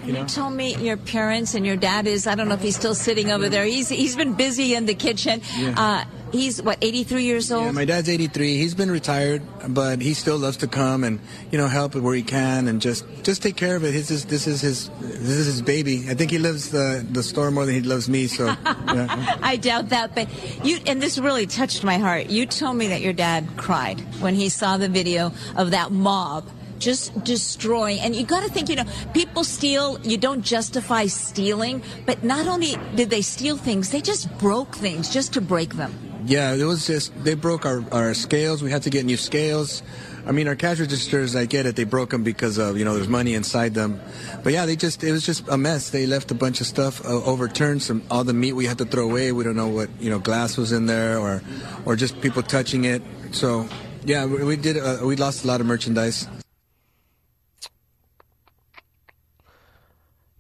You, 0.05 0.13
know? 0.13 0.21
you, 0.21 0.27
told 0.27 0.53
me 0.53 0.77
your 0.77 0.97
parents 0.97 1.55
and 1.55 1.67
your 1.67 1.77
dad 1.77 2.07
is, 2.07 2.27
I 2.27 2.35
don't 2.35 2.49
know 2.49 2.55
if 2.55 2.61
he's 2.61 2.77
still 2.77 2.95
sitting 2.95 3.33
over 3.33 3.49
there. 3.49 3.65
He's, 3.65 3.89
he's 3.89 4.15
been 4.15 4.35
busy 4.35 4.75
in 4.75 4.87
the 4.87 4.95
kitchen. 4.95 5.41
Yeah. 5.57 5.75
Uh, 5.77 6.05
he's, 6.35 6.61
what, 6.61 6.79
83 6.81 7.23
years 7.23 7.51
old? 7.53 7.65
Yeah, 7.67 7.71
my 7.73 7.85
dad's 7.85 8.09
83. 8.09 8.57
He's 8.57 8.75
been 8.75 8.91
retired, 8.91 9.43
but 9.69 10.03
he 10.03 10.15
still 10.15 10.37
loves 10.37 10.59
to 10.59 10.67
come 10.67 11.05
and, 11.05 11.21
you 11.51 11.59
know, 11.59 11.69
help 11.69 11.95
where 11.95 12.15
he 12.15 12.23
can 12.23 12.69
and 12.69 12.81
just, 12.81 13.07
just 13.23 13.43
take 13.43 13.57
care 13.57 13.77
of 13.77 13.85
it. 13.85 13.93
His, 13.95 14.09
this, 14.09 14.25
this 14.25 14.47
is 14.47 14.61
his, 14.61 14.91
this 15.01 15.29
is 15.29 15.47
his 15.47 15.63
baby. 15.63 16.05
I 16.09 16.15
think 16.15 16.31
he 16.31 16.39
loves 16.39 16.71
the, 16.71 17.07
the 17.11 17.23
store 17.23 17.51
more 17.51 17.65
than 17.65 17.75
he 17.75 17.81
loves 17.81 18.09
me, 18.09 18.27
so. 18.27 18.55
Yeah. 18.95 19.39
I 19.43 19.57
doubt 19.57 19.89
that, 19.89 20.15
but 20.15 20.29
you, 20.65 20.79
and 20.87 21.03
this 21.03 21.19
really 21.19 21.47
touched 21.47 21.83
my 21.83 21.99
heart. 21.99 22.27
You 22.27 22.47
told 22.47 22.77
me 22.77 22.89
that 22.89 23.01
your 23.01 23.13
dad 23.13 23.49
cried 23.57 23.99
when 24.21 24.35
he 24.35 24.49
saw 24.49 24.77
the 24.77 24.89
video 24.89 25.33
of 25.57 25.73
that 25.73 25.91
mob 25.91 26.49
just 26.79 27.25
destroying. 27.25 27.99
And 28.01 28.15
you 28.15 28.25
got 28.25 28.45
to 28.45 28.51
think, 28.51 28.69
you 28.69 28.77
know, 28.77 28.85
people 29.15 29.43
steal. 29.43 29.99
You 30.03 30.17
don't 30.17 30.43
justify 30.43 31.07
stealing, 31.07 31.83
but 32.07 32.23
not 32.23 32.47
only 32.47 32.77
did 32.95 33.11
they 33.11 33.23
steal 33.23 33.57
things, 33.57 33.91
they 33.91 34.01
just 34.01 34.31
broke 34.39 34.77
things 34.77 35.09
just 35.09 35.33
to 35.35 35.41
break 35.41 35.75
them. 35.75 36.04
Yeah, 36.27 36.55
it 36.55 36.65
was 36.65 36.87
just 36.87 37.13
they 37.23 37.35
broke 37.35 37.67
our 37.67 37.85
our 37.93 38.15
scales. 38.15 38.63
We 38.63 38.71
had 38.71 38.83
to 38.85 38.91
get 38.91 39.05
new 39.05 39.17
scales. 39.17 39.83
I 40.27 40.33
mean, 40.33 40.49
our 40.49 40.57
cash 40.57 40.81
registers, 40.81 41.37
I 41.37 41.45
get 41.45 41.67
it. 41.67 41.77
They 41.77 41.85
broke 41.85 42.09
them 42.11 42.25
because 42.25 42.57
of, 42.57 42.79
you 42.79 42.85
know, 42.87 42.95
there's 42.95 43.09
money 43.09 43.35
inside 43.35 43.75
them. 43.75 44.01
But 44.43 44.55
yeah, 44.55 44.65
they 44.65 44.75
just, 44.75 45.05
it 45.05 45.13
was 45.13 45.27
just 45.27 45.47
a 45.49 45.59
mess. 45.59 45.91
They 45.91 46.07
left 46.07 46.31
a 46.31 46.35
bunch 46.35 46.63
of 46.63 46.67
stuff 46.67 47.05
uh, 47.05 47.23
overturned. 47.25 47.83
Some, 47.83 48.03
all 48.11 48.25
the 48.25 48.33
meat 48.33 48.55
we 48.55 48.65
had 48.65 48.79
to 48.79 48.87
throw 48.87 49.05
away. 49.05 49.33
We 49.33 49.45
don't 49.45 49.57
know 49.57 49.69
what, 49.69 49.91
you 50.01 50.09
know, 50.09 50.19
glass 50.19 50.57
was 50.57 50.73
in 50.73 50.87
there 50.87 51.19
or, 51.19 51.43
or 51.85 51.95
just 51.95 52.23
people 52.23 52.43
touching 52.43 52.87
it. 52.87 53.03
So 53.33 53.69
yeah, 54.07 54.25
we, 54.25 54.43
we 54.45 54.57
did, 54.57 54.79
uh, 54.79 55.01
we 55.05 55.17
lost 55.17 55.45
a 55.45 55.47
lot 55.47 55.61
of 55.61 55.67
merchandise. 55.67 56.27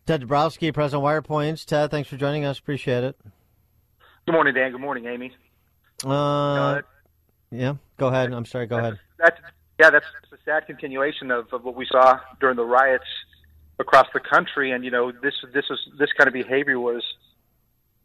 Ted 0.07 0.23
Dabrowski, 0.23 0.73
President 0.73 1.05
Wirepoints. 1.05 1.67
Ted, 1.67 1.91
thanks 1.91 2.09
for 2.09 2.17
joining 2.17 2.47
us. 2.47 2.59
Appreciate 2.59 3.05
it. 3.05 3.21
Good 4.25 4.33
morning, 4.33 4.55
Dan. 4.55 4.73
Good 4.73 4.81
morning, 4.81 5.05
Amy. 5.07 5.35
Uh, 6.05 6.83
yeah, 7.51 7.75
go 7.99 8.09
ahead. 8.09 8.33
I'm 8.33 8.45
sorry. 8.45 8.67
Go 8.67 8.77
that's, 8.77 8.87
ahead. 8.87 8.99
That's 9.19 9.41
yeah, 9.79 9.91
that's 9.91 10.07
a 10.33 10.37
sad 10.45 10.67
continuation 10.67 11.31
of, 11.31 11.53
of 11.53 11.65
what 11.65 11.75
we 11.75 11.87
saw 11.91 12.19
during 12.41 12.57
the 12.57 12.65
riots 12.65 13.05
across 13.79 14.07
the 14.15 14.21
country, 14.21 14.71
and 14.71 14.85
you 14.85 14.91
know 14.91 15.13
this 15.13 15.35
this 15.53 15.65
is 15.71 15.79
this 15.99 16.11
kind 16.17 16.29
of 16.29 16.35
behavior 16.35 16.79
was 16.79 17.03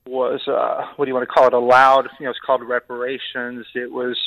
was 0.07 0.41
uh, 0.47 0.85
what 0.95 1.05
do 1.05 1.09
you 1.09 1.15
want 1.15 1.27
to 1.27 1.33
call 1.33 1.47
it? 1.47 1.53
Allowed. 1.53 2.09
You 2.19 2.25
know, 2.25 2.31
it's 2.31 2.39
called 2.45 2.63
reparations. 2.63 3.65
It 3.75 3.91
was 3.91 4.17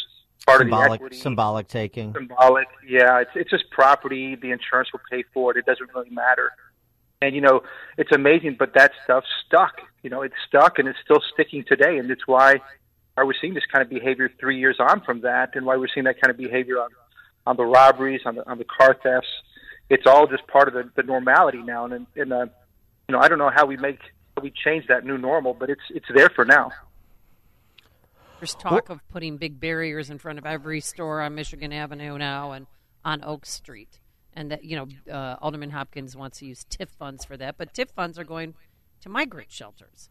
part 0.46 0.60
symbolic, 0.60 0.84
of 0.84 0.88
the 0.90 0.94
equity. 0.94 1.16
Symbolic 1.16 1.68
taking. 1.68 2.12
Symbolic. 2.12 2.68
Yeah, 2.86 3.20
it's 3.20 3.30
it's 3.34 3.50
just 3.50 3.70
property. 3.70 4.36
The 4.36 4.50
insurance 4.50 4.92
will 4.92 5.00
pay 5.10 5.24
for 5.34 5.50
it. 5.52 5.56
It 5.56 5.66
doesn't 5.66 5.90
really 5.94 6.10
matter. 6.10 6.52
And 7.20 7.34
you 7.34 7.40
know, 7.40 7.62
it's 7.98 8.12
amazing, 8.12 8.56
but 8.58 8.74
that 8.74 8.92
stuff 9.04 9.24
stuck. 9.46 9.80
You 10.02 10.10
know, 10.10 10.22
it's 10.22 10.34
stuck 10.46 10.78
and 10.78 10.88
it's 10.88 10.98
still 11.04 11.22
sticking 11.32 11.64
today, 11.66 11.98
and 11.98 12.10
it's 12.10 12.26
why 12.26 12.60
why 13.14 13.24
we're 13.24 13.34
seeing 13.40 13.54
this 13.54 13.66
kind 13.70 13.82
of 13.82 13.90
behavior 13.90 14.30
three 14.40 14.58
years 14.58 14.76
on 14.78 15.02
from 15.02 15.20
that, 15.22 15.54
and 15.54 15.66
why 15.66 15.76
we're 15.76 15.88
seeing 15.92 16.04
that 16.04 16.20
kind 16.20 16.30
of 16.30 16.36
behavior 16.36 16.78
on 16.78 16.90
on 17.46 17.56
the 17.56 17.64
robberies, 17.64 18.20
on 18.24 18.36
the 18.36 18.48
on 18.48 18.58
the 18.58 18.64
car 18.64 18.96
thefts. 19.02 19.28
It's 19.90 20.06
all 20.06 20.26
just 20.26 20.46
part 20.46 20.68
of 20.68 20.74
the, 20.74 20.90
the 20.96 21.02
normality 21.02 21.62
now, 21.62 21.84
and 21.86 22.06
and 22.16 22.32
uh, 22.32 22.46
you 23.08 23.12
know, 23.12 23.20
I 23.20 23.28
don't 23.28 23.38
know 23.38 23.50
how 23.54 23.66
we 23.66 23.76
make 23.76 23.98
how 24.36 24.42
we 24.42 24.50
change 24.50 24.86
that 24.88 25.04
new 25.04 25.18
normal, 25.18 25.54
but 25.54 25.70
it's 25.70 25.82
it's 25.90 26.06
there 26.14 26.30
for 26.30 26.44
now. 26.44 26.70
There's 28.40 28.54
talk 28.54 28.88
of 28.88 29.06
putting 29.08 29.36
big 29.36 29.60
barriers 29.60 30.10
in 30.10 30.18
front 30.18 30.38
of 30.38 30.46
every 30.46 30.80
store 30.80 31.20
on 31.20 31.36
Michigan 31.36 31.72
Avenue 31.72 32.18
now 32.18 32.50
and 32.50 32.66
on 33.04 33.22
Oak 33.22 33.46
Street 33.46 34.00
and 34.34 34.50
that 34.50 34.64
you 34.64 34.76
know 34.76 35.12
uh, 35.12 35.36
Alderman 35.40 35.70
Hopkins 35.70 36.16
wants 36.16 36.38
to 36.38 36.46
use 36.46 36.64
TIF 36.70 36.88
funds 36.90 37.24
for 37.24 37.36
that, 37.36 37.56
but 37.58 37.74
TIF 37.74 37.90
funds 37.90 38.18
are 38.18 38.24
going 38.24 38.54
to 39.00 39.08
migrant 39.08 39.50
shelters. 39.50 40.08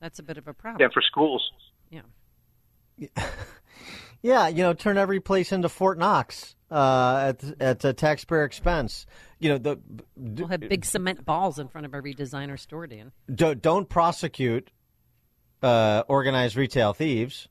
That's 0.00 0.18
a 0.18 0.22
bit 0.22 0.38
of 0.38 0.46
a 0.46 0.54
problem. 0.54 0.80
Yeah, 0.80 0.88
for 0.92 1.02
schools. 1.02 1.50
Yeah. 1.90 2.02
Yeah, 4.22 4.48
you 4.48 4.62
know, 4.62 4.72
turn 4.72 4.98
every 4.98 5.20
place 5.20 5.52
into 5.52 5.68
Fort 5.68 5.98
Knox 5.98 6.56
uh, 6.70 7.32
at 7.32 7.44
at 7.60 7.84
a 7.84 7.92
taxpayer 7.92 8.44
expense. 8.44 9.06
You 9.38 9.50
know, 9.50 9.58
the 9.58 9.78
we'll 10.16 10.48
have 10.48 10.60
big 10.60 10.84
cement 10.84 11.24
balls 11.24 11.58
in 11.58 11.68
front 11.68 11.86
of 11.86 11.94
every 11.94 12.14
designer 12.14 12.56
store, 12.56 12.86
Dan. 12.88 13.12
Don't, 13.32 13.62
don't 13.62 13.88
prosecute 13.88 14.70
uh, 15.62 16.02
organized 16.08 16.56
retail 16.56 16.92
thieves. 16.92 17.48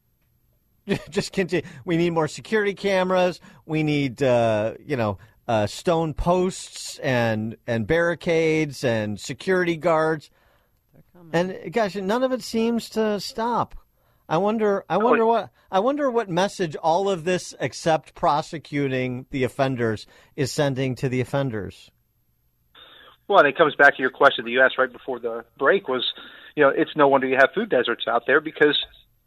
Just 1.10 1.32
continue. 1.32 1.65
We 1.86 1.95
need 1.95 2.10
more 2.11 2.28
security 2.28 2.74
cameras. 2.74 3.40
We 3.65 3.84
need, 3.84 4.22
uh, 4.22 4.74
you 4.86 4.98
know, 4.98 5.19
uh, 5.48 5.68
stone 5.68 6.14
posts 6.14 6.99
and 6.99 7.56
and 7.65 7.88
barricades 7.88 8.84
and 8.84 9.18
security 9.18 9.78
guards. 9.78 10.30
And 11.32 11.72
gosh, 11.72 11.95
none 11.95 12.24
of 12.24 12.34
it 12.34 12.44
seems 12.44 12.90
to 12.91 13.22
stop. 13.22 13.76
I 14.30 14.38
wonder. 14.38 14.84
I 14.90 14.98
wonder 14.98 15.26
what. 15.26 15.49
I 15.72 15.80
wonder 15.80 16.10
what 16.10 16.30
message 16.30 16.76
all 16.76 17.10
of 17.10 17.24
this, 17.24 17.54
except 17.60 18.16
prosecuting 18.16 19.26
the 19.32 19.44
offenders, 19.44 20.06
is 20.36 20.52
sending 20.52 20.95
to 20.95 21.10
the 21.10 21.22
offenders. 21.22 21.91
Well, 23.28 23.40
and 23.40 23.48
it 23.48 23.58
comes 23.58 23.76
back 23.76 23.95
to 23.98 24.02
your 24.02 24.12
question 24.12 24.45
that 24.45 24.52
you 24.52 24.62
asked 24.62 24.78
right 24.78 24.91
before 24.91 25.20
the 25.20 25.45
break. 25.58 25.88
Was 25.88 26.06
you 26.56 26.64
know, 26.64 26.70
it's 26.70 26.95
no 26.95 27.08
wonder 27.08 27.28
you 27.28 27.38
have 27.38 27.49
food 27.54 27.70
deserts 27.70 28.06
out 28.08 28.24
there 28.26 28.41
because 28.41 28.78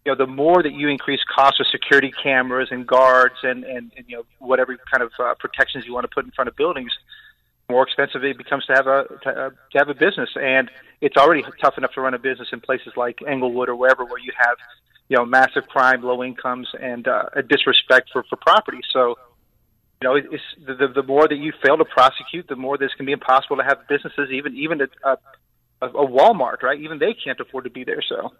you 0.04 0.12
know, 0.12 0.16
the 0.16 0.26
more 0.26 0.62
that 0.62 0.72
you 0.72 0.88
increase 0.88 1.20
costs 1.34 1.60
of 1.60 1.66
security 1.70 2.12
cameras 2.22 2.68
and 2.70 2.86
guards 2.86 3.34
and, 3.42 3.64
and, 3.64 3.92
and 3.96 4.06
you 4.08 4.16
know, 4.16 4.22
whatever 4.38 4.76
kind 4.90 5.02
of 5.02 5.12
uh, 5.18 5.34
protections 5.38 5.84
you 5.86 5.92
want 5.92 6.04
to 6.04 6.14
put 6.14 6.24
in 6.24 6.30
front 6.30 6.48
of 6.48 6.56
buildings, 6.56 6.90
more 7.70 7.84
expensive 7.84 8.24
it 8.24 8.36
becomes 8.36 8.64
to 8.66 8.74
have 8.74 8.86
a 8.86 9.04
to, 9.22 9.30
uh, 9.30 9.50
to 9.72 9.78
have 9.78 9.88
a 9.88 9.94
business. 9.94 10.30
And 10.36 10.70
it's 11.00 11.16
already 11.16 11.44
tough 11.62 11.78
enough 11.78 11.92
to 11.94 12.00
run 12.00 12.14
a 12.14 12.18
business 12.18 12.48
in 12.52 12.60
places 12.60 12.92
like 12.96 13.18
Englewood 13.26 13.68
or 13.68 13.76
wherever 13.76 14.04
where 14.04 14.18
you 14.18 14.32
have, 14.36 14.56
you 15.08 15.16
know, 15.16 15.24
massive 15.24 15.66
crime, 15.68 16.02
low 16.02 16.22
incomes, 16.22 16.68
and 16.80 17.08
uh, 17.08 17.24
a 17.34 17.42
disrespect 17.42 18.10
for 18.12 18.24
for 18.28 18.36
property. 18.36 18.80
So, 18.92 19.16
you 20.02 20.08
know, 20.08 20.16
it's 20.16 20.42
the, 20.66 20.74
the 20.74 20.88
the 20.88 21.02
more 21.02 21.26
that 21.28 21.36
you 21.36 21.52
fail 21.64 21.76
to 21.78 21.84
prosecute, 21.84 22.48
the 22.48 22.56
more 22.56 22.76
this 22.78 22.92
can 22.96 23.06
be 23.06 23.12
impossible 23.12 23.56
to 23.56 23.64
have 23.64 23.88
businesses, 23.88 24.30
even 24.32 24.56
even 24.56 24.80
a, 24.82 24.88
a, 25.82 25.86
a 25.86 26.06
Walmart, 26.06 26.62
right? 26.62 26.78
Even 26.80 26.98
they 26.98 27.14
can't 27.14 27.40
afford 27.40 27.64
to 27.64 27.70
be 27.70 27.84
there. 27.84 28.02
So. 28.06 28.32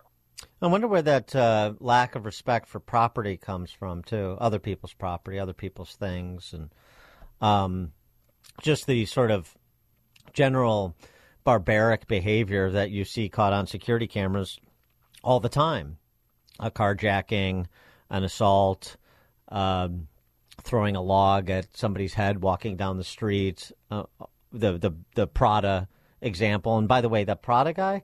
I 0.62 0.66
wonder 0.66 0.88
where 0.88 1.02
that 1.02 1.34
uh, 1.34 1.74
lack 1.80 2.14
of 2.14 2.26
respect 2.26 2.68
for 2.68 2.80
property 2.80 3.36
comes 3.36 3.70
from, 3.70 4.02
too. 4.02 4.36
Other 4.40 4.58
people's 4.58 4.92
property, 4.92 5.38
other 5.38 5.54
people's 5.54 5.94
things, 5.96 6.52
and 6.52 6.70
um, 7.40 7.92
just 8.62 8.86
the 8.86 9.06
sort 9.06 9.30
of 9.30 9.56
general 10.32 10.94
barbaric 11.44 12.06
behavior 12.06 12.70
that 12.70 12.90
you 12.90 13.04
see 13.04 13.28
caught 13.28 13.52
on 13.52 13.66
security 13.66 14.06
cameras 14.06 14.58
all 15.22 15.40
the 15.40 15.48
time 15.48 15.96
a 16.58 16.70
carjacking, 16.70 17.64
an 18.10 18.22
assault, 18.22 18.96
um, 19.48 20.08
throwing 20.62 20.94
a 20.94 21.00
log 21.00 21.48
at 21.48 21.66
somebody's 21.74 22.12
head 22.12 22.42
walking 22.42 22.76
down 22.76 22.98
the 22.98 23.04
street, 23.04 23.72
uh, 23.90 24.02
the, 24.52 24.76
the, 24.76 24.90
the 25.14 25.26
Prada 25.26 25.88
example. 26.20 26.76
And 26.76 26.86
by 26.86 27.00
the 27.00 27.08
way, 27.08 27.24
the 27.24 27.34
Prada 27.34 27.72
guy, 27.72 28.02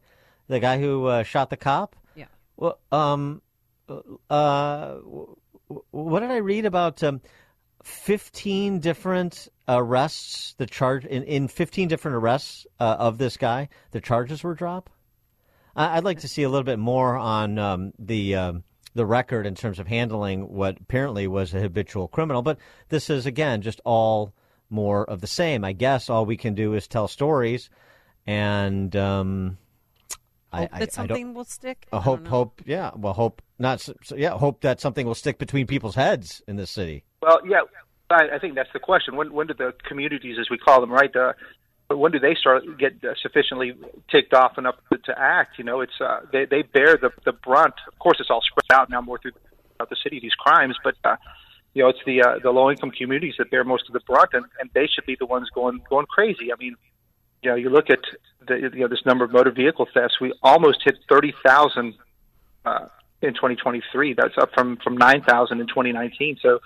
the 0.49 0.59
guy 0.59 0.79
who 0.81 1.05
uh, 1.05 1.23
shot 1.23 1.51
the 1.51 1.59
cop, 1.59 1.97
Yeah. 2.15 2.27
well, 2.57 2.79
um, 2.91 3.43
uh, 4.31 4.95
what 5.91 6.21
did 6.21 6.31
I 6.31 6.39
read 6.39 6.65
about? 6.65 7.03
Um, 7.03 7.21
15 7.85 8.81
different 8.81 9.49
arrests, 9.69 10.55
the 10.59 10.67
charge 10.67 11.05
in, 11.05 11.23
in 11.25 11.49
15 11.49 11.89
different 11.89 12.17
arrests 12.17 12.67
uh, 12.81 12.97
of 12.99 13.19
this 13.19 13.37
guy, 13.37 13.69
the 13.91 14.01
charges 14.01 14.43
were 14.45 14.55
dropped. 14.55 14.93
I- 15.75 15.97
I'd 15.97 16.05
like 16.05 16.21
to 16.21 16.29
see 16.29 16.43
a 16.43 16.49
little 16.49 16.65
bit 16.65 16.79
more 16.79 17.17
on 17.17 17.59
um, 17.59 17.93
the 17.99 18.35
um, 18.37 18.65
the 18.95 19.05
record 19.07 19.47
in 19.47 19.55
terms 19.55 19.79
of 19.79 19.87
handling 19.87 20.49
what 20.53 20.79
apparently 20.81 21.27
was 21.27 21.53
a 21.53 21.61
habitual 21.61 22.09
criminal. 22.09 22.41
But 22.43 22.59
this 22.89 23.11
is 23.11 23.27
again 23.27 23.61
just 23.63 23.81
all 23.85 24.33
more 24.71 25.05
of 25.05 25.21
the 25.21 25.27
same. 25.27 25.65
I 25.65 25.73
guess 25.73 26.09
all 26.09 26.25
we 26.27 26.37
can 26.37 26.55
do 26.55 26.75
is 26.75 26.89
tell 26.89 27.09
stories, 27.09 27.69
and 28.27 28.95
um, 28.97 29.59
Hope 30.11 30.19
I- 30.53 30.61
that 30.67 30.73
I 30.75 30.79
don't- 30.79 30.93
something 30.93 31.35
will 31.35 31.45
stick. 31.45 31.87
uh, 31.93 31.99
I 31.99 32.01
hope, 32.01 32.21
don't 32.21 32.29
hope, 32.29 32.63
yeah. 32.65 32.91
Well, 32.97 33.13
hope 33.13 33.43
not. 33.59 33.75
s- 33.81 33.91
s- 34.03 34.13
Yeah, 34.17 34.31
hope 34.31 34.63
that 34.63 34.81
something 34.81 35.07
will 35.07 35.15
stick 35.15 35.39
between 35.39 35.67
people's 35.67 35.95
heads 35.97 36.41
in 36.49 36.57
this 36.57 36.71
city. 36.71 37.05
Well, 37.21 37.41
yeah, 37.47 37.61
I, 38.11 38.37
I 38.37 38.39
think 38.39 38.55
that's 38.55 38.73
the 38.73 38.81
question. 38.81 39.17
When 39.17 39.33
when 39.33 39.47
do 39.47 39.55
the 39.55 39.75
communities, 39.89 40.37
as 40.41 40.49
we 40.51 40.59
call 40.59 40.81
them, 40.81 40.93
right? 40.93 41.15
Uh, 41.15 41.33
when 41.89 42.11
do 42.13 42.19
they 42.19 42.35
start 42.35 42.65
get 42.79 42.95
sufficiently 43.23 43.75
ticked 44.11 44.35
off 44.35 44.59
enough 44.59 44.77
to, 44.93 44.99
to 44.99 45.19
act? 45.19 45.59
You 45.59 45.65
know, 45.65 45.81
it's 45.81 46.01
uh, 46.01 46.21
they 46.33 46.45
they 46.45 46.63
bear 46.63 46.97
the 46.97 47.11
the 47.25 47.33
brunt. 47.33 47.75
Of 47.87 47.99
course, 47.99 48.19
it's 48.21 48.31
all 48.31 48.43
spread 48.43 48.79
out 48.79 48.91
now 48.91 49.01
more 49.01 49.19
through 49.19 49.33
the 49.79 49.97
city 50.03 50.21
these 50.21 50.35
crimes, 50.35 50.77
but 50.83 50.95
uh, 51.05 51.17
you 51.75 51.83
know, 51.83 51.91
it's 51.91 51.99
the 52.07 52.23
uh, 52.23 52.39
the 52.43 52.51
low 52.51 52.71
income 52.71 52.91
communities 52.91 53.35
that 53.39 53.51
bear 53.51 53.65
most 53.65 53.85
of 53.87 53.93
the 53.93 54.01
brunt, 54.01 54.31
and, 54.33 54.47
and 54.61 54.71
they 54.75 54.87
should 54.87 55.07
be 55.07 55.17
the 55.19 55.27
ones 55.27 55.49
going 55.55 55.81
going 55.89 56.07
crazy. 56.07 56.53
I 56.53 56.57
mean, 56.59 56.77
you 57.43 57.51
know, 57.51 57.57
you 57.57 57.69
look 57.71 57.91
at 57.91 58.01
the 58.47 58.57
you 58.57 58.81
know 58.81 58.89
this 58.89 59.05
number 59.05 59.25
of 59.25 59.33
motor 59.33 59.51
vehicle 59.51 59.87
thefts. 59.93 60.21
We 60.21 60.33
almost 60.43 60.79
hit 60.85 60.97
thirty 61.09 61.35
thousand 61.45 61.95
uh, 62.65 62.89
in 63.23 63.35
2023. 63.35 64.15
That's 64.15 64.37
up 64.39 64.51
from 64.55 64.77
from 64.83 64.97
9,000 64.97 65.61
in 65.61 65.67
2019. 65.67 66.39
So, 66.43 66.61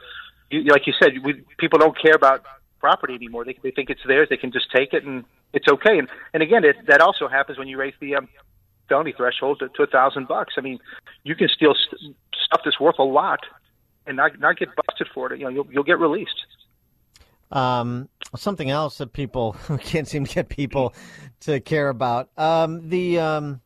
you, 0.50 0.64
like 0.64 0.86
you 0.86 0.92
said, 1.00 1.12
we, 1.24 1.44
people 1.58 1.78
don't 1.78 1.96
care 2.00 2.14
about 2.14 2.44
property 2.78 3.14
anymore. 3.14 3.44
They, 3.44 3.56
they 3.62 3.70
think 3.70 3.90
it's 3.90 4.00
theirs. 4.06 4.28
They 4.30 4.36
can 4.36 4.52
just 4.52 4.70
take 4.74 4.92
it, 4.92 5.04
and 5.04 5.24
it's 5.52 5.68
okay. 5.68 5.98
And 5.98 6.08
and 6.34 6.42
again, 6.42 6.64
it, 6.64 6.76
that 6.86 7.00
also 7.00 7.28
happens 7.28 7.58
when 7.58 7.68
you 7.68 7.78
raise 7.78 7.94
the 8.00 8.16
um, 8.16 8.28
felony 8.88 9.12
threshold 9.16 9.60
to, 9.60 9.68
to 9.68 9.82
a 9.82 9.86
thousand 9.86 10.28
bucks. 10.28 10.54
I 10.58 10.60
mean, 10.60 10.78
you 11.24 11.34
can 11.34 11.48
steal 11.48 11.74
st- 11.74 12.16
stuff 12.44 12.62
that's 12.64 12.80
worth 12.80 12.98
a 12.98 13.04
lot 13.04 13.40
and 14.06 14.16
not 14.16 14.38
not 14.38 14.58
get 14.58 14.68
busted 14.74 15.08
for 15.14 15.32
it. 15.32 15.38
You 15.38 15.44
know, 15.44 15.50
you'll 15.50 15.68
you'll 15.70 15.84
get 15.84 15.98
released. 15.98 16.46
Um, 17.52 18.08
something 18.36 18.70
else 18.70 18.98
that 18.98 19.12
people 19.12 19.56
can't 19.80 20.06
seem 20.06 20.24
to 20.24 20.34
get 20.34 20.48
people 20.48 20.94
to 21.40 21.60
care 21.60 21.88
about. 21.88 22.30
Um, 22.36 22.88
the 22.88 23.18
um, 23.18 23.60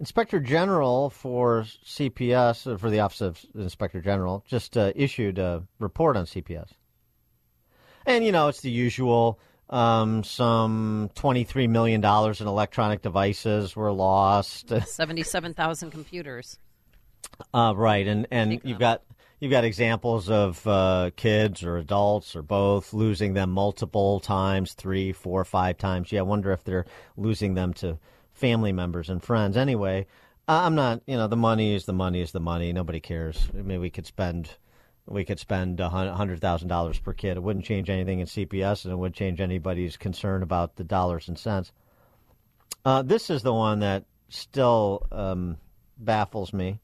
Inspector 0.00 0.38
General 0.40 1.10
for 1.10 1.62
CPS, 1.84 2.78
for 2.78 2.90
the 2.90 3.00
Office 3.00 3.20
of 3.20 3.44
Inspector 3.54 4.00
General, 4.00 4.44
just 4.46 4.76
uh, 4.76 4.92
issued 4.94 5.38
a 5.38 5.62
report 5.78 6.16
on 6.16 6.26
CPS. 6.26 6.70
And, 8.06 8.24
you 8.24 8.32
know, 8.32 8.48
it's 8.48 8.60
the 8.60 8.70
usual. 8.70 9.38
Um, 9.70 10.24
some 10.24 11.10
$23 11.14 11.68
million 11.68 12.04
in 12.04 12.46
electronic 12.46 13.02
devices 13.02 13.74
were 13.74 13.92
lost. 13.92 14.68
Seventy-seven 14.86 15.54
thousand 15.54 15.90
computers. 15.90 16.58
Uh, 17.52 17.72
right, 17.74 18.06
and 18.06 18.26
and 18.30 18.60
you've 18.62 18.78
got 18.78 19.02
you've 19.40 19.50
got 19.50 19.64
examples 19.64 20.30
of 20.30 20.64
uh, 20.66 21.10
kids 21.16 21.64
or 21.64 21.78
adults 21.78 22.36
or 22.36 22.42
both 22.42 22.92
losing 22.92 23.34
them 23.34 23.50
multiple 23.50 24.20
times, 24.20 24.74
three, 24.74 25.12
four, 25.12 25.44
five 25.44 25.78
times. 25.78 26.12
Yeah, 26.12 26.20
I 26.20 26.22
wonder 26.22 26.52
if 26.52 26.62
they're 26.64 26.86
losing 27.16 27.54
them 27.54 27.72
to 27.74 27.98
family 28.44 28.72
members 28.72 29.08
and 29.08 29.22
friends. 29.22 29.56
Anyway, 29.56 30.06
I'm 30.46 30.74
not. 30.74 31.00
You 31.06 31.16
know, 31.16 31.28
the 31.28 31.36
money 31.36 31.74
is 31.74 31.86
the 31.86 31.94
money 31.94 32.20
is 32.20 32.32
the 32.32 32.40
money. 32.40 32.74
Nobody 32.74 33.00
cares. 33.00 33.48
I 33.58 33.62
mean, 33.62 33.80
we 33.80 33.88
could 33.88 34.04
spend 34.04 34.50
we 35.06 35.24
could 35.24 35.38
spend 35.40 35.80
hundred 35.80 36.42
thousand 36.42 36.68
dollars 36.68 36.98
per 36.98 37.14
kid. 37.14 37.38
It 37.38 37.42
wouldn't 37.42 37.64
change 37.64 37.88
anything 37.88 38.20
in 38.20 38.26
CPS, 38.26 38.84
and 38.84 38.92
it 38.92 38.96
wouldn't 38.96 39.16
change 39.16 39.40
anybody's 39.40 39.96
concern 39.96 40.42
about 40.42 40.76
the 40.76 40.84
dollars 40.84 41.28
and 41.28 41.38
cents. 41.38 41.72
Uh, 42.84 43.00
this 43.00 43.30
is 43.30 43.42
the 43.42 43.54
one 43.54 43.80
that 43.80 44.04
still 44.28 45.06
um, 45.10 45.56
baffles 45.96 46.52
me. 46.52 46.80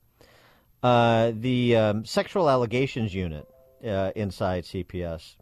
Uh, 0.82 1.32
the 1.34 1.76
um, 1.76 2.06
sexual 2.06 2.48
allegations 2.48 3.14
unit 3.14 3.46
uh, 3.86 4.12
inside 4.16 4.64
CPS. 4.64 5.36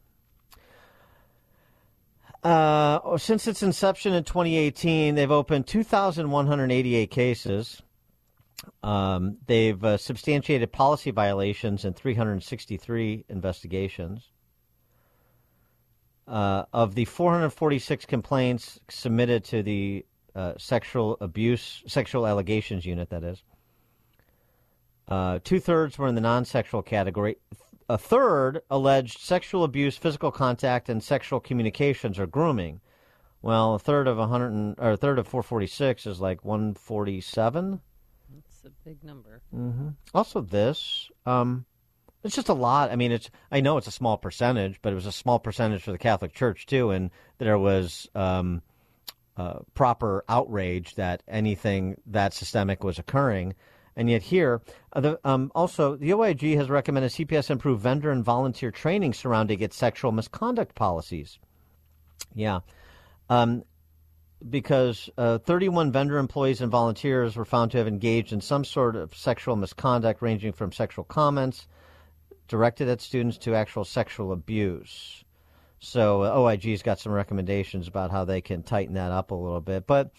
Uh, 2.42 3.16
since 3.18 3.48
its 3.48 3.62
inception 3.62 4.14
in 4.14 4.24
2018, 4.24 5.14
they've 5.14 5.30
opened 5.30 5.66
2,188 5.66 7.10
cases. 7.10 7.82
Um, 8.82 9.38
they've 9.46 9.82
uh, 9.82 9.96
substantiated 9.96 10.70
policy 10.72 11.10
violations 11.10 11.84
in 11.84 11.94
363 11.94 13.24
investigations. 13.28 14.30
Uh, 16.26 16.64
of 16.74 16.94
the 16.94 17.06
446 17.06 18.04
complaints 18.04 18.78
submitted 18.90 19.44
to 19.44 19.62
the 19.62 20.04
uh, 20.36 20.52
sexual 20.58 21.16
abuse, 21.22 21.82
sexual 21.86 22.26
allegations 22.26 22.84
unit, 22.84 23.08
that 23.08 23.24
is, 23.24 23.42
uh, 25.08 25.38
two 25.42 25.58
thirds 25.58 25.96
were 25.98 26.06
in 26.06 26.14
the 26.14 26.20
non 26.20 26.44
sexual 26.44 26.82
category. 26.82 27.38
A 27.88 27.96
third 27.96 28.60
alleged 28.70 29.18
sexual 29.18 29.64
abuse, 29.64 29.96
physical 29.96 30.30
contact, 30.30 30.88
and 30.88 31.02
sexual 31.02 31.40
communications 31.40 32.18
or 32.18 32.26
grooming. 32.26 32.80
Well, 33.40 33.74
a 33.74 33.78
third 33.78 34.08
of 34.08 34.18
100 34.18 34.52
and, 34.52 34.74
or 34.78 34.92
a 34.92 34.96
third 34.96 35.18
of 35.18 35.26
446 35.26 36.06
is 36.06 36.20
like 36.20 36.44
147. 36.44 37.80
That's 38.34 38.64
a 38.64 38.70
big 38.84 39.02
number. 39.04 39.40
hmm 39.50 39.88
Also, 40.12 40.40
this 40.40 41.08
um, 41.24 41.64
it's 42.24 42.34
just 42.34 42.48
a 42.48 42.54
lot. 42.54 42.90
I 42.90 42.96
mean, 42.96 43.12
it's 43.12 43.30
I 43.50 43.60
know 43.60 43.78
it's 43.78 43.86
a 43.86 43.92
small 43.92 44.18
percentage, 44.18 44.80
but 44.82 44.92
it 44.92 44.96
was 44.96 45.06
a 45.06 45.12
small 45.12 45.38
percentage 45.38 45.82
for 45.82 45.92
the 45.92 45.98
Catholic 45.98 46.34
Church 46.34 46.66
too, 46.66 46.90
and 46.90 47.10
there 47.38 47.58
was 47.58 48.08
um, 48.14 48.60
uh, 49.36 49.60
proper 49.74 50.24
outrage 50.28 50.96
that 50.96 51.22
anything 51.28 51.96
that 52.06 52.34
systemic 52.34 52.82
was 52.82 52.98
occurring. 52.98 53.54
And 53.98 54.08
yet 54.08 54.22
here, 54.22 54.62
uh, 54.92 55.00
the, 55.00 55.20
um, 55.24 55.50
also 55.56 55.96
the 55.96 56.14
OIG 56.14 56.54
has 56.54 56.70
recommended 56.70 57.10
CPS 57.10 57.50
improve 57.50 57.80
vendor 57.80 58.12
and 58.12 58.24
volunteer 58.24 58.70
training 58.70 59.12
surrounding 59.12 59.60
its 59.60 59.76
sexual 59.76 60.12
misconduct 60.12 60.76
policies. 60.76 61.40
Yeah. 62.32 62.60
Um, 63.28 63.64
because 64.48 65.10
uh, 65.18 65.38
31 65.38 65.90
vendor 65.90 66.18
employees 66.18 66.60
and 66.60 66.70
volunteers 66.70 67.34
were 67.34 67.44
found 67.44 67.72
to 67.72 67.78
have 67.78 67.88
engaged 67.88 68.32
in 68.32 68.40
some 68.40 68.64
sort 68.64 68.94
of 68.94 69.16
sexual 69.16 69.56
misconduct, 69.56 70.22
ranging 70.22 70.52
from 70.52 70.70
sexual 70.70 71.04
comments 71.04 71.66
directed 72.46 72.88
at 72.88 73.00
students 73.00 73.36
to 73.38 73.56
actual 73.56 73.84
sexual 73.84 74.30
abuse. 74.30 75.24
So 75.80 76.22
uh, 76.22 76.38
OIG's 76.38 76.82
got 76.82 77.00
some 77.00 77.10
recommendations 77.10 77.88
about 77.88 78.12
how 78.12 78.24
they 78.24 78.40
can 78.40 78.62
tighten 78.62 78.94
that 78.94 79.10
up 79.10 79.32
a 79.32 79.34
little 79.34 79.60
bit. 79.60 79.88
But 79.88 80.12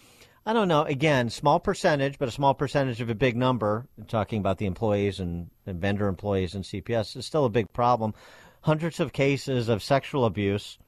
I 0.46 0.52
don't 0.52 0.68
know. 0.68 0.84
Again, 0.84 1.28
small 1.28 1.60
percentage, 1.60 2.18
but 2.18 2.28
a 2.28 2.32
small 2.32 2.54
percentage 2.54 3.00
of 3.00 3.10
a 3.10 3.14
big 3.14 3.36
number. 3.36 3.86
Talking 4.08 4.40
about 4.40 4.58
the 4.58 4.66
employees 4.66 5.20
and, 5.20 5.50
and 5.66 5.80
vendor 5.80 6.08
employees 6.08 6.54
and 6.54 6.64
CPS 6.64 7.16
is 7.16 7.26
still 7.26 7.44
a 7.44 7.50
big 7.50 7.72
problem. 7.72 8.14
Hundreds 8.62 9.00
of 9.00 9.12
cases 9.12 9.68
of 9.68 9.82
sexual 9.82 10.24
abuse 10.24 10.78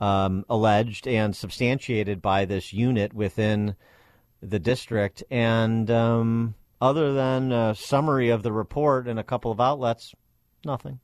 um, 0.00 0.44
alleged 0.48 1.06
and 1.06 1.34
substantiated 1.34 2.22
by 2.22 2.44
this 2.44 2.72
unit 2.72 3.12
within 3.12 3.74
the 4.42 4.58
district. 4.58 5.24
And 5.30 5.90
um, 5.90 6.54
other 6.80 7.14
than 7.14 7.50
a 7.52 7.74
summary 7.74 8.30
of 8.30 8.42
the 8.42 8.52
report 8.52 9.08
in 9.08 9.18
a 9.18 9.24
couple 9.24 9.50
of 9.50 9.60
outlets, 9.60 10.14
nothing. 10.64 11.00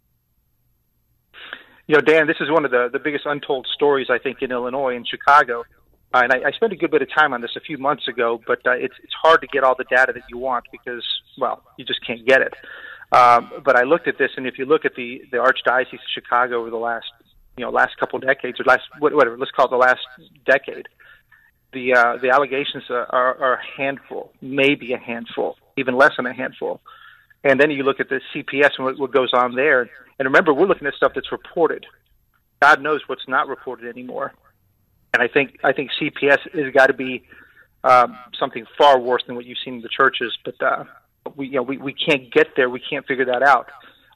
You 1.86 1.96
know, 1.96 2.02
Dan, 2.02 2.28
this 2.28 2.36
is 2.40 2.48
one 2.50 2.64
of 2.64 2.70
the, 2.70 2.88
the 2.92 3.00
biggest 3.00 3.26
untold 3.26 3.66
stories, 3.74 4.08
I 4.10 4.18
think, 4.18 4.42
in 4.42 4.52
Illinois 4.52 4.94
and 4.94 5.06
Chicago. 5.08 5.64
Uh, 6.12 6.22
and 6.24 6.32
I, 6.32 6.48
I 6.48 6.50
spent 6.52 6.72
a 6.72 6.76
good 6.76 6.90
bit 6.90 7.02
of 7.02 7.08
time 7.12 7.32
on 7.32 7.40
this 7.40 7.52
a 7.56 7.60
few 7.60 7.78
months 7.78 8.08
ago, 8.08 8.40
but 8.46 8.58
uh, 8.66 8.72
it's, 8.72 8.94
it's 9.02 9.12
hard 9.22 9.40
to 9.42 9.46
get 9.46 9.62
all 9.62 9.76
the 9.76 9.84
data 9.84 10.12
that 10.12 10.24
you 10.28 10.38
want 10.38 10.64
because, 10.72 11.04
well, 11.38 11.62
you 11.76 11.84
just 11.84 12.04
can't 12.04 12.26
get 12.26 12.42
it. 12.42 12.54
Um, 13.12 13.50
but 13.64 13.76
I 13.76 13.82
looked 13.82 14.08
at 14.08 14.18
this, 14.18 14.30
and 14.36 14.46
if 14.46 14.58
you 14.58 14.64
look 14.64 14.84
at 14.84 14.94
the, 14.96 15.22
the 15.30 15.38
Archdiocese 15.38 15.94
of 15.94 16.00
Chicago 16.12 16.60
over 16.60 16.70
the 16.70 16.76
last, 16.76 17.06
you 17.56 17.64
know, 17.64 17.70
last 17.70 17.96
couple 17.98 18.18
decades, 18.18 18.58
or 18.60 18.64
last, 18.64 18.82
whatever, 18.98 19.36
let's 19.36 19.52
call 19.52 19.66
it 19.66 19.70
the 19.70 19.76
last 19.76 20.00
decade, 20.46 20.88
the, 21.72 21.94
uh, 21.94 22.16
the 22.20 22.30
allegations 22.30 22.84
are, 22.90 23.06
are, 23.14 23.54
a 23.54 23.60
handful, 23.76 24.32
maybe 24.40 24.92
a 24.92 24.98
handful, 24.98 25.56
even 25.76 25.96
less 25.96 26.12
than 26.16 26.26
a 26.26 26.34
handful. 26.34 26.80
And 27.44 27.60
then 27.60 27.70
you 27.70 27.84
look 27.84 28.00
at 28.00 28.08
the 28.08 28.20
CPS 28.34 28.70
and 28.78 28.84
what, 28.84 28.98
what 28.98 29.12
goes 29.12 29.30
on 29.32 29.54
there. 29.54 29.82
And 30.18 30.26
remember, 30.26 30.52
we're 30.52 30.66
looking 30.66 30.88
at 30.88 30.94
stuff 30.94 31.12
that's 31.14 31.32
reported. 31.32 31.86
God 32.60 32.82
knows 32.82 33.02
what's 33.06 33.26
not 33.28 33.48
reported 33.48 33.88
anymore. 33.88 34.34
And 35.12 35.22
I 35.22 35.28
think 35.28 35.58
I 35.64 35.72
think 35.72 35.90
CPS 36.00 36.38
has 36.52 36.72
got 36.74 36.86
to 36.86 36.94
be 36.94 37.24
um, 37.84 38.16
something 38.38 38.64
far 38.78 38.98
worse 38.98 39.22
than 39.26 39.36
what 39.36 39.44
you've 39.44 39.58
seen 39.64 39.74
in 39.74 39.80
the 39.82 39.88
churches. 39.88 40.36
But 40.44 40.62
uh, 40.62 40.84
we 41.36 41.46
you 41.46 41.54
know 41.54 41.62
we, 41.62 41.78
we 41.78 41.92
can't 41.92 42.32
get 42.32 42.48
there. 42.56 42.68
We 42.68 42.80
can't 42.80 43.06
figure 43.06 43.26
that 43.26 43.42
out. 43.42 43.70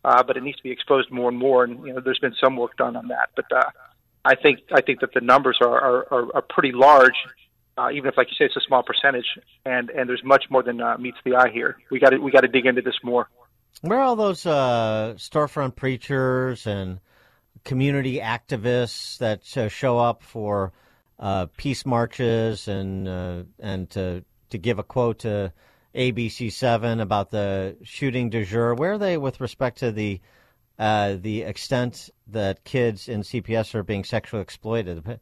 Uh, 0.04 0.22
but 0.22 0.36
it 0.36 0.42
needs 0.42 0.58
to 0.58 0.62
be 0.62 0.70
exposed 0.70 1.10
more 1.10 1.30
and 1.30 1.38
more. 1.38 1.64
And 1.64 1.84
you 1.86 1.94
know, 1.94 2.00
there's 2.00 2.18
been 2.18 2.34
some 2.42 2.56
work 2.56 2.76
done 2.76 2.94
on 2.94 3.08
that. 3.08 3.30
But 3.34 3.46
uh, 3.50 3.70
I 4.24 4.34
think 4.34 4.60
I 4.72 4.80
think 4.82 5.00
that 5.00 5.14
the 5.14 5.20
numbers 5.20 5.58
are 5.60 5.80
are, 5.80 6.12
are, 6.12 6.36
are 6.36 6.42
pretty 6.42 6.72
large. 6.72 7.16
Uh, 7.76 7.90
even 7.90 8.08
if, 8.08 8.16
like 8.16 8.28
you 8.28 8.36
say, 8.38 8.44
it's 8.44 8.56
a 8.56 8.60
small 8.60 8.82
percentage, 8.82 9.26
and 9.64 9.90
and 9.90 10.08
there's 10.08 10.22
much 10.24 10.44
more 10.50 10.62
than 10.62 10.80
uh, 10.80 10.96
meets 10.98 11.18
the 11.24 11.34
eye 11.34 11.50
here. 11.52 11.76
We 11.90 11.98
got 11.98 12.10
to 12.10 12.18
we 12.18 12.30
got 12.30 12.42
to 12.42 12.48
dig 12.48 12.66
into 12.66 12.82
this 12.82 12.94
more. 13.02 13.28
Where 13.80 13.98
are 13.98 14.02
all 14.02 14.16
those 14.16 14.46
uh, 14.46 15.14
storefront 15.16 15.74
preachers 15.74 16.66
and 16.66 17.00
community 17.64 18.20
activists 18.20 19.18
that 19.18 19.56
uh, 19.56 19.68
show 19.68 19.98
up 19.98 20.22
for 20.22 20.72
uh, 21.18 21.46
peace 21.56 21.86
marches 21.86 22.68
and 22.68 23.08
uh, 23.08 23.42
and 23.60 23.90
to 23.90 24.24
to 24.50 24.58
give 24.58 24.78
a 24.78 24.82
quote 24.82 25.20
to 25.20 25.52
ABC 25.94 26.52
Seven 26.52 27.00
about 27.00 27.30
the 27.30 27.76
shooting 27.82 28.30
de 28.30 28.44
jour? 28.44 28.74
Where 28.74 28.92
are 28.92 28.98
they 28.98 29.16
with 29.16 29.40
respect 29.40 29.78
to 29.78 29.92
the 29.92 30.20
uh, 30.78 31.16
the 31.20 31.42
extent 31.42 32.10
that 32.26 32.64
kids 32.64 33.08
in 33.08 33.22
CPS 33.22 33.74
are 33.74 33.82
being 33.82 34.04
sexually 34.04 34.42
exploited? 34.42 35.20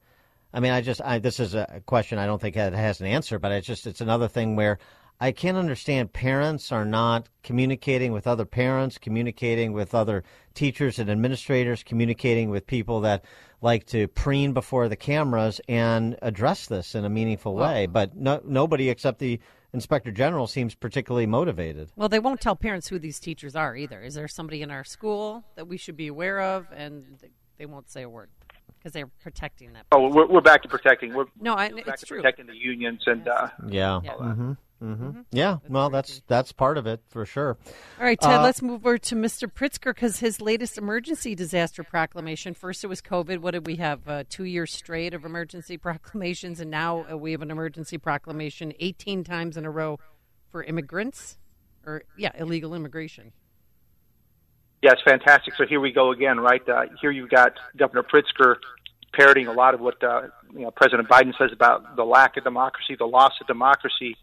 I 0.55 0.61
mean, 0.61 0.73
I 0.73 0.81
just 0.81 1.01
I, 1.01 1.19
this 1.19 1.41
is 1.41 1.55
a 1.55 1.83
question 1.87 2.19
I 2.19 2.27
don't 2.27 2.41
think 2.41 2.57
it 2.57 2.73
has 2.73 3.01
an 3.01 3.07
answer, 3.07 3.39
but 3.39 3.53
it's 3.53 3.67
just 3.67 3.87
it's 3.87 4.01
another 4.01 4.29
thing 4.29 4.57
where 4.57 4.79
I 5.21 5.31
can't 5.31 5.57
understand 5.57 6.13
parents 6.13 6.73
are 6.73 6.85
not 6.85 7.29
communicating 7.43 8.13
with 8.13 8.27
other 8.27 8.45
parents, 8.45 8.99
communicating 8.99 9.73
with 9.73 9.95
other 9.95 10.25
teachers 10.55 10.99
and 10.99 11.09
administrators, 11.09 11.85
communicating 11.85 12.51
with 12.51 12.67
people 12.67 13.01
that 13.03 13.25
like 13.63 13.87
to 13.87 14.09
preen 14.09 14.53
before 14.53 14.89
the 14.89 14.97
cameras 14.97 15.61
and 15.69 16.19
address 16.21 16.67
this 16.67 16.95
in 16.95 17.05
a 17.05 17.09
meaningful 17.09 17.55
way. 17.55 17.87
But 17.87 18.17
no, 18.17 18.41
nobody 18.45 18.91
except 18.91 19.19
the 19.21 19.41
inspector 19.73 20.11
general 20.11 20.47
seems 20.47 20.75
particularly 20.75 21.27
motivated. 21.27 21.91
Well, 21.97 22.09
they 22.09 22.19
won't 22.19 22.41
tell 22.41 22.57
parents 22.57 22.89
who 22.89 22.99
these 22.99 23.19
teachers 23.21 23.57
are 23.57 23.75
either. 23.77 24.03
Is 24.03 24.15
there 24.15 24.29
somebody 24.29 24.63
in 24.63 24.71
our 24.71 24.85
school 24.85 25.45
that 25.55 25.67
we 25.67 25.77
should 25.77 25.97
be 25.97 26.09
aware 26.09 26.41
of? 26.41 26.67
And 26.77 27.19
they 27.57 27.67
won't 27.67 27.89
say 27.91 28.03
a 28.03 28.09
word 28.09 28.29
because 28.79 28.93
they're 28.93 29.07
protecting 29.23 29.73
that. 29.75 29.87
Oh, 29.93 30.09
we're, 30.09 30.27
we're 30.27 30.41
back 30.41 30.63
to 30.63 30.69
protecting. 30.69 31.15
We're 31.15 31.27
no, 31.41 31.55
I, 31.55 31.69
back 31.71 31.87
it's 31.87 32.01
to 32.01 32.07
true. 32.07 32.17
protecting 32.19 32.47
the 32.47 32.57
unions 32.57 33.03
and 33.07 33.27
uh, 33.29 33.49
Yeah. 33.69 33.95
all 33.95 34.01
that. 34.01 34.57
Mm-hmm. 34.83 35.05
Mm-hmm. 35.05 35.21
Yeah. 35.31 35.59
Well, 35.69 35.91
that's 35.91 36.23
that's 36.27 36.51
part 36.53 36.77
of 36.77 36.87
it 36.87 37.01
for 37.09 37.25
sure. 37.25 37.57
All 37.99 38.05
right, 38.05 38.21
Ted, 38.21 38.41
Uh, 38.41 38.43
let's 38.43 38.61
move 38.63 38.85
over 38.85 38.99
to 38.99 39.15
Mr. 39.15 39.51
Pritzker 39.51 39.95
because 39.95 40.19
his 40.19 40.41
latest 40.41 40.77
emergency 40.77 41.35
disaster 41.35 41.85
proclamation. 41.85 42.53
First, 42.55 42.83
it 42.83 42.89
was 42.89 43.01
COVID. 43.01 43.39
What 43.39 43.53
did 43.53 43.67
we 43.67 43.77
have? 43.77 44.09
Uh, 44.09 44.25
two 44.29 44.45
years 44.45 44.73
straight 44.73 45.15
of 45.15 45.25
emergency 45.25 45.79
proclamations, 45.79 46.61
and 46.61 46.71
now 46.71 47.07
uh, 47.11 47.17
we 47.17 47.33
have 47.33 47.43
an 47.43 47.51
emergency 47.51 47.97
proclamation 47.99 48.73
18 48.81 49.23
times 49.25 49.57
in 49.57 49.65
a 49.65 49.71
row 49.71 49.99
for 50.51 50.65
immigrants, 50.65 51.39
or, 51.87 52.03
yeah, 52.19 52.31
illegal 52.39 52.75
immigration. 52.75 53.33
Yeah, 54.83 54.95
fantastic. 55.05 55.55
So 55.55 55.65
here 55.65 55.81
we 55.81 55.93
go 55.93 56.11
again, 56.11 56.41
right? 56.41 56.67
Uh, 56.69 56.87
here 57.01 57.13
you've 57.13 57.31
got 57.31 57.53
Governor 57.77 58.03
Pritzker 58.03 58.57
parroting 59.15 59.47
a 59.47 59.53
lot 59.53 59.75
of 59.75 59.81
what 59.81 60.03
uh, 60.03 60.23
you 60.53 60.61
know, 60.61 60.71
President 60.73 61.09
Biden 61.09 61.37
says 61.39 61.51
about 61.53 61.97
the 61.97 62.05
lack 62.05 62.37
of 62.37 62.45
democracy, 62.45 62.97
the 62.99 63.07
loss 63.07 63.33
of 63.41 63.47
democracy, 63.47 64.17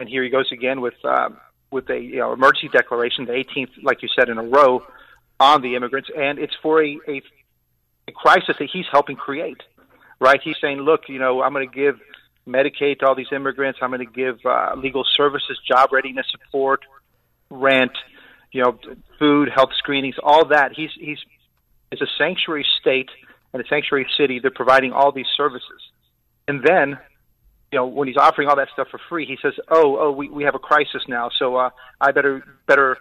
and 0.00 0.08
here 0.08 0.22
he 0.22 0.30
goes 0.30 0.50
again 0.52 0.80
with 0.80 0.94
um, 1.04 1.38
with 1.70 1.88
a 1.90 1.98
you 1.98 2.16
know, 2.16 2.32
emergency 2.32 2.68
declaration, 2.68 3.24
the 3.24 3.32
18th, 3.32 3.82
like 3.82 4.02
you 4.02 4.08
said, 4.16 4.28
in 4.28 4.38
a 4.38 4.42
row 4.42 4.82
on 5.38 5.62
the 5.62 5.76
immigrants, 5.76 6.08
and 6.16 6.38
it's 6.38 6.54
for 6.62 6.82
a, 6.82 6.98
a, 7.08 7.22
a 8.08 8.12
crisis 8.12 8.56
that 8.58 8.68
he's 8.72 8.86
helping 8.90 9.16
create, 9.16 9.62
right? 10.20 10.40
He's 10.42 10.56
saying, 10.60 10.78
look, 10.78 11.02
you 11.08 11.18
know, 11.18 11.42
I'm 11.42 11.52
going 11.52 11.68
to 11.68 11.74
give 11.74 11.96
Medicaid 12.46 13.00
to 13.00 13.06
all 13.06 13.14
these 13.14 13.32
immigrants. 13.32 13.80
I'm 13.82 13.90
going 13.90 14.06
to 14.06 14.12
give 14.12 14.38
uh, 14.46 14.74
legal 14.76 15.04
services, 15.16 15.58
job 15.68 15.92
readiness 15.92 16.26
support, 16.30 16.80
rent, 17.50 17.92
you 18.52 18.62
know, 18.62 18.78
food, 19.18 19.50
health 19.54 19.70
screenings, 19.78 20.14
all 20.22 20.46
that. 20.48 20.72
He's 20.74 20.90
he's 20.98 21.18
it's 21.90 22.00
a 22.00 22.06
sanctuary 22.16 22.66
state 22.80 23.10
and 23.52 23.62
a 23.62 23.66
sanctuary 23.68 24.06
city. 24.16 24.38
They're 24.38 24.50
providing 24.50 24.92
all 24.92 25.12
these 25.12 25.26
services, 25.36 25.82
and 26.48 26.62
then, 26.62 26.98
you 27.76 27.82
know, 27.82 27.88
when 27.88 28.08
he's 28.08 28.16
offering 28.16 28.48
all 28.48 28.56
that 28.56 28.68
stuff 28.72 28.88
for 28.90 28.98
free, 29.06 29.26
he 29.26 29.36
says, 29.42 29.52
"Oh, 29.68 29.98
oh, 30.00 30.10
we 30.10 30.30
we 30.30 30.44
have 30.44 30.54
a 30.54 30.58
crisis 30.58 31.02
now, 31.08 31.28
so 31.38 31.56
uh, 31.56 31.70
I 32.00 32.10
better 32.10 32.42
better." 32.66 32.96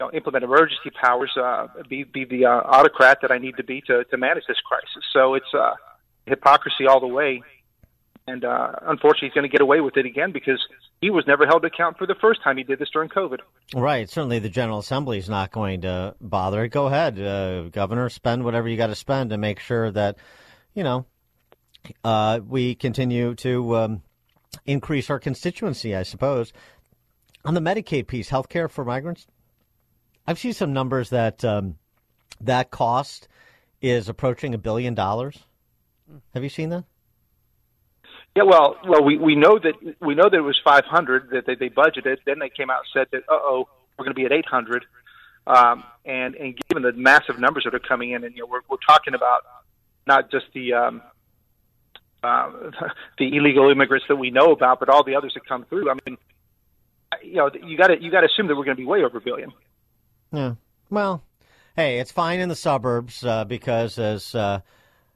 You 0.00 0.06
know, 0.06 0.12
implement 0.12 0.44
emergency 0.44 0.90
powers, 0.98 1.30
uh, 1.36 1.66
be 1.90 2.04
be 2.04 2.24
the 2.24 2.46
uh, 2.46 2.50
autocrat 2.50 3.18
that 3.20 3.30
I 3.30 3.36
need 3.36 3.58
to 3.58 3.64
be 3.64 3.82
to 3.82 4.04
to 4.04 4.16
manage 4.16 4.44
this 4.48 4.56
crisis. 4.66 5.04
So 5.12 5.34
it's 5.34 5.52
uh, 5.52 5.74
hypocrisy 6.24 6.86
all 6.86 7.00
the 7.00 7.06
way, 7.06 7.42
and 8.26 8.46
uh, 8.46 8.72
unfortunately, 8.82 9.28
he's 9.28 9.34
going 9.34 9.50
to 9.50 9.52
get 9.52 9.60
away 9.60 9.82
with 9.82 9.98
it 9.98 10.06
again 10.06 10.32
because 10.32 10.64
he 11.02 11.10
was 11.10 11.26
never 11.26 11.46
held 11.46 11.62
to 11.62 11.68
account 11.68 11.98
for 11.98 12.06
the 12.06 12.14
first 12.14 12.42
time 12.42 12.56
he 12.56 12.62
did 12.62 12.78
this 12.78 12.88
during 12.90 13.10
COVID. 13.10 13.40
Right. 13.74 14.08
Certainly, 14.08 14.38
the 14.38 14.48
General 14.48 14.78
Assembly 14.78 15.18
is 15.18 15.28
not 15.28 15.50
going 15.50 15.82
to 15.82 16.14
bother. 16.18 16.66
Go 16.68 16.86
ahead, 16.86 17.20
uh, 17.20 17.68
Governor. 17.68 18.08
Spend 18.08 18.42
whatever 18.42 18.68
you 18.68 18.78
got 18.78 18.86
to 18.86 18.94
spend 18.94 19.30
to 19.30 19.36
make 19.36 19.58
sure 19.58 19.90
that, 19.90 20.16
you 20.74 20.84
know, 20.84 21.04
uh, 22.04 22.40
we 22.46 22.74
continue 22.74 23.34
to 23.36 23.76
um, 23.76 24.02
increase 24.66 25.10
our 25.10 25.18
constituency. 25.18 25.94
I 25.94 26.02
suppose 26.02 26.52
on 27.44 27.54
the 27.54 27.60
Medicaid 27.60 28.06
piece, 28.06 28.28
health 28.28 28.48
care 28.48 28.68
for 28.68 28.84
migrants. 28.84 29.26
I've 30.26 30.38
seen 30.38 30.52
some 30.52 30.72
numbers 30.72 31.10
that 31.10 31.44
um, 31.44 31.76
that 32.40 32.70
cost 32.70 33.28
is 33.80 34.08
approaching 34.08 34.54
a 34.54 34.58
billion 34.58 34.94
dollars. 34.94 35.38
Have 36.34 36.42
you 36.42 36.50
seen 36.50 36.68
that? 36.70 36.84
Yeah, 38.36 38.42
well, 38.44 38.76
well, 38.86 39.02
we, 39.02 39.16
we 39.16 39.34
know 39.34 39.58
that 39.58 39.96
we 40.00 40.14
know 40.14 40.28
that 40.30 40.36
it 40.36 40.42
was 40.42 40.60
500 40.62 41.30
that 41.30 41.46
they, 41.46 41.54
they 41.54 41.70
budgeted. 41.70 42.18
Then 42.26 42.38
they 42.38 42.50
came 42.50 42.70
out 42.70 42.80
and 42.80 42.88
said 42.92 43.06
that, 43.12 43.22
uh 43.28 43.36
oh, 43.36 43.68
we're 43.98 44.04
going 44.04 44.14
to 44.14 44.20
be 44.20 44.26
at 44.26 44.32
800. 44.32 44.84
Um, 45.46 45.82
and 46.04 46.34
and 46.34 46.58
given 46.68 46.82
the 46.82 46.92
massive 46.92 47.38
numbers 47.38 47.64
that 47.64 47.74
are 47.74 47.80
coming 47.80 48.10
in, 48.10 48.22
and 48.22 48.34
you 48.36 48.42
know, 48.42 48.46
we're 48.46 48.60
we're 48.68 48.76
talking 48.86 49.14
about 49.14 49.44
not 50.06 50.30
just 50.30 50.44
the 50.52 50.74
um, 50.74 51.02
uh, 52.22 52.50
the 53.18 53.36
illegal 53.36 53.70
immigrants 53.70 54.06
that 54.08 54.16
we 54.16 54.30
know 54.30 54.52
about, 54.52 54.80
but 54.80 54.88
all 54.88 55.04
the 55.04 55.14
others 55.14 55.34
that 55.34 55.46
come 55.46 55.64
through. 55.64 55.90
I 55.90 55.94
mean, 56.06 56.18
you 57.22 57.36
know, 57.36 57.50
you 57.64 57.76
got 57.76 57.88
to 57.88 58.02
you 58.02 58.10
got 58.10 58.20
to 58.20 58.26
assume 58.26 58.48
that 58.48 58.56
we're 58.56 58.64
going 58.64 58.76
to 58.76 58.80
be 58.80 58.86
way 58.86 59.04
over 59.04 59.18
a 59.18 59.20
billion. 59.20 59.52
Yeah. 60.32 60.54
Well, 60.90 61.22
hey, 61.76 61.98
it's 61.98 62.12
fine 62.12 62.40
in 62.40 62.48
the 62.48 62.56
suburbs 62.56 63.24
uh, 63.24 63.44
because, 63.44 63.98
as 63.98 64.34
uh, 64.34 64.60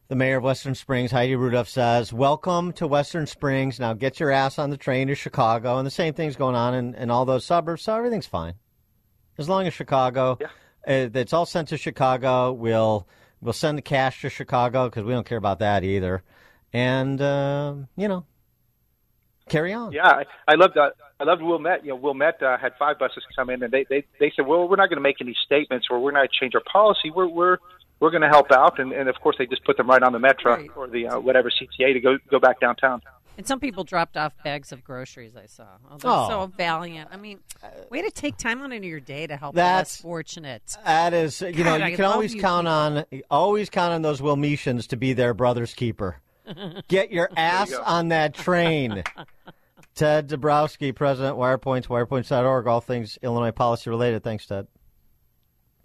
the 0.09 0.17
mayor 0.17 0.39
of 0.39 0.45
Western 0.45 0.75
Springs, 0.75 1.11
Heidi 1.11 1.37
Rudolph, 1.37 1.69
says, 1.69 2.13
"Welcome 2.13 2.73
to 2.75 2.87
Western 2.87 3.27
Springs. 3.27 3.79
Now 3.79 3.93
get 3.93 4.21
your 4.21 4.31
ass 4.31 4.59
on 4.59 4.71
the 4.71 4.77
train 4.77 5.09
to 5.09 5.15
Chicago." 5.15 5.79
And 5.79 5.87
the 5.87 5.91
same 5.91 6.15
thing's 6.15 6.37
going 6.37 6.57
on 6.57 6.75
in, 6.75 6.95
in 6.95 7.11
all 7.11 7.25
those 7.25 7.45
suburbs, 7.45 7.83
so 7.83 7.97
everything's 7.97 8.27
fine 8.27 8.55
as 9.39 9.49
long 9.49 9.67
as 9.67 9.75
Chicago. 9.75 10.39
Uh, 10.87 11.09
it's 11.15 11.33
all 11.33 11.47
sent 11.47 11.69
to 11.69 11.77
Chicago. 11.77 12.53
We'll 12.53 13.07
we'll 13.41 13.53
send 13.53 13.79
the 13.79 13.83
cash 13.83 14.23
to 14.23 14.31
Chicago 14.31 14.89
because 14.89 15.05
we 15.05 15.13
don't 15.13 15.27
care 15.27 15.39
about 15.39 15.59
that 15.61 15.85
either. 15.85 16.23
And 16.73 17.21
uh, 17.21 17.75
you 17.97 18.09
know, 18.09 18.25
carry 19.49 19.73
on. 19.73 19.93
Yeah, 19.93 20.07
I, 20.09 20.25
I 20.49 20.55
loved 20.55 20.77
uh, 20.77 20.91
I 21.21 21.25
loved 21.25 21.43
Wilmette. 21.43 21.85
You 21.85 21.91
know, 21.91 21.97
Wilmette 21.97 22.43
uh, 22.43 22.57
had 22.59 22.73
five 22.79 22.99
buses 22.99 23.25
come 23.37 23.51
in, 23.51 23.63
and 23.63 23.73
they 23.73 23.85
they 23.89 24.05
they 24.19 24.33
said, 24.35 24.47
well, 24.47 24.69
we're 24.69 24.77
not 24.77 24.89
going 24.89 24.97
to 24.97 25.03
make 25.03 25.21
any 25.21 25.37
statements, 25.45 25.89
or 25.91 26.01
we're 26.01 26.13
not 26.13 26.21
going 26.21 26.29
to 26.29 26.41
change 26.41 26.55
our 26.55 26.63
policy. 26.71 27.11
We're 27.15 27.27
we're 27.29 27.59
we're 28.01 28.11
going 28.11 28.23
to 28.23 28.29
help 28.29 28.51
out, 28.51 28.79
and, 28.81 28.93
and 28.93 29.09
of 29.09 29.17
course 29.21 29.37
they 29.39 29.47
just 29.47 29.65
put 29.65 29.77
them 29.77 29.89
right 29.89 30.03
on 30.03 30.13
the 30.13 30.19
metro 30.19 30.67
or 30.77 30.89
the 30.89 31.09
uh, 31.09 31.21
whatever 31.21 31.51
CTA 31.51 31.93
to 31.93 32.01
go 32.01 32.17
go 32.31 32.41
back 32.41 32.59
downtown. 32.61 33.03
And 33.39 33.47
some 33.47 33.61
people 33.61 33.83
dropped 33.83 34.19
off 34.19 34.35
bags 34.45 34.73
of 34.73 34.85
groceries. 34.85 35.37
I 35.37 35.47
saw. 35.47 35.65
Oh, 35.91 35.97
they're 35.97 36.11
Oh. 36.11 36.29
so 36.29 36.47
valiant. 36.55 37.09
I 37.11 37.17
mean, 37.17 37.39
way 37.91 38.03
to 38.03 38.11
take 38.11 38.37
time 38.37 38.61
out 38.61 38.73
of 38.73 38.85
your 38.85 39.01
day 39.01 39.27
to 39.27 39.37
help 39.39 39.55
the 39.55 39.61
less 39.63 39.69
That's- 39.97 40.01
fortunate. 40.03 40.77
That 40.85 41.15
is, 41.15 41.41
you 41.41 41.65
know, 41.65 41.79
God, 41.79 41.81
I 41.81 41.89
you 41.89 41.97
can 41.97 42.05
always 42.05 42.35
you 42.35 42.43
count 42.43 42.69
on 42.69 43.05
always 43.31 43.71
count 43.71 43.95
on 43.95 44.03
those 44.03 44.21
Wilmetians 44.21 44.89
to 44.89 44.97
be 44.99 45.13
their 45.15 45.33
brother's 45.33 45.73
keeper. 45.73 46.21
Get 46.89 47.11
your 47.13 47.29
ass 47.37 47.71
go. 47.71 47.83
on 47.83 48.09
that 48.09 48.35
train. 48.35 49.03
Ted 49.95 50.29
Dabrowski, 50.29 50.95
President, 50.95 51.37
Wirepoints, 51.37 51.87
wirepoints.org, 51.87 52.67
all 52.67 52.81
things 52.81 53.19
Illinois 53.23 53.51
policy 53.51 53.91
related. 53.91 54.25
Thanks, 54.25 54.47
Ted. 54.47 54.67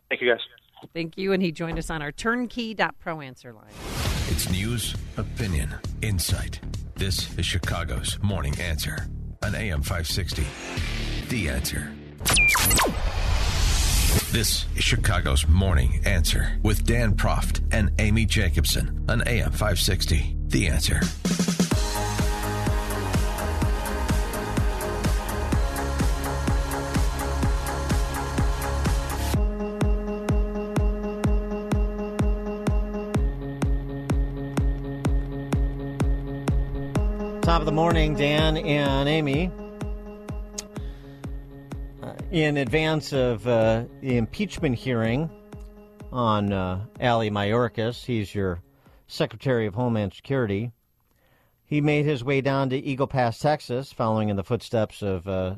Thank 0.10 0.22
you, 0.22 0.30
guys. 0.30 0.40
Thank 0.94 1.18
you. 1.18 1.34
And 1.34 1.44
he 1.44 1.52
joined 1.52 1.78
us 1.78 1.90
on 1.90 2.02
our 2.02 2.12
turnkey.pro 2.12 3.22
answer 3.22 3.52
line. 3.52 3.72
It's 4.30 4.50
news, 4.50 4.96
opinion, 5.18 5.74
insight. 6.02 6.60
This 6.96 7.38
is 7.38 7.46
Chicago's 7.46 8.18
Morning 8.22 8.58
Answer 8.60 9.08
on 9.44 9.56
AM 9.56 9.82
560. 9.82 10.46
The 11.30 11.50
Answer. 11.50 11.92
This 14.32 14.66
is 14.76 14.84
Chicago's 14.84 15.48
Morning 15.48 16.00
Answer 16.06 16.60
with 16.64 16.86
Dan 16.86 17.16
Proft 17.16 17.62
and 17.72 17.92
Amy 18.00 18.26
Jacobson 18.26 19.06
on 19.10 19.22
AM 19.28 19.52
560. 19.52 20.36
The 20.48 20.68
Answer. 20.68 21.02
top 37.42 37.62
of 37.62 37.66
the 37.66 37.72
morning, 37.72 38.14
Dan 38.14 38.56
and 38.58 39.10
Amy. 39.10 39.50
In 42.32 42.58
advance 42.58 43.14
of 43.14 43.48
uh, 43.48 43.86
the 44.02 44.18
impeachment 44.18 44.76
hearing 44.76 45.30
on 46.12 46.52
uh, 46.52 46.86
Ali 47.00 47.30
Mayorkas, 47.30 48.04
he's 48.04 48.36
your 48.36 48.62
Secretary 49.08 49.66
of 49.66 49.74
Homeland 49.74 50.14
Security. 50.14 50.74
He 51.64 51.80
made 51.80 52.04
his 52.04 52.26
way 52.26 52.42
down 52.42 52.70
to 52.72 52.78
Eagle 52.78 53.08
Pass, 53.08 53.40
Texas, 53.40 53.94
following 53.94 54.28
in 54.28 54.36
the 54.36 54.44
footsteps 54.44 55.02
of 55.02 55.26
uh, 55.26 55.56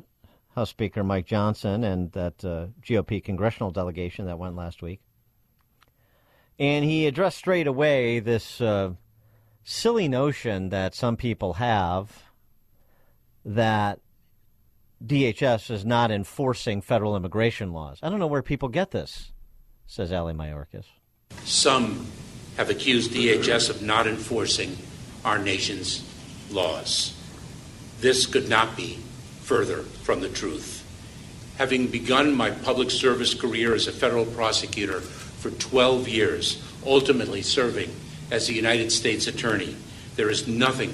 House 0.54 0.70
Speaker 0.70 1.02
Mike 1.02 1.26
Johnson 1.26 1.82
and 1.82 2.12
that 2.12 2.44
uh, 2.44 2.66
GOP 2.82 3.22
congressional 3.22 3.72
delegation 3.72 4.26
that 4.26 4.38
went 4.38 4.54
last 4.54 4.80
week. 4.80 5.00
And 6.56 6.84
he 6.84 7.08
addressed 7.08 7.38
straight 7.38 7.66
away 7.66 8.20
this 8.20 8.60
uh, 8.60 8.92
silly 9.64 10.06
notion 10.06 10.68
that 10.68 10.94
some 10.94 11.16
people 11.16 11.54
have 11.54 12.30
that 13.44 13.98
DHS 15.04 15.70
is 15.70 15.84
not 15.84 16.10
enforcing 16.10 16.82
federal 16.82 17.16
immigration 17.16 17.72
laws. 17.72 17.98
I 18.02 18.10
don't 18.10 18.18
know 18.18 18.26
where 18.26 18.42
people 18.42 18.68
get 18.68 18.90
this, 18.90 19.32
says 19.86 20.12
Ali 20.12 20.34
Mayorkas. 20.34 20.84
Some 21.44 22.06
have 22.58 22.68
accused 22.68 23.12
DHS 23.12 23.70
of 23.70 23.82
not 23.82 24.06
enforcing 24.06 24.76
our 25.24 25.38
nation's 25.38 26.04
laws. 26.50 27.16
This 28.00 28.26
could 28.26 28.48
not 28.48 28.76
be 28.76 28.98
further 29.40 29.82
from 29.82 30.20
the 30.20 30.28
truth. 30.28 30.84
Having 31.56 31.88
begun 31.88 32.34
my 32.34 32.50
public 32.50 32.90
service 32.90 33.32
career 33.32 33.74
as 33.74 33.86
a 33.86 33.92
federal 33.92 34.26
prosecutor 34.26 35.00
for 35.00 35.50
12 35.50 36.08
years, 36.08 36.62
ultimately 36.84 37.40
serving 37.40 37.90
as 38.30 38.48
a 38.48 38.54
United 38.54 38.92
States 38.92 39.26
Attorney, 39.26 39.76
there 40.16 40.28
is 40.28 40.46
nothing 40.46 40.92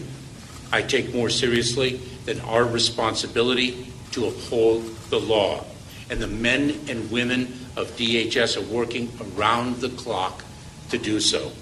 I 0.72 0.82
take 0.82 1.12
more 1.14 1.30
seriously 1.30 2.00
than 2.24 2.40
our 2.40 2.64
responsibility 2.64 3.92
to 4.16 4.26
uphold 4.26 4.82
the 5.10 5.20
law. 5.20 5.62
And 6.08 6.20
the 6.20 6.26
men 6.26 6.80
and 6.88 7.10
women 7.10 7.52
of 7.76 7.90
DHS 7.98 8.56
are 8.56 8.74
working 8.74 9.12
around 9.20 9.76
the 9.82 9.90
clock 9.90 10.42
to 10.88 10.96
do 10.96 11.20
so. 11.20 11.52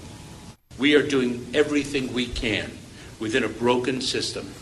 We 0.79 0.95
are 0.95 1.05
doing 1.05 1.45
everything 1.53 2.13
we 2.13 2.27
can 2.27 2.71
within 3.19 3.43
a 3.43 3.49
broken 3.49 3.99
system 3.99 4.53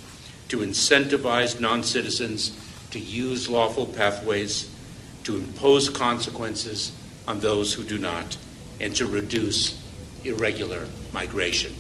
to 0.48 0.58
incentivize 0.58 1.60
non 1.60 1.84
citizens 1.84 2.58
to 2.90 3.00
use 3.00 3.48
lawful 3.48 3.86
pathways, 3.86 4.72
to 5.26 5.36
impose 5.36 5.88
consequences 5.90 6.94
on 7.28 7.42
those 7.42 7.76
who 7.76 7.84
do 7.84 8.00
not, 8.00 8.38
and 8.80 8.96
to 8.96 9.06
reduce 9.06 9.80
irregular 10.24 10.88
migration. 11.14 11.74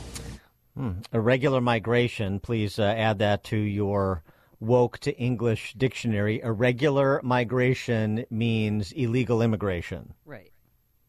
Hmm. 0.77 0.91
Irregular 1.11 1.61
migration, 1.61 2.40
please 2.40 2.77
uh, 2.77 2.84
add 2.84 3.18
that 3.19 3.44
to 3.45 3.57
your 3.57 4.23
woke 4.64 4.98
to 4.99 5.15
English 5.18 5.73
dictionary. 5.77 6.41
Irregular 6.41 7.22
migration 7.23 8.26
means 8.30 8.91
illegal 8.94 9.41
immigration. 9.41 10.14
Right. 10.26 10.52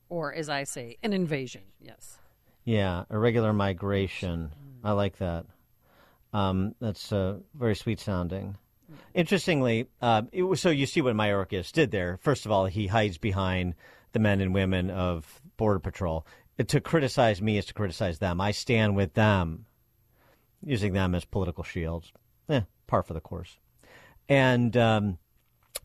Or, 0.08 0.34
as 0.34 0.48
I 0.48 0.64
say, 0.64 0.98
an 1.02 1.12
invasion. 1.12 1.62
Yes. 1.80 2.18
Yeah, 2.64 3.04
irregular 3.10 3.52
migration. 3.52 4.52
I 4.82 4.92
like 4.92 5.18
that. 5.18 5.46
Um, 6.32 6.74
that's 6.80 7.12
uh, 7.12 7.38
very 7.54 7.76
sweet 7.76 8.00
sounding. 8.00 8.56
Interestingly, 9.14 9.88
uh, 10.02 10.22
was, 10.32 10.60
so 10.60 10.70
you 10.70 10.86
see 10.86 11.00
what 11.00 11.14
Mayorkas 11.14 11.72
did 11.72 11.90
there. 11.90 12.18
First 12.20 12.46
of 12.46 12.52
all, 12.52 12.66
he 12.66 12.86
hides 12.86 13.18
behind 13.18 13.74
the 14.12 14.18
men 14.18 14.40
and 14.40 14.52
women 14.52 14.90
of 14.90 15.40
Border 15.56 15.78
Patrol. 15.78 16.26
To 16.58 16.80
criticize 16.80 17.40
me 17.40 17.58
is 17.58 17.66
to 17.66 17.74
criticize 17.74 18.18
them. 18.18 18.40
I 18.40 18.52
stand 18.52 18.96
with 18.96 19.14
them, 19.14 19.66
using 20.64 20.92
them 20.92 21.14
as 21.14 21.24
political 21.24 21.64
shields. 21.64 22.12
Eh, 22.48 22.60
par 22.94 23.02
for 23.02 23.14
the 23.14 23.20
course. 23.20 23.58
And 24.28 24.76
um, 24.76 25.18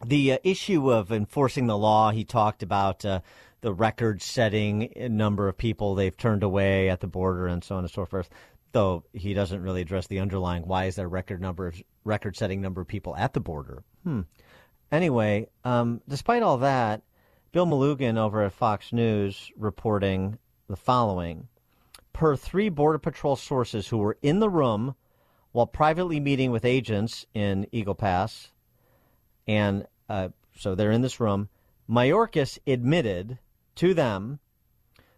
the 0.06 0.34
uh, 0.34 0.38
issue 0.44 0.92
of 0.92 1.12
enforcing 1.12 1.66
the 1.66 1.78
law, 1.78 2.12
he 2.12 2.24
talked 2.24 2.62
about 2.62 3.04
uh, 3.04 3.22
the 3.62 3.74
record 3.74 4.22
setting 4.22 4.94
number 4.96 5.48
of 5.48 5.58
people 5.58 5.96
they've 5.96 6.16
turned 6.16 6.44
away 6.44 6.88
at 6.88 7.00
the 7.00 7.08
border 7.08 7.48
and 7.48 7.64
so 7.64 7.76
on 7.76 7.84
and 7.84 7.92
so 7.92 8.06
forth. 8.06 8.30
Though 8.74 9.04
he 9.14 9.34
doesn't 9.34 9.64
really 9.64 9.82
address 9.82 10.06
the 10.06 10.20
underlying 10.20 10.68
why 10.68 10.86
is 10.86 10.96
there 10.96 11.10
record 11.10 11.42
number 11.42 11.74
record 12.04 12.38
setting 12.38 12.62
number 12.62 12.82
of 12.82 12.88
people 12.88 13.16
at 13.16 13.34
the 13.34 13.40
border. 13.40 13.84
Hmm. 14.04 14.22
Anyway, 14.92 15.48
um, 15.64 16.02
despite 16.08 16.44
all 16.44 16.60
that, 16.60 17.02
Bill 17.52 17.66
Melugin 17.66 18.18
over 18.18 18.44
at 18.44 18.54
Fox 18.54 18.94
News 18.94 19.52
reporting 19.58 20.38
the 20.68 20.76
following. 20.76 21.48
Per 22.14 22.36
three 22.36 22.70
Border 22.70 23.00
Patrol 23.00 23.36
sources 23.36 23.88
who 23.88 23.98
were 23.98 24.18
in 24.22 24.40
the 24.40 24.50
room 24.50 24.94
while 25.52 25.68
privately 25.68 26.20
meeting 26.20 26.52
with 26.52 26.66
agents 26.66 27.26
in 27.34 27.68
Eagle 27.72 27.96
Pass, 27.96 28.52
and 29.48 29.86
uh, 30.08 30.30
so 30.56 30.76
they're 30.76 30.92
in 30.92 31.02
this 31.02 31.20
room, 31.20 31.50
Mayorkas 31.90 32.60
admitted 32.68 33.40
to 33.76 33.94
them 33.94 34.40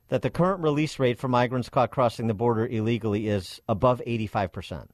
that 0.08 0.22
the 0.22 0.30
current 0.30 0.62
release 0.62 1.00
rate 1.00 1.18
for 1.18 1.28
migrants 1.28 1.70
caught 1.70 1.92
crossing 1.92 2.28
the 2.28 2.34
border 2.34 2.68
illegally 2.68 3.28
is 3.28 3.62
above 3.68 4.02
85%. 4.06 4.88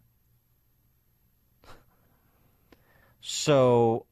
So, 3.20 4.06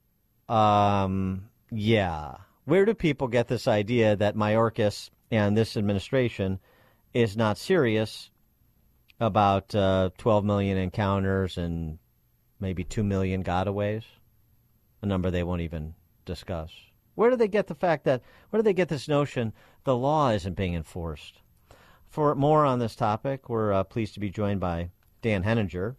um, 0.50 1.50
yeah. 1.72 2.36
Where 2.66 2.86
do 2.86 2.94
people 2.94 3.28
get 3.28 3.48
this 3.48 3.68
idea 3.68 4.16
that 4.16 4.36
Mayorkas 4.36 5.10
and 5.32 5.56
this 5.56 5.78
administration 5.78 6.60
is 7.14 7.38
not 7.38 7.58
serious 7.58 8.32
about 9.20 9.74
uh, 9.74 10.10
12 10.18 10.46
million 10.46 10.78
encounters 10.78 11.58
and 11.58 11.98
maybe 12.60 12.84
2 12.84 13.04
million 13.04 13.44
gotaways? 13.44 14.04
A 15.02 15.06
number 15.06 15.30
they 15.30 15.44
won't 15.44 15.62
even 15.62 15.94
discuss. 16.26 16.72
Where 17.16 17.30
do 17.30 17.36
they 17.36 17.48
get 17.48 17.68
the 17.68 17.76
fact 17.76 18.04
that, 18.06 18.22
where 18.50 18.62
do 18.62 18.64
they 18.64 18.74
get 18.74 18.90
this 18.90 19.08
notion 19.08 19.54
the 19.84 19.96
law 19.96 20.32
isn't 20.32 20.56
being 20.56 20.74
enforced? 20.74 21.42
For 22.10 22.36
more 22.36 22.66
on 22.66 22.80
this 22.80 22.96
topic, 22.96 23.50
we're 23.50 23.74
uh, 23.74 23.84
pleased 23.84 24.14
to 24.16 24.20
be 24.20 24.30
joined 24.30 24.60
by 24.60 24.90
Dan 25.22 25.44
Henninger, 25.44 25.96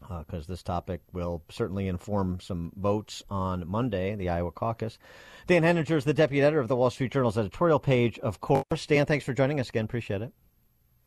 because 0.00 0.44
uh, 0.44 0.48
this 0.48 0.62
topic 0.62 1.00
will 1.12 1.42
certainly 1.48 1.88
inform 1.88 2.40
some 2.40 2.72
votes 2.76 3.22
on 3.30 3.66
Monday, 3.66 4.14
the 4.14 4.28
Iowa 4.28 4.52
caucus. 4.52 4.98
Dan 5.46 5.62
Henninger 5.62 5.96
is 5.96 6.04
the 6.04 6.14
deputy 6.14 6.42
editor 6.42 6.60
of 6.60 6.68
the 6.68 6.76
Wall 6.76 6.90
Street 6.90 7.12
Journal's 7.12 7.38
editorial 7.38 7.78
page, 7.78 8.18
of 8.20 8.40
course. 8.40 8.86
Dan, 8.86 9.06
thanks 9.06 9.24
for 9.24 9.32
joining 9.32 9.60
us 9.60 9.68
again. 9.68 9.84
Appreciate 9.84 10.22
it. 10.22 10.32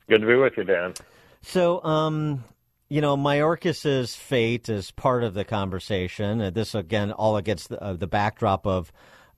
Good 0.10 0.22
to 0.22 0.28
be 0.28 0.36
with 0.36 0.58
you, 0.58 0.64
Dan. 0.64 0.94
So, 1.42 1.84
um, 1.84 2.44
you 2.90 3.02
know, 3.02 3.18
Mayorkas's 3.18 4.16
fate 4.16 4.70
is 4.70 4.92
part 4.92 5.24
of 5.24 5.34
the 5.34 5.46
conversation. 5.46 6.42
Uh, 6.42 6.50
this, 6.50 6.76
again, 6.76 7.12
all 7.12 7.38
against 7.38 7.70
the, 7.70 7.82
uh, 7.82 7.94
the 7.94 8.08
backdrop 8.08 8.68
of 8.68 8.92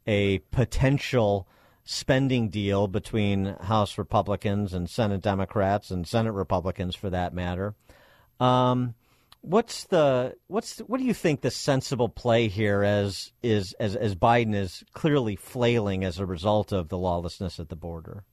a 0.05 0.39
potential 0.51 1.47
spending 1.85 2.49
deal 2.49 2.87
between 2.87 3.45
House 3.61 3.97
Republicans 3.97 4.73
and 4.73 4.89
Senate 4.89 5.21
Democrats 5.21 5.91
and 5.91 6.07
Senate 6.07 6.31
Republicans, 6.31 6.95
for 6.95 7.09
that 7.09 7.33
matter. 7.33 7.75
Um, 8.39 8.95
what's 9.41 9.83
the 9.85 10.35
what's 10.47 10.79
what 10.79 10.99
do 10.99 11.05
you 11.05 11.13
think 11.13 11.41
the 11.41 11.51
sensible 11.51 12.09
play 12.09 12.47
here 12.47 12.83
as 12.83 13.31
is 13.43 13.73
as 13.73 13.95
as 13.95 14.15
Biden 14.15 14.55
is 14.55 14.83
clearly 14.93 15.35
flailing 15.35 16.03
as 16.03 16.17
a 16.17 16.25
result 16.25 16.71
of 16.71 16.89
the 16.89 16.97
lawlessness 16.97 17.59
at 17.59 17.69
the 17.69 17.75
border? 17.75 18.23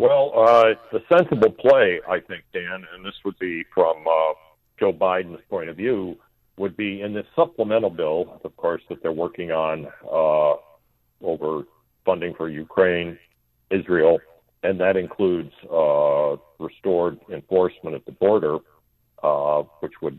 Well, 0.00 0.32
uh, 0.34 0.64
the 0.92 1.02
sensible 1.12 1.50
play, 1.50 2.00
I 2.08 2.20
think, 2.20 2.44
Dan, 2.54 2.86
and 2.94 3.04
this 3.04 3.12
would 3.22 3.38
be 3.38 3.64
from 3.74 3.98
uh, 4.08 4.32
Joe 4.78 4.94
Biden's 4.94 5.42
point 5.50 5.68
of 5.68 5.76
view, 5.76 6.16
would 6.56 6.74
be 6.74 7.02
in 7.02 7.12
this 7.12 7.26
supplemental 7.36 7.90
bill, 7.90 8.40
of 8.42 8.56
course, 8.56 8.80
that 8.88 9.02
they're 9.02 9.12
working 9.12 9.50
on 9.50 9.88
uh, 10.10 10.56
over 11.22 11.64
funding 12.06 12.32
for 12.32 12.48
Ukraine, 12.48 13.18
Israel, 13.70 14.20
and 14.62 14.80
that 14.80 14.96
includes 14.96 15.52
uh, 15.70 16.36
restored 16.58 17.20
enforcement 17.30 17.94
at 17.94 18.06
the 18.06 18.12
border 18.12 18.56
uh, 19.22 19.64
which 19.80 20.00
would 20.00 20.18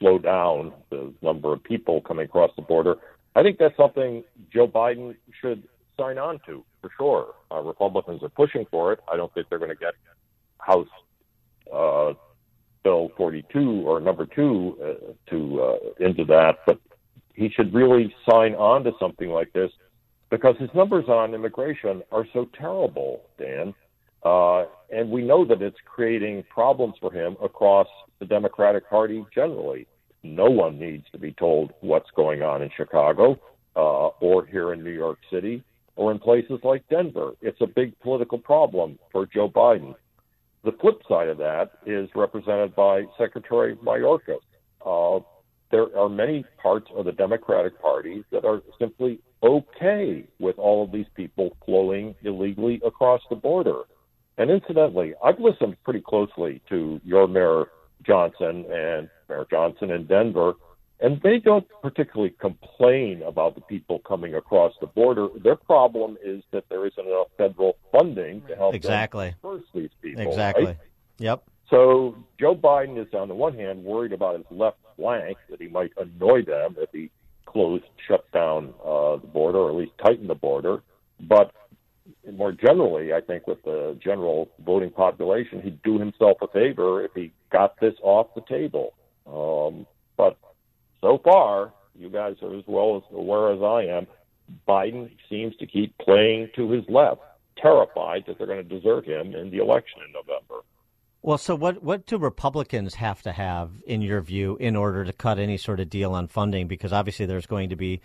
slow 0.00 0.18
down 0.18 0.72
the 0.90 1.14
number 1.22 1.52
of 1.52 1.62
people 1.62 2.00
coming 2.00 2.24
across 2.24 2.50
the 2.56 2.62
border. 2.62 2.96
I 3.36 3.44
think 3.44 3.58
that's 3.58 3.76
something 3.76 4.24
Joe 4.52 4.66
Biden 4.66 5.14
should 5.40 5.62
sign 5.96 6.18
on 6.18 6.40
to 6.46 6.64
for 6.80 6.90
sure. 6.96 7.34
Uh, 7.50 7.62
Republicans 7.62 8.22
are 8.22 8.28
pushing 8.28 8.66
for 8.70 8.92
it. 8.92 9.00
I 9.10 9.16
don't 9.16 9.32
think 9.34 9.48
they're 9.48 9.58
going 9.58 9.70
to 9.70 9.76
get 9.76 9.94
House 10.58 10.88
uh, 11.72 12.12
Bill 12.82 13.10
42 13.16 13.82
or 13.86 14.00
number 14.00 14.26
two 14.26 14.76
uh, 14.82 15.30
to 15.30 15.62
uh, 15.62 16.04
into 16.04 16.24
that, 16.26 16.58
but 16.66 16.78
he 17.34 17.50
should 17.50 17.72
really 17.74 18.14
sign 18.30 18.54
on 18.54 18.84
to 18.84 18.92
something 18.98 19.28
like 19.28 19.52
this 19.52 19.70
because 20.30 20.56
his 20.58 20.70
numbers 20.74 21.06
on 21.08 21.34
immigration 21.34 22.02
are 22.12 22.24
so 22.32 22.48
terrible, 22.58 23.22
Dan. 23.38 23.74
Uh, 24.22 24.66
and 24.90 25.10
we 25.10 25.22
know 25.22 25.44
that 25.44 25.62
it's 25.62 25.78
creating 25.86 26.44
problems 26.50 26.94
for 27.00 27.12
him 27.12 27.36
across 27.42 27.86
the 28.18 28.26
Democratic 28.26 28.88
Party 28.88 29.24
generally. 29.34 29.86
No 30.22 30.50
one 30.50 30.78
needs 30.78 31.06
to 31.12 31.18
be 31.18 31.32
told 31.32 31.72
what's 31.80 32.10
going 32.14 32.42
on 32.42 32.60
in 32.62 32.70
Chicago 32.76 33.38
uh, 33.76 34.08
or 34.20 34.44
here 34.44 34.74
in 34.74 34.84
New 34.84 34.90
York 34.90 35.18
City 35.32 35.64
or 36.00 36.10
in 36.10 36.18
places 36.18 36.58
like 36.64 36.82
Denver. 36.88 37.32
It's 37.42 37.60
a 37.60 37.66
big 37.66 37.92
political 38.00 38.38
problem 38.38 38.98
for 39.12 39.26
Joe 39.26 39.50
Biden. 39.50 39.94
the 40.64 40.72
flip 40.80 41.02
side 41.06 41.28
of 41.28 41.36
that 41.36 41.72
is 41.84 42.08
represented 42.14 42.74
by 42.74 43.02
Secretary 43.18 43.76
Mayorkas. 43.76 44.40
Uh, 44.84 45.22
there 45.70 45.94
are 45.94 46.08
many 46.08 46.42
parts 46.62 46.86
of 46.96 47.04
the 47.04 47.12
Democratic 47.12 47.80
Party 47.82 48.24
that 48.32 48.46
are 48.46 48.62
simply 48.78 49.20
okay 49.42 50.26
with 50.38 50.58
all 50.58 50.84
of 50.84 50.90
these 50.90 51.06
people 51.14 51.54
flowing 51.66 52.14
illegally 52.22 52.80
across 52.84 53.20
the 53.28 53.36
border. 53.36 53.82
And 54.38 54.50
incidentally, 54.50 55.12
I've 55.22 55.38
listened 55.38 55.76
pretty 55.84 56.00
closely 56.00 56.62
to 56.70 56.98
your 57.04 57.28
Mayor 57.28 57.66
Johnson 58.06 58.64
and 58.72 59.10
Mayor 59.28 59.46
Johnson 59.50 59.90
in 59.90 60.06
Denver, 60.06 60.54
and 61.00 61.20
they 61.22 61.38
don't 61.38 61.66
particularly 61.82 62.34
complain 62.38 63.22
about 63.22 63.54
the 63.54 63.60
people 63.62 64.00
coming 64.00 64.34
across 64.34 64.74
the 64.80 64.86
border. 64.86 65.28
Their 65.42 65.56
problem 65.56 66.18
is 66.22 66.42
that 66.50 66.68
there 66.68 66.86
isn't 66.86 67.06
enough 67.06 67.28
federal 67.38 67.76
funding 67.90 68.42
to 68.48 68.56
help 68.56 68.74
Exactly. 68.74 69.34
them 69.42 69.60
disperse 69.60 69.68
these 69.74 69.90
people. 70.02 70.28
Exactly. 70.28 70.64
right? 70.66 70.76
Yep. 71.18 71.44
So 71.70 72.16
Joe 72.38 72.54
Biden 72.54 72.98
is 73.00 73.12
on 73.14 73.28
the 73.28 73.34
one 73.34 73.54
hand 73.54 73.84
worried 73.84 74.12
about 74.12 74.36
his 74.36 74.46
left 74.50 74.78
flank 74.96 75.38
that 75.48 75.60
he 75.60 75.68
might 75.68 75.92
annoy 75.96 76.42
them 76.42 76.76
if 76.78 76.90
he 76.92 77.10
closed, 77.46 77.84
shut 78.06 78.30
down 78.32 78.74
uh, 78.84 79.16
the 79.16 79.26
border, 79.26 79.58
or 79.58 79.70
at 79.70 79.76
least 79.76 79.92
tighten 80.04 80.26
the 80.26 80.34
border. 80.34 80.82
But 81.20 81.52
more 82.32 82.52
generally, 82.52 83.12
I 83.12 83.20
think 83.20 83.46
with 83.46 83.62
the 83.62 83.96
general 84.02 84.50
voting 84.64 84.90
population, 84.90 85.62
he'd 85.62 85.82
do 85.82 85.98
himself 85.98 86.38
a 86.42 86.48
favor 86.48 87.04
if 87.04 87.12
he 87.14 87.32
got 87.50 87.78
this 87.80 87.94
off 88.02 88.28
the 88.34 88.42
table. 88.42 88.92
Um, 89.26 89.86
but 90.16 90.36
so 91.00 91.20
far, 91.24 91.72
you 91.94 92.08
guys 92.08 92.36
are 92.42 92.54
as 92.54 92.64
well 92.66 92.96
as 92.96 93.02
aware 93.14 93.52
as 93.52 93.62
I 93.62 93.96
am. 93.96 94.06
Biden 94.68 95.10
seems 95.28 95.56
to 95.56 95.66
keep 95.66 95.96
playing 95.98 96.50
to 96.56 96.70
his 96.70 96.84
left, 96.88 97.20
terrified 97.56 98.24
that 98.26 98.38
they're 98.38 98.46
going 98.46 98.66
to 98.66 98.80
desert 98.80 99.06
him 99.06 99.34
in 99.34 99.50
the 99.50 99.58
election 99.58 100.00
in 100.06 100.12
November. 100.12 100.64
Well, 101.22 101.38
so 101.38 101.54
what, 101.54 101.82
what 101.82 102.06
do 102.06 102.16
Republicans 102.16 102.94
have 102.94 103.22
to 103.22 103.32
have, 103.32 103.70
in 103.86 104.00
your 104.00 104.22
view, 104.22 104.56
in 104.58 104.74
order 104.74 105.04
to 105.04 105.12
cut 105.12 105.38
any 105.38 105.58
sort 105.58 105.78
of 105.78 105.90
deal 105.90 106.12
on 106.12 106.28
funding? 106.28 106.66
Because 106.66 106.92
obviously 106.92 107.26
there's 107.26 107.46
going 107.46 107.68
to 107.68 107.76
be 107.76 108.00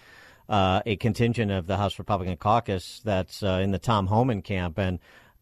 uh, 0.50 0.82
a 0.86 0.98
contingent 0.98 1.50
of 1.52 1.66
the 1.66 1.78
House 1.78 1.98
Republican 1.98 2.36
caucus 2.36 3.02
that's 3.06 3.42
uh, 3.42 3.62
in 3.64 3.72
the 3.72 3.80
Tom 3.80 4.08
Homan 4.08 4.42
camp 4.42 4.78
and 4.78 5.00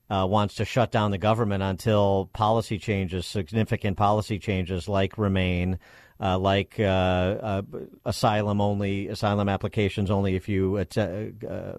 uh, 0.09 0.27
wants 0.29 0.55
to 0.55 0.65
shut 0.65 0.91
down 0.91 1.11
the 1.11 1.17
government 1.17 1.63
until 1.63 2.29
policy 2.33 2.77
changes, 2.77 3.25
significant 3.25 3.97
policy 3.97 4.37
changes 4.37 4.87
like 4.87 5.17
Remain, 5.17 5.79
uh, 6.23 6.39
like 6.39 6.79
uh, 6.79 6.83
uh, 6.83 7.61
asylum 8.05 8.61
only, 8.61 9.09
asylum 9.09 9.49
applications 9.49 10.09
only 10.09 10.35
if 10.35 10.47
you 10.47 10.77
uh, 10.77 11.73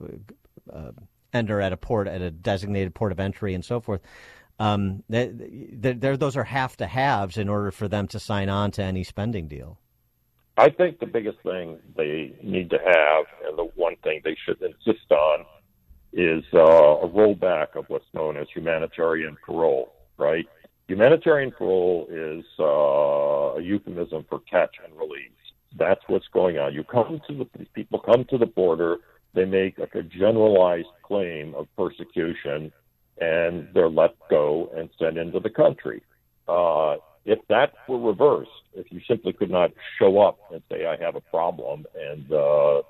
enter 1.32 1.60
at 1.60 1.72
a 1.72 1.76
port, 1.78 2.06
at 2.06 2.20
a 2.20 2.30
designated 2.30 2.94
port 2.94 3.10
of 3.10 3.18
entry 3.18 3.54
and 3.54 3.64
so 3.64 3.80
forth. 3.80 4.02
Um, 4.58 5.02
they, 5.08 5.28
they, 5.28 5.94
those 5.94 6.36
are 6.36 6.44
have 6.44 6.76
to 6.76 6.86
haves 6.86 7.38
in 7.38 7.48
order 7.48 7.70
for 7.70 7.88
them 7.88 8.06
to 8.08 8.20
sign 8.20 8.50
on 8.50 8.70
to 8.72 8.82
any 8.82 9.02
spending 9.02 9.48
deal. 9.48 9.78
I 10.56 10.68
think 10.68 11.00
the 11.00 11.06
biggest 11.06 11.38
thing 11.42 11.78
they 11.96 12.36
need 12.42 12.70
to 12.70 12.78
have, 12.78 13.24
and 13.48 13.58
the 13.58 13.68
one 13.74 13.96
thing 14.04 14.20
they 14.22 14.36
should 14.44 14.60
insist 14.62 15.10
on, 15.10 15.46
is 16.12 16.44
uh, 16.52 16.60
a 16.60 17.08
rollback 17.08 17.74
of 17.74 17.86
what's 17.88 18.04
known 18.12 18.36
as 18.36 18.46
humanitarian 18.54 19.36
parole. 19.44 19.92
Right? 20.16 20.46
Humanitarian 20.86 21.50
parole 21.50 22.06
is 22.10 22.44
uh, 22.58 23.58
a 23.58 23.62
euphemism 23.62 24.24
for 24.28 24.40
catch 24.40 24.76
and 24.84 24.94
release. 24.98 25.30
That's 25.78 26.00
what's 26.08 26.28
going 26.32 26.58
on. 26.58 26.74
You 26.74 26.84
come 26.84 27.20
to 27.26 27.34
the 27.34 27.46
these 27.58 27.68
people 27.74 27.98
come 27.98 28.24
to 28.30 28.38
the 28.38 28.46
border, 28.46 28.98
they 29.34 29.44
make 29.44 29.78
like 29.78 29.94
a 29.94 30.02
generalized 30.02 30.88
claim 31.02 31.54
of 31.54 31.66
persecution, 31.76 32.70
and 33.20 33.68
they're 33.74 33.88
let 33.88 34.14
go 34.28 34.70
and 34.76 34.90
sent 34.98 35.16
into 35.16 35.40
the 35.40 35.50
country. 35.50 36.02
Uh, 36.46 36.96
if 37.24 37.38
that 37.48 37.72
were 37.88 37.98
reversed, 37.98 38.50
if 38.74 38.92
you 38.92 39.00
simply 39.08 39.32
could 39.32 39.50
not 39.50 39.70
show 39.98 40.20
up 40.20 40.38
and 40.52 40.62
say 40.70 40.86
I 40.86 41.02
have 41.02 41.16
a 41.16 41.20
problem 41.20 41.86
and 41.98 42.30
uh, 42.30 42.82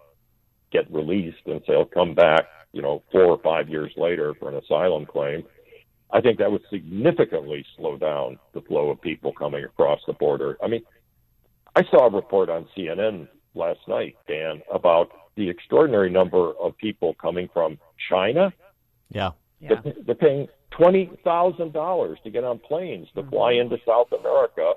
get 0.73 0.93
released 0.93 1.47
and 1.47 1.63
say 1.67 1.75
I'll 1.75 1.85
come 1.85 2.15
back, 2.15 2.47
you 2.73 2.83
know, 2.83 3.03
four 3.13 3.27
or 3.27 3.39
five 3.39 3.69
years 3.69 3.93
later 3.97 4.35
for 4.35 4.51
an 4.51 4.57
asylum 4.57 5.07
claim, 5.07 5.45
I 6.15 6.21
think 6.21 6.39
that 6.39 6.51
would 6.51 6.63
significantly 6.71 7.67
slow 7.77 7.99
down 7.99 8.39
the 8.53 8.61
flow 8.61 8.91
of 8.91 9.03
people 9.03 9.33
coming 9.33 9.65
across 9.65 10.01
the 10.07 10.13
border. 10.13 10.57
I 10.63 10.69
mean, 10.69 10.83
I 11.75 11.83
saw 11.91 12.07
a 12.07 12.11
report 12.11 12.49
on 12.49 12.69
CNN 12.77 13.27
last 13.57 13.81
night, 13.89 14.17
Dan, 14.29 14.63
about 14.73 15.09
the 15.37 15.51
extraordinary 15.51 16.11
number 16.11 16.53
of 16.53 16.79
people 16.79 17.15
coming 17.15 17.49
from 17.53 17.79
China. 18.09 18.53
Yeah. 19.11 19.31
They're, 19.83 19.95
they're 20.07 20.15
paying 20.15 20.47
twenty 20.71 21.11
thousand 21.25 21.73
dollars 21.73 22.19
to 22.23 22.31
get 22.31 22.45
on 22.45 22.61
planes 22.61 23.09
to 23.17 23.25
fly 23.25 23.53
into 23.53 23.79
South 23.85 24.13
America, 24.13 24.75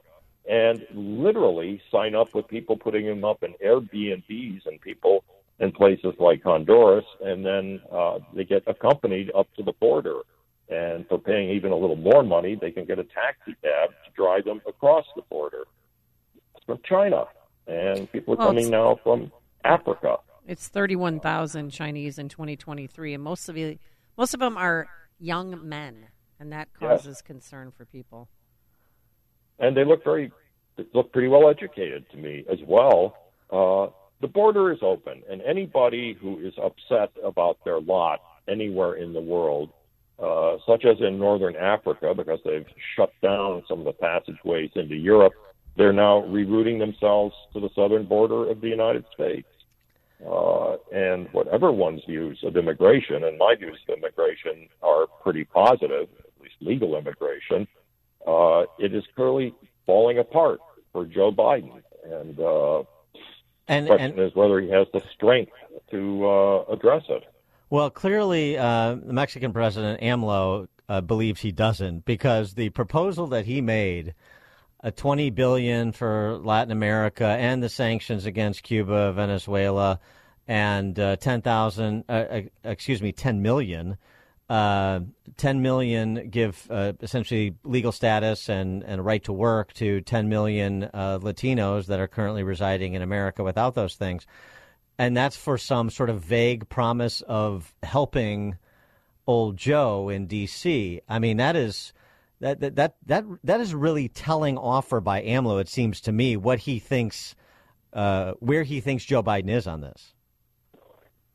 and 0.49 0.81
literally 0.93 1.81
sign 1.91 2.15
up 2.15 2.34
with 2.34 2.47
people 2.47 2.77
putting 2.77 3.05
them 3.05 3.23
up 3.23 3.43
in 3.43 3.53
Airbnbs 3.64 4.65
and 4.65 4.81
people 4.81 5.23
in 5.59 5.72
places 5.72 6.14
like 6.19 6.41
Honduras, 6.43 7.05
and 7.22 7.45
then 7.45 7.81
uh, 7.91 8.19
they 8.34 8.45
get 8.45 8.64
accompanied 8.65 9.31
up 9.35 9.47
to 9.57 9.64
the 9.64 9.73
border. 9.73 10.22
And 10.69 11.07
for 11.07 11.18
paying 11.18 11.49
even 11.52 11.72
a 11.72 11.76
little 11.77 11.95
more 11.95 12.23
money, 12.23 12.56
they 12.60 12.72
can 12.72 12.85
get 12.85 12.99
a 12.99 13.03
taxi 13.06 13.56
cab 13.64 13.89
to 13.89 14.11
drive 14.15 14.44
them 14.45 14.61
across 14.68 15.06
the 15.15 15.22
border. 15.30 15.64
From 16.65 16.80
China, 16.84 17.26
and 17.68 18.11
people 18.11 18.34
are 18.34 18.38
Well, 18.38 18.48
coming 18.48 18.69
now 18.69 18.99
from 19.02 19.31
Africa. 19.64 20.18
It's 20.45 20.68
31,000 20.68 21.69
Chinese 21.69 22.18
in 22.19 22.27
2023, 22.27 23.14
and 23.14 23.23
most 23.23 23.48
of 23.48 23.56
the, 23.56 23.77
most 24.18 24.34
of 24.34 24.41
them 24.41 24.57
are 24.57 24.88
young 25.19 25.68
men, 25.68 26.07
and 26.39 26.52
that 26.52 26.68
Yes. 26.81 26.89
causes 27.03 27.22
concern 27.22 27.72
for 27.72 27.85
people. 27.85 28.27
and 29.60 29.76
they 29.76 29.84
look 29.84 30.03
very 30.03 30.31
they 30.76 30.85
look 30.94 31.11
pretty 31.11 31.27
well 31.27 31.49
educated 31.49 32.07
to 32.11 32.18
me 32.18 32.45
as 32.52 32.60
well. 32.68 33.15
Uh, 33.49 33.88
the 34.22 34.27
border 34.27 34.72
is 34.72 34.77
open, 34.84 35.23
and 35.27 35.41
anybody 35.41 36.14
who 36.14 36.38
is 36.38 36.53
upset 36.60 37.10
about 37.23 37.57
their 37.65 37.80
lot 37.81 38.19
anywhere 38.48 38.94
in 38.94 39.14
the 39.14 39.19
world, 39.22 39.72
uh, 40.19 40.57
such 40.65 40.85
as 40.85 40.98
in 40.99 41.19
northern 41.19 41.56
Africa, 41.56 42.14
because 42.15 42.39
they've 42.44 42.65
shut 42.95 43.11
down 43.22 43.64
some 43.68 43.80
of 43.80 43.85
the 43.85 43.94
passageways 43.94 44.72
into 44.76 44.95
Europe, 44.95 45.34
they're 45.76 45.94
now 45.94 46.22
rerouting 46.22 46.80
themselves 46.80 47.35
to 47.53 47.60
the 47.60 47.69
southern 47.76 48.06
border 48.06 48.49
of 48.49 48.61
the 48.61 48.68
United 48.68 49.06
States. 49.14 49.48
Uh, 50.27 50.77
and 50.91 51.27
whatever 51.31 51.72
one's 51.72 52.03
views 52.06 52.39
of 52.44 52.57
immigration, 52.57 53.23
and 53.23 53.38
my 53.38 53.53
views 53.53 53.77
of 53.88 53.98
immigration 53.99 54.68
are 54.81 55.06
pretty 55.22 55.44
positive, 55.44 56.07
at 56.18 56.41
least 56.41 56.56
legal 56.61 56.98
immigration, 56.98 57.68
uh, 58.26 58.64
it 58.80 58.95
is 58.95 59.03
clearly 59.15 59.53
falling 59.85 60.18
apart 60.18 60.60
for 60.91 61.06
Joe 61.06 61.31
Biden. 61.31 61.84
And 62.03 62.39
uh, 62.39 62.80
And- 63.68 63.85
the 63.85 63.89
question 63.89 64.11
and- 64.14 64.19
is 64.19 64.34
whether 64.34 64.60
he 64.60 64.69
has 64.72 64.88
the 64.91 65.02
strength 65.14 65.52
to 65.91 66.27
uh, 66.27 66.64
address 66.69 67.03
it. 67.10 67.23
Well, 67.69 67.89
clearly, 67.89 68.57
uh, 68.57 68.95
the 68.95 69.11
Mexican 69.11 69.52
president 69.52 69.99
AMLO 70.02 70.69
uh, 70.88 71.02
believes 71.02 71.41
he 71.41 71.52
doesn't 71.52 72.06
because 72.06 72.53
the 72.53 72.69
proposal 72.69 73.27
that 73.27 73.45
he 73.45 73.60
made, 73.60 74.14
a 74.80 74.91
20 74.91 75.31
billion 75.31 75.91
for 75.91 76.38
Latin 76.38 76.72
America 76.72 77.26
and 77.26 77.61
the 77.61 77.68
sanctions 77.68 78.26
against 78.26 78.64
Cuba, 78.64 79.11
Venezuela, 79.11 79.99
and 80.48 80.98
uh, 80.98 81.18
10,000, 81.18 82.06
uh, 82.07 82.11
uh, 82.11 82.41
excuse 82.64 83.02
me, 83.02 83.11
10 83.11 83.41
million. 83.41 83.98
Uh, 84.49 85.02
10 85.35 85.61
million 85.61 86.30
give 86.30 86.68
uh, 86.72 86.94
essentially 87.02 87.53
legal 87.65 87.91
status 87.91 88.48
and, 88.48 88.81
and 88.84 89.02
a 89.02 89.03
right 89.03 89.26
to 89.26 89.34
work 89.34 89.73
to 89.73 89.99
10 89.99 90.30
million 90.30 90.84
uh, 90.94 91.19
Latinos 91.19 91.88
that 91.88 91.99
are 91.99 92.07
currently 92.07 92.44
residing 92.44 92.94
in 92.94 93.02
America 93.02 93.44
without 93.44 93.76
those 93.76 93.95
things 93.95 94.26
and 94.98 95.15
that's 95.15 95.38
for 95.38 95.57
some 95.57 95.90
sort 95.90 96.10
of 96.10 96.22
vague 96.22 96.68
promise 96.69 97.22
of 97.22 97.74
helping 97.84 98.57
old 99.26 99.57
Joe 99.57 100.10
in 100.10 100.28
D.C. 100.28 101.02
I 101.07 101.19
mean, 101.19 101.38
that 101.38 101.56
is 101.56 101.94
that 102.40 102.60
that 102.61 102.76
that 102.76 102.95
that, 103.06 103.26
that 103.44 103.61
is 103.61 103.74
really 103.74 104.07
telling 104.07 104.57
offer 104.57 105.02
by 105.02 105.22
AMLO. 105.22 105.60
It 105.60 105.69
seems 105.69 106.02
to 106.02 106.11
me 106.11 106.38
what 106.38 106.60
he 106.60 106.80
thinks, 106.80 107.36
uh, 107.94 108.34
where 108.40 108.64
he 108.64 108.80
thinks 108.80 109.06
Joe 109.06 109.24
Biden 109.24 109.49
is 109.49 109.68
on 109.68 109.82
this. 109.82 110.14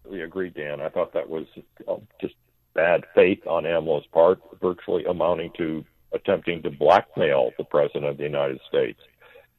We 0.09 0.22
agree, 0.22 0.51
Dan. 0.51 0.80
I 0.80 0.89
thought 0.89 1.12
that 1.12 1.28
was 1.28 1.47
uh, 1.86 1.97
just 2.20 2.34
bad 2.74 3.05
faith 3.14 3.47
on 3.47 3.64
AMLO's 3.64 4.06
part, 4.12 4.40
virtually 4.60 5.05
amounting 5.05 5.52
to 5.59 5.84
attempting 6.12 6.62
to 6.62 6.70
blackmail 6.70 7.52
the 7.56 7.64
president 7.64 8.05
of 8.06 8.16
the 8.18 8.24
United 8.24 8.60
States. 8.68 9.01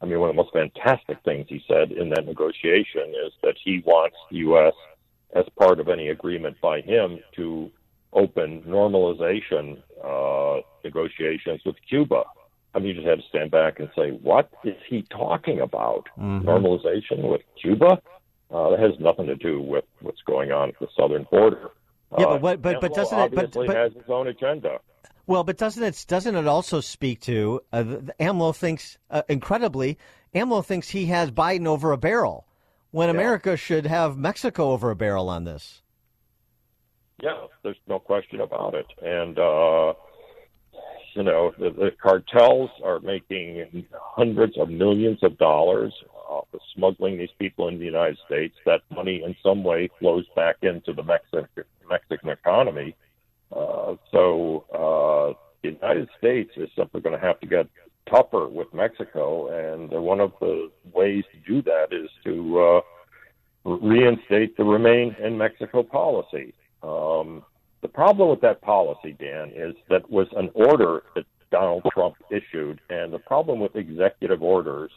I 0.04 0.06
mean, 0.06 0.20
one 0.20 0.30
of 0.30 0.36
the 0.36 0.42
most 0.44 0.52
fantastic 0.52 1.18
things 1.24 1.46
he 1.48 1.64
said 1.66 1.94
in 1.94 2.10
that 2.10 2.26
negotiation 2.26 3.14
is 3.26 3.32
that 3.42 3.56
he 3.64 3.82
wants 3.86 4.18
the 4.30 4.38
U.S. 4.40 4.74
as 5.34 5.46
part 5.58 5.80
of 5.80 5.88
any 5.88 6.10
agreement 6.10 6.60
by 6.62 6.82
him 6.82 7.20
to 7.38 7.72
open 8.12 8.62
normalization 8.68 9.82
uh, 10.04 10.62
negotiations 10.84 11.62
with 11.66 11.78
Cuba. 11.88 12.24
I 12.76 12.80
mean, 12.80 12.88
you 12.90 12.94
just 12.96 13.08
had 13.08 13.20
to 13.20 13.28
stand 13.30 13.52
back 13.52 13.80
and 13.80 13.90
say, 13.96 14.10
what 14.12 14.50
is 14.66 14.76
he 14.90 15.04
talking 15.04 15.62
about? 15.62 16.08
Mhm. 16.20 16.44
Normalization 16.44 17.30
with 17.32 17.42
Cuba? 17.60 18.02
Uh, 18.52 18.72
that 18.72 18.80
has 18.80 19.00
nothing 19.00 19.28
to 19.28 19.36
do 19.38 19.62
with 19.62 19.86
what's 20.02 20.22
going 20.24 20.52
on 20.52 20.70
at 20.70 20.80
the 20.80 20.88
southern 21.00 21.24
border. 21.32 21.72
Yeah, 22.20 22.26
Uh, 22.26 22.30
but 22.34 22.42
what- 22.42 22.62
but- 22.62 22.82
but 22.82 22.94
doesn't 22.94 23.18
it- 23.20 23.36
but- 23.36 23.52
but- 23.54 23.70
has 23.76 23.94
his 23.94 24.10
own 24.10 24.28
agenda. 24.28 24.80
Well, 25.26 25.44
but 25.44 25.58
doesn't 25.58 25.84
it 25.84 26.06
doesn't 26.08 26.36
it 26.36 26.48
also 26.48 26.82
speak 26.82 27.22
to 27.22 27.62
uh, 27.72 27.84
AMLO 28.20 28.56
thinks 28.56 28.98
uh, 29.10 29.22
incredibly 29.30 29.98
AMLO 30.36 30.66
thinks 30.66 30.90
he 30.90 31.06
has 31.08 31.32
Biden 31.32 31.66
over 31.66 31.92
a 31.92 31.98
barrel 31.98 32.46
when 32.92 33.10
America 33.10 33.58
should 33.58 33.88
have 33.88 34.18
Mexico 34.18 34.72
over 34.72 34.92
a 34.92 34.96
barrel 34.96 35.30
on 35.30 35.46
this. 35.46 35.82
Yeah, 37.22 37.48
there's 37.64 37.78
no 37.88 38.00
question 38.00 38.42
about 38.42 38.76
it. 38.76 38.86
And, 39.02 39.40
uh, 39.40 39.94
you 41.16 41.24
know, 41.24 41.54
the, 41.58 41.70
the 41.70 41.92
cartels 42.02 42.70
are 42.84 43.00
making 43.00 43.86
hundreds 43.94 44.58
of 44.58 44.70
millions 44.70 45.20
of 45.24 45.38
dollars 45.38 45.94
off 46.28 46.48
of 46.54 46.60
smuggling 46.76 47.18
these 47.18 47.30
people 47.40 47.68
in 47.68 47.80
the 47.80 47.86
United 47.86 48.18
States. 48.26 48.56
That 48.66 48.82
money, 48.92 49.24
in 49.24 49.36
some 49.42 49.64
way, 49.64 49.90
flows 50.00 50.26
back 50.36 50.58
into 50.64 50.94
the 50.94 51.04
Mexican, 51.04 51.48
Mexican 51.90 52.30
economy. 52.30 52.96
Uh, 53.56 53.96
so 54.12 54.66
uh, 54.74 55.34
the 55.62 55.70
United 55.70 56.10
States 56.18 56.52
is 56.58 56.70
simply 56.76 57.02
going 57.02 57.18
to 57.20 57.26
have 57.26 57.40
to 57.40 57.48
get 57.48 57.68
tougher 58.10 58.48
with 58.48 58.74
Mexico, 58.74 59.48
and 59.48 59.90
one 59.92 60.20
of 60.20 60.34
the 60.40 60.70
ways 60.94 61.24
to 61.32 61.54
do 61.54 61.62
that 61.62 61.88
is 61.92 62.10
to 62.24 62.60
uh, 62.60 62.82
reinstate 63.66 64.58
the 64.58 64.64
remain 64.64 65.16
in 65.24 65.38
Mexico 65.38 65.84
policy. 65.84 66.54
Um, 66.82 67.44
the 67.82 67.88
problem 67.88 68.30
with 68.30 68.42
that 68.42 68.62
policy, 68.62 69.16
Dan, 69.20 69.52
is 69.56 69.76
that 69.90 70.10
was 70.10 70.28
an 70.36 70.50
order 70.54 71.04
that 71.16 71.26
Donald 71.52 71.84
Trump 71.94 72.16
issued, 72.32 72.80
and 72.90 73.14
the 73.14 73.20
problem 73.20 73.60
with 73.60 73.76
executive 73.76 74.42
orders, 74.42 74.92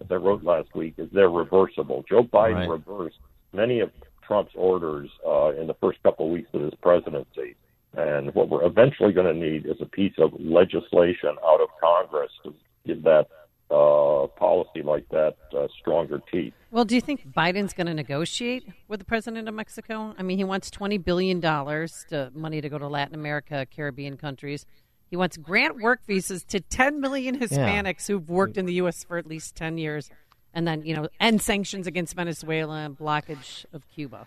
as 0.00 0.06
I 0.10 0.16
wrote 0.16 0.44
last 0.44 0.74
week, 0.74 0.94
is 0.98 1.08
they're 1.12 1.30
reversible. 1.30 2.04
Joe 2.08 2.22
Biden 2.22 2.68
Right. 2.68 2.68
reversed 2.68 3.18
many 3.52 3.80
of 3.80 3.90
Trump's 4.26 4.52
orders 4.54 5.10
uh, 5.26 5.52
in 5.60 5.66
the 5.66 5.74
first 5.74 6.02
couple 6.02 6.26
of 6.26 6.32
weeks 6.32 6.48
of 6.52 6.62
his 6.62 6.74
presidency. 6.82 7.56
And 7.96 8.34
what 8.34 8.48
we're 8.48 8.64
eventually 8.64 9.12
going 9.12 9.26
to 9.26 9.38
need 9.38 9.66
is 9.66 9.76
a 9.80 9.86
piece 9.86 10.14
of 10.18 10.32
legislation 10.38 11.36
out 11.44 11.60
of 11.60 11.68
Congress 11.80 12.30
to 12.44 12.54
give 12.86 13.02
that 13.02 13.28
uh, 13.70 14.26
policy 14.36 14.82
like 14.82 15.08
that 15.08 15.36
uh, 15.56 15.66
stronger 15.80 16.20
teeth. 16.30 16.52
Well, 16.70 16.84
do 16.84 16.94
you 16.94 17.00
think 17.00 17.26
Biden's 17.32 17.72
going 17.72 17.86
to 17.86 17.94
negotiate 17.94 18.66
with 18.88 19.00
the 19.00 19.04
president 19.04 19.48
of 19.48 19.54
Mexico? 19.54 20.14
I 20.18 20.22
mean, 20.22 20.38
he 20.38 20.44
wants 20.44 20.70
twenty 20.70 20.98
billion 20.98 21.40
dollars 21.40 22.04
to 22.10 22.30
money 22.34 22.60
to 22.60 22.68
go 22.68 22.78
to 22.78 22.88
Latin 22.88 23.14
America, 23.14 23.66
Caribbean 23.74 24.16
countries. 24.16 24.66
He 25.08 25.16
wants 25.16 25.36
grant 25.36 25.80
work 25.80 26.00
visas 26.06 26.44
to 26.44 26.60
ten 26.60 27.00
million 27.00 27.38
Hispanics 27.38 28.06
who've 28.06 28.28
worked 28.28 28.56
in 28.58 28.66
the 28.66 28.74
U.S. 28.74 29.04
for 29.04 29.16
at 29.16 29.26
least 29.26 29.54
ten 29.56 29.78
years, 29.78 30.10
and 30.52 30.66
then 30.66 30.84
you 30.84 30.94
know, 30.94 31.08
end 31.20 31.40
sanctions 31.40 31.86
against 31.86 32.14
Venezuela 32.14 32.76
and 32.76 32.96
blockage 32.96 33.64
of 33.72 33.88
Cuba. 33.88 34.26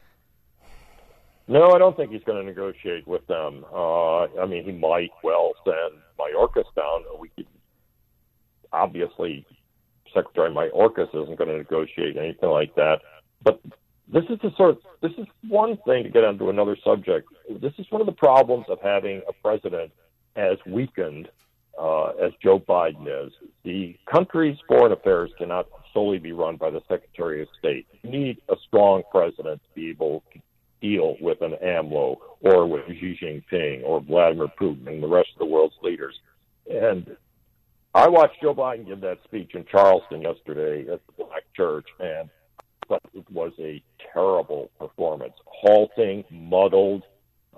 No, 1.47 1.71
I 1.71 1.77
don't 1.77 1.95
think 1.95 2.11
he's 2.11 2.23
going 2.23 2.39
to 2.39 2.43
negotiate 2.43 3.07
with 3.07 3.25
them. 3.27 3.65
Uh, 3.71 4.23
I 4.23 4.45
mean, 4.47 4.63
he 4.63 4.71
might 4.71 5.11
well 5.23 5.51
send 5.63 6.01
Mayorkas 6.19 6.65
down. 6.75 7.03
We 7.19 7.29
could, 7.29 7.47
obviously, 8.73 9.45
Secretary 10.13 10.49
Mayorkas 10.49 11.09
isn't 11.09 11.37
going 11.37 11.49
to 11.49 11.57
negotiate 11.57 12.17
anything 12.17 12.49
like 12.49 12.73
that. 12.75 13.01
But 13.43 13.61
this 14.11 14.23
is 14.29 14.39
the 14.41 14.51
sort. 14.57 14.77
This 15.01 15.11
is 15.19 15.27
one 15.47 15.77
thing 15.85 16.03
to 16.03 16.09
get 16.09 16.23
onto 16.23 16.49
another 16.49 16.77
subject. 16.83 17.27
This 17.61 17.73
is 17.77 17.85
one 17.91 18.01
of 18.01 18.07
the 18.07 18.13
problems 18.13 18.65
of 18.69 18.79
having 18.81 19.21
a 19.27 19.33
president 19.33 19.91
as 20.35 20.57
weakened 20.65 21.29
uh, 21.79 22.07
as 22.23 22.31
Joe 22.41 22.59
Biden 22.59 23.07
is. 23.27 23.33
The 23.63 23.95
country's 24.11 24.57
foreign 24.67 24.93
affairs 24.93 25.31
cannot 25.37 25.67
solely 25.93 26.19
be 26.19 26.31
run 26.31 26.57
by 26.57 26.69
the 26.69 26.81
Secretary 26.87 27.41
of 27.41 27.47
State. 27.59 27.87
You 28.01 28.09
need 28.09 28.41
a 28.49 28.55
strong 28.67 29.03
president 29.11 29.61
to 29.63 29.69
be 29.75 29.89
able 29.89 30.23
to 30.33 30.39
deal 30.81 31.15
with 31.21 31.41
an 31.41 31.55
AMLO 31.63 32.17
or 32.41 32.67
with 32.67 32.85
Xi 32.87 33.17
Jinping 33.21 33.83
or 33.83 34.01
Vladimir 34.01 34.47
Putin 34.59 34.87
and 34.87 35.01
the 35.01 35.07
rest 35.07 35.29
of 35.33 35.39
the 35.39 35.45
world's 35.45 35.75
leaders. 35.81 36.19
And 36.69 37.15
I 37.93 38.09
watched 38.09 38.41
Joe 38.41 38.53
Biden 38.53 38.87
give 38.87 39.01
that 39.01 39.19
speech 39.23 39.51
in 39.55 39.65
Charleston 39.71 40.21
yesterday 40.21 40.91
at 40.91 40.99
the 41.07 41.23
Black 41.23 41.43
Church, 41.55 41.87
and 41.99 42.29
thought 42.87 43.01
it 43.13 43.29
was 43.31 43.53
a 43.59 43.81
terrible 44.13 44.69
performance. 44.79 45.33
Halting, 45.45 46.23
muddled, 46.29 47.03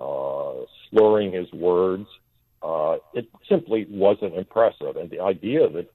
uh, 0.00 0.64
slurring 0.88 1.32
his 1.32 1.52
words. 1.52 2.06
Uh, 2.62 2.96
it 3.14 3.28
simply 3.48 3.86
wasn't 3.90 4.34
impressive. 4.34 4.96
And 4.96 5.10
the 5.10 5.20
idea 5.20 5.68
that 5.68 5.90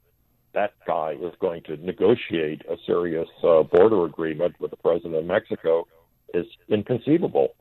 that 0.54 0.74
guy 0.86 1.16
is 1.20 1.34
going 1.40 1.64
to 1.64 1.78
negotiate 1.78 2.62
a 2.70 2.76
serious 2.86 3.28
uh, 3.44 3.64
border 3.64 4.06
agreement 4.06 4.56
with 4.60 4.72
the 4.72 4.78
president 4.78 5.16
of 5.16 5.26
Mexico 5.26 5.88
is 6.34 6.46
inconceivable. 6.70 7.56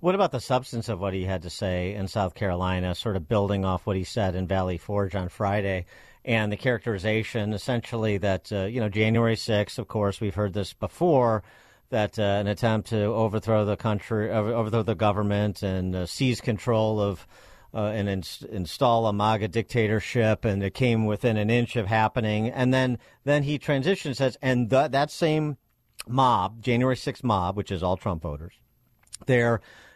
What 0.00 0.14
about 0.14 0.32
the 0.32 0.40
substance 0.40 0.88
of 0.88 1.00
what 1.00 1.14
he 1.14 1.24
had 1.24 1.42
to 1.42 1.50
say 1.50 1.94
in 1.94 2.06
South 2.06 2.34
Carolina, 2.34 2.94
sort 2.94 3.16
of 3.16 3.28
building 3.28 3.64
off 3.64 3.86
what 3.86 3.96
he 3.96 4.04
said 4.04 4.34
in 4.34 4.46
Valley 4.46 4.78
Forge 4.78 5.14
on 5.14 5.28
Friday, 5.28 5.86
and 6.24 6.52
the 6.52 6.56
characterization 6.56 7.52
essentially 7.52 8.18
that, 8.18 8.52
uh, 8.52 8.64
you 8.64 8.80
know, 8.80 8.88
January 8.88 9.36
6th, 9.36 9.78
of 9.78 9.88
course, 9.88 10.20
we've 10.20 10.34
heard 10.34 10.52
this 10.52 10.74
before, 10.74 11.42
that 11.90 12.18
uh, 12.18 12.22
an 12.22 12.46
attempt 12.46 12.88
to 12.88 13.04
overthrow 13.04 13.64
the 13.64 13.76
country, 13.76 14.30
overthrow 14.30 14.82
the 14.82 14.94
government 14.94 15.62
and 15.62 15.94
uh, 15.94 16.06
seize 16.06 16.40
control 16.40 17.00
of 17.00 17.26
uh, 17.72 17.88
and 17.88 18.08
ins- 18.08 18.44
install 18.50 19.06
a 19.06 19.12
MAGA 19.12 19.48
dictatorship, 19.48 20.44
and 20.44 20.62
it 20.62 20.72
came 20.72 21.04
within 21.04 21.36
an 21.36 21.50
inch 21.50 21.76
of 21.76 21.86
happening. 21.86 22.48
And 22.48 22.72
then, 22.72 22.98
then 23.24 23.42
he 23.42 23.58
transitions, 23.58 24.18
says, 24.18 24.38
and 24.40 24.70
th- 24.70 24.92
that 24.92 25.10
same 25.10 25.58
mob, 26.06 26.62
January 26.62 26.96
6th 26.96 27.24
mob, 27.24 27.56
which 27.56 27.70
is 27.70 27.82
all 27.82 27.96
Trump 27.96 28.22
voters, 28.22 28.54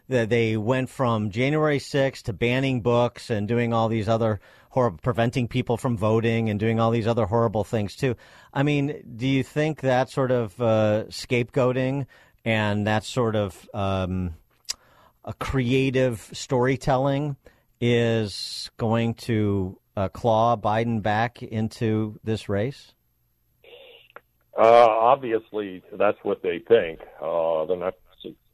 they- 0.09 0.27
they 0.27 0.56
went 0.56 0.90
from 0.90 1.31
January 1.31 1.78
6th 1.78 2.24
to 2.24 2.32
banning 2.32 2.81
books 2.81 3.31
and 3.31 3.47
doing 3.47 3.72
all 3.72 3.89
these 3.89 4.09
other 4.09 4.40
horrible, 4.70 4.98
preventing 5.02 5.48
people 5.48 5.77
from 5.77 5.97
voting 5.97 6.48
and 6.51 6.59
doing 6.59 6.81
all 6.81 6.90
these 6.90 7.06
other 7.06 7.27
horrible 7.27 7.64
things 7.64 7.94
too. 7.94 8.16
I 8.52 8.62
mean, 8.62 9.02
do 9.16 9.27
you 9.27 9.43
think 9.43 9.81
that 9.81 10.10
sort 10.10 10.31
of 10.31 10.60
uh, 10.60 11.05
scapegoating 11.09 12.06
and 12.44 12.86
that 12.86 13.05
sort 13.05 13.36
of 13.36 13.68
um, 13.74 14.35
a 15.24 15.35
creative 15.35 16.28
storytelling 16.32 17.36
is 17.81 18.70
going 18.77 19.14
to 19.14 19.78
uh, 19.97 20.09
claw 20.09 20.56
Biden 20.56 21.02
back 21.02 21.43
into 21.43 22.18
this 22.24 22.48
race? 22.48 22.94
Uh, 24.61 24.87
obviously, 24.89 25.82
that's 25.99 26.19
what 26.23 26.43
they 26.43 26.59
think. 26.69 27.01
Uh, 27.23 27.65
they're 27.65 27.78
not 27.78 27.95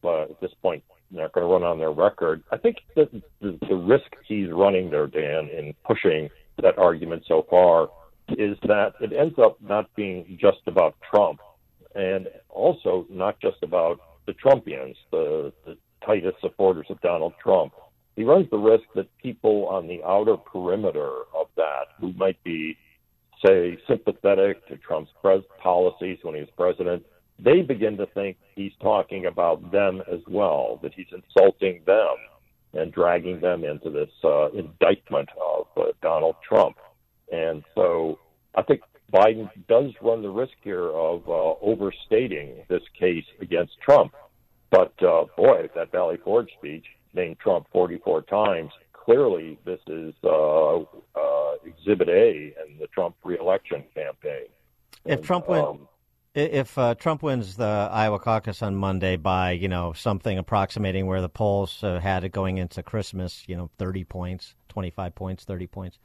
uh, 0.05 0.23
at 0.23 0.41
this 0.41 0.53
point 0.63 0.85
not 1.11 1.33
going 1.33 1.47
to 1.47 1.53
run 1.53 1.65
on 1.65 1.79
their 1.79 1.91
record. 1.91 2.43
I 2.53 2.57
think 2.57 2.79
that 2.95 3.11
the, 3.41 3.59
the 3.69 3.75
risk 3.75 4.07
he's 4.27 4.51
running 4.51 4.91
there, 4.91 5.07
Dan, 5.07 5.49
in 5.49 5.75
pushing 5.85 6.29
that 6.63 6.79
argument 6.79 7.25
so 7.27 7.45
far, 7.49 7.89
is 8.31 8.57
that 8.69 8.95
it 9.01 9.13
ends 9.13 9.37
up 9.39 9.57
not 9.61 9.93
being 9.97 10.39
just 10.41 10.59
about 10.67 10.95
Trump, 11.09 11.41
and 11.95 12.29
also 12.49 13.07
not 13.11 13.41
just 13.41 13.57
about 13.63 14.01
the 14.27 14.33
Trumpians, 14.33 14.95
the, 15.11 15.53
the 15.65 15.77
tightest 16.05 16.41
supporters 16.41 16.87
of 16.89 17.01
Donald 17.01 17.35
Trump. 17.43 17.73
He 18.17 18.25
runs 18.25 18.49
the 18.51 18.59
risk 18.59 18.85
that 18.95 19.09
people 19.19 19.67
on 19.69 19.87
the 19.87 20.03
outer 20.05 20.37
perimeter 20.37 21.23
of 21.35 21.47
that, 21.57 21.87
who 22.01 22.13
might 22.15 22.43
be 22.45 22.77
say, 23.45 23.79
sympathetic 23.89 24.67
to 24.69 24.77
Trump's 24.77 25.11
pres- 25.21 25.43
policies 25.63 26.19
when 26.23 26.35
he 26.35 26.41
was 26.41 26.51
president, 26.57 27.05
they 27.39 27.63
begin 27.63 27.97
to 27.99 28.07
think 28.07 28.37
he's 28.55 28.73
talking 28.81 29.27
about 29.27 29.71
them 29.71 30.03
as 30.11 30.21
well, 30.29 30.79
that 30.83 30.95
he's 30.95 31.07
insulting 31.13 31.83
them 31.87 32.17
and 32.73 32.93
dragging 32.93 33.41
them 33.41 33.65
into 33.65 33.91
this 33.91 34.11
uh, 34.25 34.51
indictment 34.51 35.29
of 35.41 35.67
uh, 35.77 35.93
Donald 36.03 36.37
Trump. 36.47 36.77
And 37.33 37.63
so 37.75 38.19
I 38.55 38.63
think 38.63 38.81
Biden 39.13 39.49
does 39.69 39.93
run 40.03 40.23
the 40.23 40.31
risk 40.31 40.55
here 40.63 40.89
of 40.91 41.29
uh, 41.29 41.55
overstating 41.63 42.65
this 42.69 42.83
case 42.99 43.25
against 43.41 43.73
Trump. 43.81 44.15
But 44.71 44.93
uh, 45.03 45.25
boy, 45.37 45.69
that 45.75 45.93
Valley 45.93 46.19
Forge 46.25 46.51
speech 46.59 46.85
named 47.15 47.39
Trump 47.39 47.67
44 47.73 48.23
times. 48.23 48.71
Clearly, 49.07 49.57
this 49.65 49.79
is 49.87 50.15
uh, 50.25 50.79
uh, 50.79 51.53
Exhibit 51.65 52.09
A 52.09 52.53
in 52.67 52.77
the 52.81 52.89
Trump 52.93 53.15
reelection 53.23 53.85
campaign. 53.95 54.47
If 55.05 55.23
Trump 55.23 55.49
win, 55.49 55.79
if 56.35 56.77
uh, 56.77 56.97
Trump 56.97 57.23
wins 57.23 57.57
the 57.57 57.89
Iowa 57.93 58.19
caucus 58.19 58.63
on 58.63 58.75
Monday 58.75 59.15
by 59.15 59.53
you 59.53 59.69
know 59.69 59.93
something 59.93 60.39
approximating 60.39 61.07
where 61.07 61.21
the 61.21 61.29
polls 61.29 61.85
uh, 61.85 62.01
had 62.01 62.25
it 62.25 62.31
going 62.31 62.59
into 62.59 62.83
Christmas, 62.83 63.45
you 63.47 63.57
know, 63.57 63.71
thirty 63.79 64.03
points, 64.03 64.57
twenty 64.69 64.91
five 64.91 65.15
points, 65.15 65.45
thirty 65.45 65.69
points. 65.69 66.01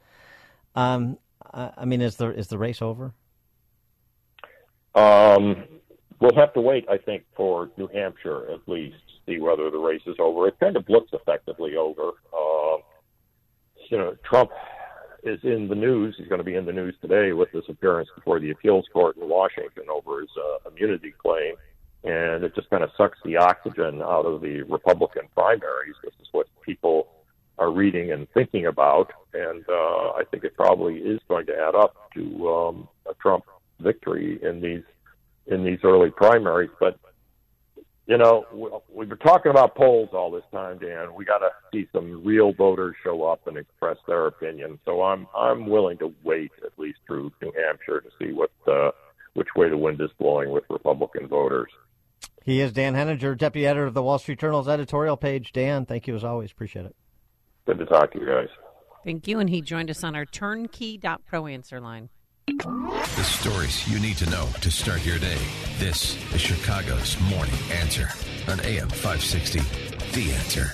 Um, 0.76 1.18
I 1.52 1.84
mean, 1.84 2.02
is 2.02 2.14
the 2.14 2.28
is 2.28 2.46
the 2.46 2.58
race 2.58 2.80
over? 2.80 3.14
Um, 4.94 5.64
we'll 6.20 6.36
have 6.36 6.52
to 6.54 6.60
wait, 6.60 6.86
I 6.88 6.98
think, 6.98 7.24
for 7.34 7.68
New 7.76 7.88
Hampshire 7.88 8.48
at 8.52 8.60
least 8.68 8.94
to 9.08 9.32
see 9.32 9.40
whether 9.40 9.70
the 9.70 9.78
race 9.78 10.02
is 10.06 10.14
over. 10.20 10.46
It 10.46 10.60
kind 10.60 10.76
of 10.76 10.88
looks 10.88 11.10
effectively 11.12 11.74
over. 11.74 12.12
Uh, 12.32 12.76
you 13.92 13.98
know, 13.98 14.16
Trump 14.24 14.50
is 15.22 15.38
in 15.42 15.68
the 15.68 15.74
news. 15.74 16.14
He's 16.16 16.26
going 16.26 16.38
to 16.40 16.44
be 16.44 16.54
in 16.54 16.64
the 16.64 16.72
news 16.72 16.94
today 17.02 17.32
with 17.32 17.50
his 17.50 17.64
appearance 17.68 18.08
before 18.14 18.40
the 18.40 18.50
appeals 18.50 18.86
court 18.90 19.18
in 19.18 19.28
Washington 19.28 19.84
over 19.92 20.22
his 20.22 20.30
uh, 20.36 20.70
immunity 20.70 21.12
claim. 21.16 21.54
And 22.02 22.42
it 22.42 22.54
just 22.54 22.70
kind 22.70 22.82
of 22.82 22.90
sucks 22.96 23.18
the 23.22 23.36
oxygen 23.36 24.00
out 24.00 24.24
of 24.24 24.40
the 24.40 24.62
Republican 24.62 25.28
primaries. 25.34 25.94
This 26.02 26.14
is 26.22 26.26
what 26.32 26.46
people 26.62 27.08
are 27.58 27.70
reading 27.70 28.12
and 28.12 28.26
thinking 28.32 28.66
about, 28.66 29.12
and 29.34 29.62
uh, 29.68 30.12
I 30.16 30.22
think 30.30 30.42
it 30.42 30.56
probably 30.56 30.96
is 30.96 31.20
going 31.28 31.44
to 31.46 31.52
add 31.52 31.74
up 31.74 32.10
to 32.14 32.48
um, 32.48 32.88
a 33.08 33.14
Trump 33.20 33.44
victory 33.78 34.40
in 34.42 34.62
these 34.62 34.82
in 35.46 35.64
these 35.64 35.78
early 35.84 36.10
primaries. 36.10 36.70
But 36.80 36.98
you 38.12 38.18
know, 38.18 38.44
we- 38.52 38.68
we've 38.94 39.08
been 39.08 39.16
talking 39.18 39.48
about 39.50 39.74
polls 39.74 40.10
all 40.12 40.30
this 40.30 40.44
time, 40.52 40.76
Dan. 40.76 41.14
We 41.14 41.24
got 41.24 41.38
to 41.38 41.48
see 41.72 41.88
some 41.92 42.22
real 42.22 42.52
voters 42.52 42.94
show 43.02 43.24
up 43.24 43.46
and 43.46 43.56
express 43.56 43.96
their 44.06 44.26
opinion. 44.26 44.78
So 44.84 45.02
I'm 45.02 45.26
I'm 45.34 45.66
willing 45.66 45.96
to 45.98 46.12
wait 46.22 46.52
at 46.62 46.78
least 46.78 46.98
through 47.06 47.32
New 47.40 47.52
Hampshire 47.52 48.02
to 48.02 48.10
see 48.18 48.34
what 48.34 48.50
uh, 48.66 48.90
which 49.32 49.48
way 49.56 49.70
the 49.70 49.78
wind 49.78 49.98
is 50.02 50.10
blowing 50.18 50.50
with 50.50 50.64
Republican 50.68 51.26
voters. 51.26 51.70
He 52.44 52.60
is 52.60 52.70
Dan 52.74 52.94
Henninger, 52.94 53.34
deputy 53.34 53.66
editor 53.66 53.86
of 53.86 53.94
the 53.94 54.02
Wall 54.02 54.18
Street 54.18 54.40
Journal's 54.40 54.68
editorial 54.68 55.16
page. 55.16 55.50
Dan, 55.52 55.86
thank 55.86 56.06
you 56.06 56.14
as 56.14 56.22
always. 56.22 56.50
Appreciate 56.50 56.84
it. 56.84 56.94
Good 57.64 57.78
to 57.78 57.86
talk 57.86 58.12
to 58.12 58.20
you 58.20 58.26
guys. 58.26 58.48
Thank 59.04 59.26
you. 59.26 59.38
And 59.38 59.48
he 59.48 59.62
joined 59.62 59.88
us 59.88 60.04
on 60.04 60.14
our 60.14 60.26
turnkey.pro 60.26 61.46
answer 61.46 61.80
line. 61.80 62.10
The 62.46 63.22
stories 63.24 63.88
you 63.88 64.00
need 64.00 64.16
to 64.18 64.28
know 64.28 64.48
to 64.62 64.70
start 64.70 65.06
your 65.06 65.18
day. 65.18 65.38
This 65.78 66.16
is 66.34 66.40
Chicago's 66.40 67.16
Morning 67.30 67.54
Answer 67.70 68.08
on 68.48 68.58
AM 68.64 68.88
560. 68.88 69.60
The 70.12 70.32
Answer. 70.32 70.72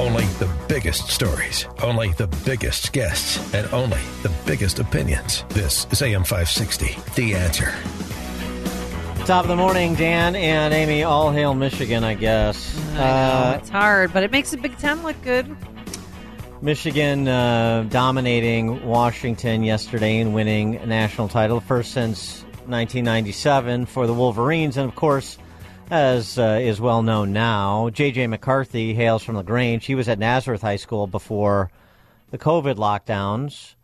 Only 0.00 0.24
the 0.38 0.48
biggest 0.68 1.08
stories, 1.08 1.66
only 1.82 2.10
the 2.12 2.28
biggest 2.44 2.92
guests, 2.92 3.52
and 3.52 3.66
only 3.72 3.98
the 4.22 4.30
biggest 4.46 4.78
opinions. 4.78 5.42
This 5.48 5.86
is 5.90 6.00
AM 6.02 6.22
560. 6.22 6.96
The 7.16 7.34
Answer. 7.34 7.72
Top 9.24 9.42
of 9.42 9.48
the 9.48 9.56
morning, 9.56 9.96
Dan 9.96 10.36
and 10.36 10.72
Amy. 10.72 11.02
All 11.02 11.32
hail 11.32 11.52
Michigan, 11.54 12.04
I 12.04 12.14
guess. 12.14 12.78
I 12.90 12.94
know, 12.94 13.02
Uh, 13.02 13.58
it's 13.58 13.70
hard, 13.70 14.12
but 14.12 14.22
it 14.22 14.30
makes 14.30 14.52
the 14.52 14.56
Big 14.56 14.78
Ten 14.78 15.02
look 15.02 15.20
good. 15.22 15.56
Michigan 16.62 17.28
uh, 17.28 17.86
dominating 17.90 18.86
Washington 18.86 19.62
yesterday 19.62 20.20
and 20.20 20.34
winning 20.34 20.76
a 20.76 20.86
national 20.86 21.28
title, 21.28 21.60
first 21.60 21.92
since 21.92 22.42
1997 22.66 23.84
for 23.84 24.06
the 24.06 24.14
Wolverines. 24.14 24.78
And 24.78 24.88
of 24.88 24.94
course, 24.94 25.36
as 25.90 26.38
uh, 26.38 26.58
is 26.60 26.80
well 26.80 27.02
known 27.02 27.32
now, 27.32 27.90
J.J. 27.90 28.28
McCarthy 28.28 28.94
hails 28.94 29.22
from 29.22 29.36
LaGrange. 29.36 29.84
He 29.84 29.94
was 29.94 30.08
at 30.08 30.18
Nazareth 30.18 30.62
High 30.62 30.76
School 30.76 31.06
before 31.06 31.70
the 32.30 32.38
COVID 32.38 32.76
lockdowns. 32.76 33.74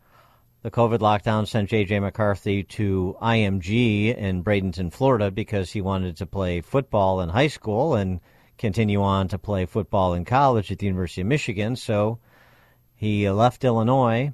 The 0.63 0.71
COVID 0.71 0.99
lockdown 0.99 1.47
sent 1.47 1.69
J.J. 1.69 1.99
McCarthy 1.99 2.63
to 2.63 3.15
IMG 3.21 4.17
in 4.17 4.43
Bradenton, 4.43 4.91
Florida, 4.91 5.29
because 5.29 5.71
he 5.71 5.81
wanted 5.81 6.17
to 6.17 6.25
play 6.25 6.61
football 6.61 7.21
in 7.21 7.29
high 7.29 7.47
school 7.47 7.93
and 7.93 8.19
continue 8.57 9.03
on 9.03 9.27
to 9.27 9.37
play 9.37 9.65
football 9.65 10.15
in 10.15 10.25
college 10.25 10.71
at 10.71 10.79
the 10.79 10.87
University 10.87 11.21
of 11.21 11.27
Michigan. 11.27 11.75
So 11.75 12.17
he 13.03 13.29
left 13.29 13.63
Illinois, 13.63 14.33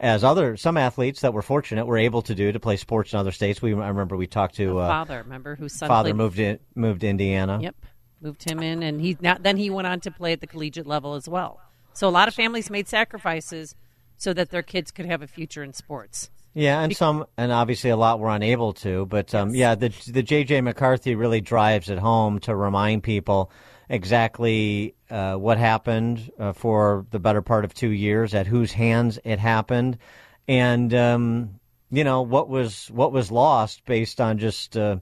as 0.00 0.24
other 0.24 0.56
some 0.56 0.76
athletes 0.76 1.20
that 1.20 1.32
were 1.32 1.42
fortunate 1.42 1.86
were 1.86 1.98
able 1.98 2.22
to 2.22 2.34
do 2.34 2.52
to 2.52 2.60
play 2.60 2.76
sports 2.76 3.12
in 3.12 3.18
other 3.18 3.32
states. 3.32 3.60
We 3.60 3.74
I 3.74 3.88
remember 3.88 4.16
we 4.16 4.26
talked 4.26 4.56
to 4.56 4.78
uh, 4.78 4.88
father, 4.88 5.22
remember, 5.22 5.56
whose 5.56 5.72
son 5.74 5.88
father 5.88 6.08
played- 6.08 6.16
moved 6.16 6.38
in, 6.38 6.58
moved 6.74 7.00
to 7.02 7.08
Indiana. 7.08 7.58
Yep, 7.60 7.76
moved 8.20 8.48
him 8.48 8.60
in, 8.62 8.82
and 8.82 9.00
he 9.00 9.16
now, 9.20 9.36
then 9.38 9.56
he 9.56 9.70
went 9.70 9.86
on 9.86 10.00
to 10.00 10.10
play 10.10 10.32
at 10.32 10.40
the 10.40 10.46
collegiate 10.46 10.86
level 10.86 11.14
as 11.14 11.28
well. 11.28 11.60
So 11.92 12.08
a 12.08 12.10
lot 12.10 12.26
of 12.28 12.34
families 12.34 12.70
made 12.70 12.88
sacrifices 12.88 13.76
so 14.16 14.32
that 14.32 14.50
their 14.50 14.62
kids 14.62 14.90
could 14.90 15.06
have 15.06 15.22
a 15.22 15.26
future 15.26 15.62
in 15.62 15.72
sports. 15.72 16.30
Yeah, 16.54 16.80
and 16.80 16.96
some, 16.96 17.26
and 17.36 17.50
obviously 17.50 17.90
a 17.90 17.96
lot 17.96 18.20
were 18.20 18.30
unable 18.30 18.72
to. 18.74 19.06
But 19.06 19.34
um, 19.34 19.54
yeah, 19.54 19.74
the 19.74 19.88
the 20.06 20.22
JJ 20.22 20.62
McCarthy 20.62 21.14
really 21.16 21.40
drives 21.40 21.90
it 21.90 21.98
home 21.98 22.38
to 22.40 22.54
remind 22.54 23.02
people 23.02 23.50
exactly 23.88 24.94
uh, 25.10 25.34
what 25.34 25.58
happened 25.58 26.30
uh, 26.38 26.52
for 26.52 27.06
the 27.10 27.18
better 27.18 27.42
part 27.42 27.64
of 27.64 27.74
two 27.74 27.90
years, 27.90 28.34
at 28.34 28.46
whose 28.46 28.72
hands 28.72 29.18
it 29.24 29.38
happened, 29.38 29.98
and 30.48 30.94
um, 30.94 31.60
you 31.90 32.04
know 32.04 32.22
what 32.22 32.48
was 32.48 32.90
what 32.90 33.12
was 33.12 33.30
lost 33.30 33.84
based 33.84 34.20
on 34.20 34.38
just 34.38 34.76
uh, 34.76 34.96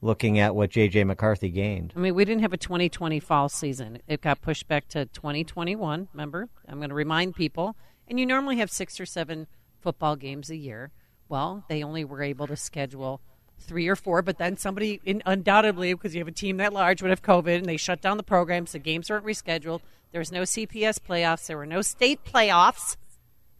looking 0.00 0.38
at 0.38 0.54
what 0.54 0.70
JJ 0.70 1.06
McCarthy 1.06 1.50
gained. 1.50 1.92
I 1.96 2.00
mean, 2.00 2.14
we 2.14 2.24
didn't 2.24 2.42
have 2.42 2.52
a 2.52 2.58
2020 2.58 3.20
fall 3.20 3.48
season. 3.48 4.00
It 4.06 4.20
got 4.20 4.40
pushed 4.40 4.68
back 4.68 4.88
to 4.88 5.06
2021. 5.06 6.08
Remember, 6.12 6.48
I'm 6.68 6.78
going 6.78 6.90
to 6.90 6.94
remind 6.94 7.34
people. 7.34 7.76
And 8.06 8.18
you 8.18 8.24
normally 8.24 8.56
have 8.56 8.70
six 8.70 8.98
or 9.00 9.06
seven 9.06 9.46
football 9.80 10.16
games 10.16 10.50
a 10.50 10.56
year. 10.56 10.92
Well, 11.28 11.64
they 11.68 11.82
only 11.82 12.04
were 12.04 12.22
able 12.22 12.46
to 12.46 12.56
schedule 12.56 13.20
three 13.58 13.88
or 13.88 13.96
four, 13.96 14.22
but 14.22 14.38
then 14.38 14.56
somebody, 14.56 15.00
in, 15.04 15.22
undoubtedly, 15.26 15.92
because 15.94 16.14
you 16.14 16.20
have 16.20 16.28
a 16.28 16.32
team 16.32 16.56
that 16.58 16.72
large, 16.72 17.02
would 17.02 17.10
have 17.10 17.22
COVID, 17.22 17.58
and 17.58 17.66
they 17.66 17.76
shut 17.76 18.00
down 18.00 18.16
the 18.16 18.22
programs. 18.22 18.72
The 18.72 18.78
games 18.78 19.10
weren't 19.10 19.24
rescheduled. 19.24 19.80
There 20.12 20.20
was 20.20 20.32
no 20.32 20.42
CPS 20.42 20.98
playoffs. 20.98 21.46
There 21.46 21.56
were 21.56 21.66
no 21.66 21.82
state 21.82 22.24
playoffs 22.24 22.96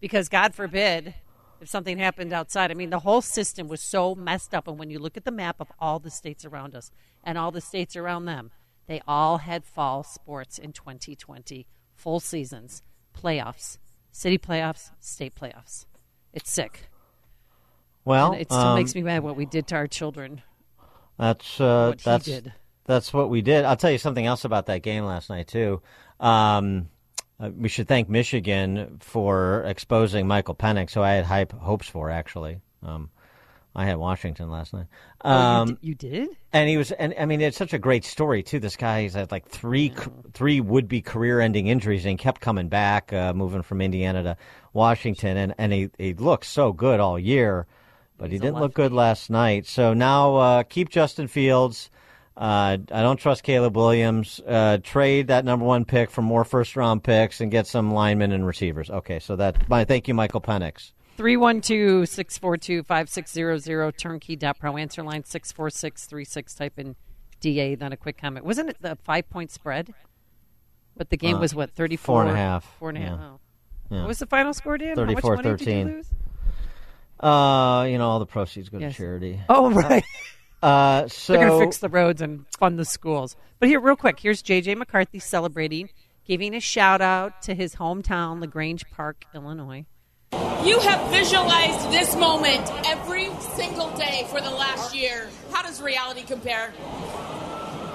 because, 0.00 0.28
God 0.28 0.54
forbid, 0.54 1.14
if 1.60 1.68
something 1.68 1.98
happened 1.98 2.32
outside. 2.32 2.70
I 2.70 2.74
mean, 2.74 2.90
the 2.90 3.00
whole 3.00 3.20
system 3.20 3.68
was 3.68 3.80
so 3.80 4.14
messed 4.14 4.54
up. 4.54 4.68
And 4.68 4.78
when 4.78 4.90
you 4.90 4.98
look 4.98 5.16
at 5.16 5.24
the 5.24 5.30
map 5.30 5.56
of 5.60 5.72
all 5.78 5.98
the 5.98 6.10
states 6.10 6.44
around 6.44 6.74
us 6.74 6.90
and 7.24 7.36
all 7.36 7.50
the 7.50 7.60
states 7.60 7.96
around 7.96 8.24
them, 8.24 8.50
they 8.86 9.02
all 9.06 9.38
had 9.38 9.64
fall 9.64 10.02
sports 10.02 10.58
in 10.58 10.72
2020, 10.72 11.66
full 11.94 12.20
seasons, 12.20 12.82
playoffs, 13.14 13.78
city 14.10 14.38
playoffs, 14.38 14.90
state 15.00 15.34
playoffs. 15.34 15.84
It's 16.32 16.50
sick. 16.50 16.88
Well, 18.08 18.32
And 18.32 18.40
it 18.40 18.48
still 18.48 18.58
um, 18.58 18.74
makes 18.76 18.94
me 18.94 19.02
mad 19.02 19.22
what 19.22 19.36
we 19.36 19.44
did 19.46 19.66
to 19.68 19.74
our 19.76 19.86
children. 19.86 20.42
That's 21.18 21.60
uh, 21.60 21.88
What 21.90 21.98
that's 21.98 22.24
did. 22.24 22.52
that's 22.86 23.12
what 23.12 23.28
we 23.28 23.42
did. 23.42 23.64
I'll 23.64 23.76
tell 23.76 23.90
you 23.90 23.98
something 23.98 24.24
else 24.24 24.44
about 24.44 24.66
that 24.66 24.82
game 24.82 25.04
last 25.04 25.28
night 25.30 25.48
too. 25.48 25.82
Um, 26.20 26.88
uh, 27.40 27.50
we 27.56 27.68
should 27.68 27.86
thank 27.86 28.08
Michigan 28.08 28.98
for 29.00 29.62
exposing 29.64 30.26
Michael 30.26 30.54
Penix, 30.54 30.94
who 30.94 31.02
I 31.02 31.12
had 31.12 31.24
high 31.24 31.46
hopes 31.60 31.86
for. 31.88 32.10
Actually, 32.10 32.60
um, 32.82 33.10
I 33.76 33.84
had 33.84 33.96
Washington 33.98 34.50
last 34.50 34.72
night. 34.72 34.86
Oh, 35.22 35.30
you 35.30 35.36
Um, 35.36 35.78
you 35.82 35.94
did? 35.94 36.28
and 36.52 36.68
he 36.68 36.76
was, 36.76 36.90
and 36.92 37.14
I 37.18 37.26
mean, 37.26 37.40
it's 37.40 37.56
such 37.58 37.74
a 37.74 37.78
great 37.78 38.04
story 38.04 38.42
too. 38.42 38.58
This 38.58 38.76
guy, 38.76 39.02
he's 39.02 39.14
had 39.14 39.30
like 39.30 39.46
three, 39.48 39.92
three 40.32 40.60
would-be 40.60 41.02
career-ending 41.02 41.66
injuries, 41.66 42.04
and 42.04 42.12
he 42.12 42.16
kept 42.16 42.40
coming 42.40 42.68
back, 42.68 43.12
uh, 43.12 43.34
moving 43.34 43.62
from 43.62 43.80
Indiana 43.80 44.22
to 44.22 44.36
Washington, 44.72 45.36
and 45.36 45.54
and 45.58 45.72
he 45.72 45.90
he 45.98 46.14
looked 46.14 46.46
so 46.46 46.72
good 46.72 46.98
all 47.00 47.18
year, 47.18 47.66
but 48.18 48.30
He's 48.30 48.40
he 48.40 48.46
didn't 48.46 48.60
look 48.60 48.74
good 48.74 48.92
last 48.92 49.30
night. 49.30 49.66
So 49.66 49.94
now 49.94 50.36
uh, 50.36 50.62
keep 50.64 50.90
Justin 50.90 51.28
Fields. 51.28 51.90
Uh, 52.36 52.76
I 52.92 53.02
don't 53.02 53.16
trust 53.16 53.42
Caleb 53.42 53.76
Williams. 53.76 54.40
Uh, 54.46 54.78
trade 54.82 55.28
that 55.28 55.44
number 55.44 55.64
one 55.64 55.84
pick 55.84 56.10
for 56.10 56.22
more 56.22 56.44
first 56.44 56.76
round 56.76 57.02
picks 57.02 57.40
and 57.40 57.50
get 57.50 57.66
some 57.66 57.92
linemen 57.92 58.30
and 58.32 58.46
receivers. 58.46 58.90
Okay, 58.90 59.18
so 59.18 59.34
that 59.36 59.68
my 59.68 59.84
thank 59.84 60.06
you, 60.06 60.14
Michael 60.14 60.40
Penix. 60.40 60.92
312-642-5600 61.18 63.96
turnkey.pro 63.96 64.76
answer 64.76 65.02
line 65.02 65.24
64636 65.24 66.54
type 66.54 66.78
in 66.78 66.94
DA 67.40 67.74
then 67.74 67.92
a 67.92 67.96
quick 67.96 68.18
comment. 68.18 68.46
Wasn't 68.46 68.70
it 68.70 68.76
the 68.80 68.96
5 69.02 69.28
point 69.28 69.50
spread? 69.50 69.92
But 70.96 71.10
the 71.10 71.16
game 71.16 71.34
uh, 71.36 71.40
was 71.40 71.56
what 71.56 71.72
34 71.72 72.04
four 72.04 72.22
and 72.22 72.30
a 72.30 72.36
half. 72.36 72.64
Four 72.78 72.90
and 72.90 72.98
a 72.98 73.00
yeah. 73.00 73.08
half. 73.08 73.20
Oh. 73.20 73.40
Yeah. 73.90 74.00
What 74.00 74.08
was 74.08 74.18
the 74.18 74.26
final 74.26 74.52
score, 74.52 74.76
Dan? 74.78 74.96
34-13. 74.96 76.04
Uh, 77.20 77.86
you 77.90 77.98
know, 77.98 78.08
all 78.08 78.18
the 78.18 78.26
proceeds 78.26 78.68
go 78.68 78.78
Yes. 78.78 78.92
to 78.92 78.98
charity. 78.98 79.40
oh 79.48 79.70
right 79.70 80.04
Uh, 80.60 81.06
so 81.06 81.32
they're 81.34 81.46
going 81.46 81.56
to 81.60 81.64
fix 81.64 81.78
the 81.78 81.88
roads 81.88 82.20
and 82.20 82.44
fund 82.58 82.76
the 82.80 82.84
schools 82.84 83.36
but 83.60 83.68
here 83.68 83.78
real 83.80 83.94
quick 83.94 84.18
here's 84.18 84.42
JJ 84.42 84.76
McCarthy 84.76 85.20
celebrating 85.20 85.88
giving 86.26 86.52
a 86.54 86.58
shout 86.60 87.00
out 87.00 87.42
to 87.42 87.54
his 87.54 87.76
hometown 87.76 88.40
LaGrange 88.40 88.84
Park 88.90 89.24
Illinois 89.34 89.86
You 90.64 90.80
have 90.80 91.10
visualized 91.12 91.92
this 91.92 92.16
moment 92.16 92.68
every 92.86 93.30
single 93.54 93.90
day 93.96 94.26
for 94.28 94.40
the 94.40 94.50
last 94.50 94.94
year. 94.96 95.28
How 95.52 95.62
does 95.62 95.80
reality 95.80 96.22
compare? 96.22 96.72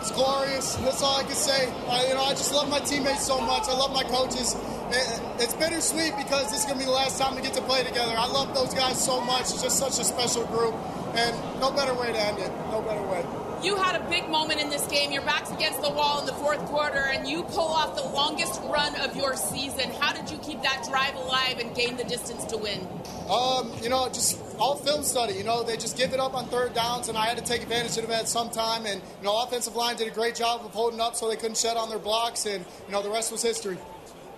It's 0.04 0.12
glorious. 0.12 0.76
That's 0.76 1.02
all 1.02 1.16
I 1.16 1.24
can 1.24 1.32
say. 1.32 1.72
I, 1.88 2.08
you 2.08 2.14
know, 2.16 2.26
I 2.26 2.32
just 2.32 2.54
love 2.54 2.70
my 2.70 2.80
teammates 2.80 3.26
so 3.26 3.40
much. 3.40 3.70
I 3.70 3.72
love 3.72 3.94
my 3.94 4.04
coaches. 4.04 4.54
It, 4.92 5.22
it's 5.40 5.54
bittersweet 5.54 6.18
because 6.18 6.52
this 6.52 6.60
is 6.60 6.66
gonna 6.66 6.80
be 6.80 6.84
the 6.84 6.92
last 6.92 7.18
time 7.18 7.38
we 7.38 7.42
get 7.42 7.54
to 7.54 7.62
play 7.62 7.86
together. 7.86 8.14
I 8.18 8.28
love 8.28 8.54
those 8.54 8.74
guys 8.74 9.02
so 9.02 9.22
much. 9.22 9.44
It's 9.44 9.64
just 9.64 9.80
such 9.80 10.00
a 10.00 10.04
special 10.04 10.46
group, 10.48 10.76
and 11.16 11.34
no 11.62 11.72
better 11.72 11.94
way 11.94 12.12
to 12.12 12.20
end 12.20 12.38
it. 12.40 12.52
No 12.70 12.82
better 12.82 13.02
way. 13.04 13.26
You 13.64 13.78
had 13.78 13.96
a 13.96 14.04
big 14.10 14.28
moment 14.28 14.60
in 14.60 14.70
this 14.70 14.86
game. 14.88 15.14
Your 15.14 15.22
back's 15.22 15.52
against 15.52 15.82
the 15.82 15.90
wall 15.90 16.20
in 16.20 16.26
the 16.26 16.34
fourth 16.34 16.60
quarter, 16.66 17.06
and 17.14 17.26
you 17.26 17.44
pull 17.44 17.70
off 17.70 17.96
the 17.96 18.04
longest 18.04 18.60
run 18.64 19.00
of 19.00 19.16
your 19.16 19.38
season. 19.38 19.90
How 20.02 20.12
did 20.12 20.30
you 20.30 20.38
keep 20.40 20.62
that 20.64 20.86
drive 20.90 21.16
alive 21.16 21.60
and 21.60 21.74
gain 21.74 21.96
the 21.96 22.04
distance 22.04 22.44
to 22.48 22.58
win? 22.58 22.86
Um, 23.30 23.72
you 23.82 23.88
know, 23.88 24.10
just 24.10 24.38
all 24.60 24.76
film 24.76 25.04
study. 25.04 25.34
You 25.34 25.44
know, 25.44 25.64
they 25.64 25.78
just 25.78 25.98
give 25.98 26.14
it 26.14 26.20
up 26.20 26.34
on 26.34 26.46
third 26.48 26.74
downs, 26.74 27.10
and 27.10 27.18
I 27.18 27.26
had 27.26 27.38
to 27.38 27.44
take 27.44 27.62
advantage 27.64 27.98
of 27.98 28.06
it 28.06 28.12
at 28.12 28.28
some 28.28 28.50
time. 28.50 28.86
And 28.86 29.02
you 29.02 29.24
know, 29.24 29.42
offensive 29.44 29.76
line 29.76 29.96
did 29.96 30.08
a 30.08 30.12
great 30.12 30.36
job 30.36 30.66
of 30.66 30.72
holding 30.72 31.00
up 31.00 31.16
so 31.16 31.30
they 31.30 31.36
couldn't 31.36 31.58
shed 31.58 31.78
on 31.78 31.90
their 31.90 32.00
blocks, 32.00 32.46
and 32.46 32.66
you 32.86 32.92
know, 32.92 33.02
the 33.02 33.10
rest 33.10 33.32
was 33.32 33.42
history. 33.42 33.78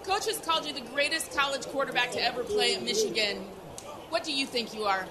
Coach 0.03 0.25
has 0.27 0.37
called 0.39 0.65
you 0.65 0.73
the 0.73 0.87
greatest 0.91 1.35
college 1.35 1.65
quarterback 1.65 2.11
to 2.11 2.21
ever 2.21 2.43
play 2.43 2.75
at 2.75 2.83
Michigan. 2.83 3.37
What 4.09 4.23
do 4.23 4.31
you 4.31 4.45
think 4.45 4.73
you 4.73 4.83
are? 4.83 5.07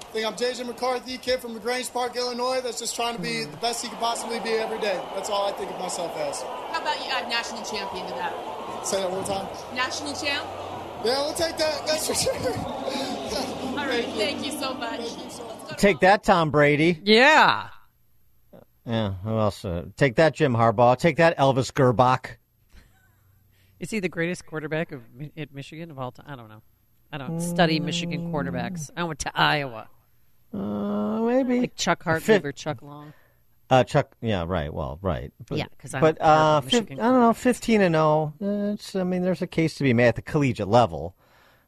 I 0.00 0.04
think 0.12 0.26
I'm 0.26 0.34
JJ 0.34 0.66
McCarthy, 0.66 1.18
kid 1.18 1.40
from 1.40 1.54
LaGrange 1.54 1.92
Park, 1.92 2.16
Illinois, 2.16 2.60
that's 2.60 2.78
just 2.78 2.94
trying 2.94 3.16
to 3.16 3.22
be 3.22 3.44
the 3.44 3.56
best 3.56 3.82
he 3.82 3.88
could 3.88 3.98
possibly 3.98 4.38
be 4.40 4.50
every 4.50 4.78
day. 4.80 5.00
That's 5.14 5.30
all 5.30 5.48
I 5.48 5.52
think 5.52 5.70
of 5.70 5.78
myself 5.80 6.16
as. 6.18 6.42
How 6.42 6.80
about 6.80 7.04
you 7.04 7.10
add 7.10 7.28
national 7.28 7.62
champion 7.64 8.06
to 8.06 8.14
that? 8.14 8.86
Say 8.86 9.00
that 9.00 9.10
one 9.10 9.20
more 9.20 9.28
time. 9.28 9.48
National 9.74 10.12
champ? 10.14 10.46
Yeah, 11.04 11.20
we'll 11.22 11.34
take 11.34 11.56
that. 11.58 11.86
That's 11.86 12.06
for 12.06 12.14
sure. 12.14 12.73
All 13.84 13.90
right, 13.90 14.04
thank 14.06 14.44
you 14.44 14.52
so 14.52 14.74
much. 14.74 15.78
Take 15.78 16.00
that, 16.00 16.24
Tom 16.24 16.50
Brady. 16.50 17.00
Yeah. 17.04 17.68
Yeah. 18.86 19.12
Who 19.22 19.38
else? 19.38 19.64
Uh, 19.64 19.86
take 19.96 20.16
that, 20.16 20.34
Jim 20.34 20.54
Harbaugh. 20.54 20.96
Take 20.98 21.16
that, 21.18 21.36
Elvis 21.38 21.70
Grbac. 21.72 22.36
Is 23.80 23.90
he 23.90 24.00
the 24.00 24.08
greatest 24.08 24.46
quarterback 24.46 24.92
of 24.92 25.02
at 25.36 25.52
Michigan 25.52 25.90
of 25.90 25.98
all 25.98 26.12
time? 26.12 26.26
I 26.28 26.36
don't 26.36 26.48
know. 26.48 26.62
I 27.12 27.18
don't 27.18 27.40
study 27.40 27.78
Michigan 27.80 28.32
quarterbacks. 28.32 28.90
I 28.96 29.04
went 29.04 29.18
to 29.20 29.32
Iowa. 29.34 29.88
Uh, 30.52 31.20
maybe 31.20 31.60
like 31.60 31.76
Chuck 31.76 32.02
Hartlieb 32.04 32.22
Fif- 32.22 32.44
or 32.44 32.52
Chuck 32.52 32.80
Long. 32.82 33.12
Uh, 33.70 33.84
Chuck. 33.84 34.14
Yeah. 34.20 34.44
Right. 34.46 34.72
Well. 34.72 34.98
Right. 35.02 35.32
But, 35.46 35.58
Yeah, 35.58 35.66
'cause 35.78 35.92
I'm 35.94 36.00
but 36.00 36.20
uh, 36.20 36.58
of 36.58 36.64
fif- 36.64 36.72
Michigan 36.72 37.00
I 37.00 37.10
don't 37.10 37.20
know. 37.20 37.32
Fifteen 37.34 37.80
and 37.82 37.94
zero. 37.94 38.32
uh, 38.40 38.72
It's. 38.74 38.96
I 38.96 39.04
mean, 39.04 39.22
there's 39.22 39.42
a 39.42 39.46
case 39.46 39.74
to 39.76 39.82
be 39.84 39.92
made 39.92 40.08
at 40.08 40.16
the 40.16 40.22
collegiate 40.22 40.68
level. 40.68 41.14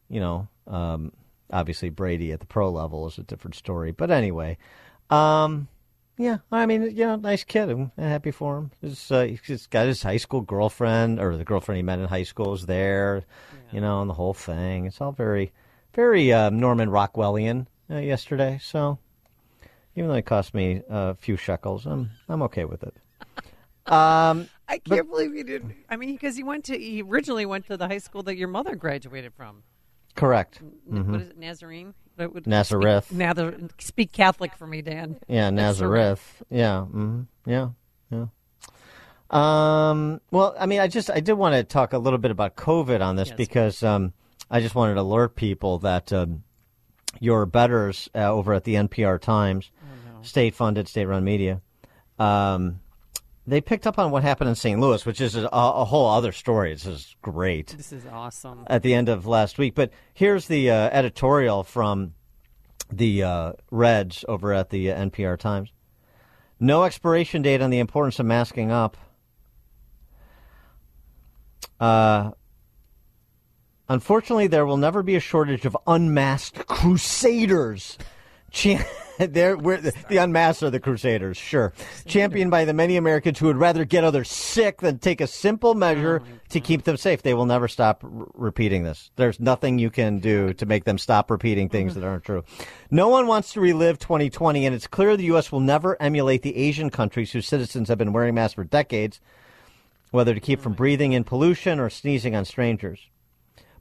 You 0.09 0.20
know. 0.20 0.48
Um, 0.66 1.12
obviously, 1.52 1.90
Brady 1.90 2.32
at 2.32 2.40
the 2.40 2.47
pro 2.47 2.70
level 2.70 3.06
is 3.06 3.18
a 3.18 3.23
different 3.23 3.55
story. 3.55 3.93
But 3.93 4.10
anyway. 4.10 4.59
Um, 5.10 5.68
yeah. 6.18 6.39
I 6.51 6.66
mean, 6.66 6.82
you 6.82 7.06
know, 7.06 7.16
nice 7.16 7.44
kid. 7.44 7.70
I'm 7.70 7.93
happy 7.98 8.31
for 8.31 8.59
him. 8.59 8.70
He's, 8.81 9.10
uh, 9.10 9.24
he's 9.24 9.66
got 9.66 9.86
his 9.86 10.02
high 10.02 10.16
school 10.16 10.40
girlfriend 10.40 11.20
or 11.20 11.36
the 11.36 11.44
girlfriend 11.44 11.77
he 11.77 11.82
met 11.82 11.98
in 11.98 12.06
high 12.06 12.23
school 12.23 12.55
is 12.55 12.66
there. 12.66 13.24
You 13.73 13.81
know, 13.81 14.01
and 14.01 14.09
the 14.09 14.14
whole 14.14 14.35
thing. 14.35 14.86
It's 14.86 15.01
all 15.01 15.12
very, 15.12 15.52
very 15.94 16.32
uh, 16.32 16.51
Norman 16.51 16.89
Rockwellian 16.89 17.66
uh, 17.90 17.98
yesterday. 17.98 18.59
So. 18.62 18.98
Even 19.97 20.10
though 20.10 20.16
it 20.16 20.27
cost 20.27 20.52
me 20.52 20.82
a 20.89 21.14
few 21.14 21.39
shekels, 21.39 21.86
I'm 21.86 22.10
I'm 22.28 22.43
okay 22.43 22.64
with 22.64 22.82
it. 22.82 22.94
Um, 23.86 24.48
I 24.68 24.78
can't 24.78 25.09
believe 25.09 25.32
he 25.32 25.44
didn't. 25.44 25.73
I 25.89 25.94
mean, 25.94 26.12
because 26.14 26.35
he 26.35 26.43
went 26.43 26.64
to 26.64 26.77
he 26.77 27.02
originally 27.02 27.47
went 27.47 27.68
to 27.68 27.77
the 27.77 27.86
high 27.86 27.98
school 27.98 28.24
that 28.24 28.36
your 28.36 28.48
mother 28.48 28.74
graduated 28.74 29.32
from. 29.32 29.62
Correct. 30.16 30.60
Mhm. 30.90 31.06
What 31.12 31.20
is 31.20 31.28
it, 31.28 31.38
Nazarene? 31.38 31.94
Would 32.18 32.47
Nazareth. 32.47 33.06
Speak, 33.06 33.18
Nather, 33.18 33.55
speak 33.78 34.12
Catholic 34.12 34.55
for 34.56 34.66
me, 34.66 34.80
Dan. 34.80 35.18
Yeah, 35.28 35.51
Nazareth. 35.51 36.43
Yeah, 36.51 36.82
hmm 36.84 37.22
yeah, 37.44 37.68
yeah. 38.10 38.26
Um, 39.30 40.20
well, 40.30 40.55
I 40.59 40.66
mean, 40.66 40.80
I 40.80 40.88
just 40.88 41.10
I 41.10 41.20
did 41.20 41.34
want 41.34 41.55
to 41.55 41.64
talk 41.64 41.93
a 41.93 41.98
little 41.98 42.18
bit 42.18 42.30
about 42.30 42.56
COVID 42.56 43.01
on 43.01 43.16
this 43.16 43.28
because 43.36 43.82
um, 43.82 44.12
I 44.51 44.60
just 44.60 44.74
wanted 44.74 44.94
to 44.94 45.01
alert 45.01 45.36
people 45.36 45.78
that 45.80 46.12
um, 46.12 46.44
your 47.20 47.44
betters 47.44 48.09
uh, 48.14 48.32
over 48.32 48.55
at 48.55 48.64
the 48.64 48.74
NPR 48.74 49.20
Times, 49.20 49.70
state-funded, 50.22 50.88
state-run 50.88 51.24
media, 51.24 51.60
um, 52.18 52.80
they 53.47 53.60
picked 53.60 53.86
up 53.86 53.98
on 53.98 54.10
what 54.10 54.23
happened 54.23 54.51
in 54.51 54.56
St. 54.56 54.81
Louis, 54.81 55.05
which 55.06 55.20
is 55.20 55.36
a, 55.36 55.48
a 55.52 55.85
whole 55.85 56.09
other 56.09 56.32
story. 56.32 56.73
This 56.73 56.86
is 56.86 57.16
great. 57.23 57.68
This 57.77 57.93
is 57.93 58.05
awesome. 58.06 58.64
at 58.66 58.82
the 58.82 58.93
end 58.94 59.09
of 59.09 59.27
last 59.27 59.56
week. 59.59 59.74
But 59.74 59.93
here's 60.14 60.48
the 60.48 60.70
uh, 60.70 60.74
editorial 60.74 61.62
from 61.62 62.14
the 62.90 63.23
uh, 63.23 63.52
Reds 63.70 64.24
over 64.28 64.52
at 64.52 64.70
the 64.70 64.90
uh, 64.90 65.05
NPR 65.10 65.39
Times. 65.39 65.70
No 66.59 66.85
expiration 66.85 67.43
date 67.43 67.62
on 67.62 67.70
the 67.70 67.78
importance 67.78 68.18
of 68.18 68.27
masking 68.27 68.73
up. 68.73 68.97
Uh, 71.78 72.31
unfortunately, 73.89 74.47
there 74.47 74.66
will 74.66 74.78
never 74.78 75.02
be 75.02 75.14
a 75.14 75.20
shortage 75.20 75.66
of 75.66 75.77
unmasked 75.86 76.66
crusaders. 76.66 77.98
Cha- 78.51 78.85
we're, 79.56 79.78
the, 79.78 80.16
unmasked 80.18 80.62
are 80.62 80.70
the 80.70 80.80
crusaders, 80.80 81.36
sure. 81.36 81.72
Championed 82.06 82.51
by 82.51 82.64
the 82.64 82.74
many 82.74 82.97
Americans 82.97 83.38
who 83.38 83.47
would 83.47 83.56
rather 83.56 83.84
get 83.84 84.05
others 84.05 84.30
sick 84.30 84.80
than 84.80 84.98
take 84.98 85.20
a 85.20 85.26
simple 85.26 85.70
oh 85.70 85.74
measure 85.74 86.22
to 86.51 86.60
keep 86.60 86.84
them 86.84 86.97
safe. 86.97 87.22
They 87.22 87.34
will 87.34 87.47
never 87.47 87.68
stop 87.68 88.05
r- 88.05 88.10
repeating 88.34 88.82
this. 88.82 89.10
There's 89.16 89.40
nothing 89.40 89.78
you 89.78 89.90
can 89.90 90.18
do 90.18 90.52
to 90.55 90.66
make 90.66 90.84
them 90.84 90.98
stop 90.98 91.30
repeating 91.30 91.68
things 91.68 91.94
that 91.94 92.05
aren't 92.05 92.24
true. 92.24 92.44
No 92.90 93.09
one 93.09 93.26
wants 93.26 93.52
to 93.55 93.60
relive 93.60 93.98
2020, 93.98 94.66
and 94.66 94.74
it's 94.74 94.86
clear 94.86 95.16
the 95.16 95.24
U.S. 95.24 95.51
will 95.51 95.60
never 95.60 96.01
emulate 96.01 96.43
the 96.43 96.56
Asian 96.56 96.90
countries 96.90 97.32
whose 97.32 97.47
citizens 97.47 97.88
have 97.88 97.98
been 97.98 98.12
wearing 98.12 98.34
masks 98.34 98.55
for 98.55 98.64
decades, 98.64 99.20
whether 100.10 100.34
to 100.34 100.40
keep 100.40 100.60
from 100.60 100.74
breathing 100.74 101.12
in 101.12 101.24
pollution 101.24 101.80
or 101.80 101.88
sneezing 101.88 102.34
on 102.34 102.44
strangers. 102.44 103.09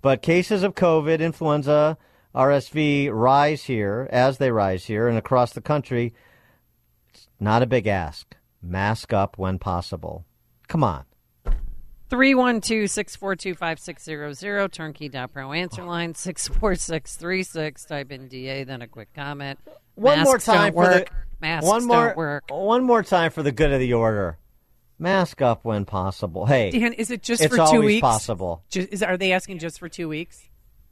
But 0.01 0.21
cases 0.21 0.63
of 0.63 0.75
COVID, 0.75 1.19
influenza, 1.19 1.97
RSV 2.35 3.11
rise 3.13 3.63
here 3.63 4.09
as 4.11 4.37
they 4.37 4.51
rise 4.51 4.85
here 4.85 5.07
and 5.07 5.17
across 5.17 5.53
the 5.53 5.61
country. 5.61 6.13
It's 7.13 7.27
not 7.39 7.63
a 7.63 7.65
big 7.65 7.87
ask. 7.87 8.35
Mask 8.61 9.13
up 9.13 9.37
when 9.37 9.57
possible. 9.57 10.25
Come 10.67 10.83
on. 10.83 11.05
312 12.09 12.89
642 12.89 13.55
5600, 13.55 14.71
turnkey.pro 14.71 15.53
answer 15.53 15.81
oh. 15.81 15.87
line 15.87 16.13
64636. 16.13 17.85
Type 17.85 18.11
in 18.11 18.27
DA, 18.27 18.63
then 18.63 18.81
a 18.81 18.87
quick 18.87 19.13
comment. 19.13 19.57
One 19.95 20.21
more 20.23 20.37
time 20.37 20.73
don't 20.73 20.83
for 20.83 20.91
work. 20.91 21.09
the 21.09 21.15
Masks 21.41 21.67
one 21.67 21.85
more 21.85 22.07
don't 22.07 22.17
work. 22.17 22.43
one 22.49 22.83
more 22.83 23.03
time 23.03 23.31
for 23.31 23.43
the 23.43 23.51
good 23.51 23.71
of 23.71 23.79
the 23.79 23.93
order. 23.93 24.37
Mask 24.99 25.41
up 25.41 25.65
when 25.65 25.85
possible. 25.85 26.45
Hey, 26.45 26.71
Dan, 26.71 26.93
is 26.93 27.11
it 27.11 27.21
just 27.21 27.41
it's 27.41 27.49
for 27.49 27.57
two 27.57 27.63
always 27.63 27.85
weeks? 27.85 28.01
possible. 28.01 28.63
Ju- 28.69 28.87
is, 28.91 29.01
are 29.01 29.17
they 29.17 29.31
asking 29.31 29.59
just 29.59 29.79
for 29.79 29.89
two 29.89 30.07
weeks? 30.07 30.49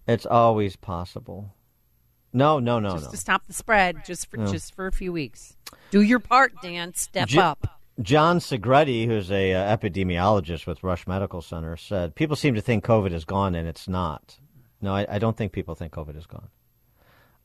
It's 0.07 0.25
always 0.25 0.75
possible. 0.75 1.53
No, 2.33 2.59
no, 2.59 2.79
no, 2.79 2.91
just 2.93 3.05
no. 3.05 3.11
to 3.11 3.17
stop 3.17 3.45
the 3.47 3.53
spread, 3.53 4.03
just 4.05 4.29
for 4.29 4.37
No. 4.37 4.51
just 4.51 4.73
for 4.75 4.87
a 4.87 4.91
few 4.91 5.13
weeks. 5.13 5.55
Do 5.91 6.01
your 6.01 6.19
part, 6.19 6.53
Dan. 6.61 6.93
Step 6.95 7.27
J- 7.27 7.39
up. 7.39 7.79
John 8.01 8.39
Segreti, 8.39 9.05
who's 9.05 9.31
a 9.31 9.53
uh, 9.53 9.77
epidemiologist 9.77 10.65
with 10.65 10.83
Rush 10.83 11.05
Medical 11.05 11.41
Center, 11.43 11.77
said 11.77 12.15
people 12.15 12.35
seem 12.35 12.55
to 12.55 12.61
think 12.61 12.83
COVID 12.83 13.13
is 13.13 13.23
gone, 13.23 13.53
and 13.53 13.67
it's 13.67 13.87
not. 13.87 14.39
No, 14.81 14.95
I, 14.95 15.05
I 15.07 15.19
don't 15.19 15.37
think 15.37 15.51
people 15.51 15.75
think 15.75 15.93
COVID 15.93 16.17
is 16.17 16.25
gone. 16.25 16.47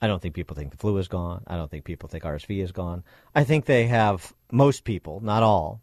I 0.01 0.07
don't 0.07 0.23
think 0.23 0.35
people 0.35 0.57
think 0.57 0.71
the 0.71 0.77
flu 0.79 0.97
is 0.97 1.09
gone. 1.09 1.43
I 1.47 1.57
don't 1.57 1.71
think 1.71 1.85
people 1.85 2.09
think 2.09 2.25
RSV 2.25 2.63
is 2.63 2.73
gone. 2.73 3.05
I 3.35 3.45
think 3.45 3.67
they 3.67 3.87
have 3.89 4.33
most 4.51 4.85
people, 4.85 5.21
not 5.21 5.43
all. 5.43 5.83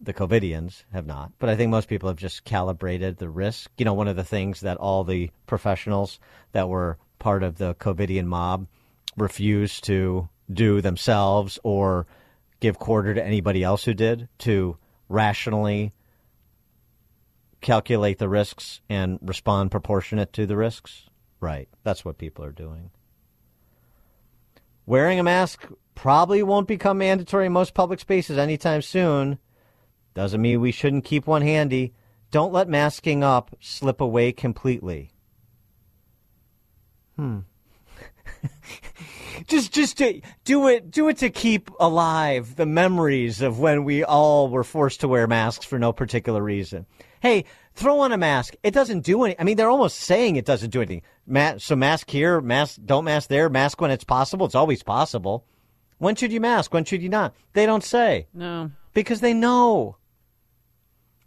The 0.00 0.12
COVIDians 0.12 0.84
have 0.92 1.06
not, 1.06 1.32
but 1.38 1.48
I 1.48 1.56
think 1.56 1.70
most 1.70 1.88
people 1.88 2.08
have 2.08 2.18
just 2.18 2.44
calibrated 2.44 3.16
the 3.16 3.30
risk. 3.30 3.70
You 3.78 3.86
know, 3.86 3.94
one 3.94 4.08
of 4.08 4.16
the 4.16 4.24
things 4.24 4.60
that 4.60 4.76
all 4.76 5.04
the 5.04 5.30
professionals 5.46 6.20
that 6.52 6.68
were 6.68 6.98
part 7.18 7.42
of 7.42 7.56
the 7.56 7.74
COVIDian 7.76 8.26
mob 8.26 8.66
refused 9.16 9.84
to 9.84 10.28
do 10.52 10.80
themselves 10.80 11.58
or 11.64 12.06
give 12.60 12.78
quarter 12.78 13.14
to 13.14 13.24
anybody 13.24 13.62
else 13.62 13.84
who 13.84 13.94
did 13.94 14.28
to 14.38 14.76
rationally 15.08 15.92
calculate 17.60 18.18
the 18.18 18.28
risks 18.28 18.80
and 18.88 19.18
respond 19.22 19.70
proportionate 19.70 20.32
to 20.34 20.46
the 20.46 20.56
risks. 20.56 21.08
Right. 21.40 21.68
That's 21.82 22.04
what 22.04 22.18
people 22.18 22.44
are 22.44 22.52
doing. 22.52 22.90
Wearing 24.84 25.18
a 25.18 25.24
mask 25.24 25.66
probably 25.94 26.42
won't 26.42 26.68
become 26.68 26.98
mandatory 26.98 27.46
in 27.46 27.52
most 27.52 27.74
public 27.74 27.98
spaces 27.98 28.38
anytime 28.38 28.82
soon. 28.82 29.38
Doesn't 30.16 30.40
mean 30.40 30.62
we 30.62 30.72
shouldn't 30.72 31.04
keep 31.04 31.26
one 31.26 31.42
handy. 31.42 31.92
Don't 32.30 32.50
let 32.50 32.70
masking 32.70 33.22
up 33.22 33.54
slip 33.60 34.00
away 34.00 34.32
completely. 34.32 35.10
Hmm. 37.16 37.40
just 39.46 39.74
just 39.74 39.98
to 39.98 40.22
do 40.42 40.68
it 40.68 40.90
do 40.90 41.10
it 41.10 41.18
to 41.18 41.28
keep 41.28 41.70
alive 41.78 42.56
the 42.56 42.64
memories 42.64 43.42
of 43.42 43.58
when 43.58 43.84
we 43.84 44.04
all 44.04 44.48
were 44.48 44.64
forced 44.64 45.00
to 45.00 45.08
wear 45.08 45.26
masks 45.26 45.66
for 45.66 45.78
no 45.78 45.92
particular 45.92 46.42
reason. 46.42 46.86
Hey, 47.20 47.44
throw 47.74 48.00
on 48.00 48.12
a 48.12 48.16
mask. 48.16 48.54
It 48.62 48.72
doesn't 48.72 49.00
do 49.00 49.22
any 49.24 49.38
I 49.38 49.44
mean 49.44 49.58
they're 49.58 49.68
almost 49.68 49.98
saying 49.98 50.36
it 50.36 50.46
doesn't 50.46 50.70
do 50.70 50.80
anything. 50.80 51.58
So 51.58 51.76
mask 51.76 52.08
here, 52.08 52.40
mask 52.40 52.78
don't 52.82 53.04
mask 53.04 53.28
there, 53.28 53.50
mask 53.50 53.82
when 53.82 53.90
it's 53.90 54.04
possible. 54.04 54.46
It's 54.46 54.54
always 54.54 54.82
possible. 54.82 55.44
When 55.98 56.14
should 56.14 56.32
you 56.32 56.40
mask? 56.40 56.72
When 56.72 56.86
should 56.86 57.02
you 57.02 57.10
not? 57.10 57.34
They 57.52 57.66
don't 57.66 57.84
say. 57.84 58.28
No. 58.32 58.70
Because 58.94 59.20
they 59.20 59.34
know. 59.34 59.98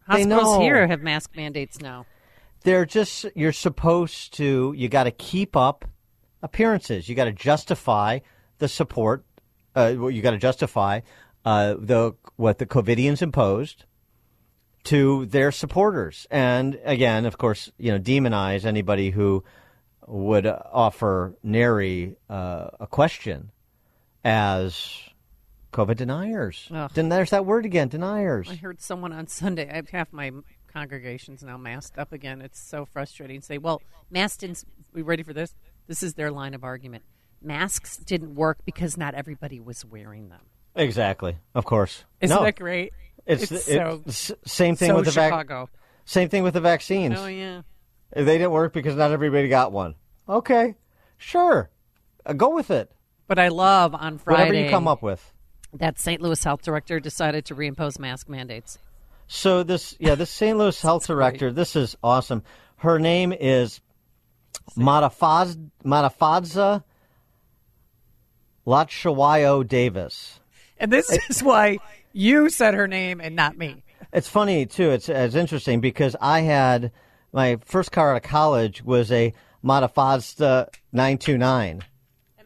Hospitals 0.09 0.57
here 0.57 0.87
have 0.87 1.01
mask 1.01 1.35
mandates 1.35 1.79
now. 1.79 2.05
They're 2.63 2.85
just 2.85 3.25
you're 3.35 3.53
supposed 3.53 4.33
to 4.35 4.73
you 4.75 4.89
got 4.89 5.03
to 5.03 5.11
keep 5.11 5.55
up 5.55 5.85
appearances. 6.41 7.07
You 7.07 7.15
got 7.15 7.25
to 7.25 7.31
justify 7.31 8.19
the 8.57 8.67
support. 8.67 9.23
Uh, 9.75 10.09
you 10.09 10.21
got 10.21 10.31
to 10.31 10.37
justify 10.37 11.01
uh, 11.45 11.75
the 11.79 12.15
what 12.35 12.57
the 12.57 12.65
COVIDians 12.65 13.21
imposed 13.21 13.85
to 14.85 15.25
their 15.27 15.51
supporters, 15.51 16.25
and 16.31 16.79
again, 16.83 17.25
of 17.25 17.37
course, 17.37 17.71
you 17.77 17.91
know, 17.91 17.99
demonize 17.99 18.65
anybody 18.65 19.11
who 19.11 19.43
would 20.07 20.47
offer 20.47 21.35
nary 21.43 22.15
uh, 22.29 22.69
a 22.79 22.87
question 22.87 23.51
as 24.23 25.08
COVID 25.71 25.97
deniers. 25.97 26.67
Ugh. 26.73 26.91
Then 26.93 27.09
there's 27.09 27.29
that 27.31 27.45
word 27.45 27.65
again, 27.65 27.87
deniers. 27.89 28.49
I 28.49 28.55
heard 28.55 28.81
someone 28.81 29.13
on 29.13 29.27
Sunday. 29.27 29.69
I 29.69 29.75
have 29.75 29.89
half 29.89 30.11
my 30.11 30.31
congregations 30.67 31.43
now 31.43 31.57
masked 31.57 31.97
up 31.97 32.11
again. 32.11 32.41
It's 32.41 32.59
so 32.59 32.85
frustrating. 32.85 33.41
Say, 33.41 33.57
well, 33.57 33.81
masks 34.09 34.37
didn't. 34.37 34.63
We 34.93 35.01
ready 35.01 35.23
for 35.23 35.33
this? 35.33 35.53
This 35.87 36.03
is 36.03 36.13
their 36.15 36.31
line 36.31 36.53
of 36.53 36.63
argument. 36.63 37.03
Masks 37.41 37.97
didn't 37.97 38.35
work 38.35 38.59
because 38.65 38.97
not 38.97 39.13
everybody 39.15 39.59
was 39.59 39.85
wearing 39.85 40.29
them. 40.29 40.41
Exactly. 40.75 41.37
Of 41.55 41.65
course. 41.65 42.03
Isn't 42.21 42.35
No. 42.35 42.43
that 42.43 42.55
great? 42.57 42.93
It's, 43.25 43.43
It's 43.51 43.67
it- 43.67 43.73
so- 43.73 44.03
s- 44.07 44.31
same 44.45 44.75
thing 44.75 44.89
so 44.89 44.95
with 44.95 45.05
the 45.05 45.11
vac- 45.11 45.69
Same 46.05 46.29
thing 46.29 46.43
with 46.43 46.53
the 46.55 46.61
vaccines. 46.61 47.15
Oh 47.17 47.27
yeah. 47.27 47.61
They 48.15 48.23
didn't 48.39 48.51
work 48.51 48.73
because 48.73 48.95
not 48.95 49.11
everybody 49.11 49.47
got 49.49 49.71
one. 49.71 49.95
Okay, 50.27 50.75
sure, 51.17 51.69
uh, 52.25 52.33
go 52.33 52.49
with 52.55 52.71
it. 52.71 52.91
But 53.27 53.37
I 53.37 53.49
love 53.49 53.93
on 53.93 54.17
Friday 54.17 54.39
Whatever 54.45 54.65
you 54.65 54.69
come 54.71 54.87
up 54.87 55.01
with. 55.03 55.31
That 55.73 55.99
St. 55.99 56.21
Louis 56.21 56.43
health 56.43 56.61
director 56.63 56.99
decided 56.99 57.45
to 57.45 57.55
reimpose 57.55 57.99
mask 57.99 58.27
mandates. 58.27 58.79
So 59.27 59.63
this, 59.63 59.95
yeah, 59.99 60.15
this 60.15 60.29
St. 60.29 60.57
Louis 60.57 60.79
health 60.81 61.05
director. 61.05 61.51
This 61.51 61.75
is 61.75 61.95
awesome. 62.03 62.43
Her 62.77 62.99
name 62.99 63.33
is 63.33 63.81
Matafaz 64.75 65.69
Matifadza 65.83 66.83
Hlatshwayo 68.65 69.67
Davis. 69.67 70.39
And 70.79 70.91
this 70.91 71.09
is 71.29 71.43
why 71.43 71.79
you 72.13 72.49
said 72.49 72.73
her 72.73 72.87
name 72.87 73.19
and 73.21 73.35
not 73.35 73.57
me. 73.57 73.83
It's 74.13 74.27
funny 74.27 74.65
too. 74.65 74.91
It's 74.91 75.09
it's 75.09 75.35
interesting 75.35 75.81
because 75.81 76.15
I 76.19 76.41
had 76.41 76.91
my 77.31 77.57
first 77.65 77.91
car 77.91 78.11
out 78.11 78.17
of 78.17 78.23
college 78.23 78.83
was 78.83 79.11
a 79.11 79.33
Matafazda 79.63 80.69
929. 80.93 81.81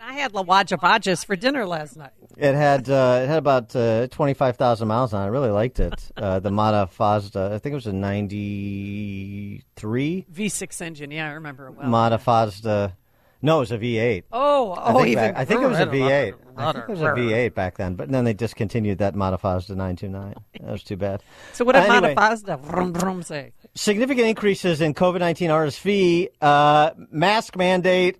I 0.06 0.14
had 0.14 0.34
La 0.34 0.44
Waja 0.44 0.78
Bajas 0.78 1.26
for 1.26 1.36
dinner 1.36 1.66
last 1.66 1.96
night. 1.96 2.12
It 2.38 2.56
had 2.56 2.90
uh, 2.90 3.22
it 3.24 3.28
had 3.28 3.38
about 3.38 3.76
uh, 3.76 4.08
twenty 4.08 4.34
five 4.34 4.58
thousand 4.58 4.88
miles 4.88 5.14
on. 5.14 5.22
it. 5.22 5.26
I 5.26 5.28
really 5.30 5.50
liked 5.52 5.80
it. 5.80 5.94
Uh, 6.24 6.40
the 6.40 6.52
Mata 6.52 6.90
Fazda. 6.98 7.52
I 7.52 7.58
think 7.58 7.72
it 7.74 7.76
was 7.76 7.88
a 7.88 7.94
ninety 7.94 9.64
three 9.76 10.26
V6 10.34 10.82
engine, 10.82 11.12
yeah, 11.12 11.30
I 11.30 11.34
remember 11.34 11.68
it 11.68 11.72
well. 11.74 11.88
Mata 11.88 12.18
Fazda. 12.18 12.94
No, 13.42 13.58
it 13.58 13.60
was 13.60 13.72
a 13.72 13.78
V 13.78 13.98
eight. 13.98 14.24
Oh, 14.32 14.72
I 14.72 14.94
oh, 14.94 14.98
think, 15.00 15.08
even 15.10 15.24
back- 15.34 15.38
I 15.38 15.44
think 15.44 15.62
it 15.62 15.68
was 15.68 15.80
a 15.80 15.86
V 15.86 16.02
eight. 16.04 16.34
I 16.56 16.72
think 16.72 16.86
it 16.86 16.92
was 16.92 17.02
a 17.02 17.14
V 17.14 17.34
eight 17.34 17.54
back 17.54 17.78
then, 17.78 17.96
but 17.96 18.10
then 18.10 18.24
they 18.24 18.34
discontinued 18.34 19.00
that 19.00 19.16
Mata 19.16 19.38
Fazda 19.38 19.76
nine 19.76 19.98
two 19.98 20.08
nine. 20.08 20.36
That 20.62 20.72
was 20.72 20.84
too 20.84 20.96
bad. 20.96 21.22
So 21.54 21.66
what 21.66 21.74
did 21.74 21.90
Uh, 21.90 21.94
anyway, 21.96 22.14
Mata 22.16 22.36
Fazda 22.36 22.60
vroom, 22.62 22.94
vroom 22.94 23.22
say? 23.22 23.52
Significant 23.76 24.28
increases 24.28 24.80
in 24.80 24.94
COVID 24.94 25.20
nineteen 25.20 25.50
RSV, 25.50 26.30
uh, 26.42 26.92
mask 27.12 27.58
mandate. 27.58 28.20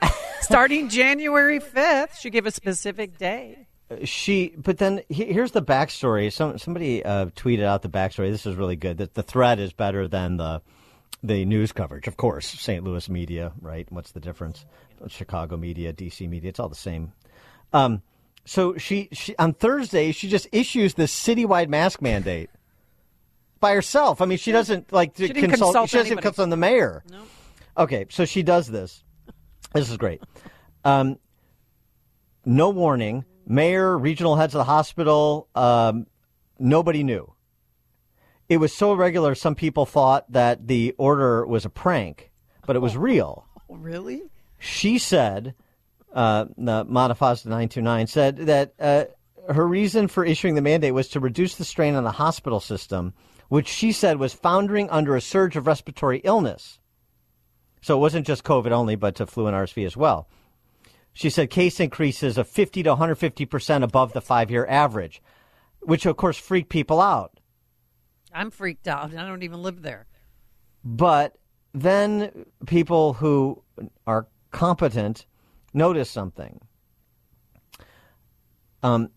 Starting 0.40 0.88
January 0.88 1.60
5th, 1.60 2.16
she 2.20 2.30
gave 2.30 2.46
a 2.46 2.50
specific 2.50 3.16
day. 3.18 3.66
she 4.04 4.54
but 4.56 4.78
then 4.78 5.02
he, 5.08 5.24
here's 5.26 5.52
the 5.52 5.62
backstory. 5.62 6.32
Some 6.32 6.58
somebody 6.58 7.04
uh, 7.04 7.26
tweeted 7.26 7.64
out 7.64 7.82
the 7.82 7.88
backstory. 7.88 8.30
This 8.30 8.46
is 8.46 8.56
really 8.56 8.76
good. 8.76 8.98
That 8.98 9.14
the 9.14 9.22
thread 9.22 9.58
is 9.60 9.72
better 9.72 10.08
than 10.08 10.36
the 10.36 10.62
the 11.22 11.44
news 11.44 11.72
coverage 11.72 12.06
of 12.08 12.16
course. 12.16 12.46
St 12.46 12.82
louis 12.84 13.08
media 13.08 13.52
right? 13.60 13.86
What's 13.90 14.12
the 14.12 14.20
difference? 14.20 14.64
Chicago 15.08 15.56
media 15.56 15.92
dc 15.92 16.26
media 16.28 16.48
it's 16.48 16.58
all 16.60 16.68
the 16.68 16.74
same. 16.74 17.12
Um, 17.72 18.02
so 18.46 18.76
she, 18.78 19.08
she 19.12 19.36
on 19.36 19.52
thursday 19.54 20.12
she 20.12 20.28
just 20.28 20.46
issues 20.52 20.94
this 20.94 21.14
citywide 21.14 21.68
mask 21.68 22.00
mandate 22.02 22.50
by 23.60 23.74
herself. 23.74 24.20
I 24.22 24.24
mean 24.26 24.38
she 24.38 24.50
doesn't 24.52 24.92
like 24.92 25.14
to 25.14 25.26
She 25.26 25.32
consult, 25.34 25.50
consult 25.74 25.90
she 25.90 25.96
doesn't 25.98 26.12
anybody. 26.12 26.26
consult 26.26 26.50
the 26.50 26.56
mayor. 26.56 27.04
Okay 27.76 28.06
so 28.08 28.24
she 28.24 28.42
does 28.42 28.68
this 28.68 29.03
this 29.74 29.90
is 29.90 29.96
great 29.96 30.22
um, 30.84 31.18
no 32.44 32.70
warning. 32.70 33.24
Mayor, 33.46 33.98
regional 33.98 34.36
heads 34.36 34.54
of 34.54 34.58
the 34.58 34.64
hospital, 34.64 35.48
um, 35.54 36.06
nobody 36.58 37.02
knew. 37.02 37.32
It 38.48 38.58
was 38.58 38.72
so 38.72 38.92
irregular, 38.92 39.34
some 39.34 39.54
people 39.54 39.86
thought 39.86 40.30
that 40.32 40.66
the 40.66 40.94
order 40.98 41.46
was 41.46 41.64
a 41.64 41.70
prank, 41.70 42.30
but 42.66 42.76
it 42.76 42.80
was 42.80 42.96
real. 42.96 43.46
Really? 43.68 44.22
She 44.58 44.98
said, 44.98 45.54
uh, 46.12 46.46
the 46.56 46.84
Matafazda 46.86 47.46
929 47.46 48.06
said 48.06 48.36
that 48.38 48.74
uh, 48.78 49.04
her 49.52 49.66
reason 49.66 50.08
for 50.08 50.24
issuing 50.24 50.54
the 50.54 50.62
mandate 50.62 50.94
was 50.94 51.08
to 51.08 51.20
reduce 51.20 51.56
the 51.56 51.64
strain 51.64 51.94
on 51.94 52.04
the 52.04 52.12
hospital 52.12 52.60
system, 52.60 53.12
which 53.48 53.68
she 53.68 53.92
said 53.92 54.18
was 54.18 54.32
foundering 54.32 54.88
under 54.90 55.16
a 55.16 55.20
surge 55.20 55.56
of 55.56 55.66
respiratory 55.66 56.20
illness. 56.24 56.78
So 57.84 57.94
it 57.94 58.00
wasn't 58.00 58.26
just 58.26 58.44
COVID 58.44 58.70
only, 58.70 58.96
but 58.96 59.16
to 59.16 59.26
flu 59.26 59.46
and 59.46 59.54
RSV 59.54 59.84
as 59.84 59.94
well. 59.94 60.26
She 61.12 61.28
said 61.28 61.50
case 61.50 61.80
increases 61.80 62.38
of 62.38 62.48
50 62.48 62.82
to 62.84 62.96
150% 62.96 63.82
above 63.82 64.14
the 64.14 64.22
five 64.22 64.50
year 64.50 64.64
average, 64.66 65.20
which 65.80 66.06
of 66.06 66.16
course 66.16 66.38
freaked 66.38 66.70
people 66.70 66.98
out. 66.98 67.38
I'm 68.32 68.50
freaked 68.50 68.88
out. 68.88 69.14
I 69.14 69.28
don't 69.28 69.42
even 69.42 69.62
live 69.62 69.82
there. 69.82 70.06
But 70.82 71.36
then 71.74 72.46
people 72.64 73.12
who 73.12 73.62
are 74.06 74.28
competent 74.50 75.26
notice 75.74 76.08
something. 76.08 76.62
Um, 78.82 79.10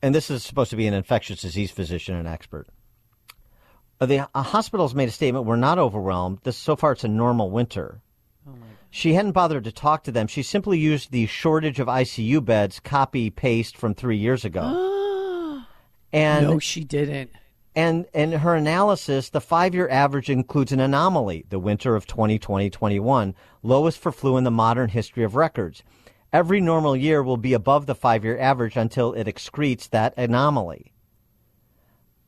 and 0.00 0.14
this 0.14 0.30
is 0.30 0.42
supposed 0.42 0.70
to 0.70 0.76
be 0.76 0.86
an 0.86 0.94
infectious 0.94 1.42
disease 1.42 1.70
physician 1.70 2.16
and 2.16 2.26
expert. 2.26 2.68
The 4.00 4.28
uh, 4.34 4.42
hospitals 4.42 4.94
made 4.94 5.08
a 5.08 5.12
statement: 5.12 5.46
"We're 5.46 5.56
not 5.56 5.78
overwhelmed. 5.78 6.40
This 6.42 6.56
so 6.56 6.76
far 6.76 6.92
it's 6.92 7.04
a 7.04 7.08
normal 7.08 7.50
winter." 7.50 8.00
She 8.90 9.14
hadn't 9.14 9.32
bothered 9.32 9.64
to 9.64 9.72
talk 9.72 10.04
to 10.04 10.12
them. 10.12 10.28
She 10.28 10.44
simply 10.44 10.78
used 10.78 11.10
the 11.10 11.26
shortage 11.26 11.80
of 11.80 11.88
ICU 11.88 12.44
beds 12.44 12.78
copy 12.78 13.28
paste 13.28 13.76
from 13.76 13.92
three 13.92 14.18
years 14.18 14.44
ago. 14.44 15.64
and 16.12 16.46
no, 16.46 16.58
she 16.60 16.84
didn't. 16.84 17.32
And 17.74 18.06
in 18.14 18.30
her 18.30 18.54
analysis, 18.54 19.30
the 19.30 19.40
five 19.40 19.74
year 19.74 19.88
average 19.88 20.30
includes 20.30 20.70
an 20.70 20.78
anomaly, 20.78 21.44
the 21.48 21.58
winter 21.58 21.96
of 21.96 22.06
2020 22.06 22.70
21, 22.70 23.34
lowest 23.64 23.98
for 23.98 24.12
flu 24.12 24.36
in 24.36 24.44
the 24.44 24.50
modern 24.52 24.90
history 24.90 25.24
of 25.24 25.34
records. 25.34 25.82
Every 26.32 26.60
normal 26.60 26.96
year 26.96 27.20
will 27.20 27.36
be 27.36 27.52
above 27.52 27.86
the 27.86 27.96
five 27.96 28.24
year 28.24 28.38
average 28.38 28.76
until 28.76 29.12
it 29.14 29.26
excretes 29.26 29.88
that 29.90 30.14
anomaly. 30.16 30.93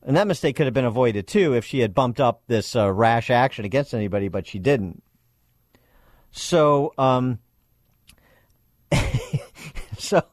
And 0.07 0.15
that 0.15 0.25
mistake 0.25 0.55
could 0.55 0.67
have 0.67 0.73
been 0.73 0.85
avoided 0.85 1.27
too 1.27 1.53
if 1.53 1.65
she 1.65 1.79
had 1.79 1.93
bumped 1.93 2.21
up 2.21 2.41
this 2.47 2.77
uh, 2.77 2.89
rash 2.89 3.29
action 3.29 3.65
against 3.65 3.93
anybody, 3.93 4.29
but 4.29 4.47
she 4.47 4.57
didn't. 4.57 5.03
So, 6.31 6.93
um, 6.97 7.39
so, 9.97 10.23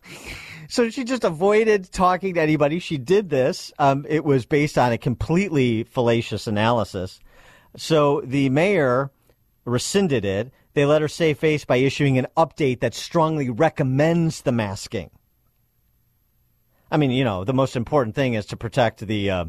so 0.68 0.90
she 0.90 1.02
just 1.02 1.24
avoided 1.24 1.90
talking 1.90 2.34
to 2.34 2.40
anybody. 2.40 2.78
She 2.78 2.98
did 2.98 3.30
this. 3.30 3.72
Um, 3.80 4.06
it 4.08 4.24
was 4.24 4.46
based 4.46 4.78
on 4.78 4.92
a 4.92 4.98
completely 4.98 5.82
fallacious 5.82 6.46
analysis. 6.46 7.18
So 7.76 8.20
the 8.20 8.50
mayor 8.50 9.10
rescinded 9.64 10.24
it. 10.24 10.52
They 10.74 10.84
let 10.84 11.02
her 11.02 11.08
save 11.08 11.40
face 11.40 11.64
by 11.64 11.76
issuing 11.76 12.16
an 12.16 12.28
update 12.36 12.78
that 12.78 12.94
strongly 12.94 13.50
recommends 13.50 14.42
the 14.42 14.52
masking. 14.52 15.10
I 16.94 16.96
mean, 16.96 17.10
you 17.10 17.24
know, 17.24 17.42
the 17.42 17.52
most 17.52 17.74
important 17.74 18.14
thing 18.14 18.34
is 18.34 18.46
to 18.46 18.56
protect 18.56 19.00
the 19.00 19.28
uh, 19.28 19.44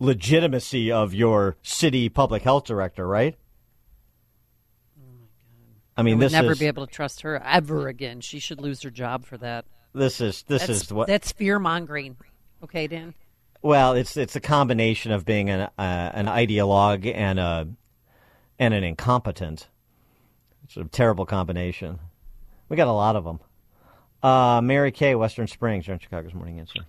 legitimacy 0.00 0.90
of 0.90 1.12
your 1.12 1.58
city 1.62 2.08
public 2.08 2.40
health 2.42 2.64
director, 2.64 3.06
right? 3.06 3.36
I 5.98 6.02
mean, 6.02 6.14
I 6.14 6.16
would 6.16 6.24
this 6.24 6.32
never 6.32 6.52
is 6.52 6.58
be 6.58 6.66
able 6.66 6.86
to 6.86 6.90
trust 6.90 7.20
her 7.20 7.42
ever 7.44 7.88
again. 7.88 8.22
She 8.22 8.38
should 8.38 8.62
lose 8.62 8.80
her 8.84 8.90
job 8.90 9.26
for 9.26 9.36
that. 9.36 9.66
this 9.92 10.22
is 10.22 10.44
this 10.48 10.66
that's, 10.66 10.84
is 10.84 10.90
what 10.90 11.08
that's 11.08 11.30
fear 11.32 11.58
mongering. 11.58 12.16
Okay, 12.64 12.86
Dan. 12.86 13.12
Well, 13.60 13.92
it's 13.92 14.16
it's 14.16 14.34
a 14.34 14.40
combination 14.40 15.12
of 15.12 15.26
being 15.26 15.50
an 15.50 15.68
uh, 15.76 16.10
an 16.14 16.24
ideologue 16.24 17.12
and 17.14 17.38
a 17.38 17.68
and 18.58 18.72
an 18.72 18.82
incompetent. 18.82 19.68
It's 20.64 20.78
a 20.78 20.84
terrible 20.84 21.26
combination. 21.26 21.98
We 22.70 22.78
got 22.78 22.88
a 22.88 22.92
lot 22.92 23.14
of 23.14 23.24
them. 23.24 23.40
Uh, 24.22 24.60
Mary 24.62 24.90
Kay, 24.90 25.14
Western 25.14 25.46
Springs, 25.46 25.86
you're 25.86 25.94
on 25.94 26.00
Chicago's 26.00 26.34
Morning 26.34 26.58
Answer. 26.58 26.80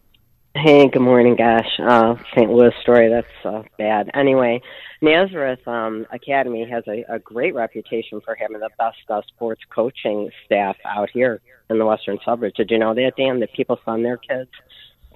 Hey, 0.55 0.89
good 0.89 1.01
morning, 1.03 1.35
gosh. 1.35 1.69
Uh, 1.79 2.15
St. 2.35 2.51
Louis 2.51 2.73
story, 2.81 3.07
that's 3.07 3.45
uh, 3.45 3.61
bad. 3.77 4.09
Anyway, 4.15 4.61
Nazareth 4.99 5.65
um, 5.67 6.07
Academy 6.11 6.67
has 6.67 6.83
a, 6.87 7.05
a 7.07 7.19
great 7.19 7.53
reputation 7.53 8.19
for 8.19 8.35
having 8.35 8.59
the 8.59 8.69
best 8.79 8.97
uh, 9.09 9.21
sports 9.27 9.61
coaching 9.69 10.31
staff 10.45 10.75
out 10.85 11.09
here 11.13 11.39
in 11.69 11.77
the 11.77 11.85
western 11.85 12.17
suburbs. 12.25 12.55
Did 12.55 12.71
you 12.71 12.79
know 12.79 12.95
that, 12.95 13.13
Dan, 13.15 13.39
that 13.41 13.53
people 13.53 13.79
send 13.85 14.03
their 14.03 14.17
kids 14.17 14.49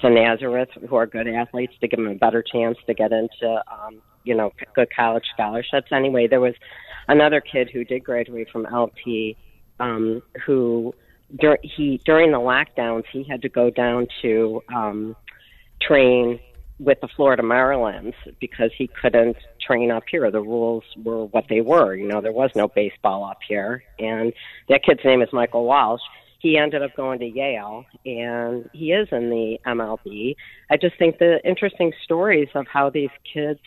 to 0.01 0.09
Nazareth 0.09 0.69
who 0.87 0.95
are 0.95 1.07
good 1.07 1.27
athletes 1.27 1.73
to 1.81 1.87
give 1.87 1.97
them 1.97 2.07
a 2.07 2.15
better 2.15 2.43
chance 2.43 2.77
to 2.85 2.93
get 2.93 3.11
into, 3.11 3.61
um, 3.71 4.03
you 4.23 4.35
know, 4.35 4.53
good 4.75 4.93
college 4.95 5.25
scholarships? 5.33 5.87
Anyway, 5.91 6.27
there 6.27 6.41
was 6.41 6.53
another 7.07 7.41
kid 7.41 7.71
who 7.73 7.83
did 7.83 8.03
graduate 8.03 8.49
from 8.51 8.67
LP 8.67 9.35
um, 9.79 10.21
who 10.45 10.93
dur- 11.39 11.59
he 11.61 11.99
during 12.05 12.31
the 12.31 12.39
lockdowns 12.39 13.03
he 13.11 13.23
had 13.23 13.41
to 13.41 13.49
go 13.49 13.69
down 13.69 14.07
to 14.21 14.61
um, 14.73 15.15
train 15.81 16.39
with 16.79 16.99
the 17.01 17.07
Florida 17.07 17.43
Marlins 17.43 18.13
because 18.39 18.71
he 18.77 18.87
couldn't 18.87 19.37
train 19.61 19.91
up 19.91 20.03
here. 20.09 20.29
The 20.31 20.41
rules 20.41 20.83
were 21.03 21.25
what 21.25 21.45
they 21.49 21.61
were. 21.61 21.95
You 21.95 22.07
know, 22.07 22.21
there 22.21 22.31
was 22.31 22.51
no 22.55 22.67
baseball 22.67 23.23
up 23.25 23.39
here. 23.47 23.83
And 23.99 24.33
that 24.69 24.83
kid's 24.83 25.03
name 25.05 25.21
is 25.21 25.29
Michael 25.31 25.65
Walsh. 25.65 26.01
He 26.39 26.57
ended 26.57 26.81
up 26.81 26.95
going 26.95 27.19
to 27.19 27.25
Yale 27.25 27.85
and 28.05 28.69
he 28.73 28.91
is 28.91 29.07
in 29.11 29.29
the 29.29 29.59
MLB. 29.65 30.35
I 30.69 30.77
just 30.77 30.97
think 30.97 31.19
the 31.19 31.39
interesting 31.47 31.93
stories 32.03 32.49
of 32.53 32.67
how 32.67 32.89
these 32.89 33.11
kids, 33.31 33.61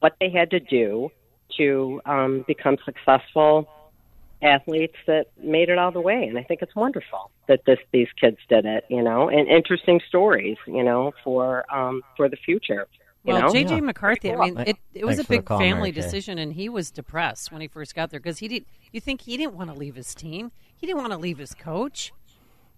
what 0.00 0.16
they 0.18 0.30
had 0.30 0.50
to 0.52 0.60
do 0.60 1.10
to 1.58 2.00
um, 2.06 2.44
become 2.46 2.78
successful 2.86 3.68
athletes 4.42 4.96
that 5.06 5.26
made 5.42 5.68
it 5.68 5.78
all 5.78 5.92
the 5.92 6.00
way 6.00 6.24
and 6.28 6.38
i 6.38 6.42
think 6.42 6.60
it's 6.62 6.74
wonderful 6.74 7.30
that 7.48 7.60
this 7.66 7.78
these 7.92 8.08
kids 8.20 8.38
did 8.48 8.64
it 8.64 8.84
you 8.88 9.02
know 9.02 9.28
and 9.28 9.48
interesting 9.48 10.00
stories 10.08 10.56
you 10.66 10.82
know 10.82 11.12
for 11.22 11.64
um 11.72 12.02
for 12.16 12.28
the 12.28 12.36
future 12.36 12.86
You 13.24 13.34
well, 13.34 13.42
know? 13.42 13.48
JJ 13.52 13.82
McCarthy. 13.82 14.32
I 14.32 14.36
mean, 14.36 14.58
it, 14.58 14.76
it 14.94 15.04
was 15.04 15.16
Thanks 15.16 15.28
a 15.28 15.32
big 15.32 15.44
call, 15.44 15.60
family 15.60 15.90
Mary 15.90 15.92
Kay. 15.92 16.00
decision, 16.00 16.38
and 16.38 16.52
he 16.54 16.68
was 16.68 16.90
depressed 16.90 17.52
when 17.52 17.60
he 17.60 17.68
first 17.68 17.94
got 17.94 18.10
there 18.10 18.18
because 18.18 18.38
he 18.38 18.48
did. 18.48 18.64
You 18.90 19.00
think 19.00 19.20
he 19.20 19.36
didn't 19.36 19.54
want 19.54 19.70
to 19.72 19.78
leave 19.78 19.94
his 19.94 20.12
team? 20.12 20.50
He 20.76 20.88
didn't 20.88 21.00
want 21.02 21.12
to 21.12 21.18
leave 21.18 21.38
his 21.38 21.54
coach. 21.54 22.12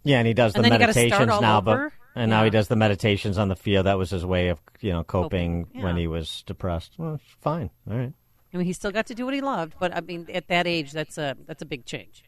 Yeah, 0.02 0.18
and 0.18 0.26
he 0.26 0.34
does 0.34 0.52
the 0.52 0.58
And 0.58 0.64
then 0.66 0.72
you 0.74 0.78
gotta 0.78 0.92
start 0.92 1.08
meditations 1.08 1.40
now, 1.40 1.58
over? 1.58 1.92
but 2.14 2.20
and 2.20 2.28
now 2.30 2.44
he 2.44 2.50
does 2.50 2.68
the 2.68 2.76
meditations 2.76 3.38
on 3.38 3.48
the 3.48 3.56
field. 3.56 3.86
That 3.86 3.96
was 3.96 4.10
his 4.10 4.26
way 4.26 4.48
of 4.48 4.58
you 4.80 4.92
know 4.92 5.02
coping 5.02 5.64
Coping, 5.64 5.82
when 5.82 5.96
he 5.96 6.06
was 6.06 6.42
depressed. 6.46 6.92
Well, 6.98 7.18
fine, 7.40 7.70
all 7.90 7.96
right. 7.96 8.12
I 8.54 8.58
mean, 8.58 8.66
he 8.66 8.72
still 8.72 8.92
got 8.92 9.06
to 9.06 9.14
do 9.16 9.24
what 9.24 9.34
he 9.34 9.40
loved, 9.40 9.74
but 9.80 9.94
I 9.96 10.00
mean, 10.00 10.28
at 10.32 10.46
that 10.46 10.66
age, 10.68 10.92
that's 10.92 11.18
a 11.18 11.36
that's 11.46 11.60
a 11.60 11.66
big 11.66 11.84
change. 11.84 12.22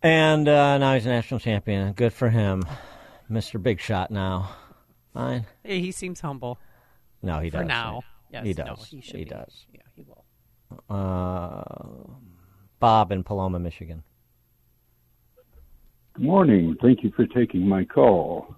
And 0.00 0.46
uh, 0.48 0.78
now 0.78 0.94
he's 0.94 1.06
a 1.06 1.08
national 1.08 1.40
champion. 1.40 1.92
Good 1.92 2.12
for 2.12 2.30
him, 2.30 2.62
Mister 3.28 3.58
Big 3.58 3.80
Shot. 3.80 4.12
Now, 4.12 4.50
fine. 5.12 5.44
Hey, 5.64 5.80
He 5.80 5.90
seems 5.90 6.20
humble. 6.20 6.56
No, 7.20 7.40
he 7.40 7.50
does. 7.50 7.58
For 7.58 7.64
does. 7.64 7.68
now. 7.68 8.02
Yes, 8.32 8.44
he 8.44 8.54
no, 8.54 8.64
does. 8.64 8.86
he 8.86 9.00
should 9.00 9.16
he 9.16 9.24
be. 9.24 9.30
does. 9.30 9.66
Yeah, 9.72 9.80
he 9.96 10.02
will. 10.02 10.24
Uh, 10.88 11.64
Bob 12.78 13.10
in 13.10 13.24
Paloma, 13.24 13.58
Michigan. 13.58 14.04
Good 16.14 16.24
morning. 16.24 16.76
Thank 16.80 17.02
you 17.02 17.10
for 17.16 17.26
taking 17.26 17.68
my 17.68 17.84
call. 17.84 18.54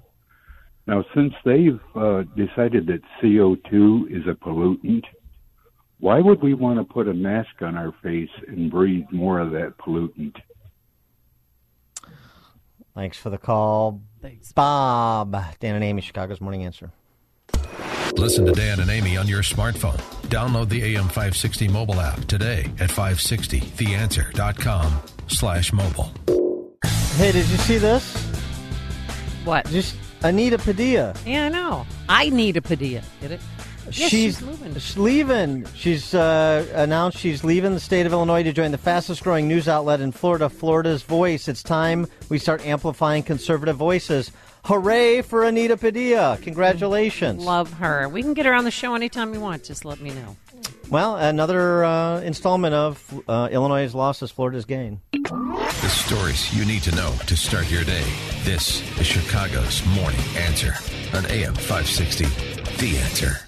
Now, 0.87 1.05
since 1.15 1.33
they've 1.45 1.81
uh, 1.95 2.23
decided 2.37 2.87
that 2.87 3.01
CO2 3.23 4.11
is 4.11 4.27
a 4.27 4.33
pollutant, 4.35 5.05
why 6.01 6.21
would 6.21 6.41
we 6.43 6.55
want 6.55 6.79
to 6.79 6.85
put 6.85 7.09
a 7.09 7.15
mask 7.15 7.61
on 7.61 7.77
our 7.77 7.93
face 8.03 8.31
and 8.47 8.71
breathe 8.71 9.07
more 9.11 9.41
of 9.41 9.51
that 9.53 9.77
pollutant? 9.79 10.37
Thanks 12.95 13.17
for 13.17 13.31
the 13.31 13.39
call, 13.39 14.03
Thanks. 14.21 14.53
Bob. 14.53 15.33
Dan 15.61 15.77
and 15.77 15.85
Amy, 15.85 16.03
Chicago's 16.03 16.41
Morning 16.41 16.65
Answer. 16.65 16.91
Listen 18.17 18.45
to 18.47 18.53
Dan 18.53 18.81
and 18.81 18.91
Amy 18.91 19.17
on 19.17 19.29
your 19.29 19.43
smartphone. 19.43 19.99
Download 20.29 20.69
the 20.69 20.95
AM560 20.95 21.71
mobile 21.71 22.01
app 22.01 22.25
today 22.25 22.67
at 22.81 22.91
560theanswer.com 22.91 24.93
slash 25.29 25.73
mobile. 25.73 26.13
Hey, 27.17 27.31
did 27.33 27.49
you 27.49 27.57
see 27.59 27.79
this? 27.79 28.17
What? 29.45 29.67
Just 29.67 29.95
Anita 30.23 30.59
Padilla. 30.59 31.15
Yeah, 31.25 31.47
I 31.47 31.49
know. 31.49 31.87
I 32.09 32.29
need 32.31 32.57
a 32.57 32.63
Padilla. 32.63 33.03
Get 33.21 33.31
it? 33.33 33.41
Yes, 33.97 34.11
she's, 34.11 34.41
moving. 34.41 34.75
she's 34.75 34.99
leaving. 34.99 35.67
She's 35.75 36.15
uh, 36.15 36.67
announced 36.75 37.19
she's 37.19 37.45
leaving 37.45 37.75
the 37.75 37.81
state 37.81 38.07
of 38.07 38.13
Illinois 38.13 38.43
to 38.43 38.53
join 38.53 38.71
the 38.71 38.79
fastest 38.79 39.23
growing 39.23 39.49
news 39.49 39.69
outlet 39.69 40.01
in 40.01 40.13
Florida, 40.13 40.49
Florida's 40.49 41.03
Voice. 41.03 41.49
It's 41.49 41.63
time 41.63 42.07
we 42.29 42.39
start 42.39 42.65
amplifying 42.67 43.23
conservative 43.23 43.77
voices. 43.77 44.31
Hooray 44.65 45.23
for 45.23 45.45
Anita 45.45 45.77
Padilla. 45.77 46.39
Congratulations. 46.43 47.45
Love 47.45 47.73
her. 47.75 48.09
We 48.09 48.23
can 48.23 48.35
get 48.35 48.47
her 48.47 48.55
on 48.55 48.65
the 48.65 48.71
show 48.71 48.95
anytime 48.95 49.33
you 49.33 49.41
want. 49.41 49.65
Just 49.65 49.85
let 49.85 50.01
me 50.01 50.11
know. 50.11 50.37
Well, 50.91 51.17
another 51.17 51.85
uh, 51.85 52.21
installment 52.21 52.75
of 52.75 53.23
uh, 53.29 53.49
Illinois' 53.51 53.95
loss 53.95 54.23
is 54.23 54.31
Florida's 54.31 54.65
gain. 54.65 55.01
The 55.13 55.89
stories 55.89 56.55
you 56.55 56.65
need 56.65 56.83
to 56.83 56.95
know 56.95 57.15
to 57.27 57.37
start 57.37 57.71
your 57.71 57.85
day. 57.85 58.05
This 58.43 58.83
is 58.99 59.07
Chicago's 59.07 59.85
Morning 59.89 60.21
Answer 60.37 60.75
on 61.15 61.27
AM 61.27 61.55
560. 61.55 62.25
The 62.77 62.99
Answer. 62.99 63.48